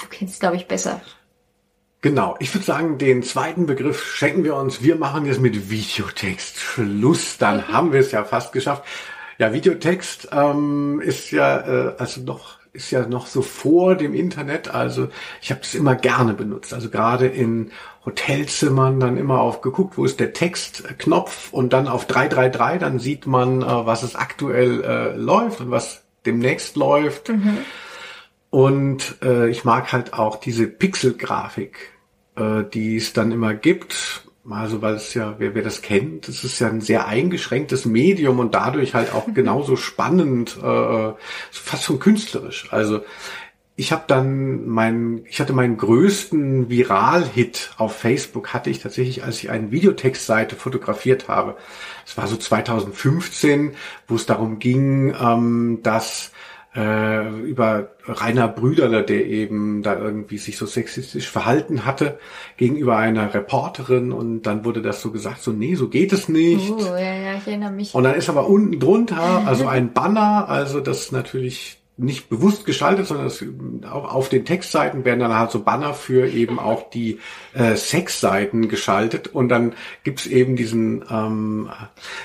Du 0.00 0.06
kennst 0.08 0.34
es, 0.34 0.40
glaube 0.40 0.56
ich, 0.56 0.66
besser. 0.66 1.00
Genau, 2.00 2.34
ich 2.40 2.52
würde 2.52 2.64
sagen, 2.64 2.98
den 2.98 3.22
zweiten 3.22 3.66
Begriff 3.66 4.04
schenken 4.04 4.42
wir 4.42 4.56
uns. 4.56 4.82
Wir 4.82 4.96
machen 4.96 5.24
jetzt 5.24 5.40
mit 5.40 5.70
Videotext 5.70 6.58
Schluss. 6.58 7.38
Dann 7.38 7.68
haben 7.72 7.92
wir 7.92 8.00
es 8.00 8.10
ja 8.10 8.24
fast 8.24 8.52
geschafft. 8.52 8.84
Ja, 9.38 9.52
Videotext 9.52 10.28
ähm, 10.32 11.00
ist 11.00 11.30
ja 11.30 11.58
äh, 11.58 11.94
also 11.98 12.20
noch 12.22 12.61
ist 12.72 12.90
ja 12.90 13.06
noch 13.06 13.26
so 13.26 13.42
vor 13.42 13.96
dem 13.96 14.14
Internet. 14.14 14.68
Also 14.68 15.08
ich 15.42 15.50
habe 15.50 15.60
das 15.60 15.74
immer 15.74 15.94
gerne 15.94 16.32
benutzt. 16.32 16.72
Also 16.72 16.88
gerade 16.88 17.26
in 17.26 17.70
Hotelzimmern 18.04 18.98
dann 18.98 19.16
immer 19.16 19.40
auf 19.40 19.60
geguckt, 19.60 19.98
wo 19.98 20.04
ist 20.04 20.20
der 20.20 20.32
Textknopf 20.32 21.52
und 21.52 21.72
dann 21.72 21.86
auf 21.86 22.06
333, 22.06 22.80
dann 22.80 22.98
sieht 22.98 23.26
man, 23.26 23.62
äh, 23.62 23.66
was 23.66 24.02
es 24.02 24.16
aktuell 24.16 24.82
äh, 24.82 25.16
läuft 25.16 25.60
und 25.60 25.70
was 25.70 26.02
demnächst 26.24 26.76
läuft. 26.76 27.28
Und 28.50 29.16
äh, 29.22 29.48
ich 29.48 29.64
mag 29.64 29.92
halt 29.92 30.14
auch 30.14 30.36
diese 30.36 30.66
Pixelgrafik, 30.66 31.92
äh, 32.36 32.64
die 32.72 32.96
es 32.96 33.12
dann 33.12 33.32
immer 33.32 33.54
gibt. 33.54 34.24
Also 34.50 34.82
weil 34.82 34.94
es 34.94 35.14
ja, 35.14 35.36
wer, 35.38 35.54
wer 35.54 35.62
das 35.62 35.82
kennt, 35.82 36.28
es 36.28 36.42
ist 36.42 36.58
ja 36.58 36.68
ein 36.68 36.80
sehr 36.80 37.06
eingeschränktes 37.06 37.84
Medium 37.84 38.40
und 38.40 38.54
dadurch 38.54 38.94
halt 38.94 39.14
auch 39.14 39.26
genauso 39.34 39.76
spannend, 39.76 40.56
äh, 40.62 41.12
fast 41.50 41.84
schon 41.84 42.00
künstlerisch. 42.00 42.72
Also 42.72 43.02
ich 43.74 43.90
habe 43.92 44.04
dann 44.06 44.68
meinen, 44.68 45.24
ich 45.26 45.40
hatte 45.40 45.52
meinen 45.52 45.78
größten 45.78 46.68
Viral-Hit 46.68 47.72
auf 47.78 47.96
Facebook 47.96 48.52
hatte 48.52 48.68
ich 48.68 48.80
tatsächlich, 48.80 49.24
als 49.24 49.38
ich 49.38 49.50
eine 49.50 49.70
Videotextseite 49.70 50.56
fotografiert 50.56 51.28
habe. 51.28 51.56
Es 52.06 52.16
war 52.18 52.26
so 52.26 52.36
2015, 52.36 53.74
wo 54.08 54.16
es 54.16 54.26
darum 54.26 54.58
ging, 54.58 55.14
ähm, 55.18 55.80
dass 55.82 56.32
äh, 56.74 57.28
über 57.40 57.90
Rainer 58.06 58.48
Brüderle, 58.48 59.02
der 59.02 59.26
eben 59.26 59.82
da 59.82 59.98
irgendwie 59.98 60.38
sich 60.38 60.56
so 60.56 60.66
sexistisch 60.66 61.28
verhalten 61.28 61.84
hatte 61.84 62.18
gegenüber 62.56 62.96
einer 62.96 63.32
Reporterin 63.34 64.12
und 64.12 64.42
dann 64.42 64.64
wurde 64.64 64.80
das 64.80 65.02
so 65.02 65.10
gesagt, 65.10 65.42
so 65.42 65.52
nee, 65.52 65.74
so 65.74 65.88
geht 65.88 66.12
es 66.12 66.28
nicht. 66.28 66.70
Oh, 66.70 66.96
ja, 66.96 67.14
ja, 67.14 67.34
ich 67.36 67.46
erinnere 67.46 67.72
mich. 67.72 67.94
Und 67.94 68.04
dann 68.04 68.14
ist 68.14 68.30
aber 68.30 68.48
unten 68.48 68.80
drunter, 68.80 69.42
also 69.46 69.66
ein 69.66 69.92
Banner, 69.92 70.48
also 70.48 70.80
das 70.80 71.12
natürlich 71.12 71.81
nicht 71.98 72.30
bewusst 72.30 72.64
geschaltet, 72.64 73.06
sondern 73.06 73.26
es, 73.26 73.44
auch 73.90 74.14
auf 74.14 74.28
den 74.28 74.44
Textseiten 74.44 75.04
werden 75.04 75.20
dann 75.20 75.38
halt 75.38 75.50
so 75.50 75.62
Banner 75.62 75.92
für 75.92 76.26
eben 76.26 76.58
auch 76.58 76.88
die 76.90 77.20
äh, 77.52 77.76
Sexseiten 77.76 78.68
geschaltet 78.68 79.28
und 79.28 79.50
dann 79.50 79.74
gibt's 80.02 80.26
eben 80.26 80.56
diesen 80.56 81.04
ähm, 81.10 81.70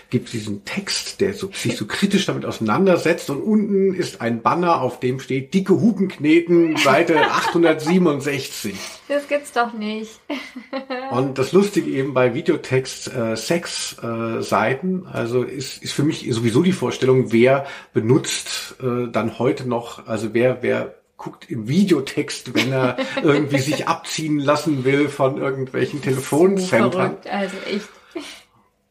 gibt's 0.10 0.31
diesen 0.31 0.64
Text, 0.64 1.19
der 1.19 1.34
so, 1.34 1.49
sich 1.52 1.76
so 1.76 1.85
kritisch 1.85 2.26
damit 2.26 2.45
auseinandersetzt 2.45 3.30
und 3.30 3.41
unten 3.41 3.94
ist 3.94 4.22
ein 4.22 4.41
Banner, 4.41 4.81
auf 4.81 4.99
dem 4.99 5.19
steht 5.19 5.53
dicke 5.53 5.73
Hupen 5.73 6.07
kneten, 6.07 6.77
Seite 6.77 7.19
867. 7.31 8.73
Das 9.07 9.27
gibt's 9.27 9.53
doch 9.53 9.73
nicht. 9.73 10.19
Und 11.11 11.38
das 11.38 11.53
Lustige 11.53 11.89
eben 11.89 12.13
bei 12.13 12.34
Videotext 12.34 13.13
äh, 13.13 13.38
Sex-Seiten, 13.38 14.39
äh, 14.39 14.43
Seiten, 14.43 15.07
also 15.07 15.43
ist, 15.43 15.81
ist 15.81 15.93
für 15.93 16.03
mich 16.03 16.27
sowieso 16.29 16.61
die 16.61 16.73
Vorstellung, 16.73 17.31
wer 17.31 17.65
benutzt 17.93 18.75
äh, 18.81 19.07
dann 19.09 19.39
heute 19.39 19.67
noch, 19.67 20.07
also 20.07 20.34
wer, 20.34 20.61
wer 20.61 20.95
guckt 21.15 21.49
im 21.49 21.67
Videotext, 21.67 22.53
wenn 22.53 22.71
er 22.71 22.97
irgendwie 23.23 23.59
sich 23.59 23.88
abziehen 23.88 24.39
lassen 24.39 24.84
will 24.84 25.09
von 25.09 25.38
irgendwelchen 25.38 26.01
Telefonzentren. 26.01 26.91
Verrückt, 26.91 27.27
also 27.27 27.57
echt. 27.65 27.89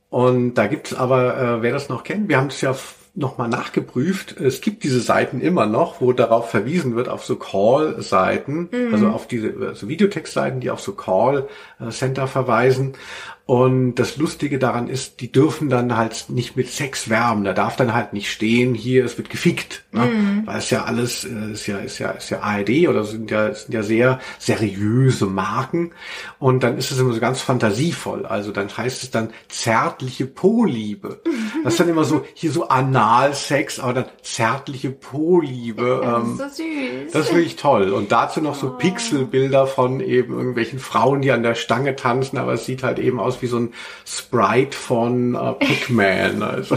Und 0.09 0.55
da 0.55 0.66
gibt's 0.66 0.94
aber, 0.94 1.36
äh, 1.36 1.62
wer 1.62 1.72
das 1.72 1.88
noch 1.88 2.05
kennt, 2.05 2.28
wir 2.28 2.38
haben 2.38 2.47
es 2.47 2.60
ja 2.60 2.74
nochmal 3.16 3.48
nachgeprüft. 3.48 4.38
Es 4.38 4.60
gibt 4.60 4.84
diese 4.84 5.01
Seiten 5.01 5.40
immer 5.40 5.66
noch, 5.66 6.01
wo 6.01 6.12
darauf 6.12 6.51
verwiesen 6.51 6.94
wird, 6.97 7.09
auf 7.09 7.24
so 7.24 7.36
Call-Seiten, 7.36 8.68
also 8.93 9.09
auf 9.09 9.26
diese 9.26 9.55
also 9.59 9.88
Videotext-Seiten, 9.88 10.60
die 10.60 10.70
auf 10.70 10.80
so 10.80 10.93
Call-Center 10.93 12.28
verweisen. 12.28 12.93
Und 13.47 13.94
das 13.94 14.16
Lustige 14.16 14.59
daran 14.59 14.89
ist, 14.89 15.20
die 15.20 15.31
dürfen 15.31 15.70
dann 15.70 15.97
halt 15.97 16.24
nicht 16.31 16.56
mit 16.56 16.68
Sex 16.68 17.09
werben. 17.09 17.44
Da 17.44 17.52
darf 17.52 17.77
dann 17.77 17.94
halt 17.94 18.12
nicht 18.12 18.28
stehen, 18.28 18.74
hier, 18.74 19.05
es 19.05 19.18
wird 19.18 19.31
gefickt. 19.31 19.85
Ne? 19.93 20.43
Weil 20.44 20.59
es 20.59 20.70
ja 20.70 20.82
alles, 20.82 21.24
äh, 21.24 21.52
ist 21.52 21.68
ja, 21.68 21.78
ist 21.78 22.01
ja, 22.01 22.10
ist 22.10 22.28
ja 22.31 22.40
ARD 22.40 22.89
oder 22.89 23.05
sind 23.05 23.31
ja, 23.31 23.55
sind 23.55 23.73
ja 23.73 23.85
sehr 23.85 24.18
seriöse 24.40 25.27
Marken. 25.27 25.93
Und 26.40 26.64
dann 26.64 26.77
ist 26.77 26.90
es 26.90 26.98
immer 26.98 27.12
so 27.12 27.20
ganz 27.20 27.40
fantasievoll. 27.40 28.27
Also 28.27 28.51
dann 28.51 28.68
heißt 28.77 29.05
es 29.05 29.12
dann 29.12 29.31
zärtliche 29.47 30.27
Po-Liebe. 30.27 31.20
Das 31.62 31.74
ist 31.74 31.81
dann 31.81 31.89
immer 31.89 32.02
so, 32.02 32.24
hier 32.35 32.51
so 32.51 32.66
Analsex, 32.66 33.78
aber 33.78 33.93
dann 33.93 34.06
zärtliche 34.23 34.90
Po-Liebe. 34.90 35.86
Das 36.06 36.23
ähm, 36.23 36.32
ist 36.32 36.39
so 36.39 36.62
süß. 36.64 37.12
das 37.12 37.27
ist 37.27 37.35
wirklich 37.35 37.56
toll. 37.56 37.90
Und 37.90 38.10
dazu 38.12 38.40
noch 38.40 38.55
so 38.55 38.70
Pixelbilder 38.70 39.66
von 39.66 40.01
eben 40.01 40.35
irgendwelchen 40.35 40.78
Frauen, 40.78 41.23
die 41.23 41.31
an 41.31 41.43
der 41.43 41.55
Stange 41.55 41.97
tanzen, 41.97 42.39
aber 42.39 42.55
es 42.55 42.66
sieht 42.66 42.82
halt 42.82 42.98
eben 42.98 43.20
aus 43.20 43.35
wie 43.42 43.46
so 43.46 43.58
ein 43.58 43.72
Sprite 44.04 44.76
von 44.76 45.34
äh, 45.34 45.38
Pac-Man. 45.54 46.42
Also. 46.42 46.76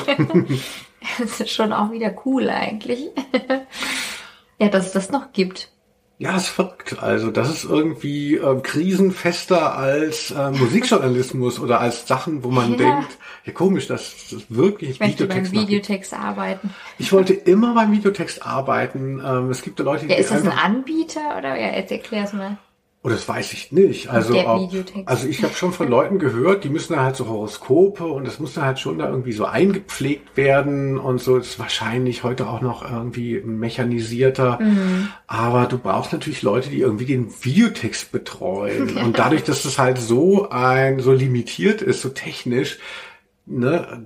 Das 1.19 1.39
ist 1.39 1.49
schon 1.51 1.73
auch 1.73 1.91
wieder 1.91 2.13
cool 2.25 2.49
eigentlich. 2.49 3.07
ja, 4.59 4.67
dass 4.69 4.87
es 4.87 4.91
das 4.91 5.11
noch 5.11 5.31
gibt. 5.31 5.69
Ja, 6.21 6.35
ist 6.35 6.49
verrückt. 6.49 6.97
Also 7.01 7.31
das 7.31 7.49
ist 7.49 7.63
irgendwie 7.63 8.35
äh, 8.35 8.59
krisenfester 8.61 9.77
als 9.77 10.31
äh, 10.31 10.51
Musikjournalismus 10.51 11.61
oder 11.61 11.79
als 11.79 12.05
Sachen, 12.07 12.43
wo 12.43 12.49
man 12.49 12.71
Ja. 12.71 12.77
denkt, 12.77 13.17
ja 13.45 13.53
komisch, 13.53 13.87
das, 13.87 14.13
das 14.29 14.33
ist 14.41 14.53
wirklich 14.53 14.89
Ich 14.89 14.99
möchte 14.99 15.27
beim 15.27 15.37
Videotext. 15.49 15.69
Videotext 15.69 16.13
arbeiten. 16.13 16.71
Ich 16.97 17.13
wollte 17.13 17.33
immer 17.33 17.73
beim 17.73 17.93
Videotext 17.93 18.45
arbeiten. 18.45 19.21
Ähm, 19.25 19.49
es 19.49 19.61
gibt 19.61 19.79
ja 19.79 19.85
Leute, 19.85 20.07
die 20.07 20.11
Ja, 20.11 20.17
ist 20.19 20.31
das 20.31 20.41
ein 20.43 20.51
Anbieter 20.51 21.37
oder? 21.37 21.57
Ja, 21.57 21.77
jetzt 21.77 21.93
erklär's 21.93 22.33
mal. 22.33 22.57
Oh, 23.01 23.07
das 23.07 23.29
weiß 23.29 23.53
ich 23.53 23.71
nicht. 23.71 24.09
Also, 24.09 24.37
ob, 24.45 24.73
also 25.05 25.25
ich 25.25 25.41
habe 25.43 25.53
schon 25.53 25.71
von 25.71 25.87
Leuten 25.87 26.19
gehört, 26.19 26.65
die 26.65 26.69
müssen 26.69 26.93
da 26.93 27.03
halt 27.03 27.15
so 27.15 27.29
Horoskope 27.29 28.03
und 28.03 28.27
das 28.27 28.39
muss 28.39 28.55
dann 28.55 28.65
halt 28.65 28.77
schon 28.77 28.99
da 28.99 29.07
irgendwie 29.09 29.31
so 29.31 29.45
eingepflegt 29.45 30.35
werden 30.35 30.97
und 30.97 31.21
so. 31.21 31.37
Das 31.37 31.47
ist 31.47 31.59
wahrscheinlich 31.59 32.25
heute 32.25 32.49
auch 32.49 32.59
noch 32.59 32.89
irgendwie 32.89 33.39
mechanisierter. 33.39 34.59
Mhm. 34.61 35.07
Aber 35.27 35.65
du 35.67 35.77
brauchst 35.77 36.11
natürlich 36.11 36.41
Leute, 36.41 36.69
die 36.69 36.81
irgendwie 36.81 37.05
den 37.05 37.31
Videotext 37.41 38.11
betreuen. 38.11 38.97
Und 39.03 39.17
dadurch, 39.17 39.43
dass 39.43 39.63
das 39.63 39.79
halt 39.79 39.97
so 39.97 40.49
ein, 40.49 40.99
so 40.99 41.13
limitiert 41.13 41.81
ist, 41.81 42.01
so 42.01 42.09
technisch, 42.09 42.79
ne, 43.49 44.05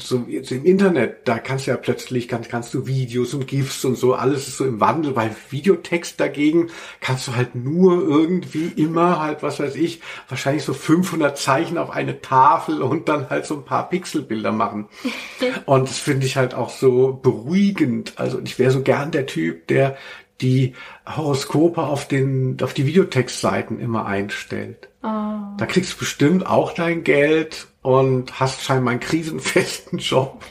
so 0.00 0.26
jetzt 0.28 0.50
im 0.52 0.64
Internet, 0.64 1.26
da 1.26 1.38
kannst 1.38 1.66
du 1.66 1.70
ja 1.70 1.76
plötzlich, 1.76 2.28
kannst, 2.28 2.50
kannst 2.50 2.74
du 2.74 2.86
Videos 2.86 3.32
und 3.34 3.46
GIFs 3.46 3.84
und 3.84 3.96
so, 3.96 4.14
alles 4.14 4.48
ist 4.48 4.58
so 4.58 4.66
im 4.66 4.80
Wandel, 4.80 5.12
bei 5.12 5.30
Videotext 5.50 6.20
dagegen 6.20 6.68
kannst 7.00 7.28
du 7.28 7.36
halt 7.36 7.54
nur 7.54 8.02
irgendwie 8.02 8.72
immer 8.76 9.20
halt, 9.20 9.42
was 9.42 9.60
weiß 9.60 9.76
ich, 9.76 10.00
wahrscheinlich 10.28 10.64
so 10.64 10.74
500 10.74 11.38
Zeichen 11.38 11.78
auf 11.78 11.90
eine 11.90 12.20
Tafel 12.20 12.82
und 12.82 13.08
dann 13.08 13.30
halt 13.30 13.46
so 13.46 13.54
ein 13.54 13.64
paar 13.64 13.88
Pixelbilder 13.88 14.52
machen. 14.52 14.88
Und 15.66 15.88
das 15.88 15.98
finde 15.98 16.26
ich 16.26 16.36
halt 16.36 16.54
auch 16.54 16.70
so 16.70 17.18
beruhigend. 17.22 18.14
Also 18.16 18.40
ich 18.42 18.58
wäre 18.58 18.70
so 18.70 18.82
gern 18.82 19.10
der 19.10 19.26
Typ, 19.26 19.66
der 19.68 19.96
die 20.40 20.74
Horoskope 21.06 21.82
auf 21.82 22.08
den, 22.08 22.58
auf 22.62 22.74
die 22.74 22.86
Videotextseiten 22.86 23.78
immer 23.78 24.06
einstellt. 24.06 24.88
Da 25.04 25.66
kriegst 25.66 25.94
du 25.94 25.98
bestimmt 25.98 26.46
auch 26.46 26.72
dein 26.72 27.04
Geld 27.04 27.66
und 27.82 28.40
hast 28.40 28.62
scheinbar 28.62 28.92
einen 28.92 29.00
krisenfesten 29.00 29.98
Job 30.00 30.42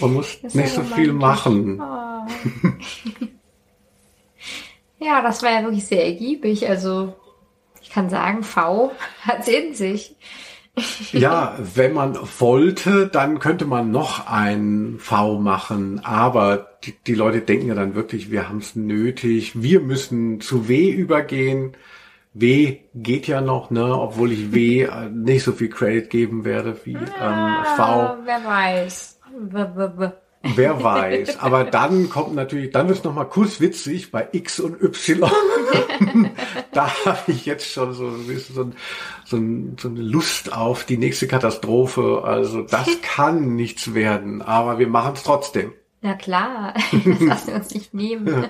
und 0.00 0.14
musst 0.14 0.42
nicht 0.54 0.74
so 0.74 0.82
viel 0.82 1.12
machen. 1.12 1.80
Ja, 5.02 5.22
das 5.22 5.42
war 5.42 5.50
ja 5.50 5.62
wirklich 5.62 5.86
sehr 5.86 6.04
ergiebig. 6.04 6.68
Also, 6.68 7.14
ich 7.80 7.88
kann 7.88 8.10
sagen, 8.10 8.42
V 8.42 8.92
hat's 9.22 9.48
in 9.48 9.74
sich. 9.74 10.14
Ja, 11.12 11.58
wenn 11.74 11.92
man 11.92 12.16
wollte, 12.38 13.06
dann 13.06 13.38
könnte 13.38 13.64
man 13.64 13.90
noch 13.90 14.28
ein 14.28 14.96
V 14.98 15.38
machen, 15.38 16.00
aber 16.04 16.78
die, 16.84 16.94
die 17.06 17.14
Leute 17.14 17.40
denken 17.40 17.66
ja 17.66 17.74
dann 17.74 17.94
wirklich, 17.94 18.30
wir 18.30 18.48
haben 18.48 18.58
es 18.58 18.76
nötig, 18.76 19.60
wir 19.60 19.80
müssen 19.80 20.40
zu 20.40 20.68
W 20.68 20.90
übergehen. 20.90 21.76
W 22.32 22.78
geht 22.94 23.26
ja 23.26 23.40
noch, 23.40 23.70
ne, 23.70 23.98
obwohl 23.98 24.32
ich 24.32 24.52
W 24.52 24.82
äh, 24.82 25.08
nicht 25.10 25.42
so 25.42 25.52
viel 25.52 25.68
Credit 25.68 26.08
geben 26.10 26.44
werde 26.44 26.76
wie 26.84 26.94
ähm, 26.94 27.64
V. 27.76 27.82
Ah, 27.82 28.18
wer 28.24 28.44
weiß. 28.44 29.20
W 29.32 29.58
-w 29.58 29.96
-w 29.96 30.12
Wer 30.42 30.82
weiß. 30.82 31.38
Aber 31.40 31.64
dann 31.64 32.08
kommt 32.08 32.34
natürlich, 32.34 32.70
dann 32.70 32.88
wird's 32.88 33.04
noch 33.04 33.14
mal 33.14 33.24
kurz 33.24 33.60
witzig 33.60 34.10
bei 34.10 34.28
X 34.32 34.60
und 34.60 34.80
Y. 34.80 35.30
da 36.72 37.04
habe 37.04 37.32
ich 37.32 37.46
jetzt 37.46 37.70
schon 37.70 37.92
so, 37.92 38.06
ein 38.06 38.26
bisschen 38.26 38.54
so, 38.54 38.62
ein, 38.62 38.74
so, 39.24 39.36
ein, 39.36 39.76
so 39.78 39.88
eine 39.88 40.00
Lust 40.00 40.52
auf 40.52 40.84
die 40.84 40.96
nächste 40.96 41.28
Katastrophe. 41.28 42.22
Also 42.24 42.62
das 42.62 42.88
kann 43.02 43.54
nichts 43.54 43.92
werden, 43.92 44.40
aber 44.40 44.78
wir 44.78 44.88
machen 44.88 45.12
es 45.14 45.22
trotzdem. 45.24 45.72
Na 46.00 46.14
klar, 46.14 46.72
das 46.92 47.20
lassen 47.20 47.48
wir 47.48 47.54
uns 47.56 47.74
nicht 47.74 47.92
nehmen. 47.92 48.48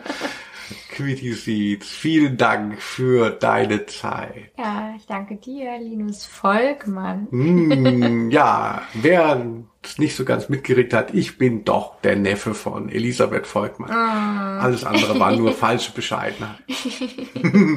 Quitty 0.90 1.32
Seeds, 1.32 1.88
vielen 1.88 2.36
Dank 2.36 2.80
für 2.80 3.30
deine 3.30 3.86
Zeit. 3.86 4.50
Ja, 4.58 4.94
ich 4.96 5.06
danke 5.06 5.36
dir, 5.36 5.78
Linus 5.78 6.24
Volkmann. 6.24 7.28
Mm, 7.30 8.30
ja, 8.30 8.82
wer 8.94 9.64
es 9.82 9.98
nicht 9.98 10.16
so 10.16 10.24
ganz 10.24 10.48
mitgeregt 10.48 10.92
hat, 10.92 11.14
ich 11.14 11.38
bin 11.38 11.64
doch 11.64 12.00
der 12.02 12.16
Neffe 12.16 12.54
von 12.54 12.88
Elisabeth 12.88 13.46
Volkmann. 13.46 13.90
Ah. 13.90 14.60
Alles 14.60 14.84
andere 14.84 15.18
war 15.18 15.34
nur 15.34 15.52
falsche 15.54 15.92
Bescheidenheit. 15.92 16.58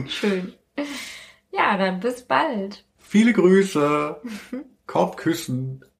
Schön. 0.07 0.53
Ja, 1.51 1.77
dann 1.77 1.99
bis 1.99 2.23
bald. 2.23 2.85
Viele 2.97 3.33
Grüße, 3.33 4.21
Kopfküssen. 4.87 5.83